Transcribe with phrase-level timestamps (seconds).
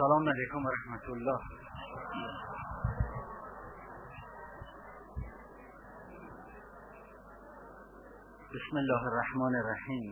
[0.00, 1.40] السلام عليكم ورحمة الله.
[8.48, 10.06] بسم الله الرحمن الرحيم.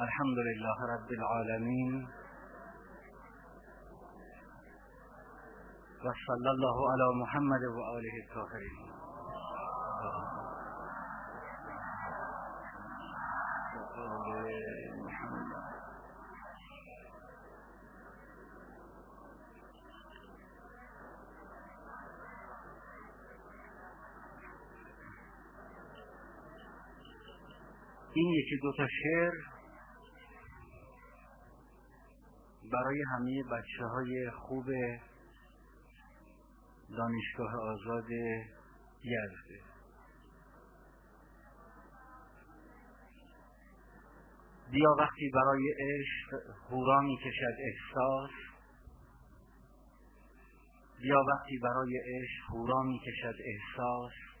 [0.00, 1.92] الحمد لله رب العالمين.
[6.04, 8.93] وصلى الله على محمد وآله الطاهرين.
[28.44, 29.32] یکی دو تا شعر
[32.72, 34.66] برای همه بچه های خوب
[36.96, 38.10] دانشگاه آزاد
[39.02, 39.60] یزده.
[44.70, 46.40] بیا وقتی برای عشق
[46.70, 48.30] هورا می کشد احساس
[51.02, 54.33] بیا وقتی برای عشق هورا می کشد احساس.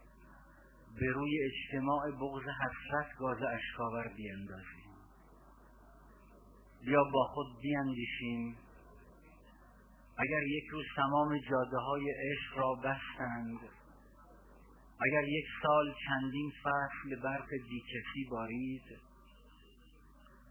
[1.00, 4.84] به روی اجتماع بغض حسرت گاز اشکاور بیندازیم
[6.84, 8.56] بیا با خود بیاندیشیم.
[10.18, 13.58] اگر یک روز تمام جاده های عشق را بستند
[15.00, 18.82] اگر یک سال چندین فصل برف بیکسی بارید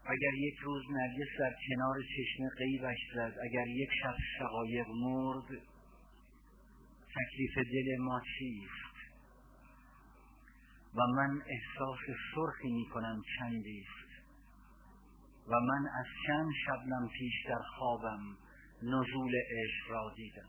[0.06, 5.48] اگر یک روز نرگس در کنار چشمه قیبش زد اگر یک شب شقایق مرد
[7.14, 8.93] تکلیف دل ما چیست؟
[10.96, 11.98] و من احساس
[12.34, 14.04] سرخی می کنم چندیست
[15.48, 18.36] و من از چند شبنم پیش در خوابم
[18.82, 20.48] نزول عشق را دیدم.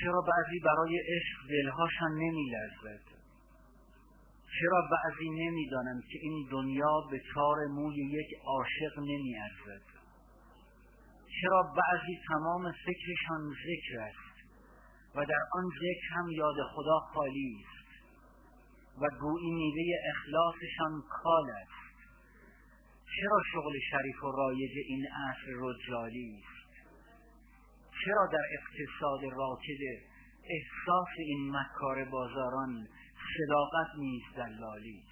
[0.00, 3.20] چرا بعضی برای عشق دلهاشان نمی لرزد
[4.60, 9.82] چرا بعضی نمی‌دانند که این دنیا به چار موی یک عاشق نمی ارزد
[11.40, 14.29] چرا بعضی تمام فکرشان ذکر است؟
[15.14, 17.80] و در آن ذکر هم یاد خدا خالی است
[19.02, 21.80] و گویی میوه اخلاصشان کال است.
[23.16, 26.60] چرا شغل شریف و رایج این عصر رجالی است
[28.04, 29.82] چرا در اقتصاد راکد
[30.44, 32.88] احساس این مکار بازاران
[33.36, 35.04] صداقت نیز دلالی؟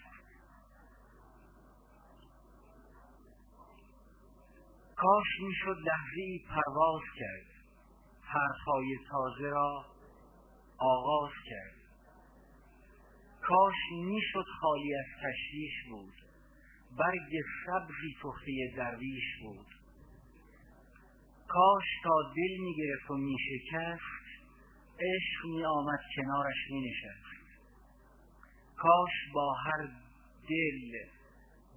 [4.96, 7.57] کاش می‌شد لحظه پرواز کرد.
[8.28, 9.84] حرفهای تازه را
[10.78, 11.78] آغاز کرد.
[13.40, 16.14] کاش می‌شد خالی از تشویش بود.
[16.98, 17.32] برگ
[17.66, 19.66] سبزی تخته درویش بود.
[21.48, 24.18] کاش تا دل می‌گرفت و میشکست
[25.00, 27.38] عشق می آمد کنارش می نشست
[28.76, 29.86] کاش با هر
[30.48, 30.92] دل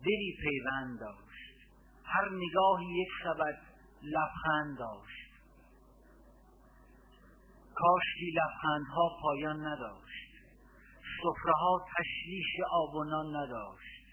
[0.05, 1.67] دلی پیوند داشت.
[2.03, 3.61] هر نگاهی یک سبد
[4.03, 5.20] لبخند داشت.
[7.81, 10.31] کاشکی لبخندها پایان نداشت.
[11.21, 14.05] سفره ها تشویش آب و نان نداشت.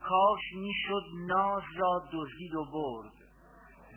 [0.00, 3.12] کاش می‌شد ناز را دزدید و برد.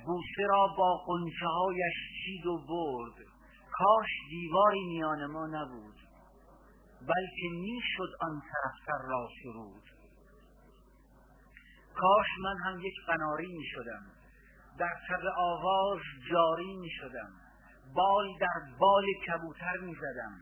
[0.06, 1.96] بوسه را با قنچه هایش
[2.26, 3.28] چید و برد.
[3.72, 5.96] کاش دیواری میان ما نبود.
[7.02, 9.84] بلکه می‌شد آن طرفتر را سرود.
[11.96, 14.06] کاش من هم یک قناری می شدم
[14.80, 16.00] در طب آواز
[16.32, 17.47] جاری می شدم
[17.96, 20.34] بال در بال کبوتر می زدم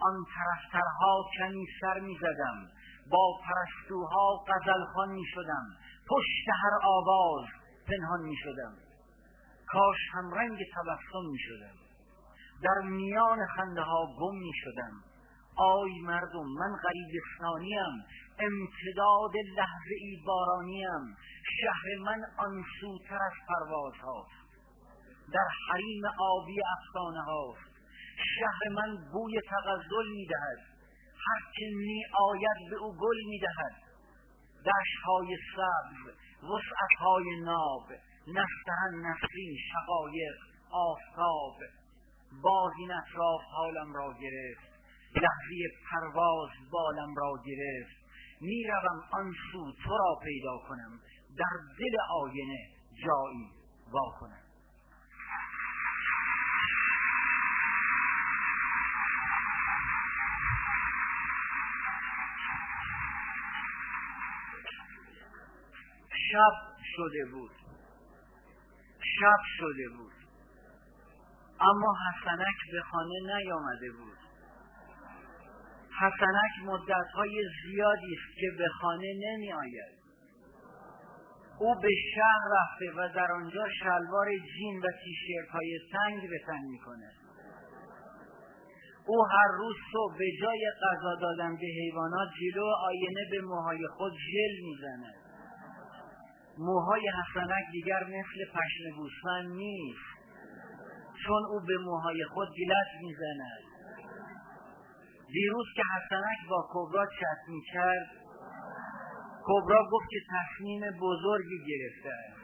[0.00, 2.68] آن طرفترها کمی سر می زدم
[3.10, 5.66] با پرستوها غزلخان می شدم
[6.08, 7.48] پشت هر آواز
[7.88, 8.72] پنهان می شدم
[9.66, 11.74] کاش هم رنگ تبسم می شدم
[12.62, 14.92] در میان خنده ها گم می شدم
[15.56, 18.04] آی مردم من غریبستانیم
[18.38, 21.16] امتداد لحظه ای بارانیم.
[21.60, 24.41] شهر من آن سوتر از پرواز هاست
[25.34, 27.72] در حریم آبی افسانه هاست
[28.38, 30.58] شهر من بوی تغزل می‌دهد.
[31.26, 33.74] هر که می آید به او گل می‌دهد.
[34.66, 36.14] دشتهای سبز
[36.50, 37.86] وسعتهای ناب
[38.26, 40.34] نستهن نسرین شقایق
[40.70, 41.56] آفتاب.
[42.42, 44.72] باز این اطراف حالم را گرفت.
[45.16, 45.56] لحظه
[45.90, 47.96] پرواز بالم را گرفت.
[48.40, 51.00] می‌روم آن سو تو را پیدا کنم.
[51.38, 52.58] در دل آینه
[53.04, 53.50] جایی
[53.92, 54.41] وا کنم.
[66.32, 66.52] شب
[66.96, 67.50] شده بود.
[69.20, 70.12] شب شده بود.
[71.60, 74.18] اما حسنک به خانه نیامده بود.
[76.00, 80.02] حسنک مدتهای زیادی است که به خانه نمی آید
[81.58, 84.26] او به شهر رفته و در آنجا شلوار
[84.56, 87.12] جین و تیشرت های تنگ به تن می‌کنه
[89.06, 94.12] او هر روز صبح به جای غذا دادن به حیوانات جلو آینه به موهای خود
[94.12, 95.21] ژل می‌زند.
[96.66, 100.12] موهای حسنک دیگر مثل پشم گوسفند نیست.
[101.26, 103.62] چون او به موهای خود گلت می‌زند.
[105.32, 108.06] دیروز که حسنک با کبرا چت می‌کرد
[109.46, 112.42] کبرا گفت که تصمیم بزرگی گرفته است.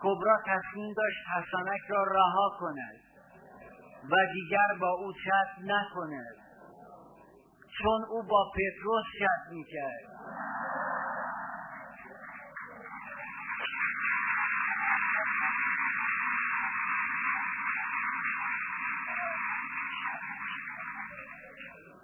[0.00, 3.00] کبرا تصمیم داشت حسنک را رها کند
[4.10, 6.36] و دیگر با او چت نکند.
[7.78, 10.18] چون او با پتروس چت می‌کرد.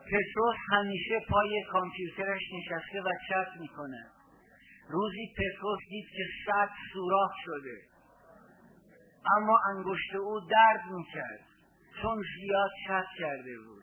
[0.07, 4.07] پتروس همیشه پای کامپیوترش نشسته و چت می‌کنه.
[4.89, 7.79] روزی پتروس دید که صد سوراخ شده.
[9.37, 11.41] اما انگشت او درد می‌کرد.
[12.03, 13.83] چون زیاد چت کرده بود.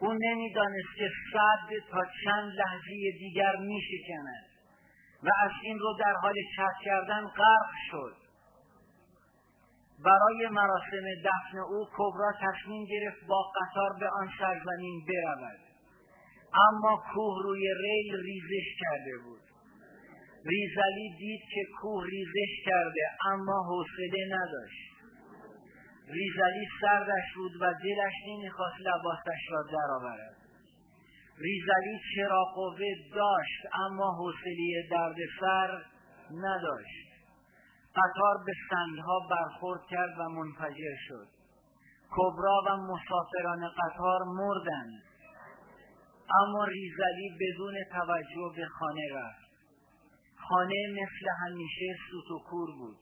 [0.00, 4.44] او نمی‌دانست که صد تا چند لحظه دیگر میشکند.
[5.22, 8.19] و از این رو در حال چت کردن غرق شد.
[10.04, 15.60] برای مراسم دفن او کبرا تصمیم گرفت با قطار به آن سرزمین برود.
[16.68, 19.40] اما کوه روی ریل ریزش کرده بود.
[20.44, 24.90] ریزلی دید که کوه ریزش کرده اما حوصله نداشت.
[26.08, 30.36] ریزلی سردش بود و دلش نمی‌خواست لباسش را درآورد.
[31.38, 32.78] ریزلی چرا قوه
[33.14, 35.84] داشت اما حوصله دردسر
[36.30, 37.09] نداشت.
[37.96, 41.28] قطار به سنگها برخورد کرد و منفجر شد.
[42.10, 45.02] کبرا و مسافران قطار مردند
[46.40, 49.50] اما ریزلی بدون توجه به خانه رفت.
[50.48, 52.98] خانه مثل همیشه سوت و کور بود.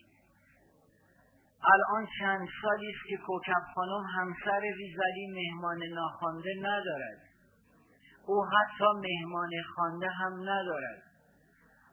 [1.64, 7.18] الان چند سالی است که کوکب خانم همسر ریزلی مهمان ناخوانده ندارد.
[8.26, 11.02] او حتی مهمان خوانده هم ندارد.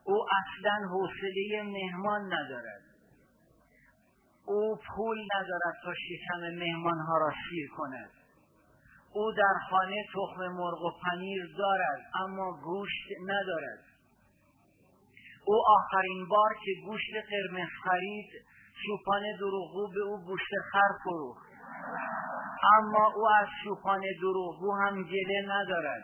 [0.03, 2.81] او اصلا حوصله مهمان ندارد.
[4.45, 8.09] او پول ندارد تا شکم مهمان ها را سیر کند.
[9.13, 13.79] او در خانه تخم مرغ و پنیر دارد اما گوشت ندارد.
[15.45, 18.29] او آخرین بار که گوشت قرمز خرید
[18.85, 21.45] چوپان دروغگو به او گوشت خر فروخت.
[22.77, 26.03] اما او از چوپان دروغگو هم گله ندارد.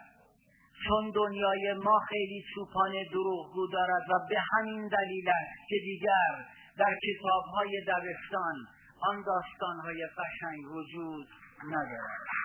[0.88, 6.46] چون دنیای ما خیلی چوپان دروغگو دارد و به همین دلیل است که دیگر
[6.78, 8.68] در کتاب های دبستان
[9.02, 11.28] آن داستان های قشنگ وجود
[11.68, 12.42] ندارد.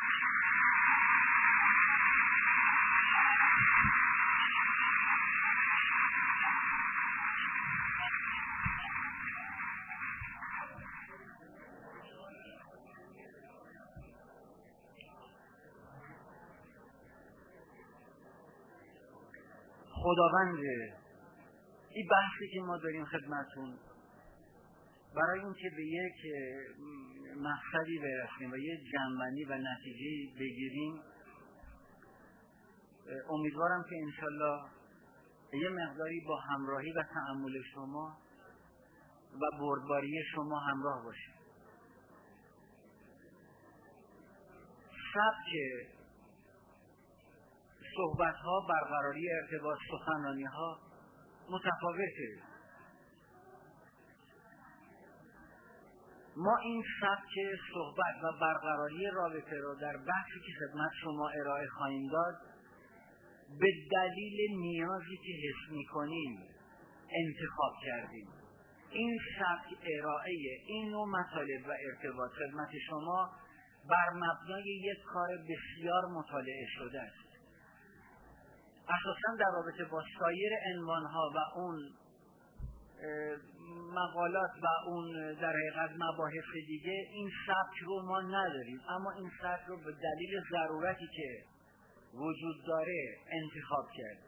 [20.07, 20.59] خداوند
[21.91, 23.79] این بحثی که ما داریم خدمتون
[25.15, 26.15] برای اینکه به یک
[27.37, 31.01] مقصدی برسیم و یک جنبندی و نتیجه بگیریم
[33.31, 34.61] امیدوارم که انشالله
[35.53, 38.19] یه مقداری با همراهی و تعمل شما
[39.35, 41.37] و بردباری شما همراه باشه
[45.15, 45.53] سبک
[47.97, 50.79] صحبت ها برقراری ارتباط سخنرانی ها
[51.51, 52.56] متفاوته.
[56.37, 57.35] ما این سبک
[57.75, 62.35] صحبت و برقراری رابطه را در بحثی که خدمت شما ارائه خواهیم داد
[63.61, 66.39] به دلیل نیازی که حس می‌کنیم
[67.11, 68.29] انتخاب کردیم.
[68.91, 73.31] این سبک ارائه این نوع مطالب و ارتباط خدمت شما
[73.91, 77.27] بر مبنای یک کار بسیار مطالعه شده است.
[78.89, 81.79] اساسا در رابطه با سایر عنوانها و اون
[83.93, 88.81] مقالات و اون در حقیقت مباحث دیگه این سبک رو ما نداریم.
[88.89, 91.45] اما این سبک رو به دلیل ضرورتی که
[92.15, 94.19] وجود داره انتخاب کرد.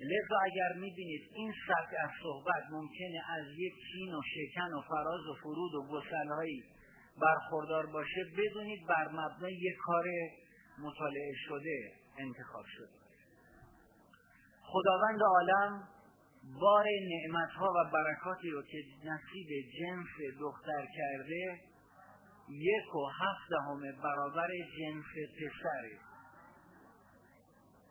[0.00, 5.26] لذا اگر می‌بینید این سبک از صحبت ممکنه از یک چین و شکن و فراز
[5.26, 6.62] و فرود و گسلهایی
[7.22, 10.04] برخوردار باشه بدونید بر مبنای یک کار
[10.78, 12.88] مطالعه شده انتخاب شده.
[14.62, 15.88] خداوند عالم
[16.60, 16.84] بار
[17.56, 19.48] ها و برکاتی رو که نصیب
[19.78, 21.60] جنس دختر کرده
[22.48, 24.48] یک و هفت همه برابر
[24.78, 25.04] جنس
[25.36, 25.98] پسره.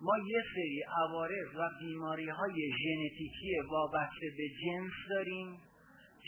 [0.02, 5.58] ما یه سری عوارض و بیماری های ژنتیکی وابسته به جنس داریم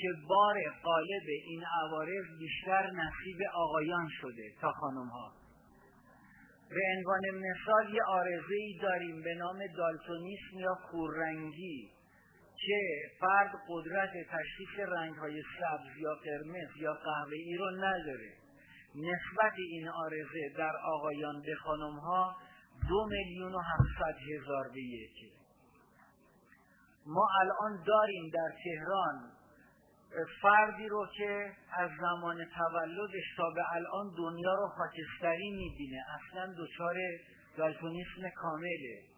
[0.01, 5.31] که بار قالب این عوارض بیشتر نصیب آقایان شده تا خانم ها
[6.69, 11.94] به عنوان مثال یه آرزه ای داریم به نام دالتونیسم یا خوررنگی.
[12.65, 12.81] که
[13.19, 18.33] فرد قدرت تشخیص رنگ های سبز یا قرمز یا قهوه‌ای رو نداره.
[18.95, 22.35] نسبت این آرزه در آقایان به خانم ها
[22.89, 25.31] دو میلیون و هفتصد هزار به یکی
[27.05, 29.31] ما الان داریم در تهران
[30.41, 36.03] فردی رو که از زمان تولدش تا به الان دنیا رو خاکستری می‌بینه.
[36.15, 36.95] اصلا دچار
[37.57, 39.14] دالتونیسم کامله.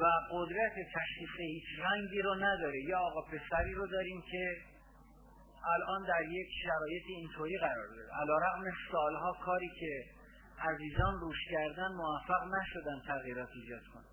[0.00, 2.80] و قدرت تشخیص هیچ رنگی رو نداره.
[2.88, 4.56] یا آقا پسری رو داریم که
[5.76, 8.08] الان در یک شرایط اینطوری قرار داره.
[8.22, 10.04] علا رقم سالها کاری که
[10.60, 14.04] عزیزان روش کردن موفق نشدن تغییرات ایجاد کنن.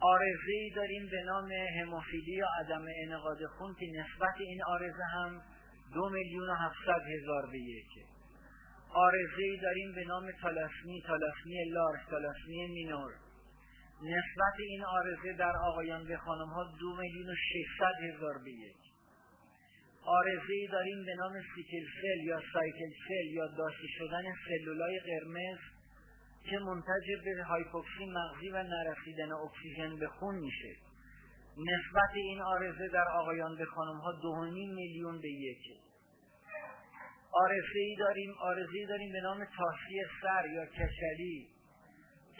[0.00, 5.42] آرزه ای داریم به نام هموفیلی یا عدم انقاد خون که نسبت این آرزه هم
[5.94, 8.04] دو میلیون و هفتصد هزار به یکه
[8.94, 13.12] آرزه ای داریم به نام تالاسمی تالاسمی لارج تالاسمی مینور.
[14.02, 18.76] نسبت این آرزه در آقایان به خانم ها دو میلیون و ششصد هزار به یک.
[20.04, 25.58] آرزه ای داریم به نام سیکل سل یا سایکل سل یا داشته شدن سلولای قرمز
[26.50, 30.76] که منتج به هایپوکسی مغزی و نرسیدن اکسیژن به خون میشه.
[31.58, 35.86] نسبت این آرزه در آقایان به خانم ها میلیون به یکه
[37.32, 41.48] آرزه ای داریم آرزه ای داریم به نام تاسی سر یا کچلی.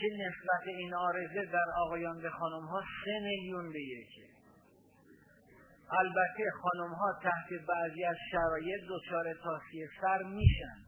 [0.00, 4.36] که نسبت این آرزه در آقایان به خانم ها سه میلیون به یکه
[5.90, 10.78] البته خانم ها تحت بعضی از شرایط دچار تاسی سر میشن.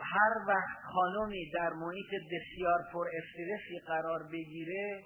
[0.00, 5.02] هر وقت خانمی در محیط بسیار پر استرسی قرار بگیره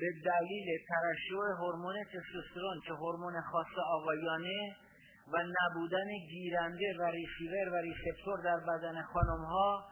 [0.00, 4.76] به دلیل ترشح هورمون تستوسترون که هورمون خاص آقایانه
[5.32, 9.84] و نبودن گیرنده و ریسیور و receptor در بدن خانم ها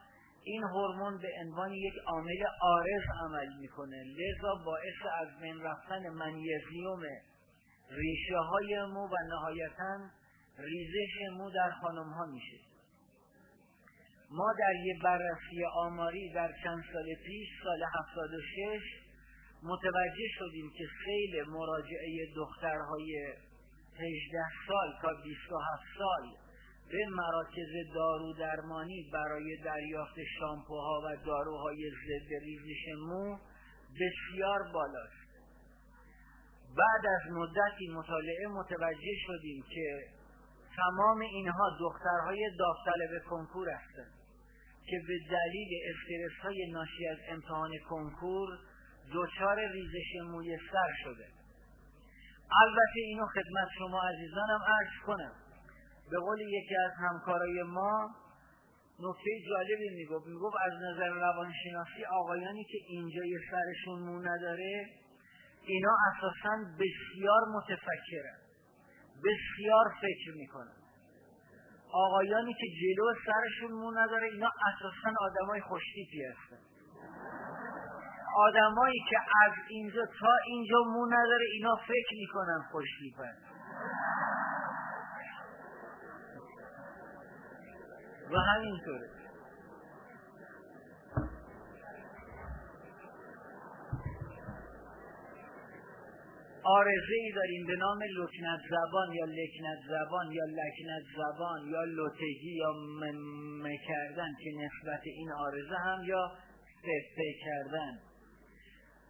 [0.46, 4.04] این هورمون به عنوان یک عامل آرز عمل می‌کنه.
[4.04, 7.02] لذا باعث از بین رفتن منیزیوم
[7.90, 10.10] ریشه های مو و نهایتا
[10.58, 12.56] ریزش مو در خانم ها میشه.
[14.30, 18.82] ما در یه بررسی آماری در چند سال پیش سال 76
[19.62, 23.34] متوجه شدیم که سیل مراجعه دخترهای
[23.94, 24.38] 18
[24.68, 26.45] سال تا 27 سال
[26.90, 33.38] به مراکز دارو درمانی برای دریافت شامپوها و داروهای ضد ریزش مو
[34.00, 35.26] بسیار بالاست.
[36.76, 40.16] بعد از مدتی مطالعه متوجه شدیم که
[40.76, 44.12] تمام اینها دخترهای داوطلب کنکور هستند
[44.86, 48.48] که به دلیل استرس های ناشی از امتحان کنکور
[49.14, 51.26] دچار ریزش موی سر شده.
[52.62, 55.45] البته اینو خدمت شما عزیزانم عرض کنم.
[56.10, 58.10] به قول یکی از همکارای ما
[59.00, 60.26] نکته جالبی می‌گفت.
[60.26, 64.86] می‌گفت از نظر روانشناسی آقایانی که اینجای سرشون مو نداره
[65.66, 68.38] اینا اساسا بسیار متفکرن.
[69.24, 70.76] بسیار فکر می‌کنن.
[71.92, 76.62] آقایانی که جلو سرشون مو نداره اینا اساسا آدمای خوشتیپی هستن.
[78.36, 83.34] آدمایی که از اینجا تا اینجا مو نداره اینا فکر می‌کنن خوشتیپن.
[88.32, 89.10] و همینطوره.
[96.68, 102.54] آرزه ای داریم به نام لکنت زبان یا لکنت زبان یا لکنت زبان یا لوتگی
[102.56, 106.32] یا ممه کردن که نسبت این آرزه هم یا
[106.82, 107.98] ففه کردن.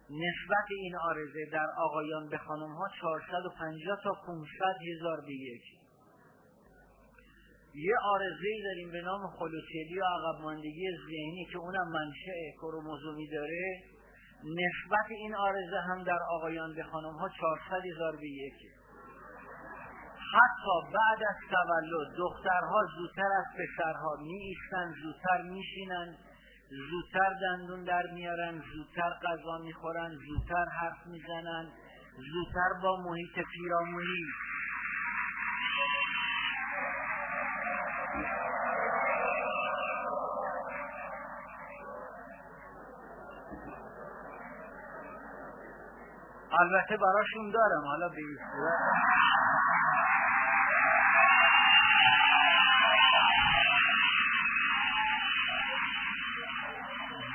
[0.09, 5.76] نسبت این آرزه در آقایان به خانم ها 450 تا 500 هزار به یک.
[7.77, 13.83] یه آرزه داریم به نام خلوچلی و عقب ماندگی ذهنی که اونم منشأ کروموزومی داره.
[14.43, 18.67] نسبت این آرزه هم در آقایان به خانم ها 400 هزار به یکه
[20.33, 26.17] حتی بعد از تولد دخترها زودتر از پسرها می ایستن زودتر میشینن
[26.89, 31.71] زودتر دندون در میارن زودتر غذا می‌خورن زودتر حرف می‌زنن
[32.33, 34.25] زودتر با محیط پیرامونی
[46.59, 48.21] البته براشون دارم حالا به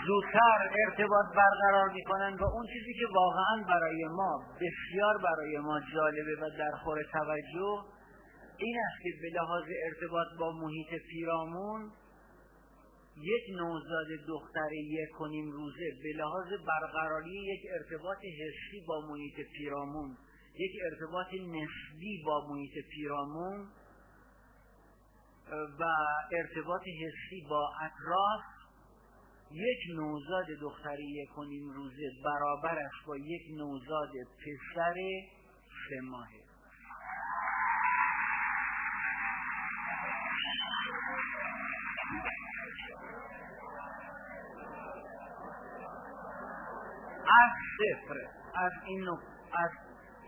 [0.07, 6.35] زودتر ارتباط برقرار می‌کنن و اون چیزی که واقعا برای ما بسیار برای ما جالبه
[6.43, 7.83] و در خور توجه
[8.59, 11.93] این است که به لحاظ ارتباط با محیط پیرامون
[13.17, 20.17] یک نوزاد دختر یک و روزه به لحاظ برقراری یک ارتباط حسی با محیط پیرامون
[20.55, 23.69] یک ارتباط نسبی با محیط پیرامون
[25.79, 25.85] و
[26.33, 28.43] ارتباط حسی با اطراف
[29.53, 31.45] یک نوزاد دختری یک و
[31.75, 34.95] روزه برابر است با یک نوزاد پسر
[35.89, 36.42] سه ماهه.
[47.43, 48.17] از صفر
[48.55, 49.09] از این
[49.53, 49.71] از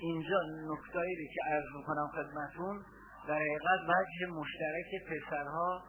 [0.00, 0.38] اینجا
[0.73, 2.85] نکتایی که عرض می‌کنم خدمتون
[3.28, 5.82] در حقیقت وجه مشترک پسرها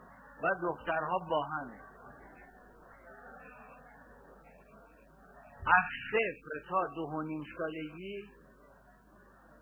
[0.43, 1.79] و دخترها با همه
[5.67, 8.23] از صفر تا دو و نیم سالگی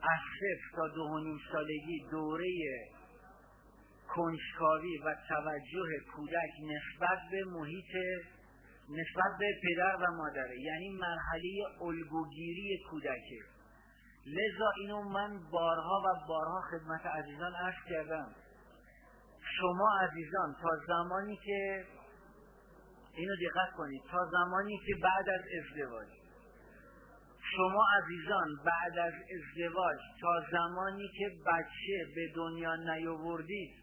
[0.01, 2.47] از صفر تا دو و نیم سالگی دوره
[4.15, 7.95] کنجکاوی و توجه کودک نسبت به محیط
[8.89, 13.39] نسبت به پدر و مادره یعنی مرحله الگوگیری کودکه.
[14.25, 18.35] لذا اینو من بارها و بارها خدمت عزیزان عرض کردم.
[19.59, 21.85] شما عزیزان تا زمانی که
[23.15, 26.07] اینو دقت کنید تا زمانی که بعد از ازدواج
[27.55, 33.82] شما عزیزان بعد از ازدواج تا زمانی که بچه به دنیا نیاوردید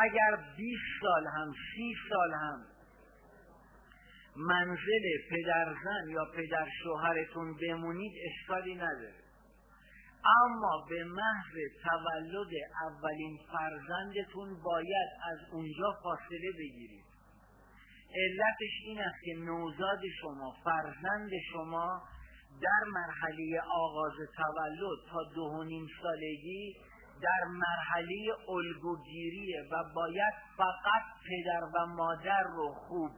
[0.00, 2.66] اگر 20 سال هم 30 سال هم
[4.36, 9.24] منزل پدرزن یا پدر شوهرتون بمونید اشکالی نداره.
[10.44, 11.54] اما به محض
[11.84, 12.52] تولد
[12.88, 17.04] اولین فرزندتون باید از اونجا فاصله بگیرید.
[18.14, 22.02] علتش این است که نوزاد شما فرزند شما
[22.62, 26.76] در مرحله آغاز تولد تا دو و نیم سالگی
[27.24, 33.12] در مرحله الگوگیریه و باید فقط پدر و مادر رو خوب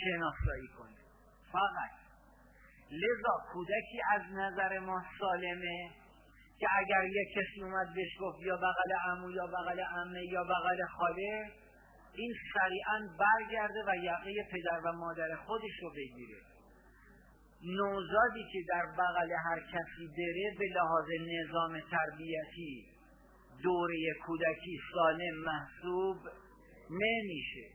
[0.00, 0.96] شناسایی کنه.
[1.52, 1.90] فقط.
[2.90, 5.90] لذا کودکی از نظر ما سالمه
[6.58, 10.86] که اگر یک کسی اومد بهش گفت یا بغل عمو یا بغل عمه یا بغل
[10.86, 11.50] خاله
[12.14, 16.40] این سریعا برگرده و یقه پدر و مادر خودش رو بگیره.
[17.64, 22.99] نوزادی که در بغل هر کسی بره به لحاظ نظام تربیتی
[23.62, 23.96] دوره
[24.26, 26.16] کودکی سالم محسوب
[26.90, 27.66] نمیشه.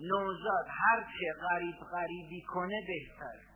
[0.00, 3.46] نوزاد هرچه غریب غریبی کنه بهتر.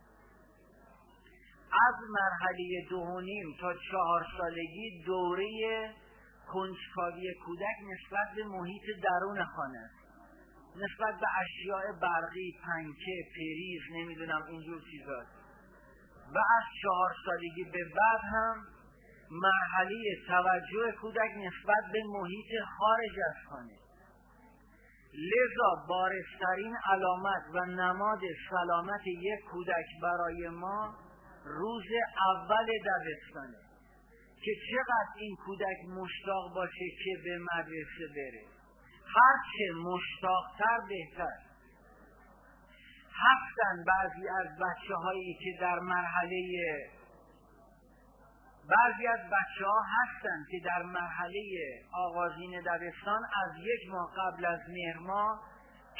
[1.71, 5.89] از مرحله دوهنیم تا چهار سالگی دوره
[6.47, 9.89] کنجکاوی کودک نسبت به محیط درون خانه
[10.75, 15.31] نسبت به اشیاء برقی پنکه پریز نمی‌دونم اینجور چیزاست
[16.35, 18.65] و از چهار سالگی به بعد هم
[19.31, 23.77] مرحله توجه کودک نسبت به محیط خارج از خانه.
[25.13, 30.95] لذا بارسترین علامت و نماد سلامت یک کودک برای ما
[31.45, 31.85] روز
[32.33, 33.57] اول دبستانه.
[34.43, 38.45] که چقدر این کودک مشتاق باشه که به مدرسه بره.
[39.15, 41.37] هرچه مشتاقتر بهتر.
[43.13, 46.37] هستن بعضی از بچه هایی که در مرحله
[48.69, 51.41] بعضی از بچه ها هستن که در مرحله
[51.93, 55.41] آغازین دبستان از یک ماه قبل از مهر ماه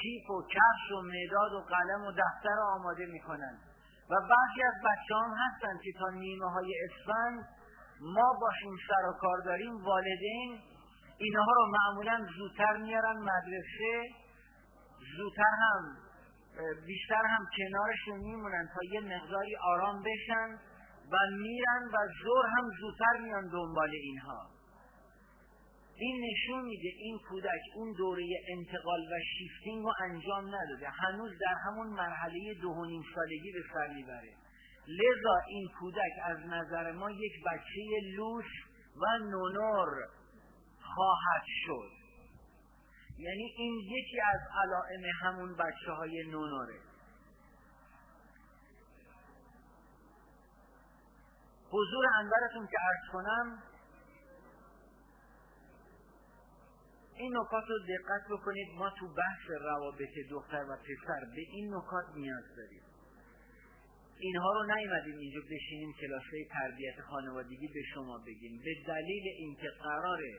[0.01, 3.57] کیف و کفش و مداد و قلم و دفتر آماده می‌کنن.
[4.09, 7.47] و بعضی از بچه هم هستن که تا نیمه های اسفند
[8.01, 10.59] ما باشون سر و کار داریم والدین
[11.17, 14.09] اینها رو معمولا زودتر میارن مدرسه
[15.17, 15.97] زودتر هم
[16.85, 20.70] بیشتر هم کنارشون میمونن تا یه مقداری آرام بشن.
[21.11, 24.49] و میرن و زور هم زودتر میان دنبال اینها.
[25.97, 30.89] این نشون میده این کودک اون دوره انتقال و شیفتینگ رو انجام نداده.
[30.89, 34.33] هنوز در همون مرحله دو و نیم سالگی به سر می‌بره.
[34.87, 38.45] لذا این کودک از نظر ما یک بچه لوس
[38.95, 39.89] و نونور
[40.81, 41.91] خواهد شد.
[43.17, 46.90] یعنی این یکی از علائم همون بچه های نونوره.
[51.71, 53.63] حضور انورتون که ارز کنم
[57.15, 58.67] این نکات رو دقت بکنید.
[58.77, 62.83] ما تو بحث روابط دختر و پسر به این نکات نیاز داریم.
[64.19, 68.61] اینها رو نیومدیم اینجا بشینیم کلاسه تربیت خانوادگی به شما بگیم.
[68.65, 70.33] به دلیل اینکه قراره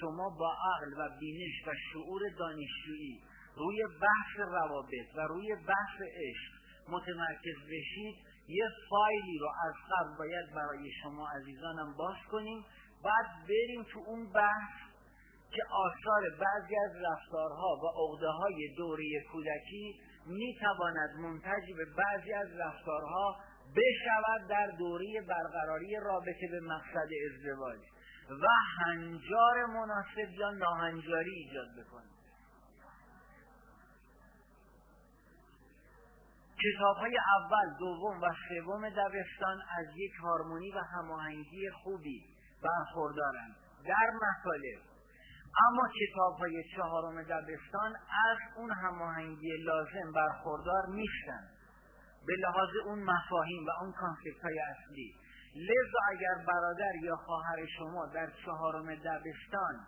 [0.00, 3.20] شما با عقل و بینش و شعور دانشجویی
[3.56, 6.52] روی بحث روابط و روی بحث عشق
[6.88, 12.64] متمرکز بشید یه فایلی رو از قبل باید برای شما عزیزانم باز کنیم.
[13.04, 14.84] بعد بریم تو اون بحث
[15.50, 22.32] که آثار بعضی از رفتارها و عقده های دوره کودکی می تواند منتج به بعضی
[22.32, 23.36] از رفتارها
[23.76, 27.78] بشود در دوره برقراری رابطه به مقصد ازدواج
[28.30, 28.46] و
[28.78, 32.13] هنجار مناسب یا ناهنجاری ایجاد بکنه.
[36.62, 42.24] کتاب های اول، دوم و سوم دبستان از یک هارمونی و هماهنگی خوبی
[42.62, 44.80] برخوردارند در مطالب.
[45.68, 51.42] اما کتاب های چهارم دبستان از اون هماهنگی لازم برخوردار نیستن
[52.26, 55.14] به لحاظ اون مفاهیم و اون کانسپت های اصلی.
[55.56, 59.86] لذا اگر برادر یا خواهر شما در چهارم دبستان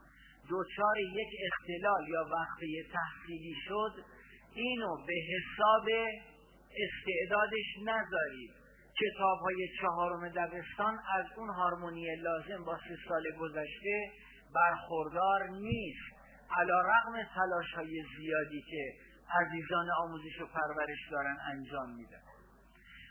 [0.50, 4.04] دچار یک اختلال یا وقفه تحصیلی شد
[4.54, 5.86] اینو به حساب
[6.84, 8.50] استعدادش نذارید
[9.00, 14.10] کتاب های چهارم دبستان از اون هارمونی لازم با سه سال گذشته
[14.54, 16.16] برخوردار نیست.
[16.50, 18.92] علا رقم تلاش های زیادی که
[19.40, 22.22] عزیزان آموزش و پرورش دارن انجام میدن.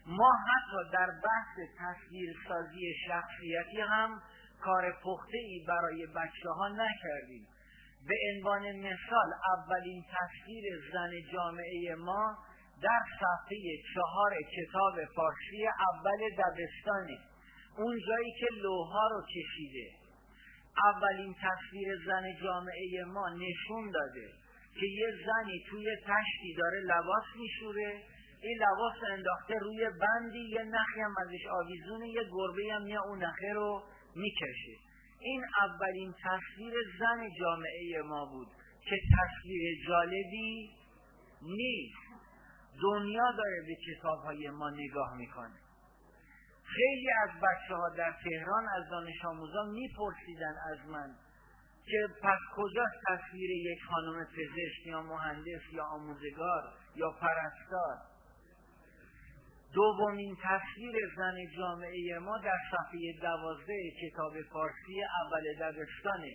[0.06, 4.22] ما حتی در بحث تصویرسازی شخصیتی هم
[4.62, 7.48] کار پخته ای برای بچه ها نکردیم.
[8.08, 12.38] به عنوان مثال اولین تصویر زن جامعه ما
[12.86, 13.60] در صفحه
[13.94, 17.18] چهار کتاب فارسی اول دبستانه
[17.78, 19.88] اون جایی که لوها رو کشیده.
[20.84, 24.28] اولین تصویر زن جامعه ما نشون داده
[24.80, 28.04] که یه زنی توی تشتی داره لباس میشوره.
[28.42, 33.24] این لباس انداخته روی بندی یه نخی هم ازش آویزونه یه گربه هم یا اون
[33.24, 33.84] نخه رو
[34.16, 34.76] می‌کشه.
[35.20, 38.48] این اولین تصویر زن جامعه ما بود
[38.90, 40.70] که تصویر جالبی
[41.42, 42.05] نیست.
[42.82, 45.60] دنیا داره به کتاب های ما نگاه می‌کنه.
[46.64, 51.16] خیلی از بچه ها در تهران از دانش آموزان میپرسیدن از من
[51.86, 56.64] که پس کجاست تصویر یک خانم پزشک یا مهندس یا آموزگار
[56.96, 57.98] یا پرستار؟
[59.74, 66.34] دومین تصویر زن جامعه ما در صفحه دوازده کتاب فارسی اول دبستانه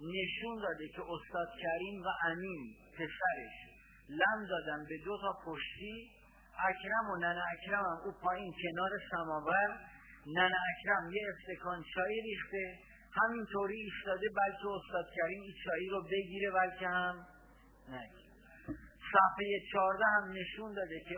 [0.00, 3.67] نشون داده که استاد کریم و امین پسرش.
[4.08, 6.10] لم دادن به دو تا پشتی
[6.68, 9.78] اکرم و ننه اکرم هم او پایین کنار سماور.
[10.26, 12.78] ننه اکرم یه استکان چای ریخته
[13.12, 17.26] همینطوری ایستاده بلکه استاد کریم این چایی رو بگیره بلکه هم
[17.88, 18.28] نگیره.
[19.12, 21.16] صفحه چارده هم نشون داده که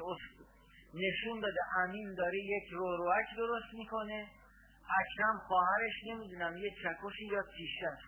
[0.95, 4.27] نشون داده امین داره یک روروک درست می‌کنه.
[5.01, 7.99] اکرم خواهرش نمی‌دونم یه چکشی یا تیشه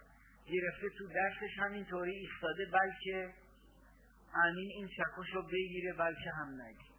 [0.47, 3.35] گرفته تو دستش همینطوری ایستاده بلکه
[4.35, 6.93] امین این چکش رو بگیره بلکه هم نگیره.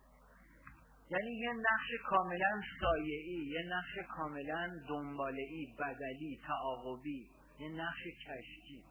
[1.09, 8.83] یعنی یه نقش کاملا سایعی یه نقش کاملا دنباله‌ای بدلی تعاقبی یه نقش کشکی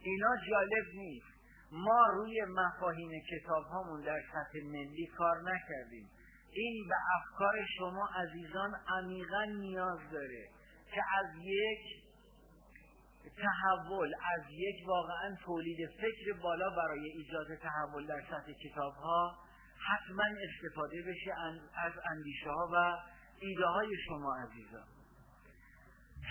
[0.00, 1.36] اینا جالب نیست.
[1.72, 6.10] ما روی مفاهیم کتاب هامون در سطح ملی کار نکردیم.
[6.52, 10.48] این به افکار شما عزیزان عمیقا نیاز داره
[10.94, 12.05] که از یک
[13.28, 19.38] تحول از یک واقعا تولید فکر بالا برای ایجاد تحول در سطح کتاب ها
[19.88, 21.32] حتما استفاده بشه
[21.76, 22.96] از اندیشه ها و
[23.40, 24.86] ایده های شما عزیزان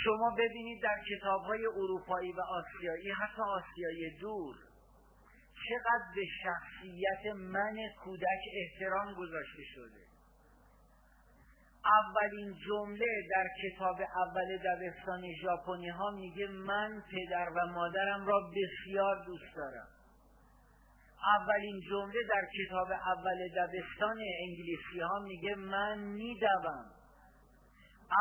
[0.03, 4.55] شما ببینید در کتاب های اروپایی و آسیایی حتی آسیای دور
[5.69, 10.14] چقدر به شخصیت من کودک احترام گذاشته شده.
[11.86, 19.26] اولین جمله در کتاب اول دبستان ژاپنی ها میگه من پدر و مادرم را بسیار
[19.26, 19.88] دوست دارم.
[21.39, 26.86] اولین جمله در کتاب اول دبستان انگلیسی ها میگه من میدوم.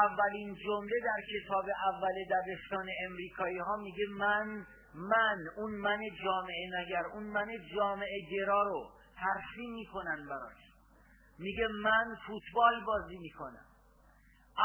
[0.05, 7.05] اولین جمله در کتاب اول دبستان امریکایی ها میگه من من اون من جامعه نگر
[7.15, 10.74] اون من جامعه گرا رو ترسیم می‌کنن براش.
[11.39, 13.67] میگه من فوتبال بازی می‌کنم.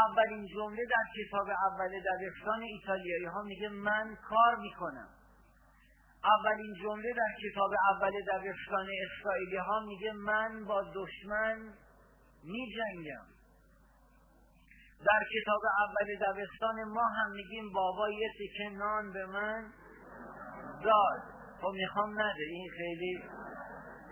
[0.08, 5.10] اولین جمله در کتاب اول دبستان ایتالیایی ها میگه من کار می‌کنم.
[6.24, 11.74] اولین جمله در کتاب اول دبستان اسرائیلی ها میگه من با دشمن
[12.44, 13.26] میجنگم.
[15.06, 19.72] در کتاب اول دبستان ما هم میگیم بابا یه تکه نان به من
[20.84, 21.22] داد.
[21.62, 23.24] خب می‌خوام نده این خیلی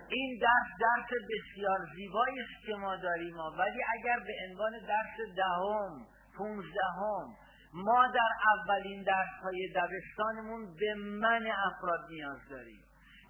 [0.10, 6.08] این درس درس بسیار زیبایی است که ما داریم ولی اگر به عنوان درس دهم
[6.38, 7.36] پونزدهم
[7.74, 12.84] ما در اولین درس های دبستانمون به من افراد نیاز داریم.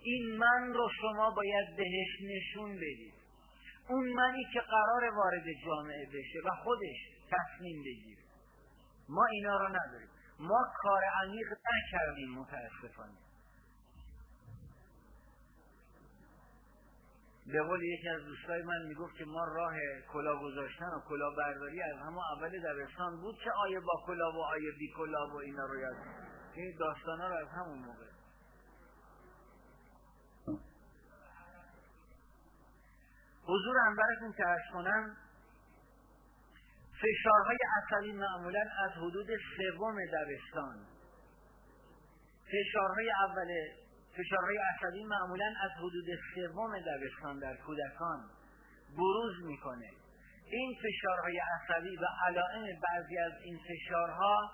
[0.03, 3.13] این من رو شما باید بهش نشون بدید.
[3.89, 6.97] اون منی که قرار وارد جامعه بشه و خودش
[7.31, 8.23] تصمیم بگیره.
[9.09, 10.09] ما اینا رو نداریم.
[10.39, 13.26] ما کار عمیق نکردیم متاسفانه.
[17.53, 19.73] به قول یکی از دوستای من می‌گفت که ما راه
[20.13, 24.43] کلا گذاشتن و کلا برداری از همه اول دبستان بود که آیه با کلا و
[24.43, 25.95] آیه بی کلا و اینا رو یاد
[26.53, 28.07] این داستان رو از همون موقع.
[33.43, 35.17] حضور انبرتون که ارز کنم.
[37.01, 40.85] فشارهای عصبی معمولا از حدود سوم دبستان.
[42.45, 43.47] فشارهای اول
[44.17, 48.19] فشارهای عصبی معمولا از حدود سوم دبستان در کودکان
[48.97, 49.89] بروز می‌کنه.
[50.51, 54.51] این فشارهای عصبی و علائم بعضی از این فشارها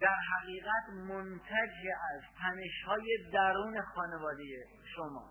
[0.00, 4.44] در حقیقت منتج از تنشهای درون خانواده
[4.96, 5.30] شما.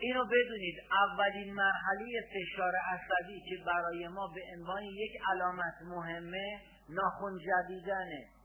[0.00, 7.38] اینو بدونید اولین مرحله فشار عصبی که برای ما به عنوان یک علامت مهمه ناخون
[7.38, 8.37] جدیدنه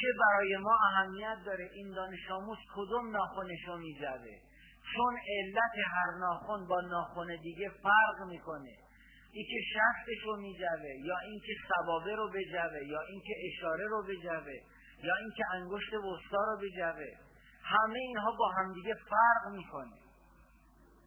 [0.00, 4.36] که برای ما اهمیت داره این دانش آموز کدوم ناخونشو میجوه
[4.94, 8.76] چون علت هر ناخون با ناخون دیگه فرق می‌کنه.
[9.32, 14.54] ای که شخصش میجوه یا اینکه سبابه رو بجوه یا اینکه اشاره رو بجوه
[15.02, 17.10] یا اینکه انگشت وسطا رو بجوه
[17.62, 19.96] همه اینها با همدیگه فرق می‌کنه.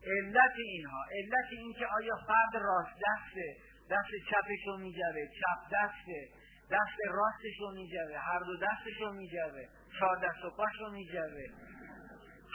[0.04, 3.56] علت اینها علت اینکه آیا فرد راست دسته
[3.90, 6.30] دست چپش رو میجوه چپ دسته
[6.72, 9.66] دست راستش رو میجوه هر دو دستش رو میجوه
[10.00, 11.48] چهار دست و پاش رو میجوه.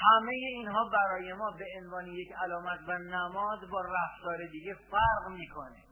[0.00, 5.82] همه اینها برای ما به عنوان یک علامت و نماد با رفتار دیگه فرق می‌کنه.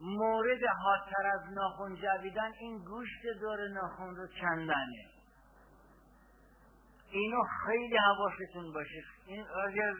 [0.00, 5.06] مورد حادتر از ناخون جویدن این گوشت دور ناخون رو کندنه.
[7.10, 9.02] اینو خیلی حواستون باشه.
[9.26, 9.92] این اگر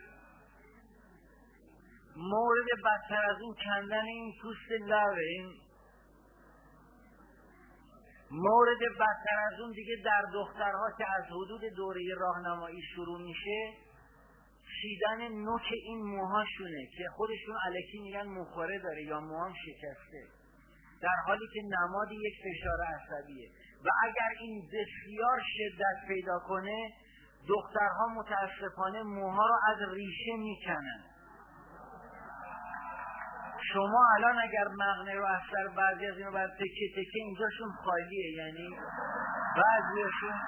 [2.17, 5.53] مورد بدتر از این کندن این پوست لبه این
[8.35, 13.73] مورد بدتر از اون دیگه در دخترها که از حدود دوره راهنمایی شروع میشه
[14.81, 20.23] چیدن نوک این موهاشونه که خودشون علکی میگن مخوره داره یا موهام شکسته.
[21.03, 23.49] در حالی که نماد یک فشار عصبیه.
[23.85, 26.93] و اگر این بسیار شدت پیدا کنه
[27.49, 31.05] دخترها متاسفانه موها رو از ریشه می‌کنن.
[33.73, 38.33] شما الان اگر مغنه رو از سر بعضی از اینو باید تکه تکه اینجاشون خالیه.
[38.37, 38.77] یعنی
[39.57, 40.41] بعضیشون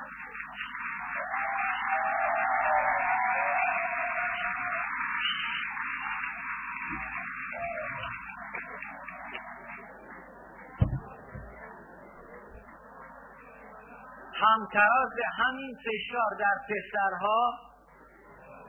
[14.34, 17.73] همتراز همین فشار در پسرها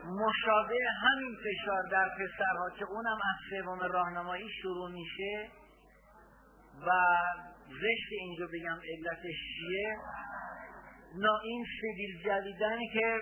[0.05, 5.49] مشابه همین فشار در پسرها که اونم از سوم راهنمایی شروع میشه
[6.87, 6.91] و
[7.67, 9.97] زشت اینجا بگم علتش چیه؟
[11.15, 13.21] نا این سبیل جدیدنی که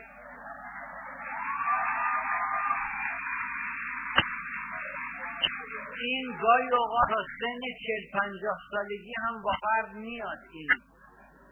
[6.02, 10.70] این گاهی اوقات تا سن چل پنجاه سالگی هم با فرد میاد این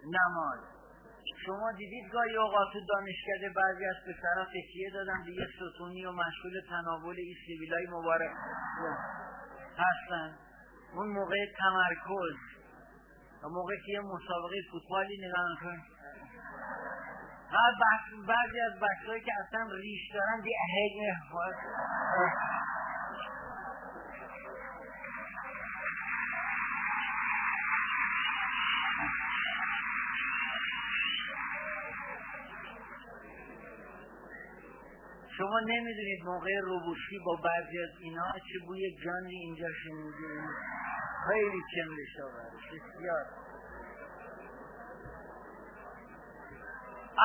[0.06, 0.81] نماز.
[1.46, 6.62] شما دیدید گاهی اوقات دانشکده بعضی از پسرها تکیه دادن به یه ستونی و مشغول
[6.70, 8.32] تناول این سیویلای مبارک
[9.78, 10.38] هستن.
[10.96, 12.38] اون موقع تمرکز.
[13.44, 15.82] و موقع که یه مسابقه فوتبالی نگاه می‌کنن
[18.28, 20.54] بعضی از بچه‌هایی که اصلا ریش دارن دی
[35.42, 40.44] شما نمی‌دونید موقع روبوشی با بعضی از اینا چه بوی جانی اینجا شنیدیم
[41.28, 43.26] خیلی چندش آورد بسیار.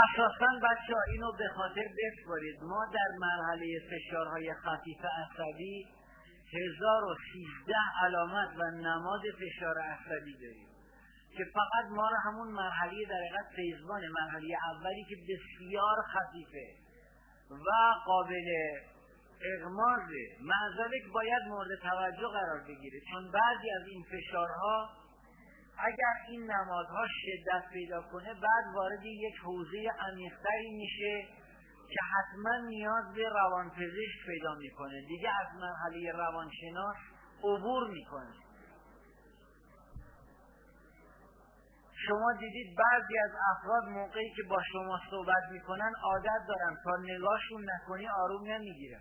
[0.05, 2.63] اساسا بچه ها اینو به خاطر بسپارید.
[2.63, 5.87] ما در مرحله فشارهای خفیف عصبی
[6.53, 10.69] هزار و سیزده علامت و نماد فشار عصبی داریم.
[11.37, 16.86] که فقط ما رو همون مرحله در حقیقت فیزبان مرحله اولی که بسیار خفیفه.
[17.51, 18.49] و قابل
[19.55, 23.01] اغمازه معذالک باید مورد توجه قرار بگیره.
[23.11, 24.91] چون بعضی از این فشارها
[25.79, 31.27] اگر این نمادها شدت پیدا کنه بعد وارد یک حوزه عمیقتری میشه
[31.89, 35.01] که حتما نیاز به روانپزشک پیدا می‌کنه.
[35.09, 36.97] دیگه از مرحله روانشناس
[37.45, 38.46] عبور می‌کنه.
[42.09, 47.65] شما دیدید بعضی از افراد موقعی که با شما صحبت می‌کنن عادت دارن تا نگاهشون
[47.71, 49.01] نکنی آروم نمی‌گیرن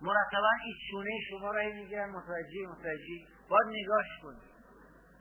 [0.00, 3.18] مرتبا این چونه شما را می‌گیرن متوجه متوجه.
[3.48, 4.52] باید نگاهش کنید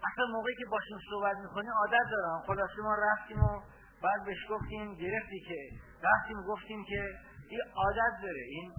[0.07, 2.41] اصلا موقعی که باشون صحبت می‌کنی عادت دارن.
[2.47, 3.61] خلاصه ما رفتیم و
[4.03, 5.59] بعد بهش گفتیم گرفتی که؟
[6.03, 7.01] رفتیم گفتیم که
[7.49, 8.43] این عادت داره.
[8.49, 8.71] این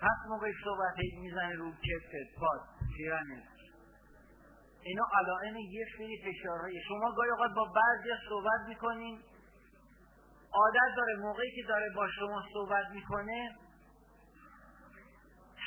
[0.00, 2.60] هست موقعی صحبت می‌زنه رو کفت پاد
[2.96, 3.42] پیرنه
[4.84, 9.22] اینا علائم یه سری فشارهای شما گاهی اوقات با بعضی صحبت می‌کنین.
[10.52, 13.56] عادت داره موقعی که داره با شما صحبت می‌کنه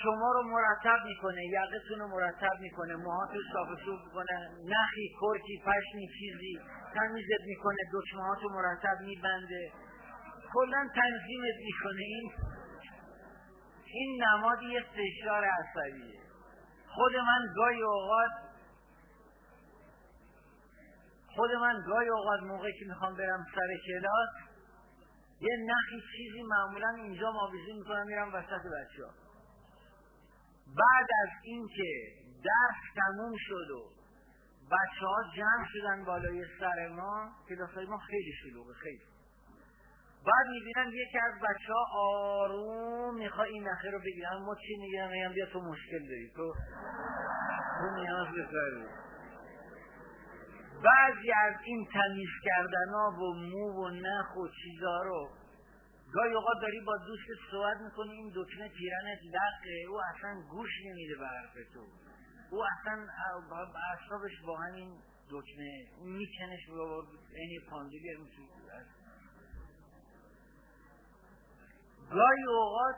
[0.04, 2.96] شما رو مرتب می‌کنه یقتون رو مرتب می‌کنه.
[2.96, 6.60] موهاتو صاف می‌کنه نخی کرکی پشمی چیزی.
[6.96, 9.72] تمیزت می‌کنه دکمهاتو مرتب میبنده.
[10.54, 12.02] کلا تنظیمت می‌کنه.
[12.02, 12.32] این
[13.86, 16.20] این نماد یه فشار عصبیه.
[16.88, 18.32] خود من گاهی اوقات
[21.36, 24.30] خود من گاهی اوقات موقعی که می‌خوام برم سر کلاس
[25.42, 29.12] یه نخی چیزی معمولا اینجا ماویزی می‌کنم میرم وسط بچه ها
[30.68, 31.92] بعد از اینکه
[32.44, 33.90] درس تموم شد و
[34.72, 39.02] بچه ها جمع شدن بالای سر ما کلاس ما خیلی شلوغه خیلی.
[40.26, 45.10] بعد می‌بینن یکی از بچه ها آروم می‌خواد این نخه رو بگیرن ما چی میگم؟
[45.10, 46.32] میگم بیا تو مشکل داری.
[46.36, 46.54] تو
[47.80, 48.44] تو نیاز به
[50.84, 55.30] بعضی از این تمیز کردن ها و مو و نخ و چیزا رو
[56.14, 61.16] گاهی اوقات داری با دوست صحبت می‌کنی این دکمه پیرنت لقه او اصلا گوش نمیده
[61.16, 61.86] به حرف تو.
[62.52, 63.08] او اصلا
[63.94, 64.98] اصابش با همین
[65.32, 67.04] دکمه میکنش با
[67.36, 68.16] این پاندولی
[72.12, 72.96] گاهی اوقات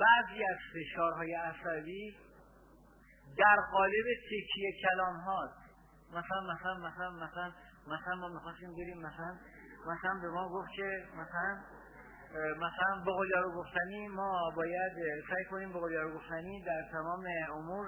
[0.00, 2.16] بعضی از فشارهای عصبی
[3.38, 5.59] در قالب تکیه کلام هاست.
[6.12, 7.52] مثلا مثلا مثلا مثلا
[7.86, 9.36] مثلا ما می‌خواستیم بریم مثلا
[9.86, 11.58] مثلا به ما گفت که مثلا
[12.56, 14.92] مثلا بقول رو گفتنی ما باید
[15.30, 17.86] سعی کنیم بقول رو گفتنی در تمام امور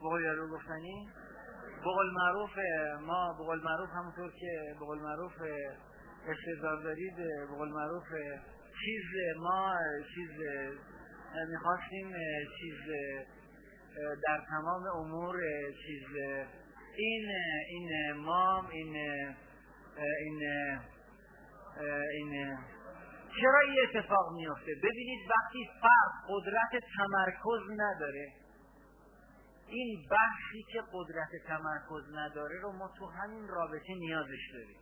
[0.00, 1.10] بقول رو گفتنی
[1.80, 2.50] بقول معروف
[3.00, 5.32] ما بقول معروف همونطور که بقول معروف
[6.28, 7.16] استعداد دارید
[7.50, 8.04] بقول معروف
[8.80, 9.74] چیز ما
[10.14, 10.30] چیز
[11.48, 12.12] می‌خواستیم
[12.58, 12.80] چیز
[14.26, 15.36] در تمام امور
[15.86, 16.16] چیز
[16.98, 17.30] این
[17.68, 18.96] این ما این
[20.24, 20.42] این
[22.12, 22.58] این
[23.40, 28.32] چرا این اتفاق میفته ببینید وقتی فرد قدرت تمرکز نداره
[29.66, 34.80] این بخشی که قدرت تمرکز نداره رو ما تو همین رابطه نیازش داریم.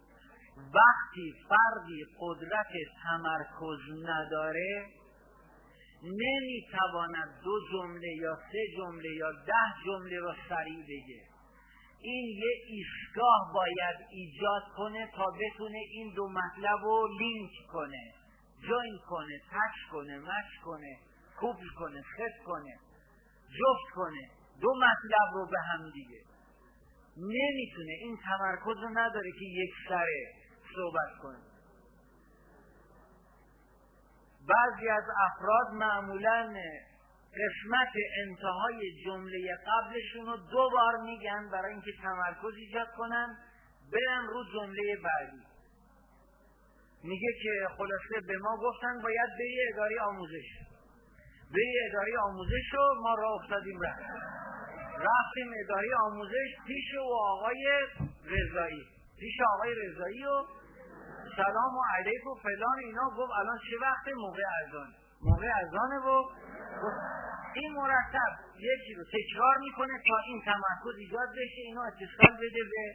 [0.56, 4.86] وقتی فردی قدرت تمرکز نداره
[6.02, 11.35] نمی‌تواند دو جمله یا سه جمله یا ده جمله رو سریع بگه.
[12.00, 18.14] این یه ایستگاه باید ایجاد کنه تا بتونه این دو مطلب رو لینک کنه
[18.68, 20.98] جوین کنه تچ کنه مچ کنه
[21.40, 22.78] کوبل کنه خط کنه
[23.48, 24.30] جفت کنه
[24.60, 26.20] دو مطلب رو به هم دیگه
[27.16, 30.32] نمی‌تونه این تمرکز رو نداره که یک سره
[30.76, 31.38] صحبت کنه.
[34.48, 36.54] بعضی از افراد معمولا
[37.40, 43.36] قسمت انتهای جمله قبلشون رو دو بار میگن برای اینکه تمرکز ایجاد کنن.
[43.92, 45.42] برن رو جمله بعدی.
[47.04, 50.48] میگه که خلاصه به ما گفتن باید بری اداره آموزش.
[51.50, 54.00] بری اداره آموزش رو ما را افتادیم رفت.
[54.94, 57.86] رفتیم اداره آموزش پیش و آقای
[58.24, 58.84] رضایی.
[59.20, 60.44] پیش آقای رضایی و
[61.36, 63.10] سلام و علیک و فلان اینا.
[63.18, 66.22] گفت الان چه وقت موقع ازان موقع ازانه و
[67.54, 72.94] این مرتب یکی رو تکرار می‌کنه تا این تمرکز ایجاد بشه اینو اتصال بده به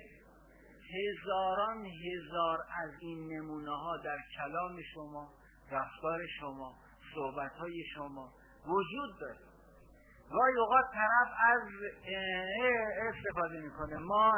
[0.93, 5.33] هزاران هزار از این نمونه ها در کلام شما
[5.71, 6.75] رفتار شما
[7.15, 8.33] صحبت های شما
[8.65, 9.37] وجود داره.
[10.31, 11.61] گاهی اوقات طرف از
[13.07, 13.97] استفاده می‌کنه.
[13.97, 14.33] ما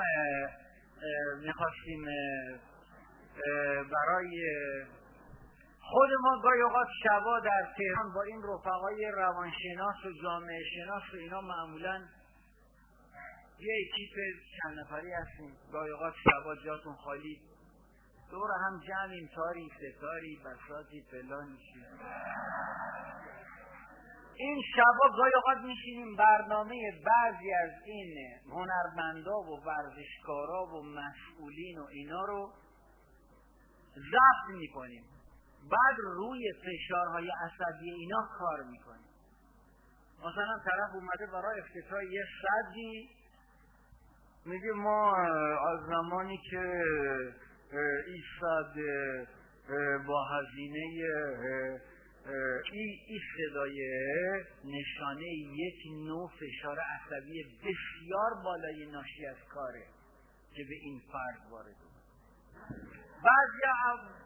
[1.42, 2.06] می‌خواستیم
[3.92, 4.46] برای
[5.92, 11.18] خود ما گاهی اوقات شبا در تهران با این رفقای روانشناس و جامعه شناس و
[11.18, 12.02] اینا معمولا
[13.60, 14.16] یه اکیپ
[14.62, 15.58] چند نفری هستیم.
[15.72, 17.42] گاهی اوقات شبا جاتون خالی.
[18.32, 21.58] دور هم جمعیم تاری ستاری بساتی فلان
[24.36, 26.76] این شبا گاهی اوقات میشینیم برنامه
[27.06, 28.18] بعضی از این
[28.52, 32.54] هنرمندا و ورزشکارا و مسئولین و اینا رو
[33.96, 35.13] ضبط می‌کنیم.
[35.72, 39.14] بعد روی فشارهای عصبی اینا کار می‌کنیم
[40.20, 43.10] مثلا طرف اومده برای افتتاح یه صدی
[44.46, 45.16] میگه ما
[45.72, 46.84] از زمانی که
[48.08, 48.24] این
[50.08, 50.80] با هزینه
[52.72, 53.80] این ای صدای
[54.64, 59.86] نشانه یک نوع فشار عصبی بسیار بالای ناشی از کاره
[60.56, 61.76] که به این فرد وارد
[63.26, 63.62] بعضی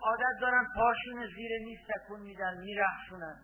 [0.02, 3.36] عادت دارن پاشون زیر میز تکون میدن میرخشونن.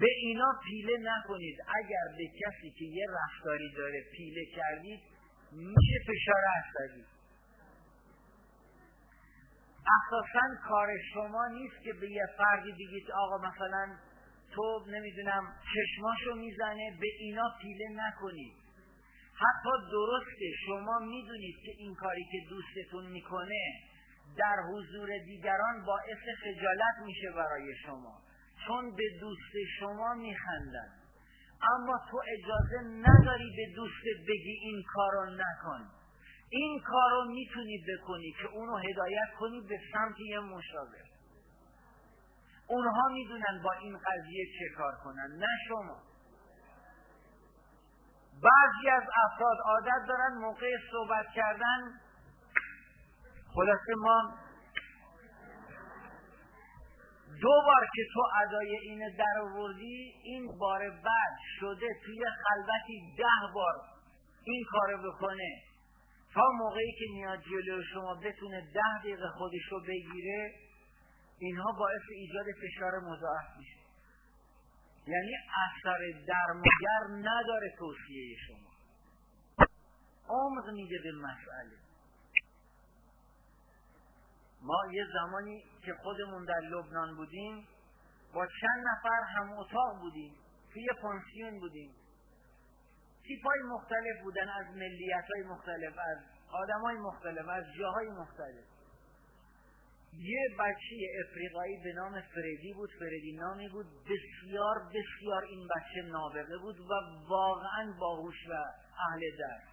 [0.00, 1.56] به اینا پیله نکنید.
[1.76, 5.00] اگر به کسی که یه رفتاری داره پیله کردید
[5.52, 7.04] میشه فشار عصبی
[9.96, 13.96] اساسا کار شما نیست که به یه فردی بگید آقا مثلا
[14.54, 18.52] تو نمی‌دونم چشماشو می‌زنه به اینا پیله نکنید.
[19.34, 23.91] حتی درسته شما می‌دونید که این کاری که دوستتون می‌کنه
[24.38, 28.22] در حضور دیگران باعث خجالت میشه برای شما.
[28.66, 30.88] چون به دوست شما میخندن.
[31.74, 35.90] اما تو اجازه نداری به دوست بگی این کارو نکن.
[36.50, 41.04] این کارو می‌تونی بکنی که اونو هدایت کنی به سمت یه مشاور.
[42.66, 46.02] اونها می‌دونن با این قضیه چه کار کنن نه شما.
[48.42, 52.00] بعضی از افراد عادت دارن موقع صحبت کردن
[53.54, 54.34] خلاصه ما
[57.40, 63.52] دو بار که تو ادای اینه در آوردی این بار بعد شده توی خلوتی ده
[63.54, 63.74] بار
[64.44, 65.62] این کارو بکنه.
[66.34, 70.54] تا موقعی که نیاز جلو شما بتونه ده دقیقه خودش رو بگیره
[71.38, 73.78] اینها باعث ایجاد فشار مضاعف میشه.
[75.06, 75.32] یعنی
[75.66, 78.72] اثر درمگر نداره توصیه شما.
[80.28, 81.81] عمق میده به مسئله.
[84.62, 87.68] ما یه زمانی که خودمون در لبنان بودیم
[88.34, 90.34] با چند نفر هم اتاق بودیم
[90.72, 91.94] توی پانسیون بودیم.
[93.24, 96.18] تیپ های مختلف بودن از ملیت های مختلف از
[96.52, 98.64] آدم های مختلف از جاهای مختلف.
[100.18, 106.58] یه بچه افریقایی به نام فردی بود فردی نامی بود بسیار بسیار این بچه نابغه
[106.58, 106.94] بود و
[107.28, 108.52] واقعا باهوش و
[108.98, 109.72] اهل درس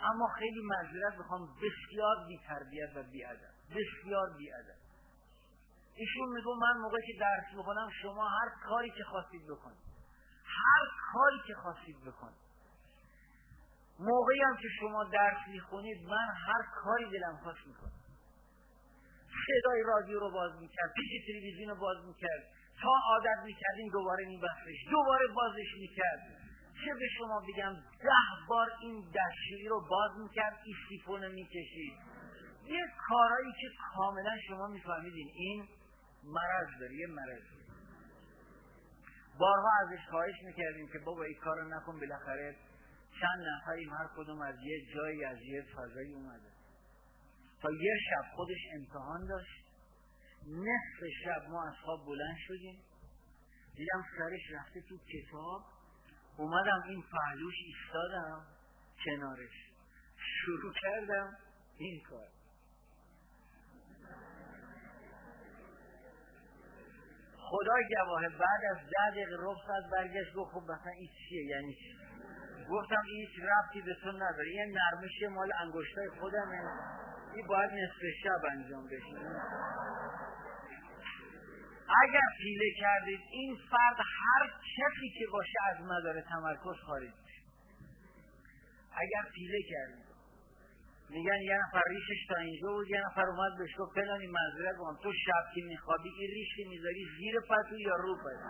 [0.00, 4.78] اما خیلی معذرت بخوام بسیار بی تربیت و بی ادب بسیار بی ادب
[5.94, 9.78] ایشون میگو من موقعی که درس می‌کنم شما هر کاری که خواستید بکنید.
[10.44, 12.48] هر کاری که خواستید بکنید.
[13.98, 17.92] موقعی هم که شما درس می‌خونید من هر کاری دلم خواست می‌کنم.
[19.46, 22.42] صدای رادیو رو باز می‌کرد پیش تلویزیون رو باز می‌کرد.
[22.82, 26.20] تا عادت می‌کردیم دوباره میبستش دوباره بازش می‌کرد.
[26.84, 32.17] چه به شما بگم ده بار این دستشویی رو باز می‌کرد این سیفون می‌کشید.
[32.68, 35.68] یه کارایی که کاملا شما میفهمیدین این
[36.24, 37.42] مرض داره یه مرض.
[39.38, 42.56] بارها ازش خواهش می‌کردیم که بابا این کارو نکن بالاخره
[43.20, 46.52] چند نفریم هر کدوم از یه جایی از یه فضایی اومده.
[47.62, 49.64] تا یه شب خودش امتحان داشت.
[50.46, 52.82] نصف شب ما از خواب بلند شدیم.
[53.74, 55.64] دیدم سرش رفته تو کتاب.
[56.36, 58.46] اومدم این پهلوش ایستادم
[59.04, 59.70] کنارش.
[60.16, 61.36] شروع کردم
[61.78, 62.37] این کار.
[67.50, 71.74] خدا گواهه بعد از ده دقیقه رفت از برگشت گفت خب مثلا این چیه؟ یعنی
[71.74, 71.98] چی؟
[72.70, 74.50] گفتم هیچ رفتی به تو نداره.
[74.54, 76.60] یه نرمش مال انگشتای خودمه.
[77.34, 79.16] این باید نصف شب انجام بشه.
[82.04, 87.12] اگر پیله کردید این فرد هر کسی که باشه از مدار تمرکز خارج
[88.92, 90.07] اگر پیله کردید.
[91.10, 95.12] میگن یه نفر ریشش تا اینجا بود یه نفر اومد بهش گفت فلانی منظورت تو
[95.12, 98.48] شب که میخوابی این ریش که می‌ذاری زیر پتو یا رو پتو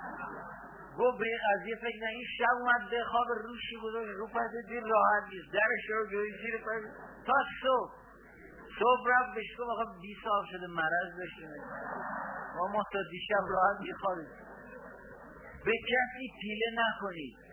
[0.98, 4.50] گفت به این قضیه فکر نه این شب اومد به خواب روشی گذاشت رو پس
[4.68, 5.52] دیر راحت نیست.
[5.52, 6.82] درش رو جوی زیر پس
[7.26, 7.32] تا
[7.62, 7.92] صبح.
[8.78, 11.46] صبح رفت بهش گفت آقا بی سال شده مرض داشته.
[12.56, 14.28] ما ما تا دیشب راحت میخوابیم.
[15.64, 17.47] به کسی پیله نکنید.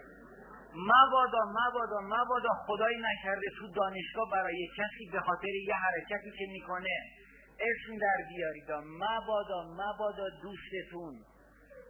[0.76, 6.90] مبادا مبادا مبادا خدایی نکرده تو دانشگاه برای کسی به خاطر یه حرکتی که می‌کنه
[7.60, 11.20] اسم در بیارید مبادا مبادا دوستتون.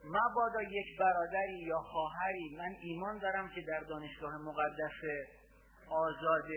[0.06, 2.56] مبادا یک برادری یا خواهری.
[2.58, 5.28] من ایمان دارم که در دانشگاه مقدس
[5.90, 6.50] آزاد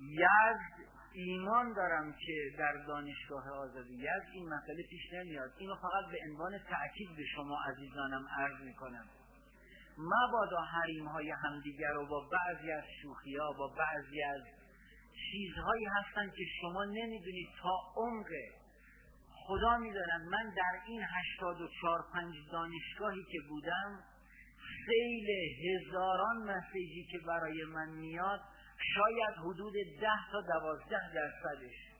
[0.00, 4.28] یزد ایمان دارم که در دانشگاه آزاد یزد.
[4.34, 5.50] این مسئله پیش نمیاد.
[5.58, 9.04] اینو فقط به عنوان تأکید به شما عزیزانم عرض می‌کنم.
[9.98, 14.40] مبادا حریم های همدیگر رو با بعضی از شوخی ها با بعضی از
[15.30, 18.28] چیزهایی هستن که شما نمی‌دونید تا عمق
[19.46, 20.28] خدا می‌دانم.
[20.30, 24.04] من در این هشتاد و چار پنج دانشگاهی که بودم
[24.86, 25.28] سیل
[25.64, 28.40] هزاران مسیجی که برای من میاد
[28.94, 31.92] شاید حدود ده تا دوازده درصدش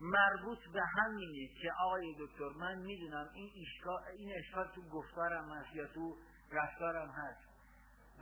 [0.00, 5.76] مربوط به همینه که آقای دکتر من می‌دونم این اشکال, این اشکال تو گفتارم هست
[5.76, 6.16] یا تو
[6.52, 7.48] رفتارم هست.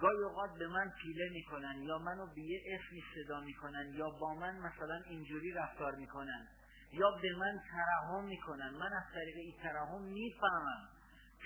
[0.01, 4.35] گاهی اوقات به من پیله می‌کنن یا منو به یه اسمی صدا می‌کنن یا با
[4.35, 6.49] من مثلا اینجوری رفتار می‌کنن
[6.93, 8.71] یا به من ترحم می‌کنن.
[8.71, 10.89] من از طریق این ترحم می‌فهمم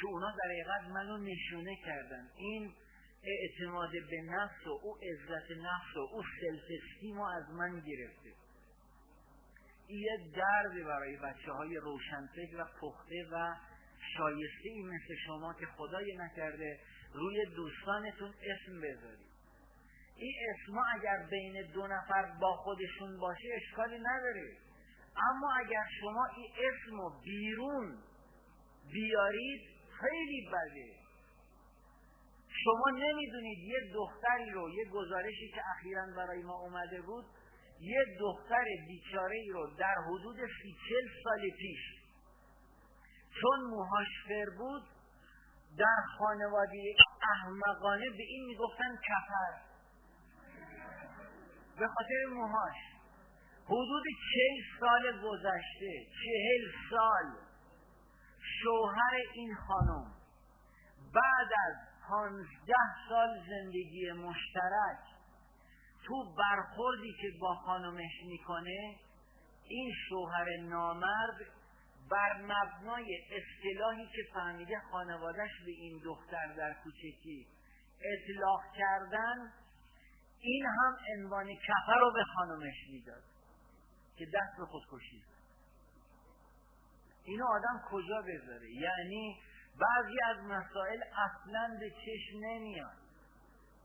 [0.01, 2.28] که اونا در حقیقت منو نشونه کردن.
[2.37, 2.74] این
[3.24, 8.33] اعتماد به نفس و او عزت نفس و او سلف از من گرفته.
[9.87, 13.55] این یه درد برای بچه های روشنفکر و پخته و
[14.16, 16.80] شایسته ای مثل شما که خدای نکرده
[17.14, 19.30] روی دوستانتون اسم بذارید.
[20.16, 24.56] این اسما اگر بین دو نفر با خودشون باشه اشکالی نداره.
[25.16, 27.98] اما اگر شما این اسم بیرون
[28.92, 29.61] بیارید
[30.00, 31.00] خیلی بده.
[32.64, 37.24] شما نمی‌دونید یه دختری رو یه گزارشی که اخیرا برای ما اومده بود
[37.80, 41.99] یه دختر بیچاره ای رو در حدود سی چل سال پیش
[43.41, 44.83] چون موهاش فر بود
[45.78, 46.95] در خانواده
[47.33, 49.70] احمقانه به این می‌گفتن کفر.
[51.78, 52.76] به خاطر موهاش.
[53.64, 54.03] حدود
[54.33, 57.51] چهل سال گذشته چهل سال
[58.62, 60.12] شوهر این خانم
[61.14, 61.74] بعد از
[62.09, 62.74] پانزده
[63.09, 64.99] سال زندگی مشترک
[66.07, 68.97] تو برخوردی که با خانمش می‌کنه
[69.68, 71.59] این شوهر نامرد
[72.11, 77.46] بر مبنای اصطلاحی که فهمیده خانوادهش به این دختر در کوچکی
[78.00, 79.52] اطلاق کردن
[80.40, 83.22] این هم عنوان کفر رو به خانمش می‌داد
[84.16, 85.24] که دست به خودکشی
[87.24, 89.40] اینو آدم کجا بذاره؟ یعنی
[89.80, 92.96] بعضی از مسائل اصلا به چشم نمیاد.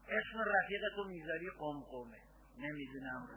[0.03, 2.21] اسم رفیقتو می‌ذاری قمقمه.
[2.57, 3.27] نمی‌دونم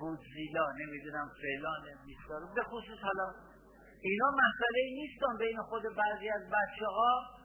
[0.00, 3.34] گودزیلا نمی‌دونم فلان بیستارو به خصوص حالا
[4.00, 7.36] اینا مسئله نیستن بین خود بعضی از بچه ها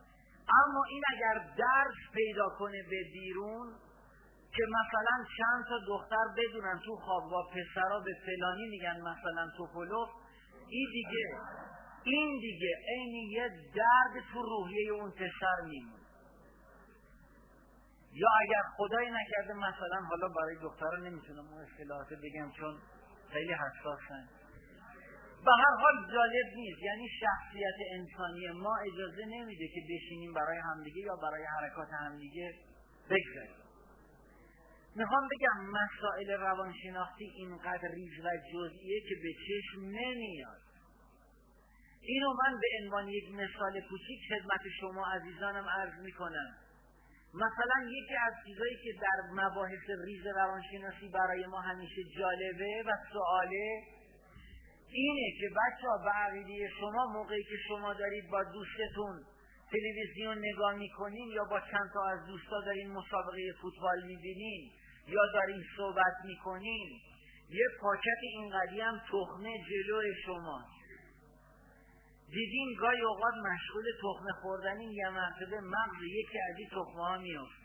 [0.64, 3.72] اما این اگر درس پیدا کنه به بیرون
[4.56, 10.06] که مثلا چند تا دختر بدونن تو خوابگاه پسرا به فلانی میگن مثلا توپولو
[10.68, 11.38] این دیگه
[12.04, 16.02] این دیگه عین یه درد تو روحیه اون پسر میمونه.
[18.14, 22.78] یا اگر خدایی نکرده مثلا حالا برای دخترها نمی‌تونم اون اصطلاحات بگم چون
[23.32, 24.41] خیلی حساسن.
[25.44, 26.82] به هر حال جالب نیست.
[26.82, 32.54] یعنی شخصیت انسانی ما اجازه نمیده که بشینیم برای همدیگه یا برای حرکات همدیگه
[33.10, 33.62] بگذاریم.
[34.96, 40.62] می‌خوام بگم مسائل روانشناختی اینقدر ریز و جزئیه که به چشم نمیاد.
[42.00, 46.56] اینو من به عنوان یک مثال کوچیک خدمت شما عزیزانم عرض می‌کنم.
[47.34, 53.82] مثلا یکی از چیزایی که در مباحث ریز روانشناسی برای ما همیشه جالبه و سواله
[54.92, 59.22] اینه که بچه ها به شما موقعی که شما دارید با دوستتون
[59.70, 64.70] تلویزیون نگاه می‌کنین یا با چند تا از دوستا دارین مسابقه فوتبال می‌بینین
[65.06, 67.00] یا دارین صحبت می‌کنین
[67.50, 70.82] یه پاکت اینقدی هم تخمه جلو شماست
[72.30, 77.62] دیدین گاهی اوقات مشغول تخمه خوردنین یه مرتبه مغز یکی از این تخمه ها میفته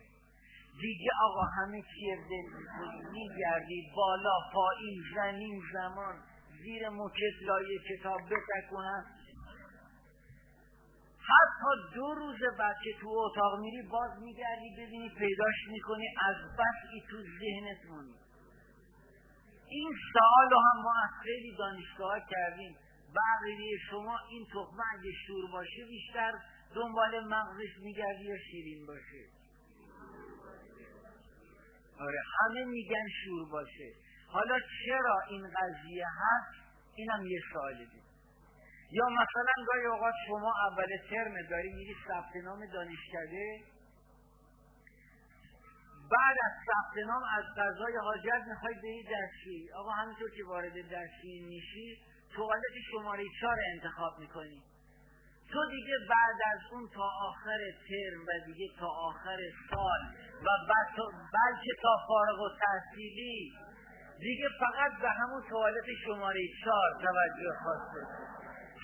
[0.82, 2.48] دیگه آقا همه چیه دل
[3.96, 6.16] بالا پایین زمین زمان.
[6.64, 9.06] زیر موکت لایه کتاب بتکنن
[11.30, 16.90] حتی دو روز بعد که تو اتاق میری باز میگردی ببینی پیداش می‌کنی از بس
[16.94, 18.16] ای تو ذهنت مونی
[19.70, 22.76] این سال هم ما از خیلی دانشگاه کردیم.
[23.16, 26.32] بقیه شما این تخمه اگه شور باشه بیشتر
[26.76, 29.24] دنبال مغزش میگردی یا شیرین باشه؟
[32.00, 33.94] آره همه میگن شور باشه.
[34.28, 37.40] حالا چرا این قضیه هست؟ اینم یه
[37.78, 38.08] دید
[38.92, 43.64] یا مثلا گاهی اوقات شما اول ترم داری میری ثبت نام دانشکده؟
[46.12, 51.46] بعد از ثبت نام از غذای حاجت می‌خوای بری دستشویی آقا همینطور که وارد دستشویی
[51.46, 51.98] میشی
[52.36, 54.64] توالت شماره چهار انتخاب می‌کنی.
[55.52, 57.60] تو دیگه بعد از اون تا آخر
[57.90, 59.38] ترم و دیگه تا آخر
[59.70, 60.02] سال
[60.42, 60.48] و
[61.34, 63.54] بلکه تا فارغ و تحصیلی
[64.20, 68.28] دیگه فقط به همون توالت شماره چهار توجه خواسته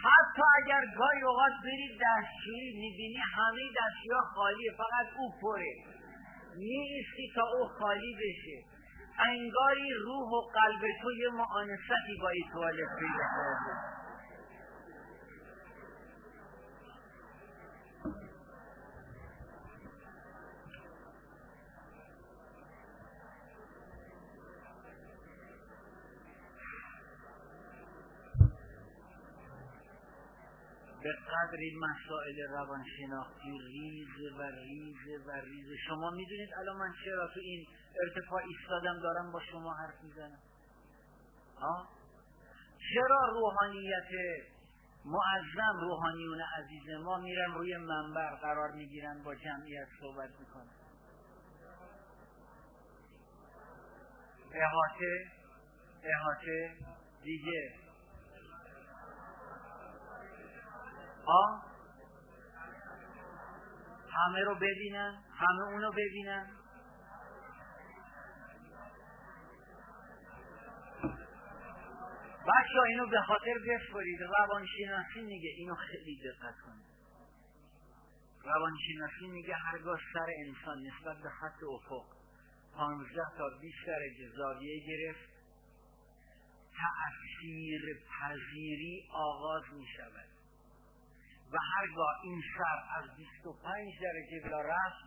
[0.05, 5.73] حتی اگر گاهی اوقات برید دستشویی می‌بینی همه دستشویی خالیه فقط او پره.
[6.57, 8.57] نیستی تا او خالی بشه.
[9.19, 13.23] انگاری روح و قلب تو یه معانستی با این توالت پیدا
[31.03, 35.67] به قدر این مسائل روانشناختی ریز و ریز و ریز.
[35.87, 37.67] شما می‌دونید الان من چرا تو این
[38.03, 40.39] ارتفاع ایستادم دارم با شما حرف می‌زنم؟
[41.57, 41.89] ها؟
[42.93, 44.09] چرا روحانیت
[45.05, 50.69] معظم روحانیون عزیز ما میرن روی منبر قرار می‌گیرن با جمعیت صحبت می‌کنن؟
[54.53, 55.31] احاطه
[56.03, 56.75] احاطه
[57.23, 57.82] دیگه.
[61.27, 61.63] ها
[64.11, 66.47] همه رو ببینن همه اونو ببینن.
[72.47, 76.93] بچه اینو به خاطر بسپرید روانشناسی میگه اینو خیلی دقت کنید.
[78.43, 82.05] روانشناسی میگه هرگاه سر انسان نسبت به خط افق
[82.75, 85.29] پانزده تا 20 درجه زاویه گرفت
[86.77, 90.32] تأثیر پذیری آغاز می شود
[91.51, 95.03] و هرگاه این سر از 25 درجه بلا رفت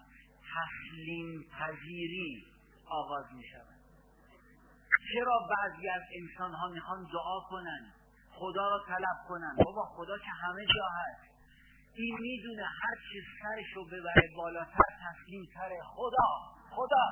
[0.55, 2.45] تسلیم پذیری
[2.91, 3.81] آغاز می شود.
[5.13, 7.93] چرا بعضی از انسان ها می‌خوان دعا کنن
[8.31, 11.27] خدا را طلب کنن؟ بابا خدا که همه جا هست.
[11.95, 16.29] این می‌دونه هر چی سرش رو ببره بالاتر تسلیم تره خدا
[16.71, 17.05] خدا.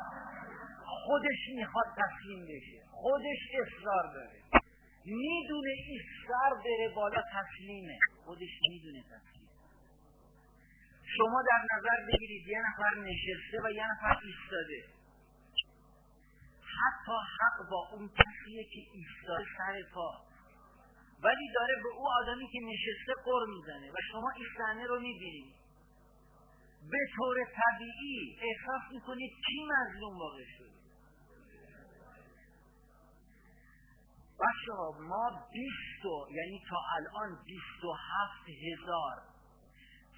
[1.07, 2.83] خودش می‌خواد تسلیم بشه.
[2.91, 4.64] خودش اصرار داره.
[5.05, 7.98] می‌دونه این سر بره بالا تسلیمه.
[8.24, 9.48] خودش می‌دونه تسلیم.
[11.16, 14.84] شما در نظر بگیرید یه نفر نشسته و یه نفر ایستاده.
[16.80, 20.11] حتی حق با اون کسیه که ایستاده سر پا.
[21.22, 25.55] ولی داره به او آدمی که نشسته قر می‌زنه و شما این صحنه رو می‌بینید.
[26.90, 30.64] به طور طبیعی احساس می‌کنید کی مظلوم واقع شده
[34.45, 39.16] بچه ها ما بیست یعنی تا الان بیست و هفت هزار.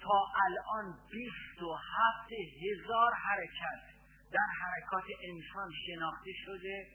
[0.03, 2.31] تا الان بیست و هفت
[2.63, 3.83] هزار حرکت
[4.31, 6.87] در حرکات انسان شناخته شده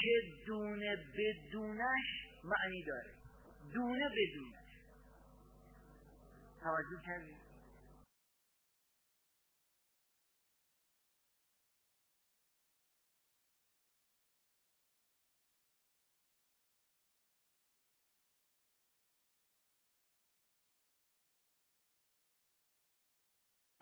[0.00, 2.06] که دونه بدونش
[2.44, 3.14] معنی داره.
[3.74, 4.68] دونه بدونش
[6.62, 7.47] توجه کردید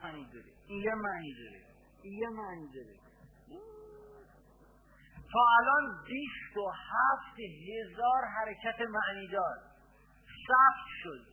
[0.05, 2.97] یه داره این یه معنی داره
[5.33, 9.57] تا الان بیست و هفت هزار حرکت معنی دار.
[10.49, 11.27] ثبت شد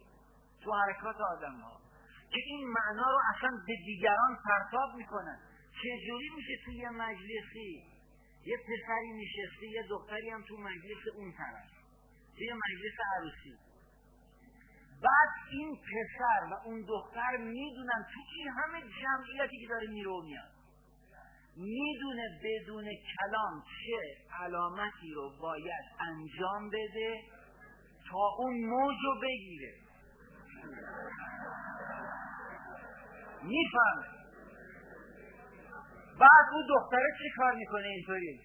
[0.64, 1.80] تو حرکات آدم ها
[2.30, 5.40] که این معنا رو اصلا به دیگران پرتاب می‌کنن.
[5.84, 7.84] چجوری میشه توی یه مجلسی؟
[8.46, 11.70] یه پسری نشسته یه دختری هم تو مجلس اون طرف
[12.38, 13.58] توی مجلس عروسی.
[15.02, 20.22] بعد این پسر و اون دختر می‌دونن تو این همه جمعیتی که داره میره و
[20.22, 20.52] میاد.
[21.58, 27.22] می‌دونه بدون کلام چه علامتی رو باید انجام بده
[28.10, 29.74] تا اون موج رو بگیره.
[33.44, 34.04] میفهم
[36.20, 38.40] بعد اون دختره چی کار می‌کنه اینطوری؟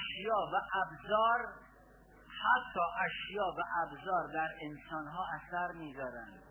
[0.00, 1.40] اشیا و ابزار
[2.42, 6.42] حتی اشیا و ابزار در انسان ها اثر می‌ذارند.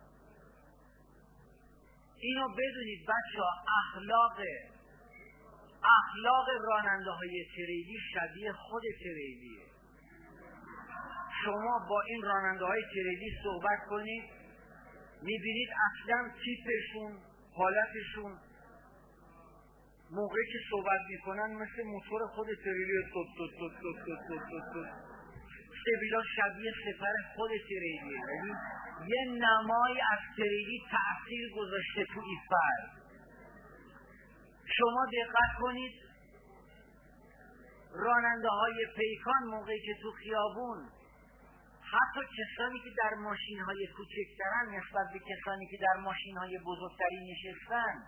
[2.21, 3.41] اینو بدونید بچه
[3.79, 4.37] اخلاق
[5.83, 9.65] اخلاق راننده های تریلی شبیه خود تریلیه
[11.43, 14.23] شما با این راننده های تریلی صحبت کنید
[15.21, 17.19] می‌بینید اصلا تیپشون
[17.55, 18.39] حالتشون
[20.11, 25.19] موقعی که صحبت می‌کنن مثل موتور خود تریلی توت توت توت توت توت توت توت
[25.85, 28.53] سبیلا شبیه سفر خود تریلیه یعنی
[29.07, 32.89] یه نمای از تریلی تاثیر گذاشته تو این فرد.
[34.77, 35.93] شما دقت کنید.
[37.93, 40.89] راننده های پیکان موقعی که تو خیابون
[41.81, 47.31] حتی کسانی که در ماشین های کوچکترن نسبت به کسانی که در ماشین های بزرگتری
[47.31, 48.03] نشستن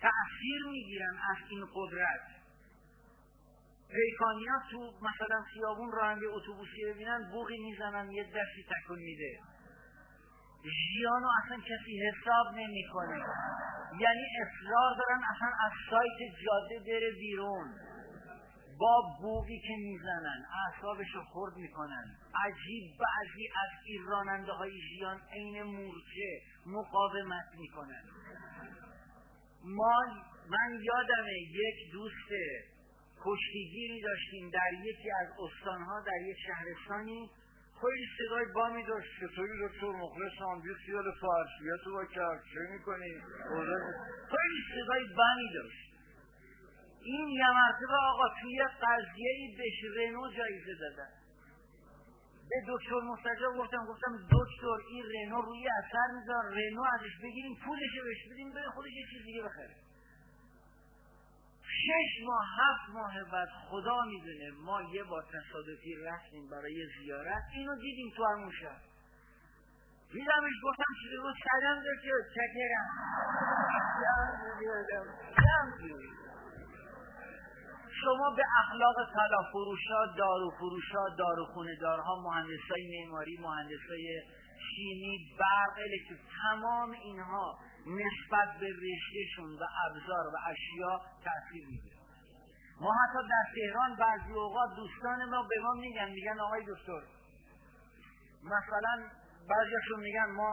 [0.00, 2.20] تأثیر می‌گیرن از این قدرت.
[3.90, 9.40] پیکانیا تو مثلا خیابون راننده اتوبوسی ببینن بوغی می‌زنن یه دستی تکون میده.
[10.62, 13.18] ژیانو اصلا کسی حساب نمی‌کنه.
[14.00, 17.74] یعنی اصرار دارن اصلا از سایت جاده بره بیرون.
[18.78, 22.04] با بوغی که می‌زنن اعصابش رو خورد می‌کنن.
[22.44, 28.02] عجیب بعضی از این راننده های ژیان عین مورچه مقاومت می‌کنن.
[29.66, 30.00] ما
[30.50, 32.30] من یادمه یک دوست
[33.24, 37.30] کشتیگیری داشتیم در یکی از استانها در یک شهرستانی.
[37.80, 43.12] خیلی صدای بامی داشت چطوری دکتر مخلصم بی خیال فرشیت رو کرد چه می‌کنی؟
[44.32, 45.86] خیلی صدای بمی داشت.
[47.02, 51.10] این یه مرتبه آقا توی قضیه بهش رنو جایزه دادن.
[52.50, 57.92] به دکتر مستجاب گفتم گفتم دکتر این رنو روی اثر میذار رنو ازش بگیریم پولش
[58.04, 59.74] بهش بدیم به خودش یه چیز دیگه بخره.
[61.62, 67.74] شش ماه هفت ماه بعد خدا می‌دونه ما یه بار تصادفی رفتیم برای زیارت اینو
[67.76, 68.82] دیدیم تو همون شهر
[70.12, 72.86] دیدمش گفتم چیزی رو سلام دکتر چکرم
[78.00, 84.22] شما به اخلاق طلا فروشا دارو فروشا داروخونه دارها مهندسای معماری مهندسای
[84.68, 91.96] شیمی برق الکتریک تمام اینها نسبت به رشتهشون و ابزار و اشیا تاثیر می‌گیره.
[92.80, 97.02] ما حتی در تهران بعضی اوقات دوستان ما به ما میگن میگن آقای دکتر
[98.42, 99.10] مثلا
[99.48, 100.52] بعضیشون میگن ما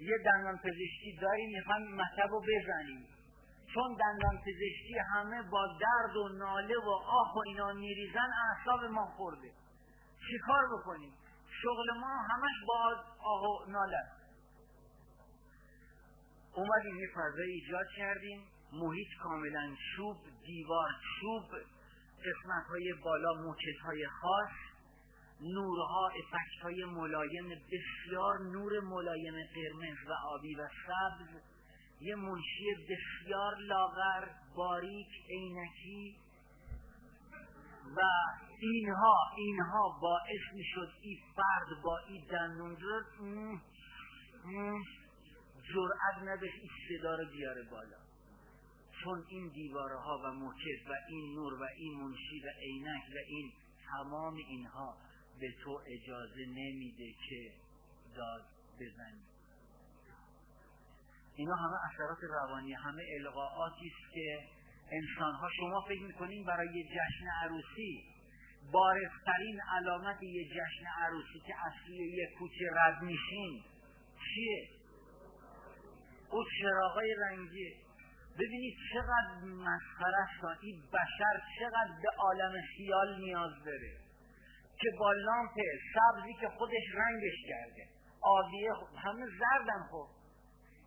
[0.00, 3.06] یه دندان پزشکی داریم می‌خوایم مطب رو بزنیم.
[3.74, 9.06] چون دندان پزشکی همه با درد و ناله و آه و اینا میریزن اعصاب ما
[9.06, 9.52] خورده.
[10.30, 11.12] چیکار بکنیم؟
[11.62, 14.02] شغل ما همش با آه و ناله
[16.54, 18.46] اومدیم یه فضای ایجاد کردیم.
[18.72, 20.16] محیط کاملا چوب
[20.46, 20.90] دیوار
[21.20, 21.44] چوب
[22.18, 24.50] قسمت های بالا موکت های خاص
[25.40, 31.49] نورها افکت های ملایم بسیار نور ملایم قرمز و آبی و سبز.
[32.00, 36.16] یه منشی بسیار لاغر باریک عینکی.
[37.96, 38.00] و
[38.60, 42.76] اینها اینها باعث می شد این فرد با این دندون
[45.74, 47.96] جرأت نداشت این صدا رو بیاره بالا.
[49.04, 53.18] چون این دیواره ها و موکت و این نور و این منشی و عینک و
[53.28, 53.52] این
[53.90, 54.96] تمام اینها
[55.40, 57.52] به تو اجازه نمیده که
[58.16, 58.44] داد
[58.80, 59.29] بزنی.
[61.40, 64.38] اینا همه اثرات روانی همه القاعاتی است که
[64.92, 68.04] انسان ها شما فکر می‌کنین برای جشن عروسی
[68.72, 73.62] بارفترین علامت یه جشن عروسی که اصلی یه کوچه رد میشین
[74.34, 74.68] چیه؟
[76.30, 77.74] او چراغای رنگی
[78.38, 83.92] ببینید چقدر مسخره این بشر چقدر به عالم خیال نیاز داره
[84.80, 85.54] که با لامپ
[85.94, 87.88] سبزی که خودش رنگش کرده
[88.22, 90.19] آبیه همه زردن خب.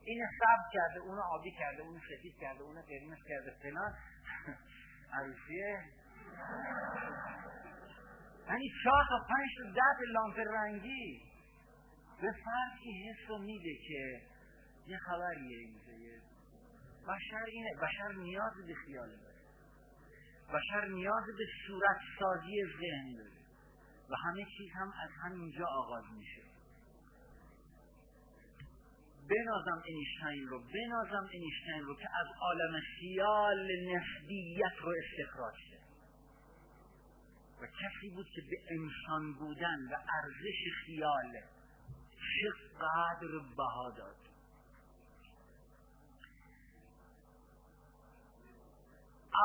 [0.05, 3.93] این سبز کرده اونو آبی کرده اونو سفید کرده اونو قرمز کرده فلان.
[5.13, 5.79] عروسیه
[8.47, 11.21] یعنی چهار تا پنج تا ده لامپ رنگی.
[12.21, 14.21] به فرقی حس رو میده که
[14.87, 15.93] یه خبریه اینجا.
[17.07, 17.69] بشر اینه.
[17.81, 19.33] بشر نیاز به خیال داره.
[20.53, 23.43] بشر نیاز به صورت سازی ذهن داره.
[24.09, 26.42] و همه چیز هم از همینجا آغاز میشه.
[29.29, 35.83] بنازم اینشتین رو بنازم اینشتین رو که از عالم خیال نسبیت رو استخراج کرد.
[37.61, 41.31] و کسی بود که به انسان بودن و ارزش خیال
[42.41, 44.15] چقدر بها داد.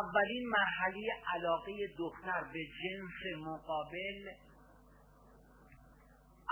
[0.01, 4.31] اولین مرحله علاقه دختر به جنس مقابل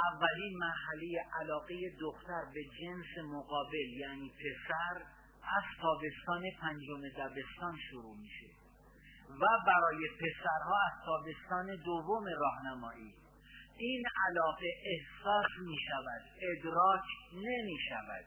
[0.05, 5.03] اولین مرحله علاقه دختر به جنس مقابل یعنی پسر
[5.43, 8.47] از تابستان پنجم دبستان شروع میشه.
[9.31, 13.15] و برای پسرها از تابستان دوم راهنمایی.
[13.79, 18.25] این علاقه احساس می شود ادراک نمی شود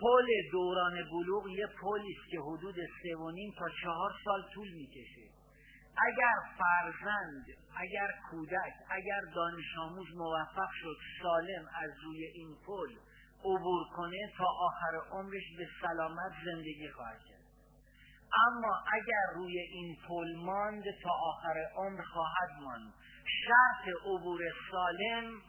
[0.00, 3.14] پل دوران بلوغ یه پلی است که حدود سه
[3.58, 5.33] تا چهار سال طول می‌کشه.
[5.98, 7.44] اگر فرزند
[7.76, 12.96] اگر کودک اگر دانش آموز موفق شد سالم از روی این پل
[13.44, 17.44] عبور کنه تا آخر عمرش به سلامت زندگی خواهد کرد.
[18.46, 22.92] اما اگر روی این پل ماند تا آخر عمر خواهد ماند.
[23.46, 24.40] شرط عبور
[24.70, 25.40] سالم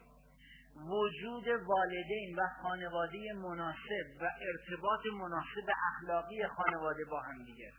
[0.75, 7.71] وجود والدین و خانواده مناسب و ارتباط مناسب اخلاقی خانواده با هم دیگه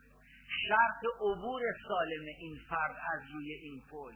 [0.69, 4.15] شرط عبور سالم این فرد از روی این پل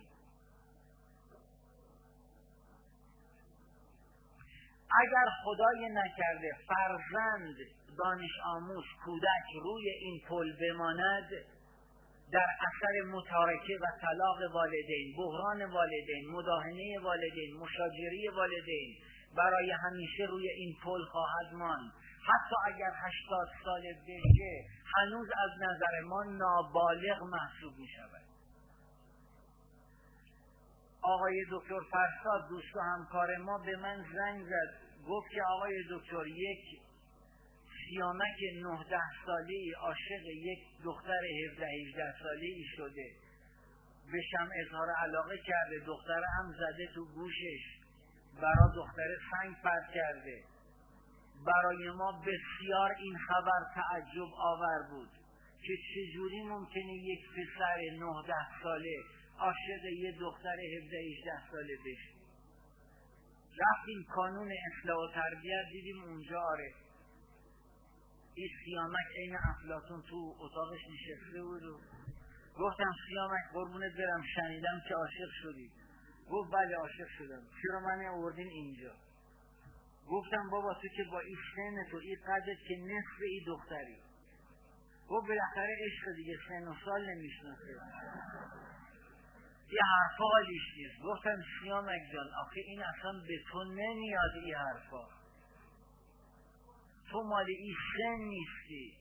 [5.00, 7.56] اگر خدای نکرده فرزند
[7.98, 11.28] دانش آموز کودک روی این پل بماند
[12.32, 18.96] در اثر متارکه و طلاق والدین بحران والدین مداهنه والدین مشاجری والدین
[19.36, 21.92] برای همیشه روی این پل خواهد ماند.
[22.30, 24.66] حتی اگر هشتاد سال بشه
[24.96, 28.30] هنوز از نظر ما نابالغ محسوب می شود
[31.02, 34.90] آقای دکتر فرساد دوست و همکار ما به من زنگ زد.
[35.08, 36.80] گفت که آقای دکتر یک
[37.88, 43.10] سیامک نه ده ساله ای عاشق یک دختر هفده هیجده ساله ای شده
[44.14, 45.84] بشم اظهار علاقه کرده.
[45.86, 47.80] دختر هم زده تو گوشش.
[48.42, 50.42] برا دختر سنگ پرد کرده.
[51.46, 55.08] برای ما بسیار این خبر تعجب آور بود
[55.62, 58.96] که چجوری ممکنه یک پسر نه ده ساله
[59.38, 62.20] عاشق یه دختر هفده هیجده ساله بشه.
[63.58, 66.74] رفتیم کانون اصلاح و تربیت دیدیم اونجا آره.
[68.34, 71.80] این سیامک عین افلاتون تو اتاقش نشسته بود و
[72.58, 75.70] گفتم سیامک قربونت برم شنیدم که عاشق شدی.
[76.30, 77.42] گفت بله عاشق شدم.
[77.62, 78.92] چرا من آوردین اینجا؟
[80.10, 83.96] گفتم بابا تو که با این سن تو این قدرت که نصف این دختری.
[85.08, 87.72] گفت بالاخره عشق دیگه سن و سال نمی‌شناسه.
[89.72, 91.02] یه حرفا حالیش نیست.
[91.02, 95.04] گفتم سیامک جان آخه این اصلا به تو نمیاد این حرفا.
[97.10, 98.98] تو مال این سن نیستی.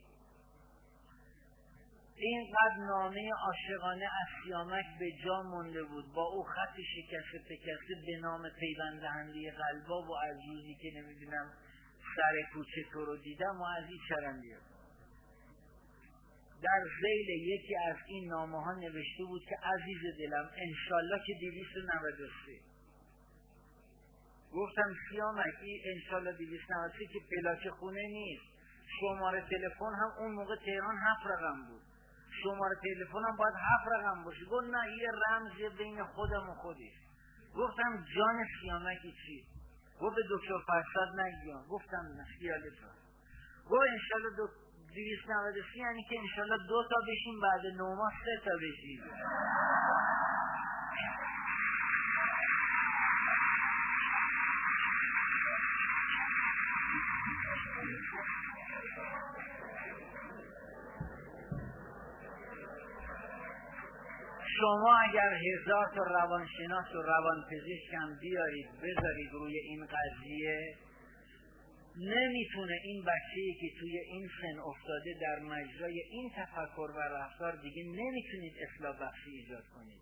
[2.19, 6.05] اینقدر نامه عاشقانه از سیامک به جا مونده بود.
[6.13, 11.53] با او خط شکسته پکسته به نام پیوند دهنده قلبا و از روزی که نمی‌دونم
[12.15, 14.41] سر کوچه تو رو دیدم و از این چرم
[16.63, 21.77] در زیل یکی از این نامه ها نوشته بود که عزیز دلم انشالله که دیویست
[21.77, 22.59] نودسته
[24.53, 26.67] گفتم سیامک این انشالله دیویست
[27.13, 28.43] که پلاک خونه نیست.
[28.99, 31.81] شماره تلفن هم اون موقع تهران هفت رقم بود.
[32.43, 34.45] شماره تلفن هم باید هفت رقم باشه.
[34.45, 36.91] گفت نه یه رمزی بین خودم و خودی
[37.55, 39.43] گفتم جان سیامکی چی؟
[40.01, 41.63] گفت به دکتر فرصد نگیان.
[41.67, 42.79] گفتم نه خیالت
[43.69, 48.41] گفت انشالله دکتر دویست نود یعنی که انشالله دو تا بشیم بعد نو ماه سه
[48.45, 49.03] تا بشیم.
[64.59, 70.75] شما اگر هزار تا روانشناس و روانپزشک هم بیارید بذارید روی این قضیه
[71.97, 77.83] نمی‌تونه این بچه که توی این سن افتاده در مجرای این تفکر و رفتار دیگه
[77.83, 80.01] نمی‌تونید اصلاح بخشی ایجاد کنید.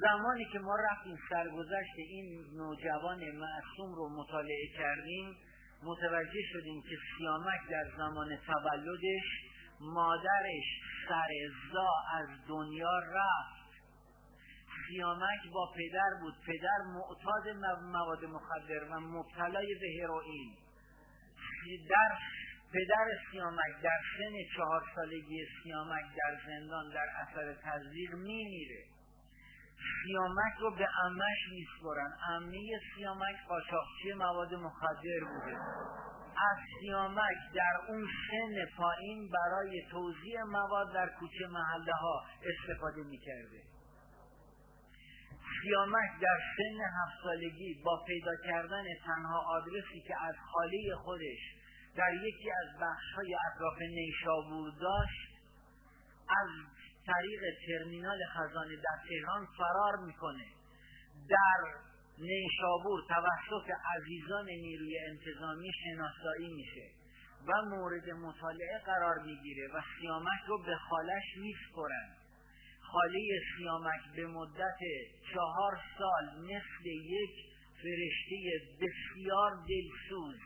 [0.00, 5.36] زمانی که ما رفتیم سرگذشت این نوجوان معصوم رو مطالعه کردیم
[5.82, 9.49] متوجه شدیم که سیامک در زمان تولدش
[9.80, 10.64] مادرش
[11.08, 13.60] سرزا از دنیا رفت.
[14.88, 16.34] سیامک با پدر بود.
[16.46, 17.48] پدر معتاد
[17.82, 20.56] مواد مخدر و مبتلای به هروئین
[21.88, 22.18] در
[22.72, 28.84] پدر سیامک در سن چهار سالگی سیامک در زندان در اثر تزریق میمیره.
[30.04, 32.12] سیامک رو به امش میسپرن.
[32.28, 35.56] امه سیامک قاچاقچی مواد مخدر بوده.
[36.36, 36.58] از
[37.54, 43.62] در اون سن پایین برای توضیح مواد در کوچه محله ها استفاده می‌کرده.
[45.62, 51.60] سیامک در سن هفت سالگی با پیدا کردن تنها آدرسی که از خاله خودش
[51.96, 55.30] در یکی از بخشهای اطراف نیشابور داشت
[56.28, 56.48] از
[57.06, 60.46] طریق ترمینال خزانه در تهران فرار می‌کنه.
[61.28, 61.89] در
[62.20, 66.90] نیشابور توسط عزیزان نیروی انتظامی شناسایی میشه
[67.46, 72.16] و مورد مطالعه قرار می‌گیره و سیامک رو به خالش میسپرن.
[72.80, 74.78] خاله سیامک به مدت
[75.34, 77.30] چهار سال مثل یک
[77.82, 78.36] فرشته
[78.80, 80.36] بسیار دلسوز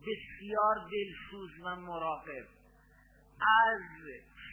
[0.00, 2.46] بسیار دلسوز و مراقب.
[3.68, 3.80] از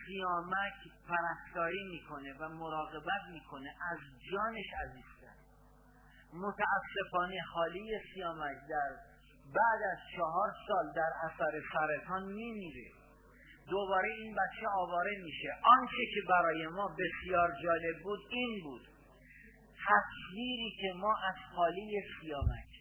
[0.08, 0.74] سیامک
[1.08, 4.00] پرستاری می‌کنه و مراقبت می‌کنه از
[4.32, 5.11] جانش عزیزتر
[6.34, 8.90] متاسفانه خالی سیامک در
[9.56, 12.92] بعد از چهار سال در اثر سرطان میمیره.
[13.70, 15.50] دوباره این بچه آواره میشه.
[15.64, 18.88] آنچه که برای ما بسیار جالب بود این بود.
[19.88, 22.72] تصویری که ما از خالی سیامک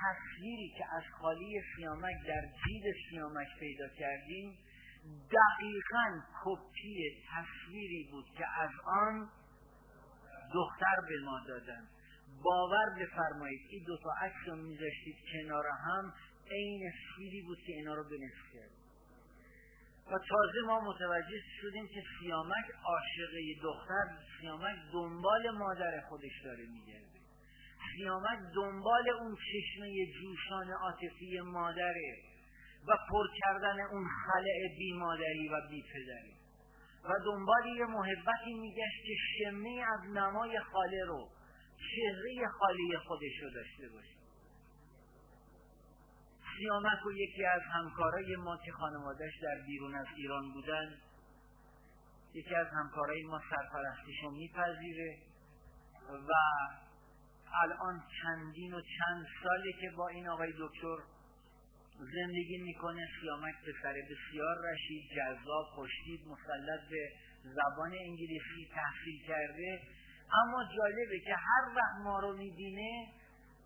[0.00, 4.58] تصویری که از خالی سیامک در جید سیامک پیدا کردیم
[5.32, 9.28] دقیقا کپی تصویری بود که از آن
[10.54, 11.88] دختر به ما دادن.
[12.44, 16.12] باور بفرمایید این دو تا عکس رو میذاشتید کنار هم
[16.50, 18.70] عین سیری بود که اینا رو بنفت کرد.
[20.06, 24.04] و تازه ما متوجه شدیم که سیامک عاشقه دختر
[24.40, 27.20] سیامک دنبال مادر خودش داره میگرده.
[27.96, 32.16] سیامک دنبال اون چشمه جوشان عاطفی مادره
[32.88, 36.39] و پر کردن اون خلع بی مادری و بی پدری
[37.04, 41.28] و دنبال یه محبتی میگشت که شمه از نمای خاله رو
[41.76, 44.20] چهره خالی خودش رو داشته باشه.
[46.58, 50.98] سیامک و یکی از همکارای ما که خانوادهش در بیرون از ایران بودن
[52.34, 55.18] یکی از همکارای ما سرپرستش رو میپذیره
[56.08, 56.32] و
[57.62, 60.96] الان چندین و چند ساله که با این آقای دکتر
[62.04, 69.80] زندگی می‌کنه سیامک پسر بسیار رشید جذاب خوشتیب مسلط به زبان انگلیسی تحصیل کرده.
[70.42, 73.08] اما جالبه که هر وقت ما رو می‌بینه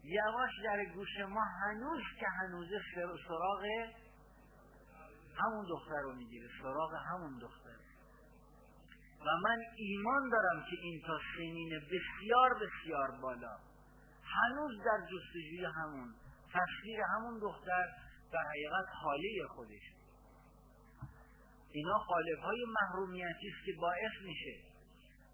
[0.04, 2.80] یواش در گوش ما هنوز که هنوزه
[3.28, 3.64] سراغ
[5.36, 7.76] همون دختر رو می‌گیره سراغ همون دختر.
[9.20, 13.56] و من ایمان دارم که این تا سنین بسیار بسیار بالا
[14.24, 16.14] هنوز در جستجوی همون
[16.52, 17.86] تصویر همون دختر
[18.32, 19.82] در حقیقت خاله خودش.
[21.72, 24.54] اینا خالب های محرومیتی است که باعث میشه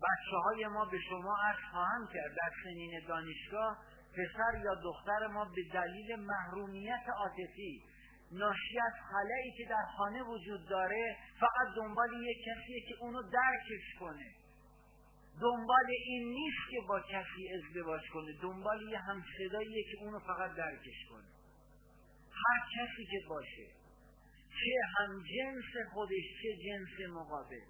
[0.03, 2.36] بچه های ما به شما عرض خواهم کرد.
[2.36, 3.78] در سنین دانشگاه
[4.12, 7.82] پسر یا دختر ما به دلیل محرومیت عاطفی
[8.32, 13.99] ناشی از خلایی که در خانه وجود داره فقط دنبال یک کسیه که اونو درکش
[14.01, 14.26] کنه.
[15.41, 18.32] دنبال این نیست که با کسی ازدواج کنه.
[18.43, 21.39] دنبال یه همصداییه که اونو فقط درکش کنه.
[22.47, 23.66] هر کسی که باشه
[24.49, 27.64] چه هم جنس خودش چه جنس مقابل.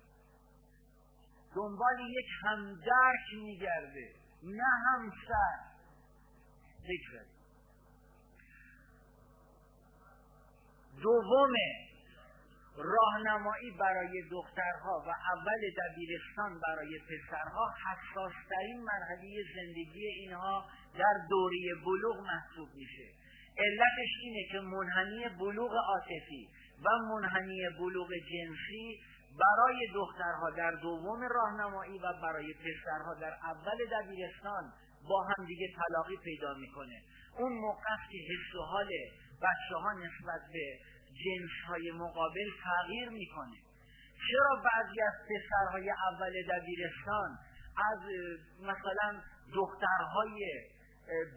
[1.56, 5.70] دنبال یک همدرک میگرده نه همسر
[6.82, 7.24] ذکر
[11.02, 11.52] دوم
[12.76, 20.66] راهنمایی برای دخترها و اول دبیرستان برای پسرها حساسترین مرحله زندگی اینها
[20.98, 23.12] در دوری بلوغ محسوب میشه.
[23.61, 26.48] علتش اینه که منحنی بلوغ عاطفی
[26.84, 29.00] و منحنی بلوغ جنسی
[29.40, 34.72] برای دخترها در دوم راهنمایی و برای پسرها در اول دبیرستان
[35.08, 37.02] با هم دیگه تلاقی پیدا می‌کنه.
[37.38, 38.88] اون موقع که حس و حال
[39.42, 40.78] بچه ها نسبت به
[41.24, 43.56] جنس های مقابل تغییر می‌کنه.
[44.28, 47.38] چرا بعضی از پسرهای اول دبیرستان
[47.92, 47.98] از
[48.61, 49.20] مثلا
[49.54, 50.68] دخترهای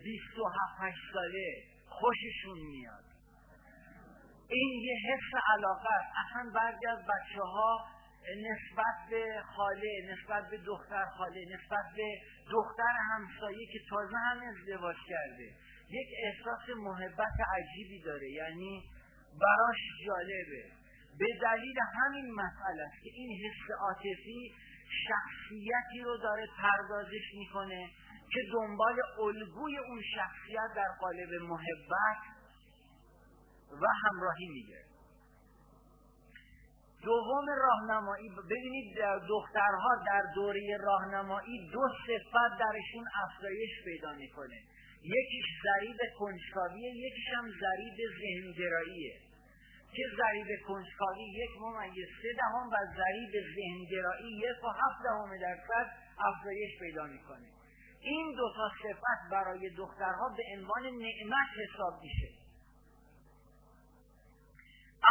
[0.03, 3.03] 27 ساله خوششون میاد.
[4.49, 6.09] این یه حس علاقه است.
[6.23, 7.87] اصلا بعضی از بچه ها
[8.47, 12.07] نسبت به خاله نسبت به دختر خاله نسبت به
[12.51, 15.47] دختر همسایه که تازه هم ازدواج کرده
[15.89, 18.29] یک احساس محبت عجیبی داره.
[18.29, 18.83] یعنی
[19.41, 20.63] براش جالبه.
[21.19, 24.53] به دلیل همین مسئله است که این حس عاطفی
[25.07, 27.89] شخصیتی رو داره پردازش می‌کنه.
[28.33, 32.21] که دنبال الگوی اون شخصیت در قالب محبت
[33.81, 34.83] و همراهی میگه.
[37.03, 38.95] دوم راهنمایی ببینید
[39.29, 44.59] دخترها در دوره راهنمایی دو صفت درشون افزایش پیدا می‌کنه.
[45.03, 49.19] یکیش ضریب کنجکاویه یکیش هم ضریب ذهنگراییه.
[49.95, 55.87] که ضریب کنجکاوی یک ممیز سه دهم و ضریب ذهنگرایی یک و هفت دهم درصد
[56.19, 57.62] افزایش پیدا می‌کنه.
[58.03, 62.27] این دو تا صفت برای دخترها به عنوان نعمت حساب میشه.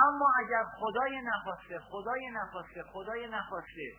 [0.09, 3.93] اما اگر خدای نخواسته خدای نخواسته خدای نخواسته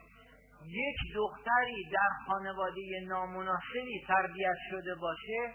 [0.65, 5.53] یک دختری در خانواده نامناسبی تربیت شده باشه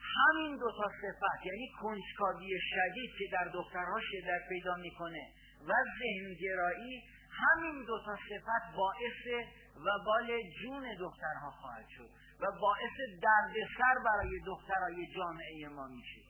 [0.00, 5.28] همین دو تا صفت یعنی کنجکاوی شدید که در دخترها شدت پیدا می‌کنه
[5.68, 12.10] و ذهنگرایی همین دو تا صفت باعث و بال جون دخترها خواهد شد.
[12.42, 16.20] و باعث دردسر برای دخترهای جامعه ما میشه.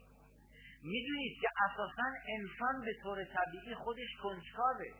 [0.82, 4.90] می‌دونید که اساسا انسان به طور طبیعی خودش کنجکاوه.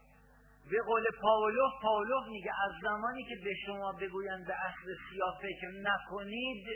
[0.70, 5.68] به قول پاولوف پاولوف میگه از زمانی که به شما بگویند به اصل سیاه فکر
[5.68, 6.66] نکنید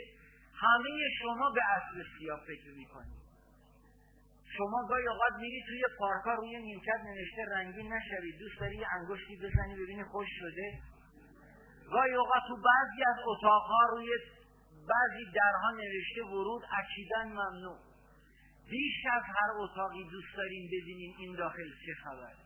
[0.53, 0.89] همه
[1.21, 3.25] شما به اصل سیاه فکر می‌کنید.
[4.57, 8.39] شما گاهی اوقات میری توی پارکا روی نیمکت نوشته رنگین نشوید.
[8.39, 10.79] دوست داری یه انگشتی بزنی ببینی خوش شده؟
[11.91, 14.07] گاهی اوقات تو بعضی از اتاقها روی
[14.87, 17.77] بعضی درها نوشته ورود اکیدن ممنوع.
[18.69, 22.37] بیش از هر اتاقی دوست داریم ببینیم این داخل چه خبره.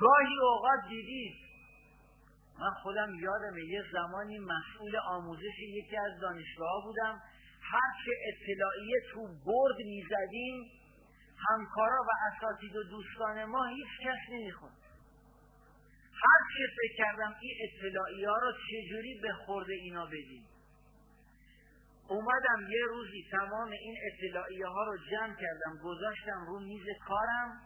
[0.00, 1.34] گاهی اوقات دیدید
[2.58, 7.22] من خودم یادمه یه زمانی مسئول آموزش یکی از دانشگاه بودم.
[7.60, 10.70] هر چه اطلاعیه تو برد می‌زدیم
[11.48, 14.76] همکارا و اساتید و دوستان ما هیچ کس نمی‌خوند.
[16.22, 20.46] هر چه فکر کردم این اطلاعی ها رو چجوری به خورده اینا بدیم؟
[22.08, 27.60] اومدم یه روزی تمام این اطلاعیه ها رو جمع کردم گذاشتم رو میز کارم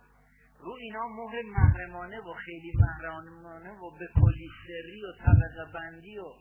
[0.59, 6.33] رو اینا مهر محرمانه و خیلی محرمانه و به کلی سری و طبقه بندی و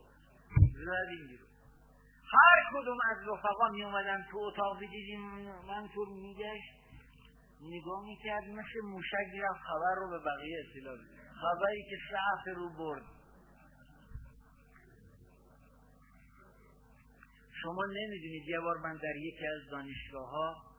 [0.85, 1.39] زدیم
[2.33, 5.21] هر کدوم از رفقا می اومدن تو اتاق دیدیم
[5.67, 6.73] من طور میگشت
[7.61, 10.97] نگاه می‌کرد مثل موشک رفت خبر رو به بقیه اطلاع
[11.41, 11.97] خبری که
[12.45, 13.03] سه رو برد.
[17.61, 20.69] شما نمی‌دونید یه بار من در یکی از دانشگاه ها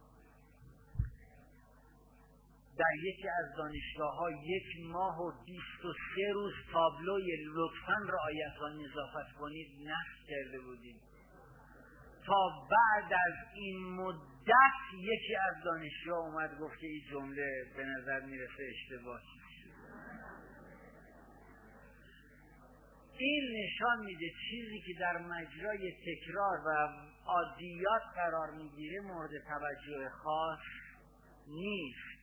[2.79, 8.61] در یکی از دانشگاه ها یک ماه و بیست و سه روز تابلوی لطفا رعایت
[8.63, 11.01] و نظافت کنید نصب کرده بودیم.
[12.27, 18.21] تا بعد از این مدت یکی از دانشجو اومد گفت که این جمله به نظر
[18.21, 19.21] می‌رسه اشتباه.
[23.21, 26.89] این نشان میده چیزی که در مجرای تکرار و
[27.27, 30.59] عادیات قرار می‌گیره مورد توجه خاص
[31.49, 32.21] نیست.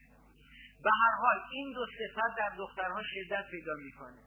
[0.84, 4.22] به هر حال این دو صفت در دخترها شدت پیدا می‌کنه.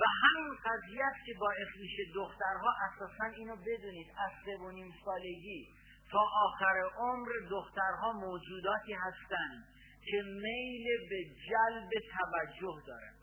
[0.00, 5.68] و همین قضیه که باعث میشه دخترها اساسا اینو بدونید از سه و نیم سالگی
[6.10, 9.64] تا آخر عمر دخترها موجوداتی هستند
[10.10, 13.13] که میل به جلب توجه دارند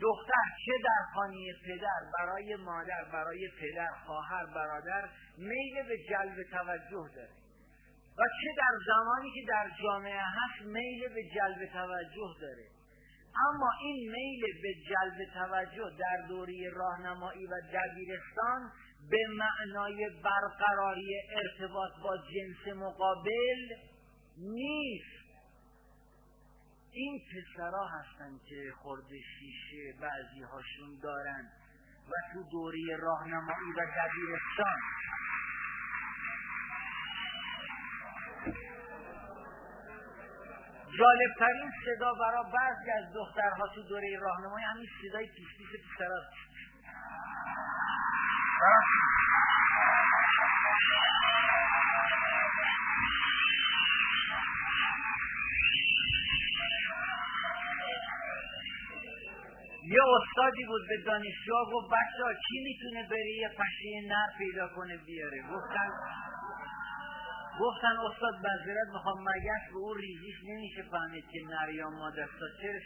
[0.00, 7.10] دختر چه در خانه پدر برای مادر برای پدر خواهر برادر میل به جلب توجه
[7.14, 7.30] داره.
[8.18, 12.66] و چه در زمانی که در جامعه هست میل به جلب توجه داره.
[13.48, 18.72] اما این میل به جلب توجه در دوری راهنمایی و دبیرستان
[19.10, 23.74] به معنای برقراری ارتباط با جنس مقابل
[24.38, 25.25] نیست.
[26.96, 31.50] این پسرا هستن که خورده شیشه بعضی هاشون دارن
[32.08, 34.80] و تو دوری راهنمایی و دبیرستان.
[40.98, 46.46] جالبترین صدا برای بعضی از دخترها تو دوره راهنمایی همین صدای پیش پیش پسراست
[59.94, 64.68] یه استادی بود به دانشجو گفت بچه ها کی می‌تونه بره یه پشه نر پیدا
[64.68, 65.88] کنه بیاره؟ گفتن
[67.60, 72.26] گفتن استاد بزرت می‌خوام مگس به اون ریزیش نمیشه فهمید که نر یا مادر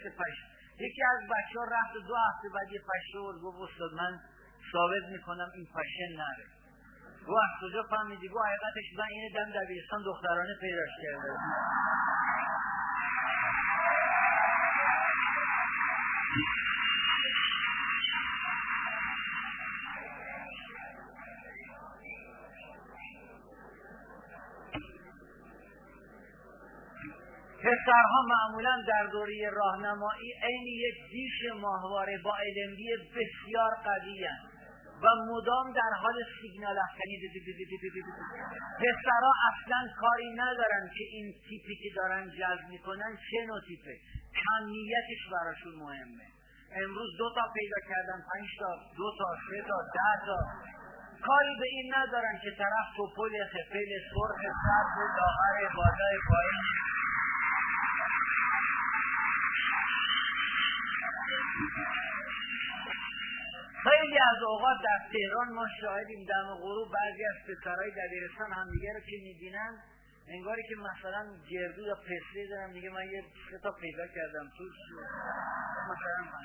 [0.03, 0.35] چه پش
[0.79, 4.19] یکی از بچه ها رفت دو هفته بعد یه پشه گفت استاد من
[4.71, 6.45] ثابت می‌کنم این پشه نره.
[7.25, 11.31] گو از کجا فهمیدی؟ گو حقیقتش من این دم دبیرستان دخترانه پیداش کرده.
[27.91, 34.27] پسرها معمولا در دوره راهنمایی عین یک دیش ماهواره با علمبی بسیار قوی
[35.03, 37.17] و مدام در حال سیگنال افکنی
[38.79, 43.95] پسرها اصلا کاری ندارن که این تیپی که دارن جذب می‌کنن چه نوع تیپه
[44.41, 46.27] کمیتش براشون مهمه.
[46.83, 50.37] امروز دو تا پیدا کردن پنج تا دو تا سه تا ده تا.
[51.27, 56.90] کاری به این ندارن که طرف توپل خفل سرخ سرد لاغر بالای پایین.
[63.83, 66.91] خیلی از اوقات در تهران ما شاهدیم دم غروب.
[66.93, 69.73] بعضی از پسرهای دبیرستان همدیگه رو که می‌بینن
[70.27, 74.63] انگاری که مثلا گردو یا پسری دارم میگه من یه سه پیدا کردم تو
[75.91, 76.41] مثلا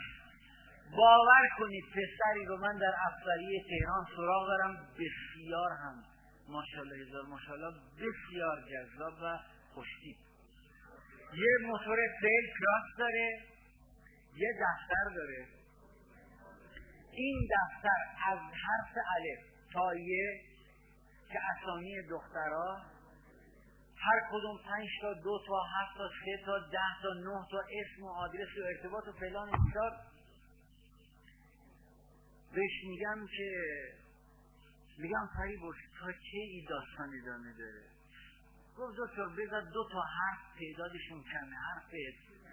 [0.97, 6.05] باور کنید پسری رو من در افسری تهران سراغ دارم بسیار هم
[6.49, 9.39] ماشاءالله هزار ماشاءالله بسیار جذاب و
[9.75, 10.17] خوشتیپ.
[11.35, 13.39] یه موتور فیل کراس داره
[14.37, 15.56] یه دفتر داره.
[17.17, 18.01] این دفتر
[18.33, 20.41] از حرف الف تا یه
[21.33, 22.83] که اسامی دخترها
[23.97, 28.03] هر کدوم پنج تا دو تا هفت تا سه تا ده تا نه تا اسم
[28.03, 29.91] و آدرس و ارتباط و فلان بیشتر
[32.53, 33.51] بهش میگم که
[34.99, 37.83] میگم فریبوش تا چه ای داستان ادامه داره؟
[38.79, 41.91] گفت دکتر بذار دو تا حرف تعدادشون کمه حرف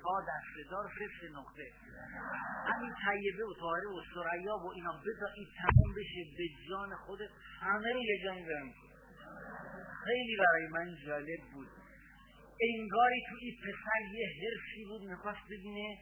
[0.04, 1.68] تا دستدار صفر نقطه.
[2.68, 7.20] همین طیبه و طاهره و سریا و اینا بذار این تمام بشه به جان خود
[7.62, 8.38] همه رو یه جان
[10.06, 11.68] خیلی برای من جالب بود.
[12.62, 15.98] انگاری تو این پسر یه حرسی بود می‌خواست ببینه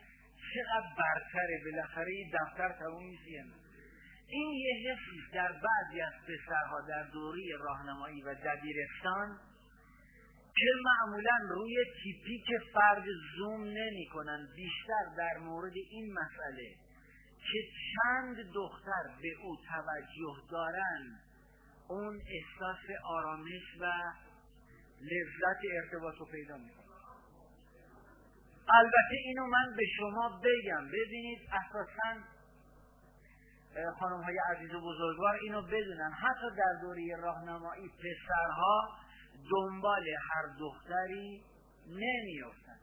[0.53, 1.61] چقدر برتره.
[1.65, 3.43] بالاخره این دفتر تموم میشه.
[4.27, 9.39] این یه حسی در بعضی از پسرها در دوری راهنمایی و دبیرستان
[10.55, 13.03] که معمولا روی تیپیک فرد
[13.37, 16.75] زوم نمی کنن بیشتر در مورد این مسئله
[17.51, 17.59] که
[17.93, 21.19] چند دختر به او توجه دارن
[21.87, 23.85] اون احساس آرامش و
[25.01, 26.81] لذت ارتباط رو پیدا می‌کنه.
[28.69, 30.87] البته اینو من به شما بگم.
[30.87, 32.21] ببینید اساسا
[33.99, 36.11] خانم های عزیز و بزرگوار اینو بدونن.
[36.11, 38.89] حتی در دوره راهنمایی پسرها
[39.51, 41.43] دنبال هر دختری
[41.87, 42.79] نمیافتن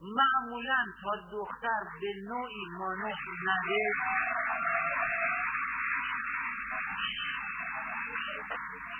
[0.00, 3.88] معمولا تا دختر به نوعی مانش نده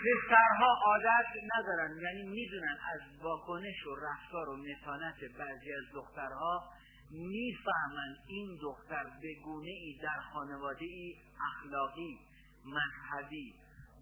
[0.03, 1.27] پسرها عادت
[1.57, 6.71] ندارن یعنی می‌دونن از واکنش و رفتار و متانت بعضی از دخترها
[7.11, 12.19] می‌فهمن این دختر به گونه ای در خانواده ای اخلاقی
[12.65, 13.55] مذهبی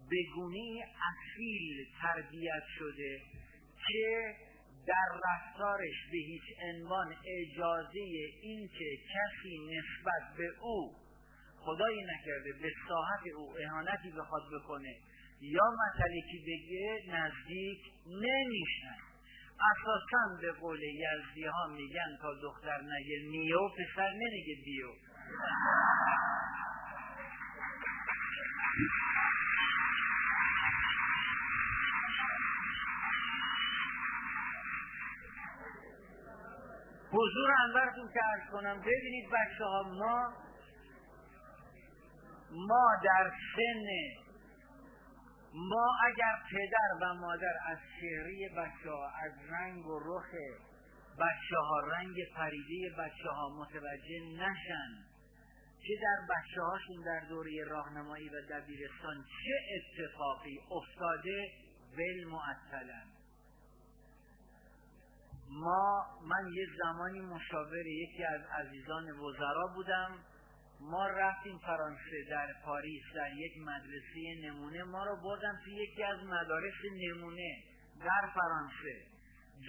[0.09, 3.21] به گونه اصیل تربیت شده
[3.87, 4.35] که
[4.87, 7.99] در رفتارش به هیچ عنوان اجازه
[8.41, 10.95] این که کسی نسبت به او
[11.57, 14.95] خدایی نکرده به ساحت او اهانتی بخواد بکنه
[15.41, 15.63] یا
[16.31, 18.97] که بگه نزدیک نمیشن.
[19.71, 24.87] اساسا به قول یزدی ها میگن تا دختر نگه نیو پسر نمیگه دیو.
[37.11, 38.79] حضور انورتون که ارز کنم.
[38.79, 40.33] ببینید بچه ها ما
[42.51, 43.87] ما در سن
[45.53, 50.29] ما اگر پدر و مادر از چهره بچه ها از رنگ و رخ
[51.19, 55.11] بچه ها رنگ پریده بچه ها متوجه نشن
[55.87, 61.49] که در بچه هاشون در دوره راهنمایی و دبیرستان چه اتفاقی افتاده
[61.97, 63.10] ول معطلن
[65.51, 70.11] ما من یه زمانی مشاور یکی از عزیزان وزرا بودم.
[70.81, 74.83] ما رفتیم فرانسه در پاریس در یک مدرسه نمونه.
[74.83, 77.63] ما رو بردم توی یکی از مدارس نمونه
[77.99, 78.95] در فرانسه.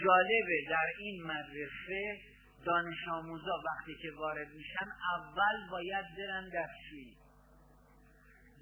[0.04, 2.20] جالبه در این مدرسه
[2.64, 7.16] دانش آموزا وقتی که وارد میشن اول باید برن دستشویی.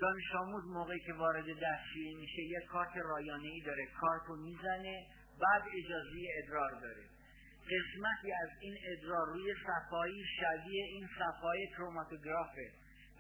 [0.01, 3.87] دانش آموز موقعی که وارد دستشویی میشه یک کارت رایانه ای داره.
[4.01, 5.07] کارت رو می‌زنه
[5.43, 7.05] بعد اجازه ادرار داره.
[7.71, 12.71] قسمتی از این ادرار روی صفایی شبیه این صفای کروماتوگرافه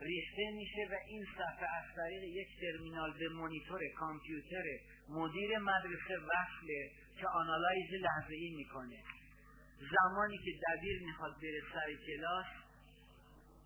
[0.01, 4.64] ریخته میشه و این صفحه از طریق یک ترمینال به مونیتور کامپیوتر
[5.09, 6.90] مدیر مدرسه وصله
[7.20, 9.02] که آنالایز لحظه ای می‌کنه.
[9.92, 12.47] زمانی که دبیر می‌خواد بره سر کلاس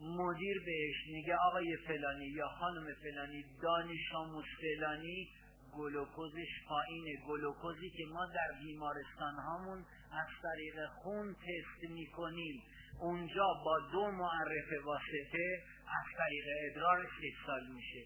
[0.00, 5.28] مدیر بهش میگه آقای فلانی یا خانم فلانی دانش آموز فلانی
[5.78, 9.78] گلوکوزش پایینه گلوکوزی که ما در بیمارستان هامون
[10.12, 12.62] از طریق خون تست می‌کنیم.
[13.00, 18.04] اونجا با دو معرف واسطه از طریق ادرار استحصال میشه.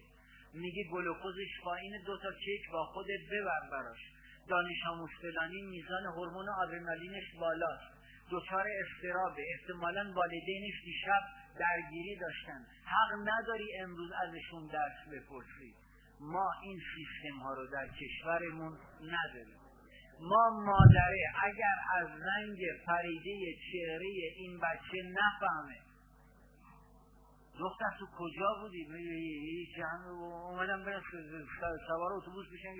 [0.53, 3.99] میگه گلوکوزش پایین دو تا کیک با خودت ببر براش.
[4.47, 7.99] دانش آموز فلانی میزان هورمون آدرنالینش بالاست.
[8.31, 9.43] دچار استرابه.
[9.53, 11.23] احتمالا والدینش دیشب
[11.59, 12.65] درگیری داشتن.
[12.85, 15.73] حق نداری امروز ازشون درس بپرسی.
[16.19, 19.59] ما این سیستم ها رو در کشورمون نداریم.
[20.21, 24.05] ما مادره اگر از رنگ فریده چهره
[24.35, 25.75] این بچه نفهمه
[27.59, 28.85] دختر تو کجا بودی؟
[29.77, 31.01] جمع اومدم برم
[31.87, 32.75] سوار اتوبوس بشن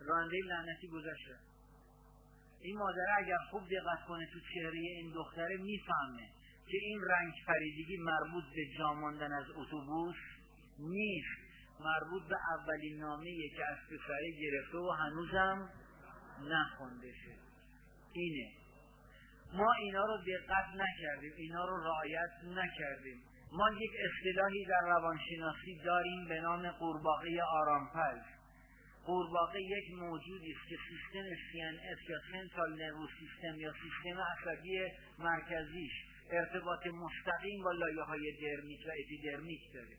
[0.00, 1.38] راننده لعنتی گذشته
[2.60, 6.28] این مادر اگر خوب دقت کنه تو چهره این دختره می‌فهمه
[6.66, 10.16] که این رنگ پریدگی مربوط به جاماندن از اتوبوس
[10.78, 11.47] نیست.
[11.80, 15.70] مربوط به اولین نامه که از پسره گرفته و هنوزم
[16.40, 17.40] نخونده شد.
[18.12, 18.52] اینه.
[19.52, 21.32] ما اینا رو دقت نکردیم.
[21.36, 23.22] اینا رو رعایت نکردیم.
[23.52, 28.22] ما یک اصطلاحی در روانشناسی داریم به نام قورباغه آرامپز.
[29.04, 34.78] قورباغه یک موجودی است که سیستم CNS یا سنترال نرو سیستم یا سیستم عصبی
[35.18, 35.92] مرکزیش
[36.30, 39.96] ارتباط مستقیم با لایه های درمیک و اپیدرمیک داره.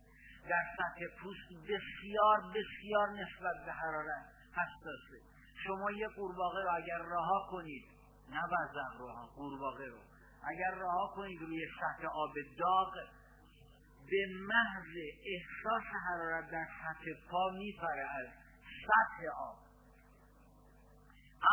[0.49, 5.21] در سطح پوست بسیار بسیار نسبت به حرارت حساسه.
[5.65, 7.85] شما یه قورباغه رو اگر رها کنید
[8.29, 9.99] نه بزن رو قورباغه رو.
[10.43, 12.93] اگر رها کنید روی سطح آب داغ
[14.11, 14.95] به محض
[15.25, 18.27] احساس حرارت در سطح پا میپره از
[18.87, 19.57] سطح آب.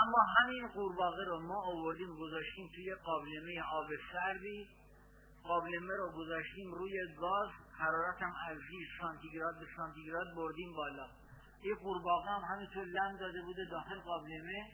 [0.03, 4.69] اما همین قورباغه رو ما آوردیم گذاشتیم توی قابلمه آب سردی
[5.43, 7.51] قابلمه رو گذاشتیم روی گاز.
[7.79, 11.09] حرارت هم از 20 سانتیگراد به سانتیگراد بردیم بالا.
[11.63, 14.67] این قورباغه هم همینطور لم داده بوده داخل قابلمه.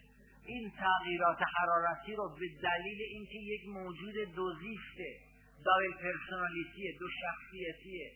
[0.45, 5.19] این تغییرات حرارتی رو به دلیل اینکه یک موجود دوزیسته
[5.65, 8.13] دایل پرسونالیتیه دو شخصیتیه.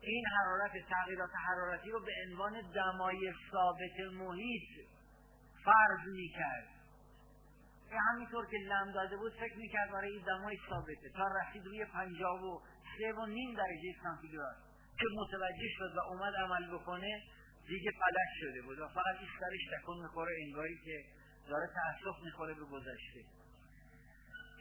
[0.00, 4.88] این حرارت تغییرات حرارتی رو به عنوان دمای ثابت محیط
[5.64, 6.75] فرض می‌کرد.
[7.94, 11.10] همینطور که لم داده بود فکر می‌کرد برای این دمای ثابته.
[11.14, 12.62] تا رسید روی پنجاب و
[12.98, 14.56] سه و نیم درجه سانتیگراد
[14.98, 17.22] که متوجه شد و اومد عمل بکنه
[17.68, 21.04] دیگه فلج شده بود و فقط این سرش تکون می‌خوره انگاری که
[21.48, 23.20] داره تأسف می‌خوره به گذشته.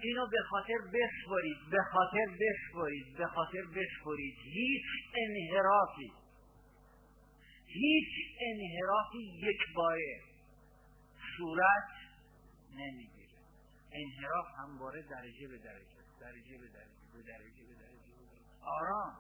[0.03, 4.85] اینو به خاطر بسپرید به خاطر بسپرید به خاطر بسپرید هیچ
[5.15, 6.11] انحرافی
[7.65, 10.21] هیچ انحرافی یک باره
[11.37, 11.89] صورت
[12.71, 13.14] نمی‌گیره.
[13.95, 18.05] انحراف همواره درجه به درجه درجه به درجه به درجه به درجه.
[18.61, 19.13] آرام.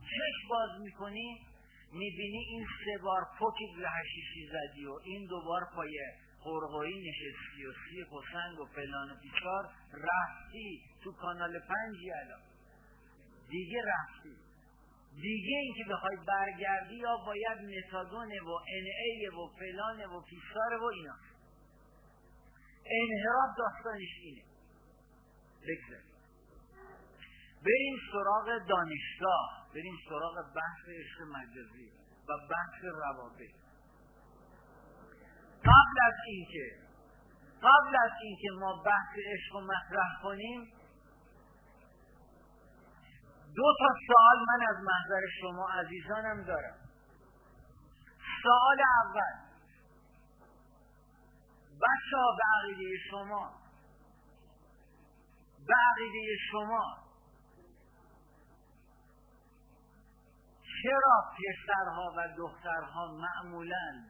[0.00, 1.46] چشم باز می‌کنی
[1.92, 3.88] می‌بینی این سه بار پوکی به
[4.52, 6.14] زدی و این دوبار پایه
[6.44, 12.40] قرقوی نشستی و سیخ و سنگ و فلان و پیچار رفتی تو کانال پنجی الان.
[13.50, 14.36] دیگه رفتی.
[15.14, 21.14] دیگه اینکه بخوای برگردی یا باید متادونه و ای و فلانه و پیشاره و اینا.
[22.90, 24.42] انحراف داستانش اینه.
[25.62, 26.10] بگذاریم.
[27.64, 29.68] بریم سراغ دانشگاه.
[29.74, 31.90] بریم سراغ بحث عشق مجازی
[32.28, 33.54] و بحث روابط.
[35.64, 36.90] قبل از اینکه
[37.62, 40.72] قبل از اینکه ما بحث عشق و مطرح کنیم
[43.56, 46.76] دو تا سوال من از محضر شما عزیزانم دارم.
[48.42, 49.49] سوال اول.
[51.82, 52.36] بچه ها
[53.10, 53.52] شما.
[55.66, 56.96] به عقیده شما.
[60.82, 64.04] چرا پسرها و دخترها معمولا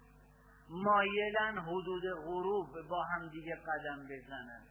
[0.69, 4.63] مایلن حدود غروب با هم دیگه قدم بزنن؟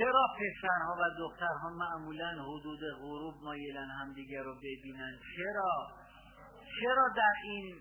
[0.00, 5.88] چرا پسرها و دخترها معمولا حدود غروب مایلن همدیگه رو ببینن؟ چرا؟
[6.80, 7.76] چرا در این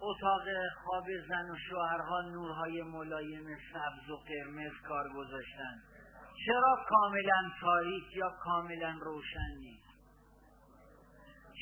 [0.00, 0.42] اتاق
[0.84, 5.82] خواب زن و شوهرها نورهای ملایم سبز و قرمز کار گذاشتن؟
[6.46, 9.94] چرا کاملا تاریک یا کاملا روشن نیست؟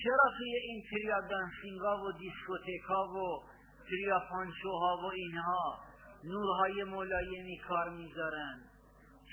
[0.05, 3.43] چرا توی این تریا دانسینگا و دیسکوتکا و
[3.91, 5.79] تریا پانچوها و اینها
[6.25, 8.72] نورهای ملایمی کار می‌ذارن؟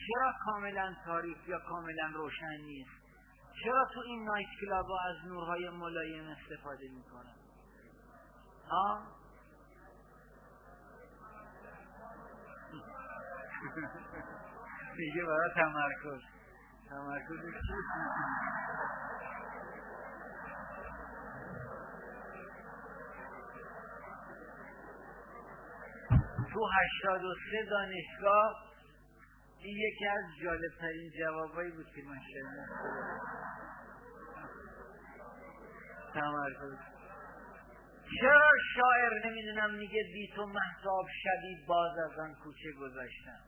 [0.08, 3.00] چرا کاملا تاریک یا کاملا روشن نیست؟
[3.64, 7.36] چرا تو این نایت کلاب از نورهای ملایم استفاده می‌کنن؟
[8.70, 9.04] ها؟
[14.98, 16.22] میگه برای تمرکز.
[16.90, 17.40] تمرکز
[26.54, 28.69] تو هشتاد و سه دانشگاه
[29.62, 32.70] این یکی از جالب ترین جوابایی بود که من شنیدم.
[38.22, 43.40] چرا شاعر نمی‌دونم میگه بی تو محتاب شدید باز از آن کوچه گذاشتم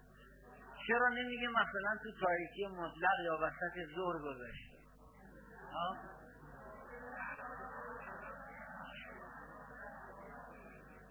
[0.87, 4.77] چرا نمیگه مثلا تو تاریکی مطلق یا وسط زور گذاشتم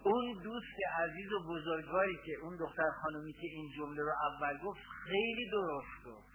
[0.03, 4.79] اون دوست عزیز و بزرگواری که اون دختر خانمی که این جمله رو اول گفت
[5.03, 6.31] خیلی درست گفت.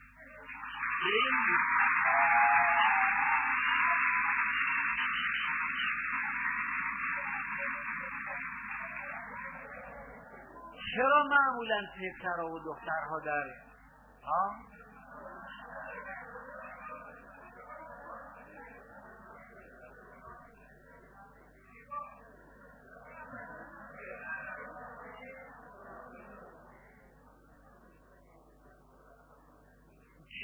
[10.94, 13.44] چرا معمولا پسرها و دخترها در
[14.24, 14.54] ها؟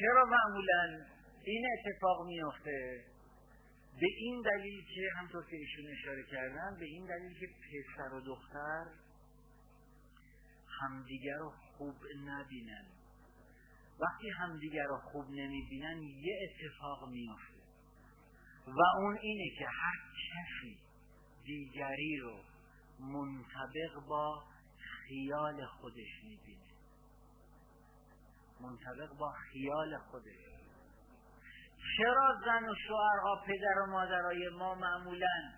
[0.03, 1.07] چرا معمولا
[1.45, 3.05] این اتفاق میافته؟
[4.01, 8.21] به این دلیل که همطور که ایشون اشاره کردن به این دلیل که پسر و
[8.21, 8.87] دختر
[10.81, 12.87] همدیگر رو خوب نبینن.
[14.01, 17.63] وقتی همدیگر رو خوب نمی‌بینن یه اتفاق میافته.
[18.67, 19.99] و اون اینه که هر
[20.33, 20.79] کسی
[21.45, 22.45] دیگری رو
[23.01, 24.45] منطبق با
[24.79, 26.72] خیال خودش می‌بینه.
[28.63, 30.53] منطبق با خیال خودش
[31.97, 35.53] چرا زن و شوهرها پدر و مادرای ما معمولا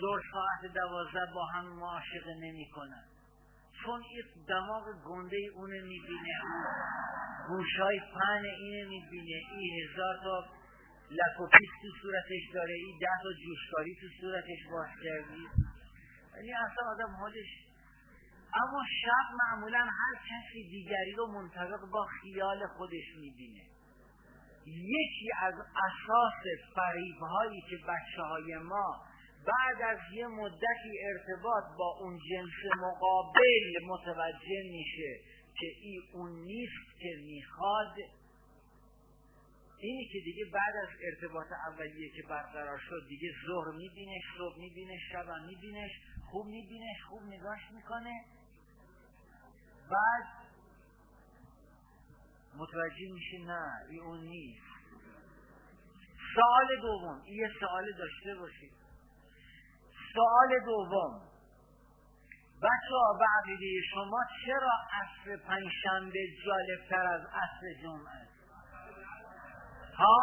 [0.00, 3.04] زور ساعت دوازده با هم معاشقه نمی کنن؟
[3.84, 6.40] چون این دماغ گنده اونه می‌بینه.
[7.48, 9.40] گوشای پن اینه می‌بینه.
[9.52, 10.44] این هزار تا
[11.10, 12.74] لک و تو صورتش داره.
[12.74, 15.48] این ده تا جوشکاری تو صورتش باز کردی.
[16.36, 17.69] یعنی اصلا آدم حالش
[18.54, 23.64] اما شب معمولا هر کسی دیگری رو منطبق با خیال خودش می‌بینه.
[24.66, 26.42] یکی از اساس
[26.74, 29.04] فریبهایی که بچه های ما
[29.46, 35.20] بعد از یه مدتی ارتباط با اون جنس مقابل متوجه میشه
[35.58, 37.94] که این اون نیست که می‌خواد
[39.82, 45.00] اینی که دیگه بعد از ارتباط اولیه که برقرار شد دیگه ظهر میبینش صبح میبینش
[45.12, 45.90] شب میبینش
[46.30, 48.24] خوب میبینش خوب نگاش می‌کنه.
[49.90, 50.24] بعد
[52.56, 54.70] متوجه میشه نه این اون نیست.
[56.34, 58.72] سوال دوم این یه سوال داشته باشید
[60.14, 61.30] سوال دوم
[62.62, 63.56] بچه ها به
[63.94, 68.28] شما چرا عصر پنجشنبه جالبتر از عصر جمعه؟
[69.96, 70.16] ها؟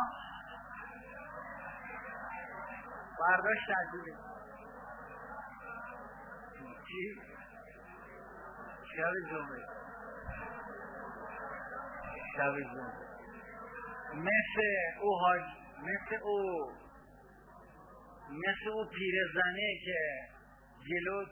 [3.19, 4.17] برداشت عزیزه
[6.87, 7.36] چی؟
[8.97, 9.63] شب جمعه.
[12.35, 13.07] شب جمعه.
[14.13, 14.61] مثل
[15.01, 15.41] او حاج
[15.81, 16.71] مثل او
[18.29, 19.99] مثل او پیرزنه که
[20.89, 21.25] جلو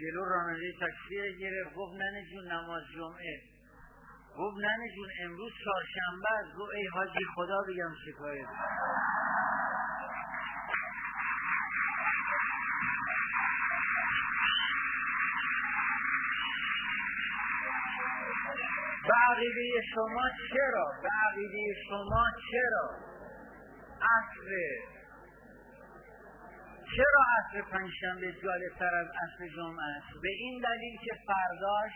[0.00, 3.40] جلو راننده تاکسی گرفت گفت ننه جون نماز جمعه.
[4.36, 6.56] گفت ننه جون امروز چهارشنبه است.
[6.58, 8.46] گفت ای حاجی خدا بگم شکایت
[19.08, 22.90] به شما چرا؟ به شما چرا؟
[23.96, 24.50] اصل
[26.96, 31.92] چرا عصر پنجشنبه جالبتر از عصر جمعه است؟ به این دلیل که فرداش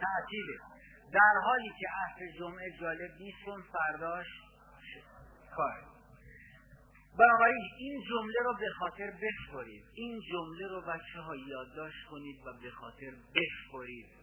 [0.00, 0.58] تعطیله.
[1.12, 4.26] در حالی که عصر جمعه جالب نیست چون فرداش
[5.56, 5.88] کار
[7.18, 12.52] بنابراین این جمله رو به خاطر بسپرید این جمله رو بچه ها یادداشت کنید و
[12.62, 14.17] به خاطر بسپرید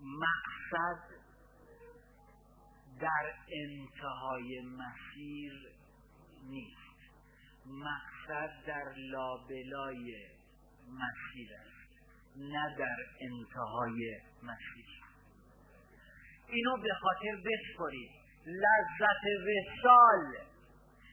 [0.00, 1.18] مقصد
[3.00, 5.52] در انتهای مسیر
[6.42, 6.78] نیست.
[7.66, 10.26] مقصد در لابلای
[10.88, 11.78] مسیر است
[12.36, 14.88] نه در انتهای مسیر.
[16.48, 18.10] اینو به خاطر بسپرید.
[18.46, 20.48] لذت وسال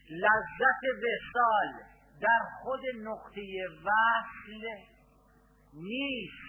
[0.09, 1.83] لذت وسال
[2.21, 4.67] در خود نقطه وصل
[5.73, 6.44] نیست.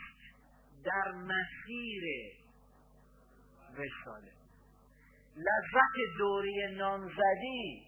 [0.87, 2.05] در مسیر
[3.73, 4.33] وساله
[5.37, 7.87] لذت دوری نامزدی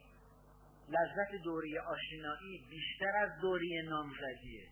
[0.89, 4.69] لذت دوری آشنایی بیشتر از دوری نامزدیه.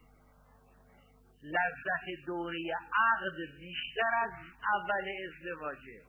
[1.43, 4.31] لذت دوری عقد بیشتر از
[4.75, 6.03] اول ازدواجه.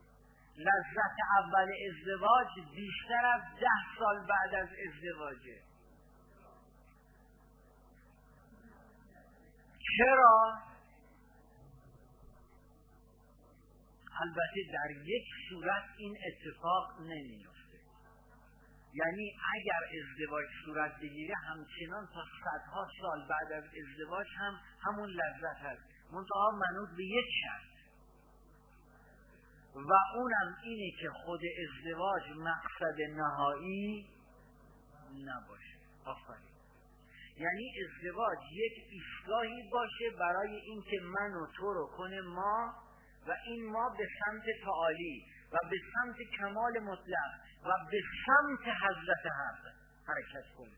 [0.57, 5.61] لذت اول ازدواج بیشتر از ده سال بعد از ازدواجه.
[9.97, 10.66] چرا؟
[14.21, 17.77] البته در یک صورت این اتفاق نمیفته
[18.93, 25.57] یعنی اگر ازدواج صورت بگیره همچنان تا صدها سال بعد از ازدواج هم همون لذت
[25.61, 25.81] هست
[26.11, 27.77] منتها منوط به یک شرط
[29.75, 34.09] و اونم اینه که خود ازدواج مقصد نهایی
[35.25, 35.77] نباشه.
[36.05, 36.47] آفرین.
[37.37, 42.73] یعنی ازدواج یک ایستگاهی باشه برای اینکه من و تو رو کنه ما
[43.27, 47.31] و این ما به سمت تعالی و به سمت کمال مطلق
[47.65, 49.63] و به سمت حضرت حق
[50.07, 50.77] حرکت کنیم.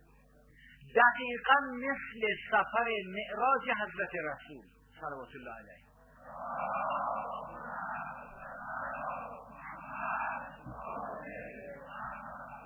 [0.96, 4.66] دقیقا مثل سفر معراج حضرت رسول
[5.02, 5.90] صلوات الله علیه.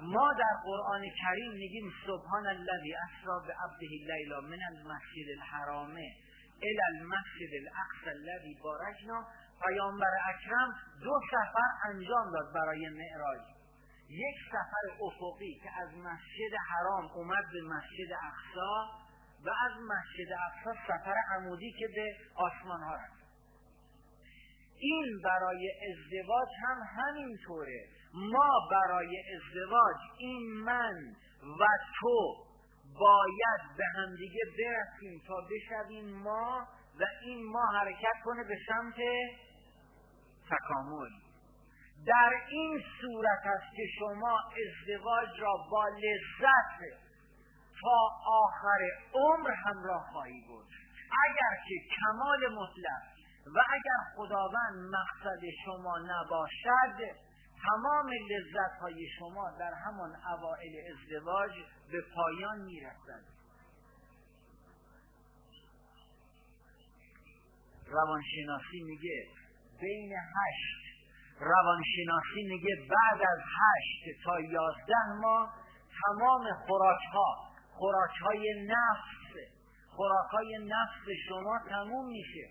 [0.02, 5.96] ما در قرآن کریم میگیم سبحان الذی اسرا به عبده لیلا من المسجد الحرام
[6.64, 9.28] الى المسجد الاقصى الذي بارکنا
[9.66, 10.70] پیامبر اکرم
[11.04, 13.42] دو سفر انجام داد برای معراج.
[14.10, 18.90] یک سفر افقی که از مسجد حرام اومد به مسجد اقصا
[19.46, 23.24] و از مسجد اقصا سفر عمودی که به آسمان ها رفت.
[24.80, 27.88] این برای ازدواج هم همینطوره.
[28.14, 31.16] ما برای ازدواج این من
[31.60, 31.66] و
[32.00, 32.44] تو
[33.00, 36.68] باید به همدیگه برسیم تا بشویم ما
[37.00, 38.96] و این ما حرکت کنه به سمت
[40.50, 41.10] تکامل.
[42.06, 46.80] در این صورت است که شما ازدواج را با لذت
[47.82, 50.68] تا آخر عمر همراه خواهی بود.
[51.26, 53.14] اگر که کمال مطلق
[53.56, 57.16] و اگر خداوند مقصد شما نباشد
[57.66, 61.52] تمام لذت های شما در همان اوائل ازدواج
[61.92, 63.24] به پایان می‌رسد.
[67.88, 69.28] روانشناسی میگه
[69.84, 70.84] بین هشت.
[71.40, 75.54] روانشناسی میگه بعد از هشت تا یازده ماه
[76.02, 77.30] تمام خوراک ها
[77.74, 79.32] خوراک های نفس
[79.96, 82.48] خوراک های نفس شما تموم میشه.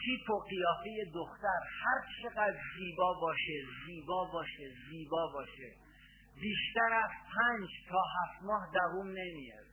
[0.00, 5.70] تیپ و قیافه دختر هر چقدر زیبا باشه زیبا باشه زیبا باشه.
[6.40, 9.69] بیشتر از پنج تا هفت ماه دووم نمیاد.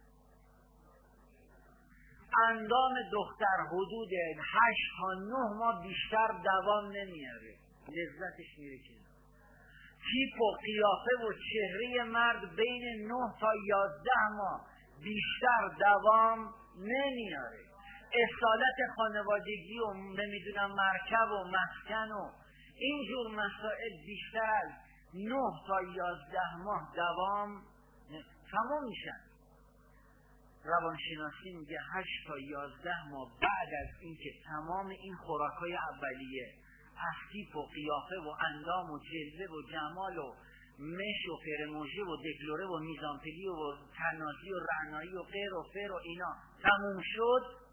[2.50, 4.10] اندام دختر حدود
[4.40, 7.56] هشت تا نه ماه بیشتر دوام نمیاره.
[7.88, 8.94] لذتش میره که
[10.08, 14.68] تیپ و قیافه و چهره مرد بین نه تا یازده ماه
[15.04, 17.60] بیشتر دوام نمیاره.
[18.14, 22.32] اصالت خانوادگی و نمی‌دونم مرکب و مسکن و
[22.80, 24.72] اینجور مسائل بیشتر از
[25.14, 27.62] نه تا یازده ماه دوام
[28.52, 29.27] تمام میشن
[30.68, 36.54] روانشناسی میگه هشت تا یازده ماه بعد از اینکه تمام این خوراک های اولیه
[36.98, 40.34] از تیپ و قیافه و اندام و جلوه و جمال و
[40.80, 45.92] مش و فرموژه و دکلوره و میزانپلی و تنازی و رعنایی و غیر و فر
[45.92, 47.68] و اینا تموم شد؟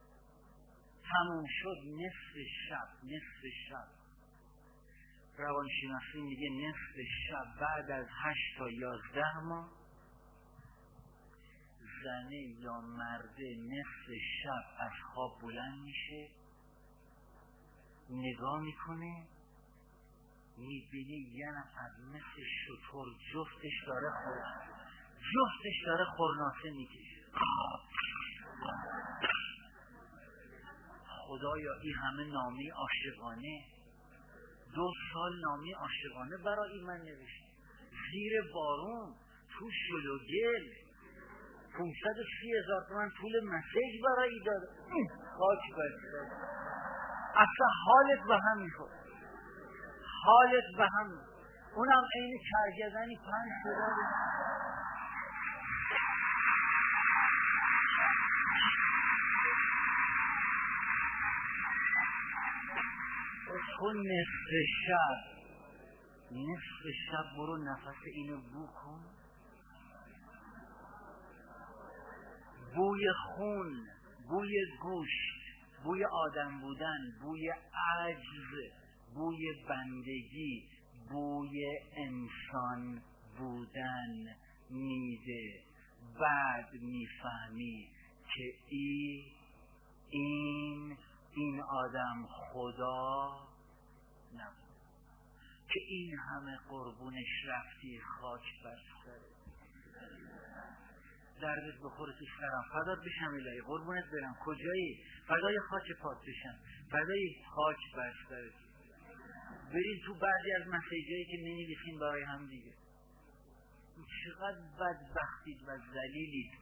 [1.11, 3.89] تموم شد نصف شب نصف شب.
[5.39, 9.84] روانشناسی میگه نصف شب بعد از هشت تا یازده ماه
[12.05, 14.07] زنه یا مرده نصف
[14.43, 16.29] شب از خواب بلند میشه
[18.11, 19.27] نگاه می‌کنه
[20.59, 24.39] می‌بینی یه نفر مثل شطور جفتش داره خور
[25.35, 27.25] جفتش داره خورناسه می‌کشه.
[31.09, 33.65] خدایا این همه نامی عاشقانه
[34.75, 37.45] دو سال نامی عاشقانه برای من نوشت
[38.13, 39.15] زیر بارون
[39.59, 40.84] تو شلوگل
[41.77, 44.63] پونصد سی هزار تومن پول مسیج برای داد
[45.39, 46.19] خاک بسته
[47.37, 48.91] اصلا حالت به هم میخور
[50.25, 51.07] حالت به هم
[51.77, 54.35] اونم عین کرگزنی پنج شده
[63.85, 64.51] تو نصف
[64.87, 65.17] شب.
[66.33, 69.14] نصف شب برو نفس اینو بو کن.
[72.77, 73.87] بوی خون
[74.29, 75.45] بوی گوشت
[75.85, 78.73] بوی آدم بودن بوی عجز
[79.15, 80.69] بوی بندگی
[81.11, 83.03] بوی انسان
[83.39, 84.37] بودن
[84.71, 85.63] میده
[86.21, 87.89] بعد می‌فهمی
[88.35, 89.25] که ای
[90.11, 90.97] این
[91.37, 93.39] این آدم خدا
[94.35, 94.65] نبود.
[95.69, 99.34] که این همه قربونش رفتی خاک بر سره
[101.45, 104.35] دردت بخوره تو سرم فدات بشم الهی قربونت برم.
[104.45, 106.57] کجایی؟ فدای خاک پات بشم
[106.91, 108.13] فدای خاک بر
[109.73, 112.73] بریم تو بعضی از مسیجایی که می برای هم دیگه.
[114.25, 116.53] چقدر بدبختید و ذلیلید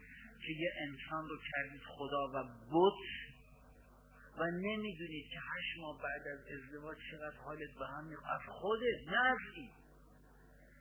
[0.46, 3.02] که یه انسان رو کردید خدا و بت
[4.38, 9.08] و نمی‌دونید که هشت ماه بعد از ازدواج چقدر حالت به هم از خودت.
[9.08, 9.70] نه از این.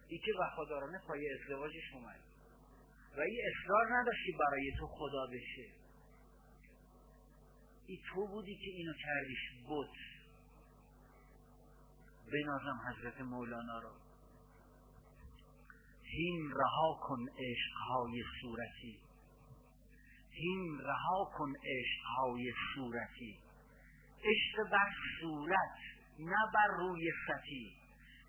[0.08, 2.31] ای که وفادارانه پای ازدواجش اومد.
[3.18, 5.68] و ای اصرار نداشتی برای تو خدا بشه.
[7.88, 9.90] ای تو بودی که اینو کردیش بود
[12.34, 13.92] بنازم حضرت مولانا رو.
[16.04, 19.00] هین رها کن عشقهای صورتی.
[20.32, 23.40] هین رها کن عشقهای صورتی.
[24.24, 25.78] عشق بر صورت
[26.20, 27.82] نه بر روی سطی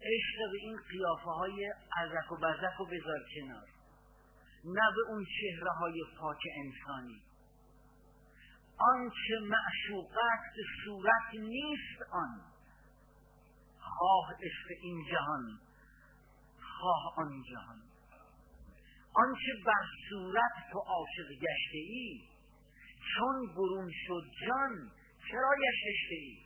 [0.02, 3.71] عشق به این قیافه های ازک و بزک و بذار کنار.
[4.64, 7.22] نه به اون چهره های پاک انسانی.
[8.78, 12.40] آنچه معشوقت صورت نیست آن.
[13.78, 15.58] خواه عشق این جهان
[16.58, 17.82] خواه آن جهان.
[19.14, 22.20] آنچه بر صورت تو عاشق گشته ای
[23.14, 24.90] چون برون شد جان
[25.30, 26.38] چرا گشته ای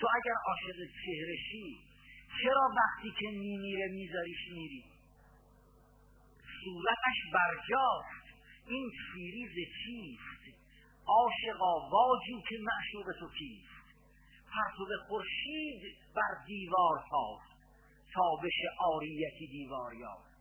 [0.00, 1.78] تو اگر عاشق چهرشی
[2.42, 4.93] چرا وقتی که میمیره میذاریش میری؟
[6.64, 8.24] صورتش برجاست.
[8.66, 9.54] این سیریز
[9.84, 10.58] چیست؟
[11.06, 13.84] عاشقا واجو که معشوق تو کیست؟
[14.54, 15.82] پرتو خورشید
[16.16, 17.54] بر دیوار تافت
[18.14, 20.34] تابش آریتی دیوار یافت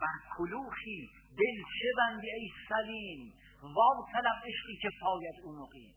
[0.00, 3.32] بر کلوخی دل چه بندی ای سلیم؟
[3.62, 5.94] واو طلب عشقی که پاید مقیم.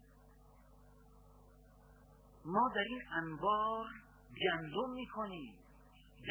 [2.45, 3.85] ما در این انبار
[4.41, 5.53] گندم می‌کنیم.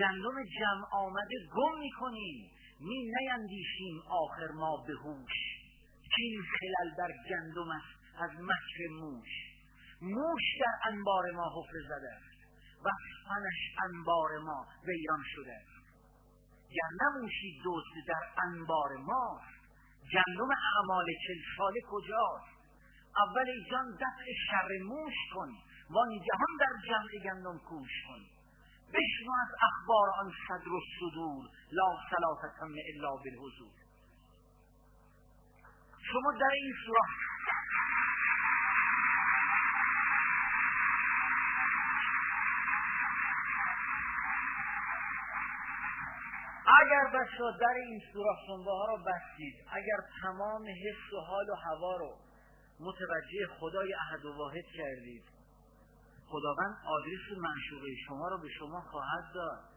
[0.00, 2.50] گندم جمع آمده گم می‌کنیم.
[2.84, 5.32] می نیندیشیم آخر ما به هوش.
[6.18, 9.28] این خلل در گندم است از مکر موش.
[10.00, 12.18] موش در انبار ما حفره زده
[12.84, 12.88] و
[13.28, 15.84] فنش انبار ما ویران شده است.
[16.70, 19.40] گر نموشی دوست در انبار ما
[20.12, 22.54] گندم اعمال چل ساله کجاست؟
[23.16, 25.50] اول جان دفع شر موش کن
[26.26, 28.33] جهان در جمع گندم کوش کن.
[28.94, 33.72] بشنو از اخبار آن صدر و صدور لا صلاتت هم الا بالحضور.
[36.12, 37.24] شما در این صورت
[46.82, 51.54] اگر بچه در این سوراخ سنبه ها رو بستید اگر تمام حس و حال و
[51.54, 52.16] هوا رو
[52.80, 55.33] متوجه خدای احد و واحد کردید
[56.28, 59.74] خداوند آدرس منشوقه شما رو به شما خواهد داد.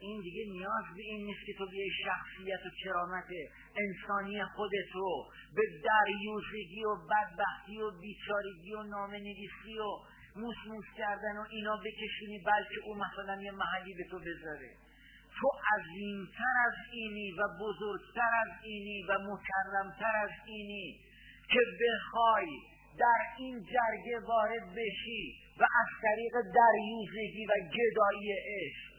[0.00, 3.28] این دیگه نیاز به این نیست که تو بیای شخصیت و کرامت
[3.76, 5.24] انسانی خودتو
[5.54, 9.90] به دریوزگی و بدبختی و بیچارگی و نامه نویسی و
[10.36, 14.70] موس موس کردن و اینا بکشونی بلکه او مثلا یه محلی به تو بذاره.
[15.40, 21.00] تو عظیمتر از اینی و بزرگتر از اینی و مکرمتر از اینی
[21.48, 22.46] که بخوای
[22.98, 28.98] در این جرگه وارد بشی و از طریق دریوزگی و گدایی عشق.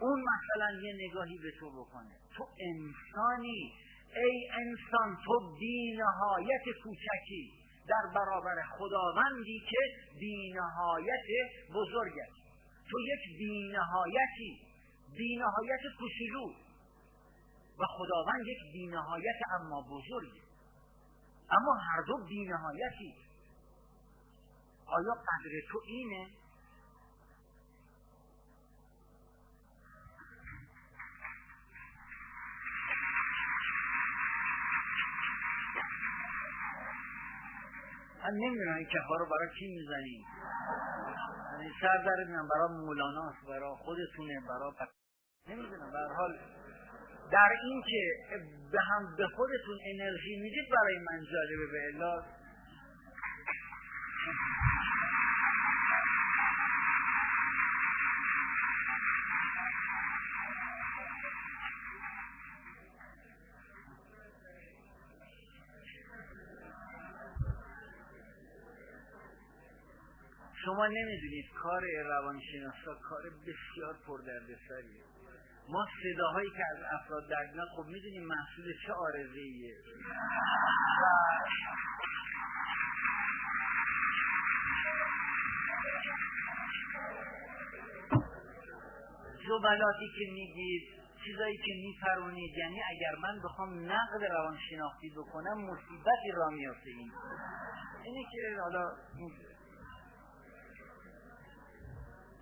[0.00, 2.16] اون مثلا یه نگاهی به تو بکنه.
[2.36, 3.72] تو انسانی
[4.16, 7.52] ای انسان تو بینهایت کوچکی.
[7.88, 9.78] در برابر خداوندی که
[10.20, 11.26] بینهایت
[11.74, 12.42] بزرگ است
[12.90, 14.58] تو یک بینهایتی
[15.18, 16.52] بینهایت کوچولو.
[17.78, 20.51] و خداوند یک بینهایت اما بزرگی.
[21.52, 23.14] اما هر دو بینهایتی.
[24.86, 26.26] آیا قدر تو اینه؟
[38.24, 40.24] من نمی‌دونم این کفا رو برای کی می‌زنی.
[41.52, 44.72] یعنی سر در میان برای مولاناست برای خودتونه برای
[45.48, 46.38] نمی‌دونم به حال
[47.32, 48.16] در این که
[48.72, 52.24] به هم به خودتون انرژی می‌دید برای من جالبه به الا
[70.64, 75.21] شما نمی‌دونید کار روانشناسا کار بسیار پردردسریه.
[75.68, 79.74] ما صداهایی که از افراد در میاد خب می‌دونیم محصول چه آرزه ایه
[89.48, 90.82] جملاتی که میگید
[91.24, 97.12] چیزایی که میپرونید یعنی اگر من بخوام نقد روانشناختی بکنم مصیبتی را میافته این.
[98.04, 98.90] اینه که حالا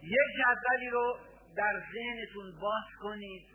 [0.02, 3.46] یک جدولی رو در ذهنتون باز کنید.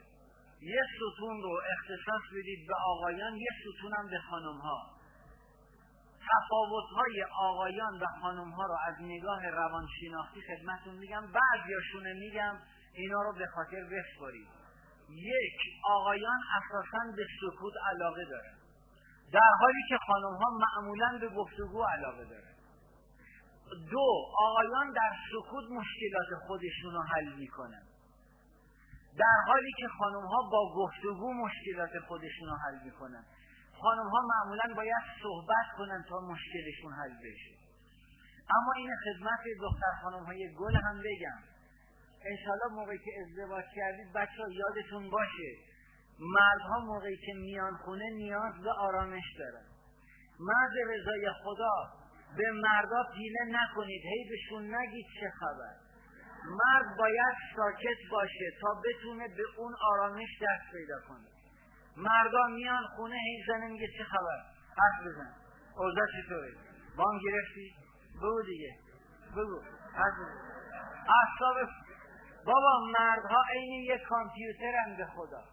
[0.61, 4.95] یه ستون رو اختصاص بدید به آقایان یه ستون هم به خانم ها
[6.29, 11.23] تفاوت های آقایان و خانم ها رو از نگاه روانشناختی خدمتون میگم.
[11.31, 12.55] بعضیاشونه میگم
[12.93, 14.47] اینا رو به خاطر بسپارید.
[15.09, 18.55] یک آقایان اساسا به سکوت علاقه دارن.
[19.33, 22.55] در حالی که خانم ها معمولا به گفتگو علاقه دارن.
[23.91, 24.07] دو
[24.39, 27.84] آقایان در سکوت مشکلات خودشون رو حل می‌کنن.
[29.17, 33.25] در حالی که خانم ها با گفتگو مشکلات خودشون رو حل می‌کنن.
[33.81, 37.55] خانم ها معمولا باید صحبت کنن تا مشکلشون حل بشه.
[38.49, 41.39] اما این خدمت دختر خانم های گل هم بگم.
[42.25, 45.51] انشالله موقعی که ازدواج کردید بچه ها یادتون باشه.
[46.19, 49.65] مردها موقعی که میان خونه نیاز به آرامش دارن.
[50.39, 51.75] مرد رضای خدا
[52.37, 54.01] به مردا پیله نکنید.
[54.03, 55.84] هی بهشون نگید چه خبر.
[56.49, 61.27] مرد باید ساکت باشه تا بتونه به اون آرامش دست پیدا کنه.
[61.97, 64.39] مردا میان خونه هی زنه میگه چه خبر؟
[64.77, 65.33] حرف بزن.
[65.77, 66.53] اوضاع چطوره؟
[66.97, 67.75] بام گرفتی؟
[68.17, 68.75] بگو دیگه.
[69.31, 69.61] بگو.
[69.93, 70.13] حرف
[71.23, 71.69] اصاب
[72.45, 75.43] بابا مردها عین یک کامپیوترن به خدا.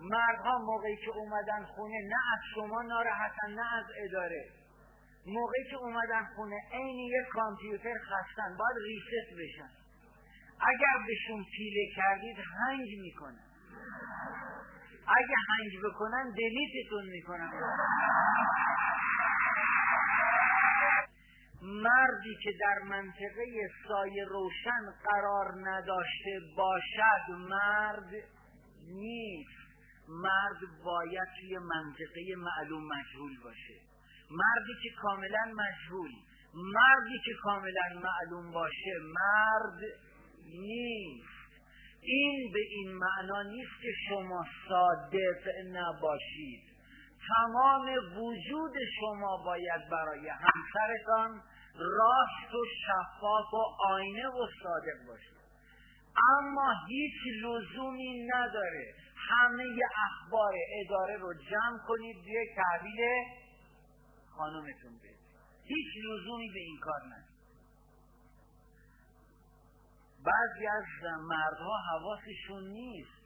[0.00, 4.44] مردها موقعی که اومدن خونه نه از شما ناراحتن نه از اداره.
[5.26, 8.56] موقعی که اومدن خونه عین یک کامپیوتر خستن.
[8.56, 9.85] باید ریست بشن.
[10.60, 13.44] اگر بهشون پیله کردید هنگ می‌کنن.
[15.08, 17.50] اگه هنگ بکنن دلیتتون می‌کنن
[21.62, 28.10] مردی که در منطقه سایه روشن قرار نداشته باشد مرد
[28.88, 29.66] نیست.
[30.08, 33.74] مرد باید توی منطقه معلوم مجهول باشه.
[34.30, 36.10] مردی که کاملا مجهول.
[36.54, 39.80] مردی که کاملا معلوم باشه مرد
[40.46, 41.36] نیست.
[42.00, 46.62] این به این معنا نیست که شما صادق نباشید.
[47.28, 47.86] تمام
[48.16, 51.42] وجود شما باید برای همسرتان
[51.78, 55.36] راست و شفاف و آینه و صادق باشید.
[56.38, 59.64] اما هیچ لزومی نداره همه
[60.06, 60.54] اخبار
[60.84, 63.24] اداره رو جمع کنید یک تحویل
[64.36, 65.16] خانومتون بدید.
[65.64, 67.25] هیچ لزومی به این کار نداره.
[70.24, 70.84] بعضی از
[71.20, 73.16] مردها حواسشون نیست.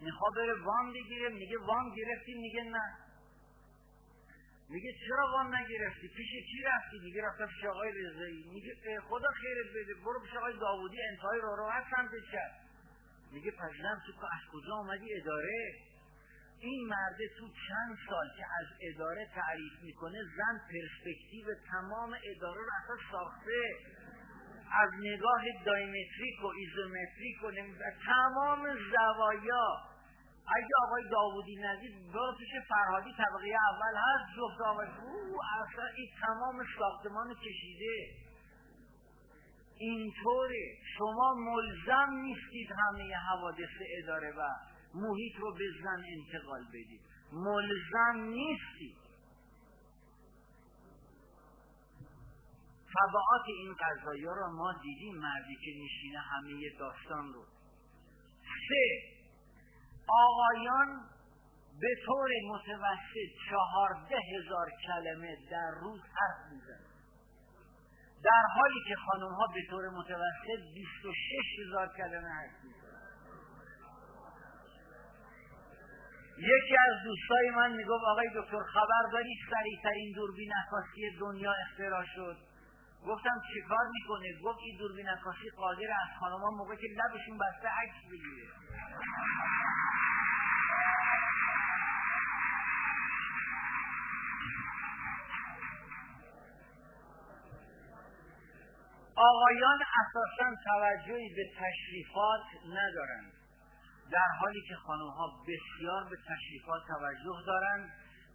[0.00, 2.96] می‌خواد بره وام بگیره میگه وام گرفتی میگه نه.
[4.68, 8.44] میگه چرا وام نگرفتی؟ پیش کی رفتی؟ میگه رفتم پیش آقای رضایی.
[8.54, 12.62] میگه خدا خیرت بده برو پیش آقای داوودی انتهای رو هست سمتش کرد
[13.32, 15.74] میگه پشنم تو از کجا آمدی اداره.
[16.60, 22.70] این مرده تو چند سال که از اداره تعریف می‌کنه زن پرسپکتیو تمام اداره رو
[22.82, 23.60] اصلا ساخته.
[24.80, 27.50] از نگاه دایمتریک و ایزومتریک و
[28.06, 29.92] تمام زوایا.
[30.56, 36.08] اگه آقای داوودی ندید برو پیش فرهادی طبقه اول هست جفت آقای او اصلا این
[36.20, 38.22] تمام ساختمان کشیده.
[39.78, 40.78] اینطوره.
[40.98, 44.42] شما ملزم نیستید همه حوادث اداره و
[44.94, 47.00] محیط رو به زن انتقال بدید.
[47.32, 48.96] ملزم نیستید.
[52.94, 57.44] طبعات این قضایی رو ما دیدیم مردی که میشینه همه داستان رو.
[58.68, 59.12] سه
[60.08, 61.00] آقایان
[61.80, 66.92] به طور متوسط چهارده هزار کلمه در روز حرف میزن
[68.24, 72.92] در حالی که خانم ها به طور متوسط بیست و شش هزار کلمه حرف میزن
[76.38, 82.36] یکی از دوستای من می‌گفت آقای دکتر خبر داری سریعترین دوربین عکاسی دنیا اختراع شد.
[83.06, 88.10] گفتم چیکار می‌کنه؟ گفت این دوربین عکاسی قادر از خانم‌ها موقع که لبشون بسته عکس
[88.10, 88.48] بگیره.
[99.16, 103.32] آقایان اساسا توجهی به تشریفات ندارند.
[104.12, 107.90] در حالی که خانم ها بسیار به تشریفات توجه دارند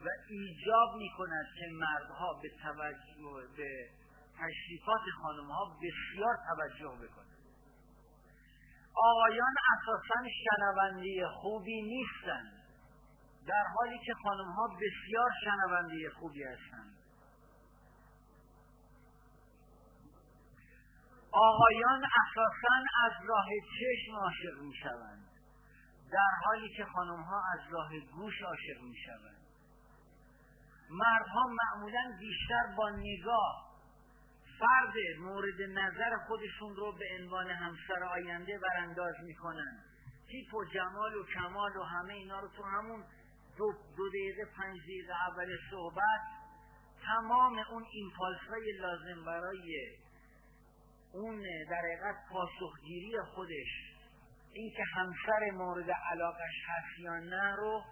[0.05, 3.89] و ایجاب می کند که مردها به, توجه به
[4.39, 7.37] تشریفات خانم ها بسیار توجه بکنند
[8.95, 12.53] آقایان اساسا شنونده خوبی نیستند
[13.47, 16.97] در حالی که خانم ها بسیار شنونده خوبی هستند.
[21.31, 23.47] آقایان اساسا از راه
[23.79, 25.27] چشم عاشق می شوند
[26.11, 29.41] در حالی که خانم ها از راه گوش عاشق می شوند
[30.89, 33.66] مردها معمولا بیشتر با نگاه
[34.59, 39.77] فرد مورد نظر خودشون رو به عنوان همسر آینده برانداز می‌کنن.
[40.27, 43.03] تیپ و جمال و کمال و همه اینا رو تو همون
[43.57, 46.21] دو, دو دقیقه پنج دقیقه اول صحبت
[47.05, 49.97] تمام اون ایمپالس های لازم برای
[51.13, 53.97] اون در حقیقت پاسخگیری خودش
[54.53, 57.83] اینکه همسر مورد علاقش هست یا نه رو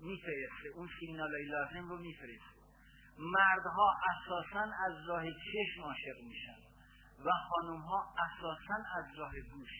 [0.00, 0.68] میفرسته.
[0.74, 2.53] اون سیگنال های لازم رو میفرسته.
[3.18, 6.58] مردها اساسا از راه چشم عاشق میشن
[7.24, 9.70] و خانمها اساسا از راه گوش.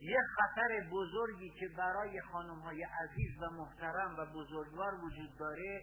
[0.00, 5.82] یه خطر بزرگی که برای خانم های عزیز و محترم و بزرگوار وجود داره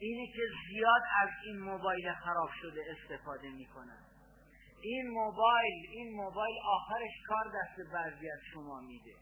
[0.00, 3.98] اینه که زیاد از این موبایل خراب شده استفاده می‌کنن.
[4.82, 9.14] این موبایل این موبایل آخرش کار دست بعضی از شما میده.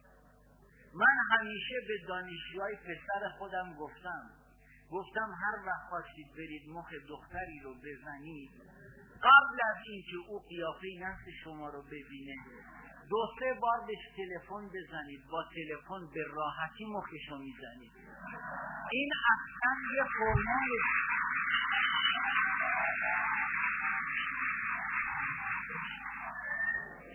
[0.94, 4.30] من همیشه به دانشجوهای پسر خودم گفتم
[4.90, 8.50] گفتم هر وقت خواستید برید مخ دختری رو بزنید
[9.22, 12.36] قبل از اینکه او قیافه نفس شما رو ببینه
[13.10, 17.92] دو سه بار بهش تلفن بزنید با تلفن به راحتی مخشو می‌زنید
[18.92, 20.80] این اصلا یه فرمول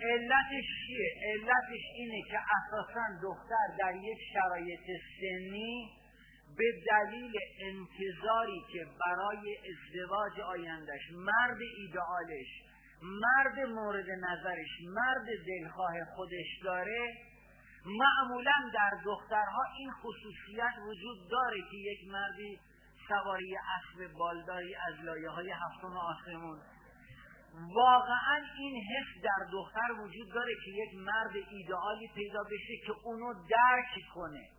[0.04, 4.86] علتش چیه؟ علتش اینه که اساسا دختر در یک شرایط
[5.22, 6.01] سنی
[6.58, 12.48] به دلیل انتظاری که برای ازدواج آیندهش مرد ایدئالش
[13.02, 17.32] مرد مورد نظرش مرد دلخواه خودش داره
[17.86, 22.60] معمولا در دخترها این خصوصیت وجود داره که یک مردی
[23.08, 26.60] سواری اسب بالداری از لایه های هفتم آسمون.
[27.76, 33.34] واقعا این حس در دختر وجود داره که یک مرد ایدئالی پیدا بشه که اونو
[33.34, 34.50] درک کنه.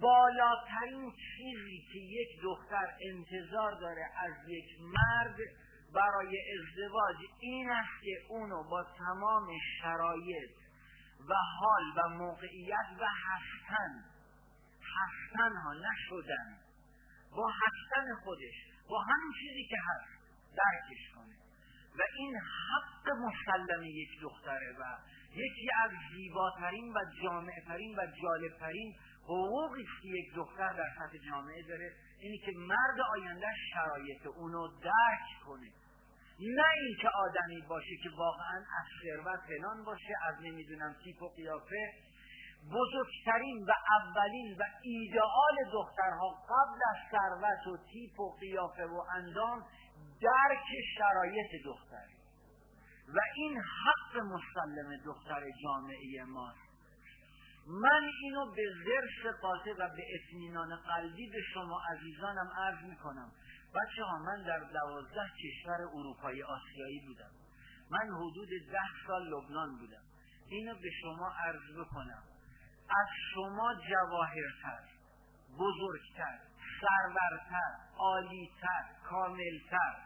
[0.00, 5.36] بالاترین چیزی که یک دختر انتظار داره از یک مرد
[5.94, 9.48] برای ازدواج این است که اونو با تمام
[9.80, 10.50] شرایط
[11.28, 14.04] و حال و موقعیت و هستن
[14.96, 16.58] هستن ها نشدن
[17.36, 18.54] با هستن خودش
[18.88, 20.22] با همین چیزی که هست
[20.56, 21.36] درکش کنه.
[21.98, 24.98] و این حق مسلم یک دختره و
[25.34, 31.92] یکی از زیباترین و جامعترین و جالبترین حقوقی که یک دختر در سطح جامعه داره
[32.20, 35.72] اینی که مرد آینده شرایط اونو درک کنه.
[36.40, 41.92] نه اینکه آدمی باشه که واقعا از ثروت فلان باشه از نمی‌دونم تیپ و قیافه.
[42.70, 49.66] بزرگترین و اولین و ایدئال دخترها قبل از ثروت و تیپ و قیافه و اندام
[50.20, 50.66] درک
[50.98, 52.12] شرایط دختره.
[53.08, 56.61] و این حق مسلم دختر جامعه ماست.
[57.66, 63.32] من اینو به زرس قاطع و به اطمینان قلبی به شما عزیزانم عرض می‌کنم.
[63.74, 67.30] بچه ها من در دوازده کشور اروپایی آسیایی بودم.
[67.90, 70.02] من حدود ده سال لبنان بودم.
[70.48, 72.22] اینو به شما عرض بکنم.
[72.90, 74.80] از شما جواهرتر
[75.58, 76.38] بزرگتر
[76.80, 79.96] سرورتر عالیتر کاملتر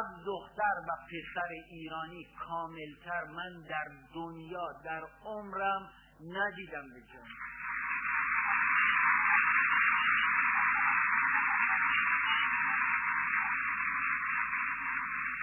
[0.00, 3.24] از دختر و پسر ایرانی کاملتر.
[3.24, 5.90] من در دنیا در عمرم
[6.20, 7.28] ندیدم به جان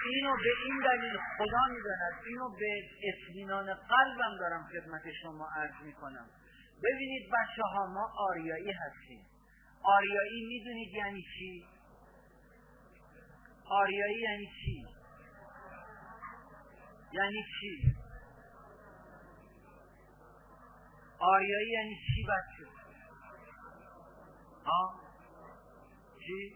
[0.06, 6.30] اینو به این دلیل خدا می‌داند اینو به اطمینان قلبم دارم خدمت شما عرض می‌کنم
[6.84, 9.26] ببینید بچه ها ما آریایی هستیم
[9.84, 11.66] آریایی می‌دونید یعنی چی؟
[13.66, 14.86] آریایی یعنی چی؟
[17.14, 18.02] یعنی چی؟
[21.24, 22.70] آریایی یعنی چی بچه؟
[24.66, 24.94] ها؟
[26.26, 26.56] چی؟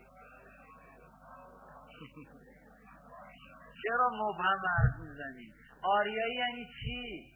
[3.83, 7.31] چرا مبهم عرض می‌زنید آریایی یعنی چی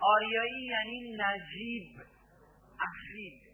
[0.00, 2.00] آریایی یعنی نجیب
[2.80, 3.48] اصیل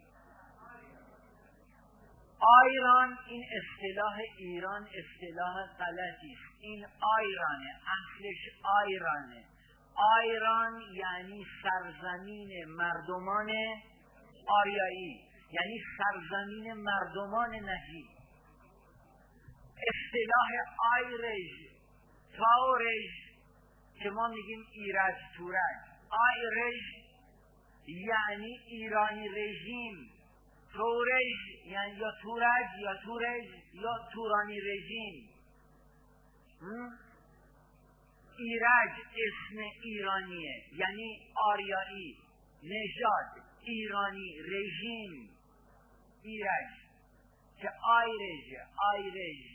[2.62, 6.86] آیران این اصطلاح ایران اصطلاح غلطی است این
[7.16, 9.44] آیرانه اصلش آیرانه
[9.96, 13.50] آیران یعنی سرزمین مردمان
[14.46, 18.06] آریایی یعنی سرزمین مردمان نجیب
[19.90, 20.50] اصطلاح
[20.94, 21.64] آیرج
[22.36, 23.24] تاورج
[24.02, 25.76] که ما میگیم ایرج تورج.
[26.10, 26.82] آیرج
[27.86, 30.10] یعنی ایرانی رژیم.
[30.72, 33.44] تورج یعنی یا تورج یا تورج
[33.74, 35.30] یا تورانی رژیم.
[38.36, 38.92] ایرج
[39.24, 40.64] اسم ایرانیه.
[40.72, 42.18] یعنی آریایی
[42.62, 45.30] نژاد ایرانی رژیم.
[46.22, 46.84] ایرج.
[47.60, 49.54] که آیرج آیرج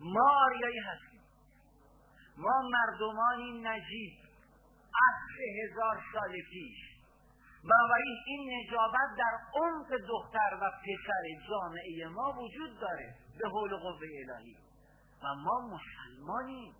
[0.00, 1.20] ما آریایی هستیم.
[2.36, 4.12] ما مردمانی نجیب.
[5.08, 5.14] از
[5.62, 6.78] هزار سال پیش.
[7.64, 13.14] بنابراین این نجابت در عمق دختر و پسر جامعه ما وجود داره.
[13.38, 14.56] به حول قوه الهی.
[15.22, 16.74] و ما مسلمانیم.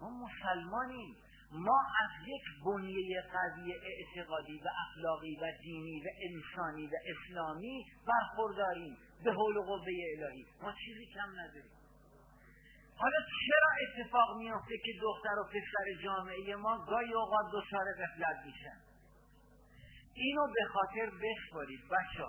[0.00, 1.16] ما مسلمانیم.
[1.52, 8.96] ما از یک بنیه قوی اعتقادی و اخلاقی و دینی و انسانی و اسلامی برخورداریم.
[9.24, 10.46] به حول قوه الهی.
[10.62, 11.78] ما چیزی کم نداریم.
[12.96, 13.16] حالا
[13.46, 18.80] چرا اتفاق میافته که دختر و پسر جامعه ما گاهی اوقات دچار غفلت میشن؟
[20.14, 22.24] اینو به خاطر بسپارید بچه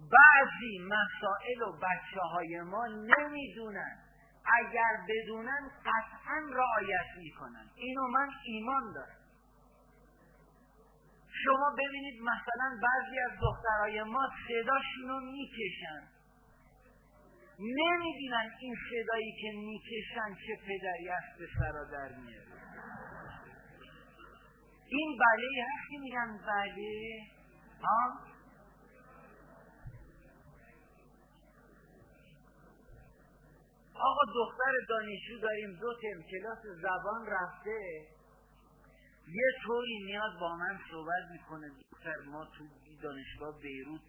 [0.00, 4.05] بعضی مسائل و بچه های ما نمی‌دونن.
[4.54, 7.66] اگر بدونن قطعا رعایت می‌کنن.
[7.74, 9.16] اینو من ایمان دارم.
[11.44, 16.02] شما ببینید مثلا بعضی از دخترای ما صداشونو می‌کشن.
[17.58, 22.46] نمی‌بینن این صدایی که می‌کشن چه پدری از پسرا در میاره.
[24.88, 27.20] این بله هستی میگن بله.
[27.82, 28.35] ها
[34.36, 38.06] دختر دانشجو داریم دو ترم کلاس زبان رفته.
[39.28, 41.68] یه طوری میاد با من صحبت می‌کنه.
[41.92, 42.64] دختر ما تو
[43.02, 44.00] دانشگاه بیروت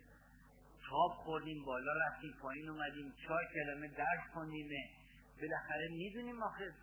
[0.89, 4.69] تاب خوردیم بالا رفتیم پایین اومدیم چهار کلمه درس کنیم
[5.41, 6.73] بالاخره می‌دونیم آخه.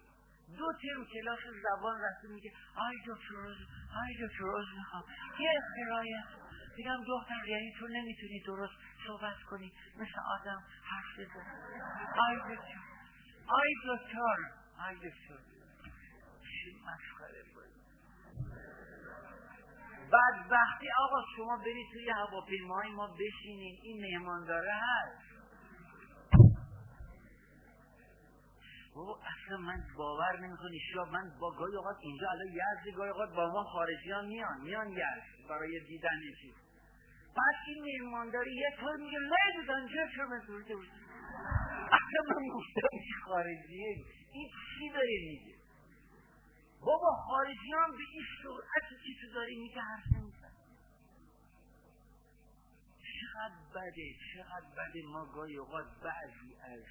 [0.58, 3.56] دو ترم کلاس زبان رفته میگه آی دکتر روز
[4.02, 5.04] آی دکتر روز می‌خوام
[5.40, 6.24] یه اختراعیت
[6.76, 8.74] میگم دختر یعنی تو نمی‌تونی درست
[9.06, 9.72] صحبت کنی.
[9.96, 11.46] مثل آدم حرف بزن
[12.28, 12.93] آی دکتر.
[13.48, 14.36] آی دکتر
[14.88, 15.38] آی دکتر
[16.40, 17.64] چی مسخره بود
[20.12, 25.24] بدبختی آقا شما برید توی هواپیماهای ما بشینین این مهمانداره هست.
[28.94, 33.34] بابا اصلا من باور نمی‌کنی شما من با گاهی اوقات اینجا الان یزدی گاهی اوقات
[33.34, 36.54] با ما خارجیان میان میان یزد برای دیدن چیز.
[37.36, 40.40] بعد این مهمانداری یه طور میگه لیدیز چه شما
[41.92, 44.04] اصلا من گفتم خارجیه.
[44.32, 45.54] این چی داره میگه
[46.80, 50.52] بابا خارجی هم به این سرعتی که تو داری میگه حرف نمیزن
[53.20, 56.84] چقدر بده چقدر بده ما گاهی اوقات بعضی از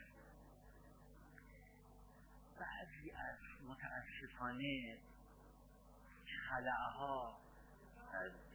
[2.60, 3.38] بعضی از
[3.68, 4.98] متاسفانه
[6.50, 7.38] خلعه ها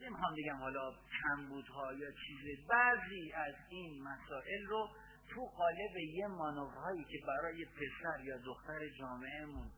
[0.02, 0.92] نمی‌خوام بگم حالا
[1.22, 4.88] کمبودها یا چیز بعضی از این مسائل رو
[5.34, 9.70] تو قالب یه مانورهایی که برای پسر یا دختر جامعهمون.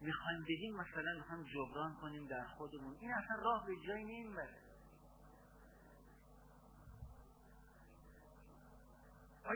[0.00, 2.96] می‌خوایم بدیم مثلا می‌خوایم جبران کنیم در خودمون.
[3.00, 4.68] این اصلا راه به جایی نمی‌بره.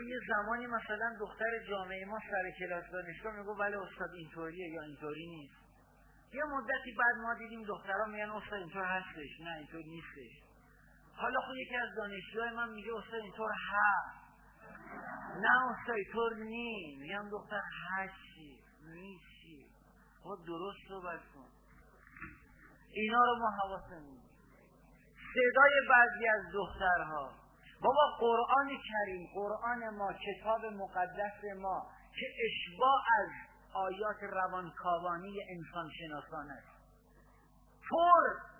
[0.07, 5.27] یه زمانی مثلا دختر جامعه ما سر کلاس دانشگاه میگو بله استاد اینطوریه یا اینطوری
[5.27, 5.55] نیست.
[6.33, 9.39] یه مدتی بعد ما دیدیم دخترها میگن استاد اینطور هستش.
[9.39, 10.52] نه اینطور نیستش.
[11.15, 14.23] حالا خود یکی از دانشجوهای من میگه استاد اینطور هست.
[15.41, 19.67] نه استاد اینطور نی میگم دختر هستی نیستی.
[20.23, 21.49] خود درست صحبت کن.
[22.93, 24.19] اینا رو ما حواسمون
[25.33, 27.31] صدای بعضی از دخترها.
[27.81, 31.87] بابا قرآن کریم قرآن ما کتاب مقدس ما
[32.19, 33.29] که اشباع از
[33.73, 36.67] آیات روانکاوانی انسان شناسان است.
[37.89, 38.52] پر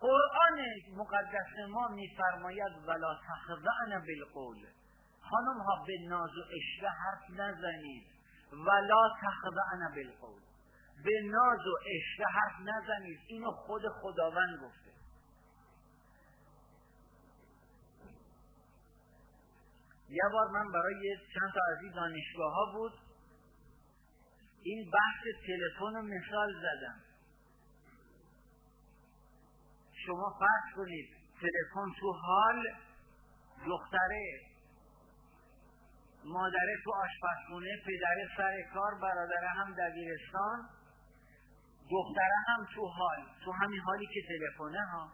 [0.00, 0.58] قرآن
[0.96, 4.66] مقدس ما میفرماید ولا تخضعن بالقول.
[5.20, 8.06] خانم ها به ناز و اشوه حرف نزنید.
[8.52, 10.42] ولا تخضعن بالقول.
[11.04, 13.20] به ناز و اشوه حرف نزنید.
[13.26, 14.88] اینو خود خداوند گفته.
[20.10, 22.92] یه بار من برای چند تا از این دانشگاه ها بود.
[24.62, 27.07] این بحث تلفن رو مثال زدم.
[30.08, 31.08] شما فرض کنید
[31.40, 32.62] تلفن تو حال
[33.66, 34.40] دختره
[36.24, 40.68] مادره تو آشپزخونه پدره سر کار برادره هم دبیرستان
[41.90, 45.12] دختره هم تو حال تو همین حالی که تلفنه ها.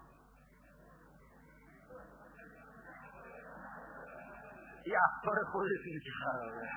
[4.87, 6.69] یه افکار خودتون که خرابه.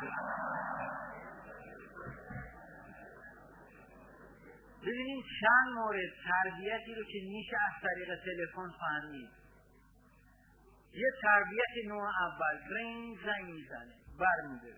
[4.88, 9.30] ببینیم چند مورد تربیتی رو که میشه از طریق تلفن فهمید.
[10.94, 14.76] یه تربیت نوع اول رنگ زنگ می‌زنه بر میده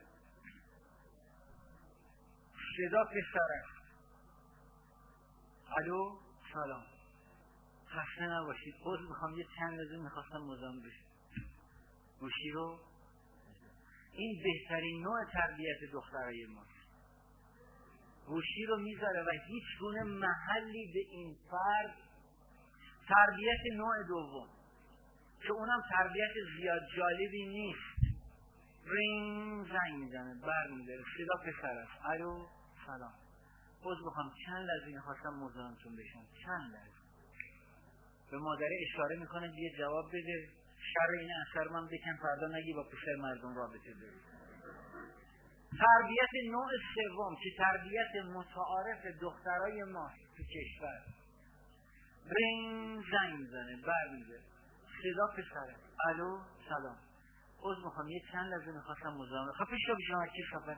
[2.78, 3.80] صدا پسر است.
[5.78, 6.20] الو؟
[6.54, 6.86] سلام.
[7.88, 8.76] خسته نباشید.
[8.84, 9.38] خود می‌خوام.
[9.38, 11.04] یه چند لحظه می‌خواستم مزام بشه
[12.20, 12.80] گوشی رو؟
[14.12, 16.69] این بهترین نوع تربیت دخترای ماست.
[18.30, 21.96] گوشی رو می‌ذاره و هیچ گونه محلی به این فرد
[23.08, 24.50] تربیت نوع دوم
[25.42, 28.18] که اونم تربیت زیاد جالبی نیست.
[28.86, 32.06] رینگ زنگ می‌زنه بر میداره صدا پسر است.
[32.06, 32.46] الو
[32.86, 33.14] سلام.
[33.84, 36.26] باز بخوام چند لحظه خواستم مزاحمتون بشم.
[36.46, 37.00] چند لحظه؟
[38.32, 40.50] به مادره اشاره می‌کنه یه جواب بده.
[40.94, 44.39] شر این اثر من بکن فردا نگی با پسر مردم رابطه داری.
[45.72, 51.00] تربیت نوع سوم که تربیت متعارف دخترای ما تو کشور.
[52.26, 54.40] رنگ زنگ می‌زنه برمیده
[55.04, 55.76] صدا پسره.
[56.10, 56.40] الو
[56.70, 56.98] سلام.
[57.64, 60.76] عوض می‌خوام یه چند لحظه می‌خواستم مزاحمه خب پیش بیشم هرکی صفحه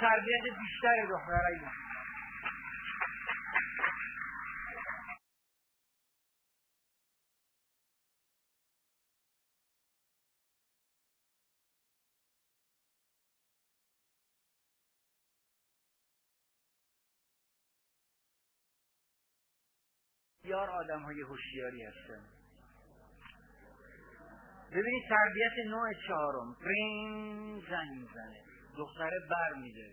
[0.00, 1.60] تربیت بیشتر دخترای
[20.60, 22.24] بسیار آدم های هوشیاری هستن.
[24.70, 26.56] ببینید تربیت نوع چهارم.
[26.60, 28.40] رین زنگ می‌زنه.
[28.76, 29.90] دختره بر میده.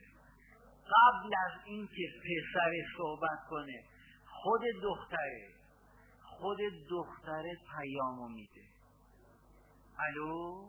[0.86, 3.84] قبل از اینکه پسر صحبت کنه
[4.26, 5.48] خود دختره
[6.22, 6.58] خود
[6.90, 8.62] دختره پیامو میده.
[10.00, 10.68] الو؟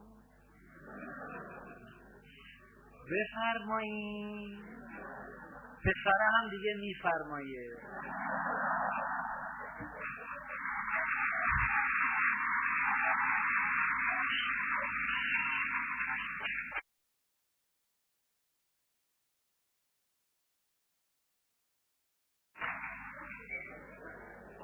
[3.10, 4.64] بفرمایید
[5.84, 7.76] پسر هم دیگه میفرمایه.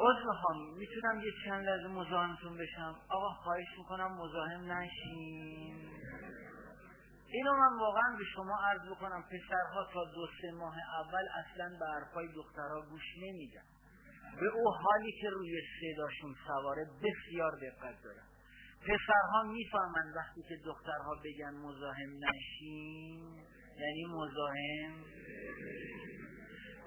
[0.04, 5.90] عوض می‌خوام می‌تونم یه چند لحظه مزاحمتون بشم؟ آقا خواهش می‌کنم مزاحم نشین.
[7.28, 11.86] اینو من واقعا به شما عرض بکنم پسرها تا دو سه ماه اول اصلا به
[11.86, 13.64] حرفای دخترها گوش نمیدن.
[14.40, 18.26] به او حالی که روی صداشون سواره بسیار دقت دارن
[18.80, 23.22] پسرها می‌فهمن وقتی که دخترها بگن مزاحم نشین
[23.78, 25.04] یعنی مزاحم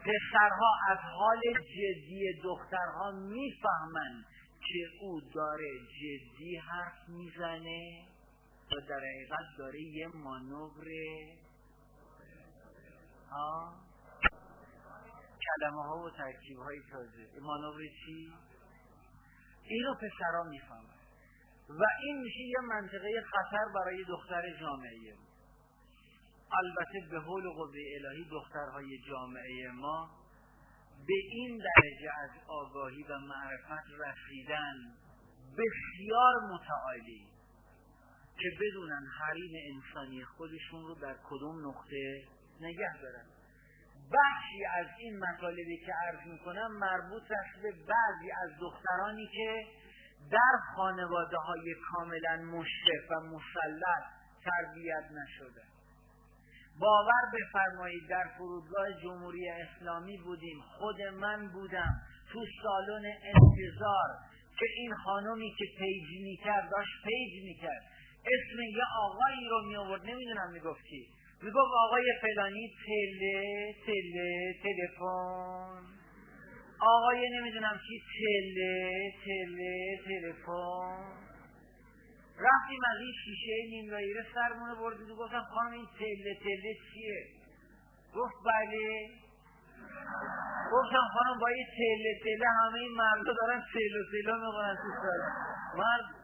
[0.07, 1.41] پسرها از حال
[1.75, 4.25] جدی دخترها می‌فهمند
[4.59, 5.69] که او داره
[6.01, 8.05] جدی حرف می‌زنه
[8.71, 10.88] و در حقیقت داره یه مانور
[13.31, 13.75] ها
[15.45, 18.34] کلمه ها و ترکیب های تازه مانور چی؟
[19.63, 20.97] اینو پسرها می‌فهمن.
[21.69, 25.27] و این میشه یه منطقه خطر برای دختر جامعه.
[26.52, 30.10] البته به حول و قوه الهی دخترهای جامعه ما
[31.07, 34.76] به این درجه از آگاهی و معرفت رسیدن
[35.53, 37.28] بسیار متعالی
[38.40, 42.24] که بدونن حریم انسانی خودشون رو در کدوم نقطه
[42.61, 43.26] نگه دارن.
[44.14, 49.65] بخشی از این مطالبی که عرض می‌کنم مربوط است به بعضی از دخترانی که
[50.32, 54.03] در خانواده های کاملا مشرف و مسلط
[54.44, 55.77] تربیت نشده.
[56.80, 60.58] باور بفرمایید در فرودگاه جمهوری اسلامی بودیم.
[60.78, 62.02] خود من بودم
[62.34, 64.10] تو سالن انتظار
[64.60, 67.84] که این خانمی که page می‌کرد داشت پیج می‌کرد.
[68.20, 71.08] اسم یه آقایی رو می آورد نمی‌دونم می‌گفت کی
[71.41, 75.84] می‌گفت آقای فلانی تله تله تلفن.
[76.82, 81.27] آقای نمی‌دونم چی تله تله تلفن.
[82.39, 83.89] رفتیم از این شیشه نیم
[84.34, 87.27] سرمونه بردید و گفتم خانم این تله تله چیه؟
[88.15, 89.09] گفت بله.
[90.72, 95.22] گفتم خانم با این تله تله همه این مردا دارن تله تله می‌کنن تو سال
[95.77, 96.18] مرد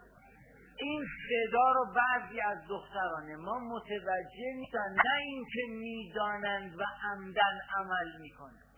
[0.78, 8.22] این صدا رو بعضی از دختران ما متوجه نیستن نه اینکه می‌دانند و عمدن عمل
[8.22, 8.73] می‌کنند.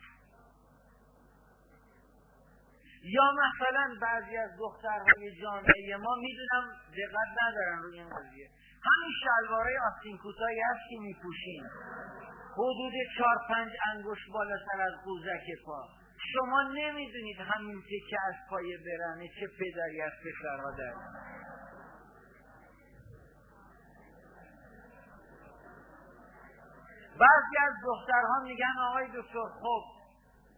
[3.06, 6.64] یا مثلا بعضی از دخترهای جامعه ما می‌دونم
[6.98, 8.50] دقت ندارن روی این قضیه.
[8.88, 11.64] همین شلوارای آستین کوتاهی هست که میپوشین
[12.54, 15.88] حدود چهار پنج انگوش بالاتر از قوزک پا.
[16.34, 20.94] شما نمی‌دونید همین که از پای برنه چه پدری از پسرها در
[27.20, 29.95] بعضی از دخترها میگن آقای دکتر خب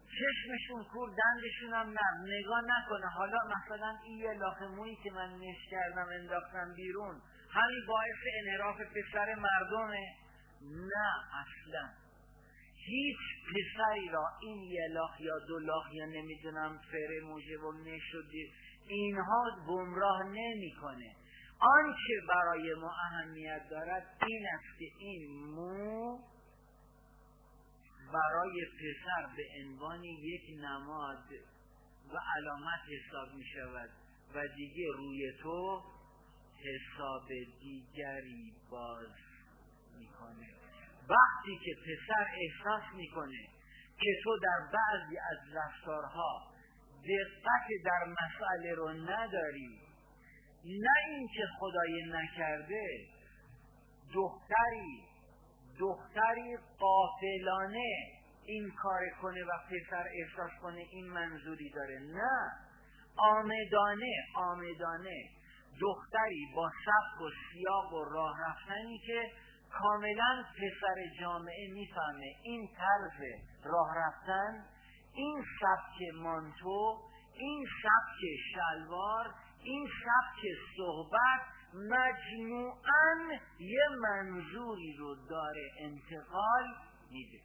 [0.09, 3.07] چشمشون کور دندشون هم نرم نگاه نکنه.
[3.07, 4.57] حالا مثلا این یه لاخ
[5.03, 7.21] که من نش کردم انداختم بیرون
[7.51, 10.07] همین باعث انحراف پسر مردمه.
[10.61, 11.89] نه اصلا.
[12.75, 13.17] هیچ
[13.47, 18.53] پسری را این یه لاخ یا دو لاخ یا نمی‌دونم فره موجه و نشدی
[18.87, 21.15] اینها گمراه نمی‌کنه.
[21.59, 26.19] آنچه برای ما اهمیت دارد این است که این مو
[28.13, 31.25] برای پسر به عنوان یک نماد
[32.13, 33.89] و علامت حساب می شود
[34.35, 35.83] و دیگه روی تو
[36.65, 37.27] حساب
[37.59, 39.09] دیگری باز
[39.99, 40.47] می‌کنه
[41.09, 43.49] وقتی که پسر احساس می‌کنه
[43.99, 46.51] که تو در بعضی از رفتارها
[47.03, 49.79] دقت در مسئله رو نداری
[50.65, 53.07] نه اینکه خدای نکرده
[54.13, 55.03] دختری
[55.79, 61.99] دختری قافلانه این کار کنه و پسر احساس کنه این منظوری داره.
[61.99, 62.51] نه.
[63.17, 65.23] آمدانه آمدانه
[65.81, 69.31] دختری با سبک و سیاق و راه رفتنی که
[69.71, 73.21] کاملا پسر جامعه می‌فهمه این طرز
[73.63, 74.65] راه رفتن
[75.13, 76.97] این سبک مانتو
[77.33, 78.21] این سبک
[78.53, 79.33] شلوار
[79.63, 80.41] این سبک
[80.77, 86.65] صحبت مجموعا یه منظوری رو داره انتقال
[87.11, 87.39] میده.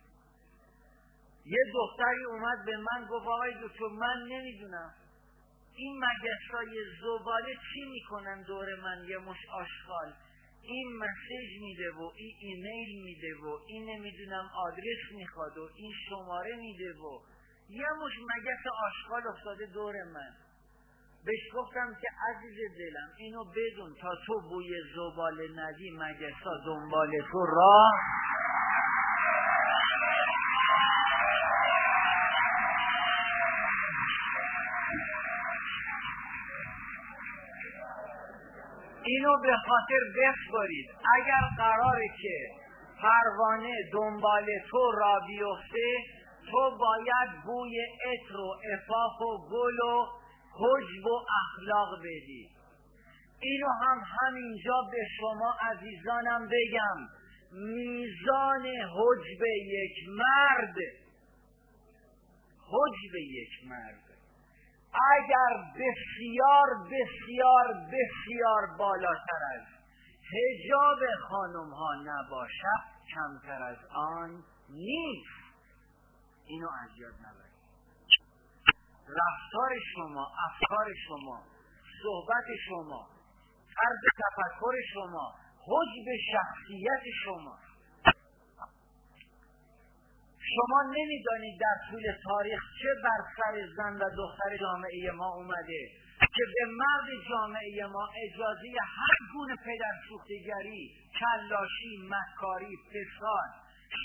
[1.47, 4.94] یه دختری اومد به من گفت آقای دکتر من نمی‌دونم
[5.77, 10.12] این مگسای زباله چی می‌کنن دور من یه مش آشغال.
[10.62, 16.57] این مسیج میده و این ایمیل میده و این نمی‌دونم آدرس می‌خواد و این شماره
[16.57, 17.20] میده و
[17.69, 20.36] یه مش مگس آشغال افتاده دور من.
[21.27, 27.47] بهش گفتم که عزیز دلم اینو بدون تا تو بوی زباله ندی مگسا دنبال تو
[27.47, 27.93] راه
[39.05, 42.49] اینو به خاطر بسپارید اگر قراره که
[43.03, 45.97] پروانه دنبال تو را بیفته
[46.51, 50.22] تو باید بوی عطر و افاق و گل و
[50.54, 52.50] حجب و اخلاق بدی
[53.42, 57.08] اینو هم همینجا به شما عزیزانم بگم.
[57.52, 60.76] میزان حجب یک مرد
[62.72, 64.02] حجب یک مرد.
[65.16, 69.62] اگر بسیار بسیار بسیار بالاتر از
[70.32, 70.98] هجاب
[71.28, 72.82] خانم ها نباشد
[73.14, 75.42] کمتر از آن نیست.
[76.46, 77.51] اینو از یاد نبرید.
[79.08, 81.42] رفتار شما افکار شما
[82.02, 83.08] صحبت شما
[83.76, 85.34] طرز تفکر شما
[85.66, 87.58] حجب شخصیت شما.
[90.54, 96.44] شما نمی‌دانید در طول تاریخ چه بر سر زن و دختر جامعه ما اومده که
[96.54, 103.50] به مرد جامعه ما اجازه هر گونه پدر سوختگری کلاشی مکاری فساد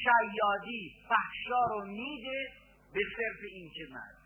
[0.03, 2.49] شیادی فحشا رو میده
[2.93, 4.16] به صرف این که مرد.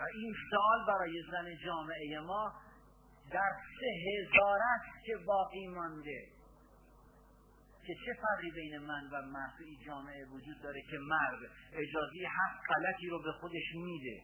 [0.00, 2.52] و این سال برای زن جامعه ما
[3.32, 6.38] در سه هزار است که باقی مانده.
[7.86, 11.38] که چه فرقی بین من و مرد این جامعه وجود داره که مرد
[11.72, 14.22] اجازه حق غلطی رو به خودش میده؟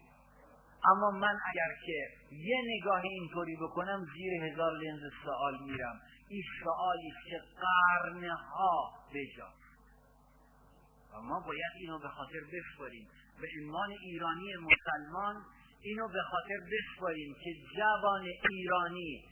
[0.92, 6.00] اما من اگر که یه نگاه اینطوری بکنم زیر هزار لنز سوال میرم.
[6.28, 9.48] این سوالی که قرنها بجا
[11.12, 13.08] و ما باید اینو به خاطر بسپاریم.
[13.40, 15.44] به ایمان ایرانی مسلمان
[15.84, 19.24] اینو به خاطر بسپاریم که جوان ایرانی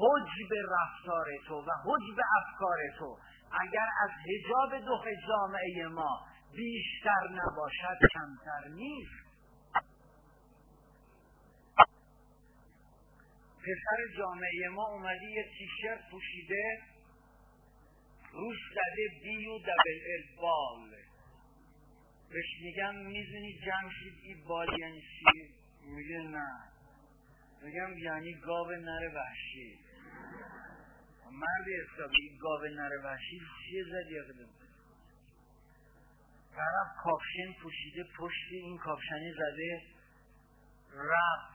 [0.00, 3.18] حجب رفتار تو و حجب افکار تو
[3.60, 4.98] اگر از حجاب دو
[5.28, 6.20] جامعه ما
[6.56, 9.24] بیشتر نباشد کمتر نیست.
[13.62, 16.78] پسر جامعه ما اومده یه تیشرت پوشیده
[18.32, 20.90] روش زده بیو دبل البال
[22.30, 25.02] بهش میگم میزونی جمشید این بال یعنی
[25.84, 26.48] میگه نه.
[27.62, 29.78] میگم یعنی گاو نره وحشی.
[31.32, 34.48] مرد حسابی گاوه نره وحشی چیه زدی اقدم
[36.50, 39.82] طرف کافشن پوشیده پشت این کافشنی زده
[40.92, 41.54] رفت.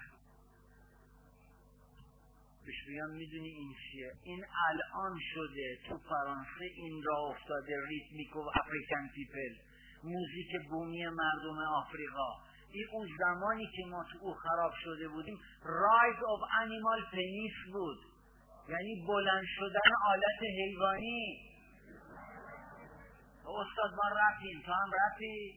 [2.66, 8.50] بهش بگم می‌دونی این چیه؟ این الان شده تو فرانسه این را افتاده ریتمیکو و
[8.56, 9.56] افریکن پیپل.
[10.04, 12.49] موزیک بومی مردم آفریقا.
[12.72, 17.98] این اون زمانی که ما تو او خراب شده بودیم رایز آف انیمال پنیس بود.
[18.70, 21.50] یعنی بلند شدن آلت حیوانی.
[23.46, 25.56] استاد ما رفتیم تو هم رفتی؟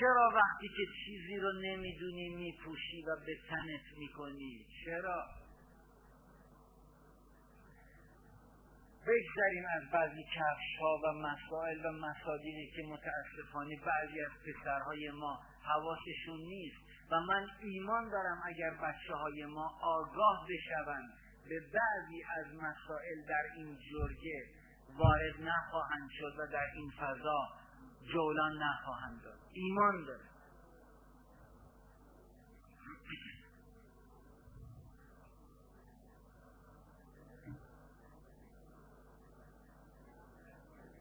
[0.00, 5.24] چرا وقتی که چیزی رو نمی‌دونی میپوشی و به تنت می‌کنی؟ چرا؟
[9.06, 15.40] بگذریم از بعضی کفش ها و مسائل و مسادینی که متاسفانه بعضی از پسرهای ما
[15.62, 16.76] حواسشون نیست.
[17.10, 21.10] و من ایمان دارم اگر بچه های ما آگاه بشوند
[21.48, 24.46] به بعضی از مسائل در این جرگه
[24.98, 27.48] وارد نخواهند شد و در این فضا
[28.12, 29.38] جولان نخواهند داد.
[29.52, 30.35] ایمان دارم.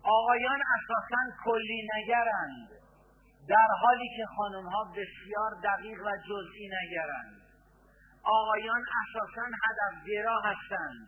[0.06, 2.70] آقایان اساسا کلی نگرند
[3.48, 7.42] در حالی که خانم ها بسیار دقیق و جزئی نگرند.
[8.24, 11.08] آقایان اساسا هدفگرا هستند.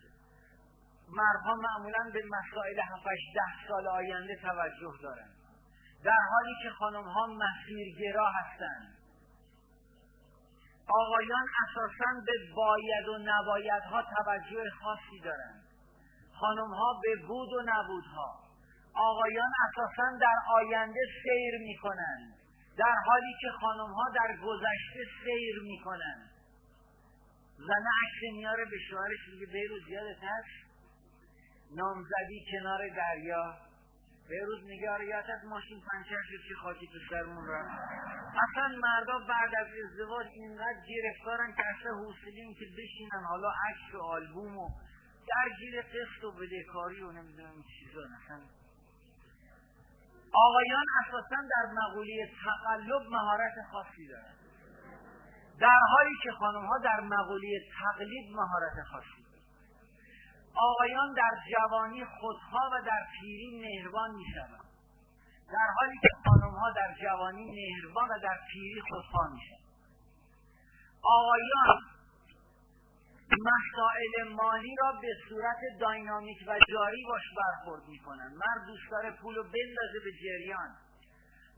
[1.09, 3.03] مردها معمولا به مسائل 7
[3.35, 5.35] ده سال آینده توجه دارند.
[6.03, 8.97] در حالی که خانم ها مسیرگرا هستند.
[10.89, 15.63] آقایان اساسا به باید و نبایدها توجه خاصی دارند.
[16.39, 18.46] خانم ها به بود و نبودها.
[18.93, 22.33] آقایان اساسا در آینده سیر می کنند
[22.77, 26.29] در حالی که خانم ها در گذشته سیر می کنند
[27.57, 30.67] زنه عکس میاره به شوهرش میگه بیروز یادت هست؟
[31.75, 33.57] نامزدی کنار دریا.
[34.29, 37.71] بیروز میگه آره یادت از ماشین پنچر شد که خاکی تو سرمون رفت.
[38.45, 43.97] اصلا مردا بعد از ازدواج اینقدر گرفتارن که اصلا حوصله که بشینن حالا عکس و
[43.97, 44.69] آلبوم و
[45.27, 48.39] درگیر قسط و بدهکاری و نمی‌دونم چیزا اصلا
[50.33, 54.37] آقایان اساسا در مقوله تقلب مهارت خاصی دارند
[55.59, 59.37] در حالی که خانم ها در مقوله تقلید مهارت خاصی دارند
[60.55, 64.67] آقایان در جوانی خودها و در پیری مهربان می شوند
[65.51, 69.67] در حالی که خانم ها در جوانی مهربان و در پیری خودها می شوند
[71.03, 71.96] آقایان
[73.31, 78.33] مسائل مالی را به صورت داینامیک و جاری باش برخورد می‌کنن.
[78.33, 80.75] مرد دوست داره پول رو بندازه به جریان.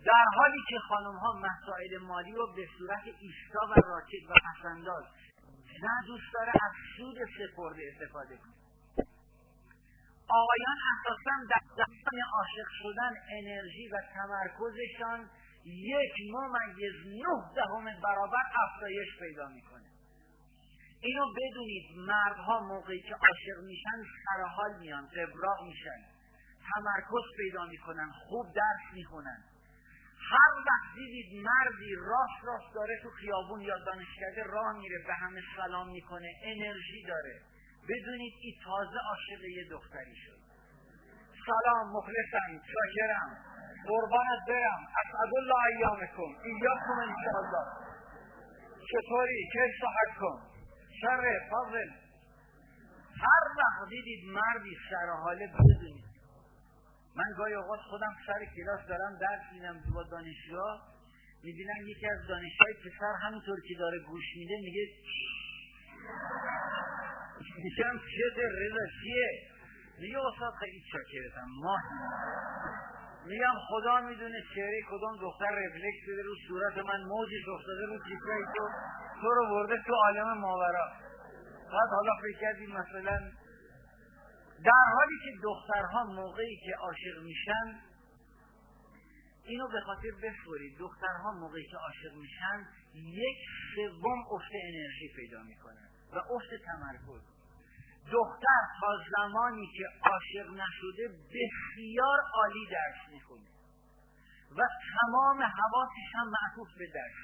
[0.05, 5.03] در حالی که خانم ها مسائل مالی رو به صورت ایستا و راکت و پسنداز
[5.83, 8.53] نه دوست داره از سود سپرده استفاده کنه
[10.29, 15.29] آقایان اساسا در زمان عاشق شدن انرژی و تمرکزشان
[15.65, 19.78] یک ممیز نه دهم برابر افزایش پیدا می‌کنه.
[21.01, 25.99] اینو بدونید مردها موقعی که عاشق میشن سرحال میان قبراق میشن.
[26.73, 29.43] تمرکز پیدا می‌کنن خوب درس می‌خونن.
[30.31, 35.41] هر وقت دیدید مردی راست راست داره تو خیابون یا دانشکده راه میره به همه
[35.55, 37.41] سلام می‌کنه انرژی داره.
[37.89, 40.39] بدونید این تازه عاشق یه دختری شد.
[41.45, 43.37] سلام مخلصم شاکرم
[43.87, 44.87] قربانت برم
[45.37, 46.31] الله ایامکم.
[46.43, 47.65] ایاکم انشاءالله.
[48.91, 50.48] چطوری؟ که صحت کن.
[51.01, 51.77] شر فضل
[53.23, 56.05] هر وقت دیدید مردی سر حاله بدونید.
[57.15, 60.67] من گاهی اوقات خودم سر کلاس دارم درس میدم با دانشجو
[61.43, 64.85] می‌بینم یکی از دانشجوهای پسر همینطور که داره گوش میده میگه
[67.63, 67.97] میشم
[68.35, 69.29] چه رضا چیه؟
[69.99, 71.47] میگه استاد خیلی چاکرتم.
[71.63, 71.81] ماه.
[73.29, 78.45] میگم خدا می‌دونه چهره کدوم دختر رفلکس بده رو صورت من موجش افتاده رو چیزایی
[78.55, 78.67] تو
[79.21, 80.87] تو رو برده تو عالم ماورا.
[81.71, 83.17] بعد حالا فکر کردیم مثلا
[84.65, 87.79] در حالی که دخترها موقعی که عاشق میشن
[89.43, 93.37] اینو به خاطر بسپرید دخترها موقعی که عاشق میشن یک
[93.75, 97.38] سوم افت انرژی پیدا می‌کنن و افت تمرکز.
[98.11, 103.49] دختر تا زمانی که عاشق نشده بسیار عالی درس می‌خونه.
[104.57, 104.61] و
[104.95, 107.21] تمام حواسش هم معطوف به درس.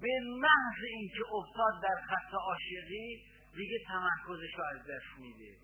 [0.00, 3.22] به محض اینکه افتاد در خط عاشقی
[3.56, 5.56] دیگه تمرکزش رو از دست میده.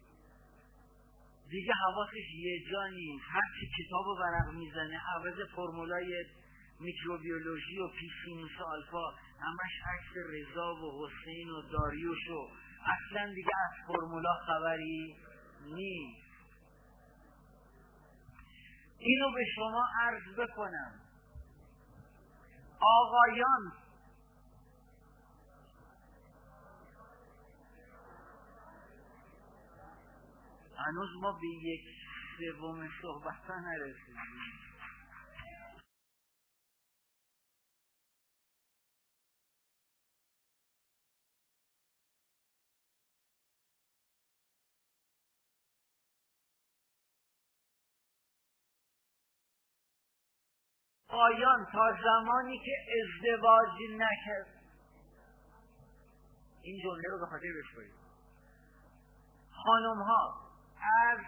[1.50, 3.24] دیگه حواسش یه جا نیست.
[3.28, 6.24] هر چی کتاب و ورق می‌زنه عوض فرمولای
[6.80, 9.10] میکروبیولوژی و پیسینوس آلفا
[9.40, 12.48] همش عکس رضا و حسین و داریوش و
[12.86, 15.16] اصلا دیگه از فرمولا خبری
[15.64, 16.24] نیست.
[18.98, 21.00] اینو به شما عرض بکنم.
[22.80, 23.72] آقایان
[30.76, 31.80] هنوز ما به یک
[32.38, 34.73] سوم صحبت نرسیدیم.
[51.14, 54.46] آیان تا زمانی که ازدواج نکرد.
[56.62, 57.48] این جمله رو به خاطر
[59.64, 60.34] خانم ها
[61.12, 61.18] از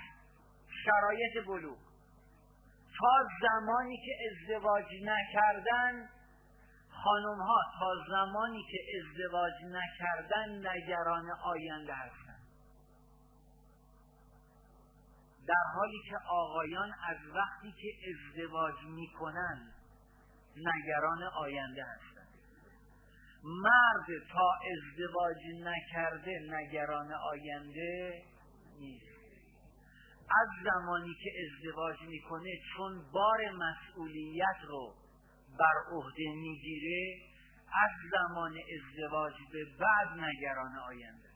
[0.84, 1.78] شرایط بلوغ
[2.98, 6.08] تا زمانی که ازدواج نکردن
[6.90, 12.46] خانم ها تا زمانی که ازدواج نکردن نگران آینده هستند.
[15.48, 19.72] در حالی که آقایان از وقتی که ازدواج می‌کنن
[20.56, 22.28] نگران آینده هستند
[23.44, 28.22] مرد تا ازدواج نکرده نگران آینده
[28.78, 29.16] نیست.
[30.42, 34.94] از زمانی که ازدواج می‌کنه چون بار مسئولیت رو
[35.58, 37.16] بر عهده می‌گیره
[37.72, 41.28] از زمان ازدواج به بعد نگران آینده.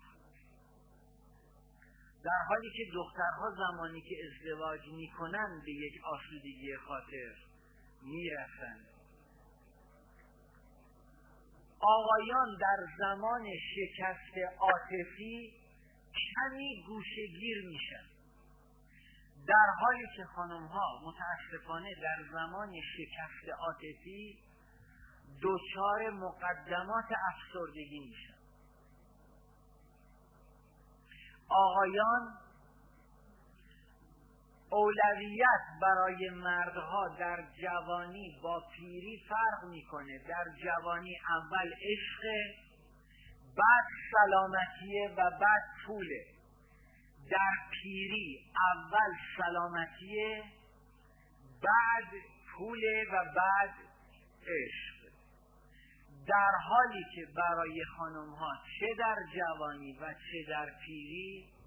[2.24, 7.34] در حالی که دخترها زمانی که ازدواج می‌کنن به یک آسودگی خاطر
[8.02, 8.99] می‌رسند
[11.81, 15.52] آقایان در زمان شکست عاطفی
[16.35, 18.11] کمی گوشگیر میشن.
[19.47, 24.39] در حالی که خانم ها متاسفانه در زمان شکست عاطفی
[25.43, 28.40] دچار مقدمات افسردگی میشن.
[31.48, 32.39] آقایان
[34.72, 40.18] اولویت برای مردها در جوانی با پیری فرق می‌کنه.
[40.28, 42.22] در جوانی اول عشق
[43.56, 46.24] بعد سلامتیه و بعد پوله
[47.30, 48.38] در پیری
[48.74, 50.42] اول سلامتیه
[51.62, 52.22] بعد
[52.56, 53.74] پوله و بعد
[54.42, 55.01] عشق.
[56.26, 61.60] در حالی که برای خانم ها چه در جوانی و چه در پیری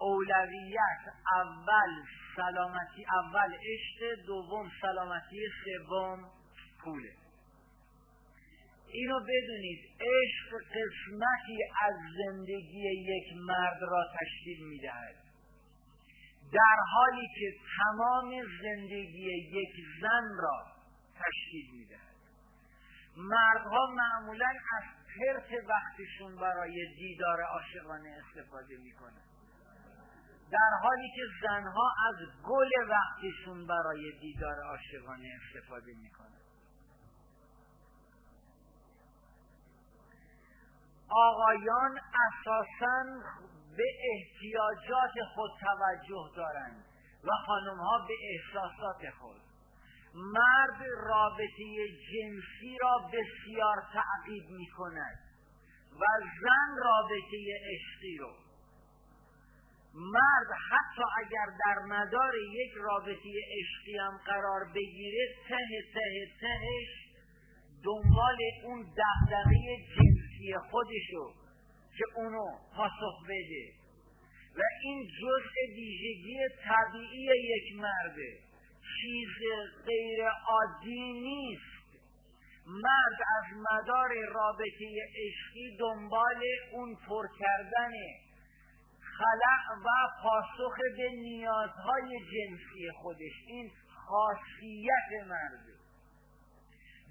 [0.00, 1.02] اولویت
[1.34, 1.92] اول
[2.36, 6.30] سلامتی اول عشق دوم سلامتی سوم
[6.84, 7.12] پوله.
[8.92, 15.16] اینو بدونید عشق قسمتی از زندگی یک مرد را تشکیل می‌دهد.
[16.52, 18.30] در حالی که تمام
[18.62, 20.66] زندگی یک زن را
[21.14, 22.16] تشکیل می‌دهد.
[23.16, 24.48] مردها معمولا
[24.78, 24.84] از
[25.16, 29.29] پرت وقتشون برای دیدار عاشقانه استفاده می‌کنن.
[30.52, 36.40] در حالی که زنها از گل وقتشون برای دیدار عاشقانه استفاده می‌کنن.
[41.10, 41.98] آقایان
[42.28, 43.04] اساسا
[43.76, 46.84] به احتیاجات خود توجه دارند
[47.24, 49.40] و خانمها به احساسات خود.
[50.14, 55.18] مرد رابطه جنسی را بسیار تعقیب می کند
[55.92, 56.04] و
[56.42, 57.36] زن رابطه
[57.72, 58.49] عشقی رو
[59.94, 67.10] مرد حتی اگر در مدار یک رابطه عشقی هم قرار بگیره ته ته تهش
[67.84, 71.34] دنبال اون دغدغه جنسی خودشو
[71.98, 72.46] که اونو
[72.76, 73.72] پاسخ بده.
[74.56, 78.38] و این جزء ویژگی طبیعی یک مرده.
[79.00, 79.28] چیز
[79.86, 81.80] غیر عادی نیست.
[82.66, 84.86] مرد از مدار رابطه
[85.16, 86.42] عشقی دنبال
[86.72, 87.90] اون پر کردن
[89.20, 89.88] خلق و
[90.22, 93.36] پاسخ به نیازهای جنسی خودش.
[93.46, 93.70] این
[94.06, 95.80] خاصیت مرده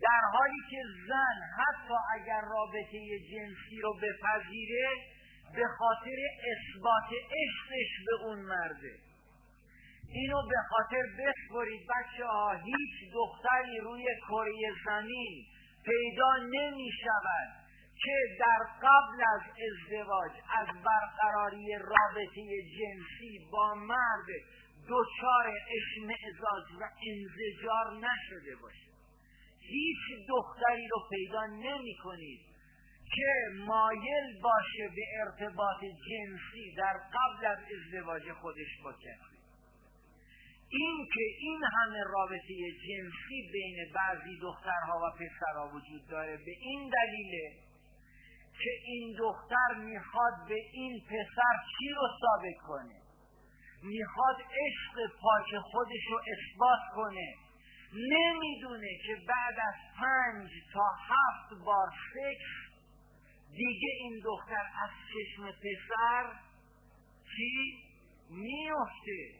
[0.02, 4.90] در حالی که زن حتی اگر رابطه جنسی رو بپذیره
[5.56, 6.18] به خاطر
[6.52, 8.94] اثبات عشقش به اون مرده.
[10.10, 15.46] اینو به خاطر بسپرید بچه ها هیچ دختری روی کره زمین
[15.86, 17.59] پیدا نمی شود
[18.04, 24.28] که در قبل از ازدواج از برقراری رابطه جنسی با مرد
[24.90, 25.48] دچار
[25.78, 28.90] اشمعزاز و انزجار نشده باشه.
[29.60, 32.40] هیچ دختری رو پیدا نمی کنید
[33.16, 33.32] که
[33.66, 39.40] مایل باشه به ارتباط جنسی در قبل از ازدواج خودش با کسی.
[40.72, 42.56] این که این همه رابطه
[42.88, 47.69] جنسی بین بعضی دخترها و پسرها وجود داره به این دلیله
[48.64, 53.02] که این دختر می‌خواد به این پسر چی رو ثابت کنه؟
[53.84, 57.36] می‌خواد عشق پاک خودش رو اثبات کنه.
[57.94, 62.70] نمی‌دونه که بعد از پنج تا هفت بار سکس
[63.52, 66.40] دیگه این دختر از چشم پسر
[67.36, 67.78] چی
[68.30, 69.40] میفته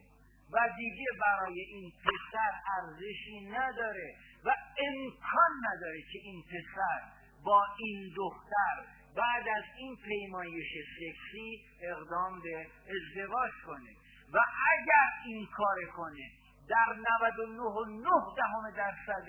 [0.52, 4.14] و دیگه برای این پسر ارزشی نداره
[4.44, 7.00] و امکان نداره که این پسر
[7.44, 13.90] با این دختر بعد از این پیمایش سکسی اقدام به ازدواج کنه.
[14.32, 14.38] و
[14.72, 16.30] اگر این کار کنه
[16.68, 16.94] در
[17.26, 19.26] 99 دهم درصد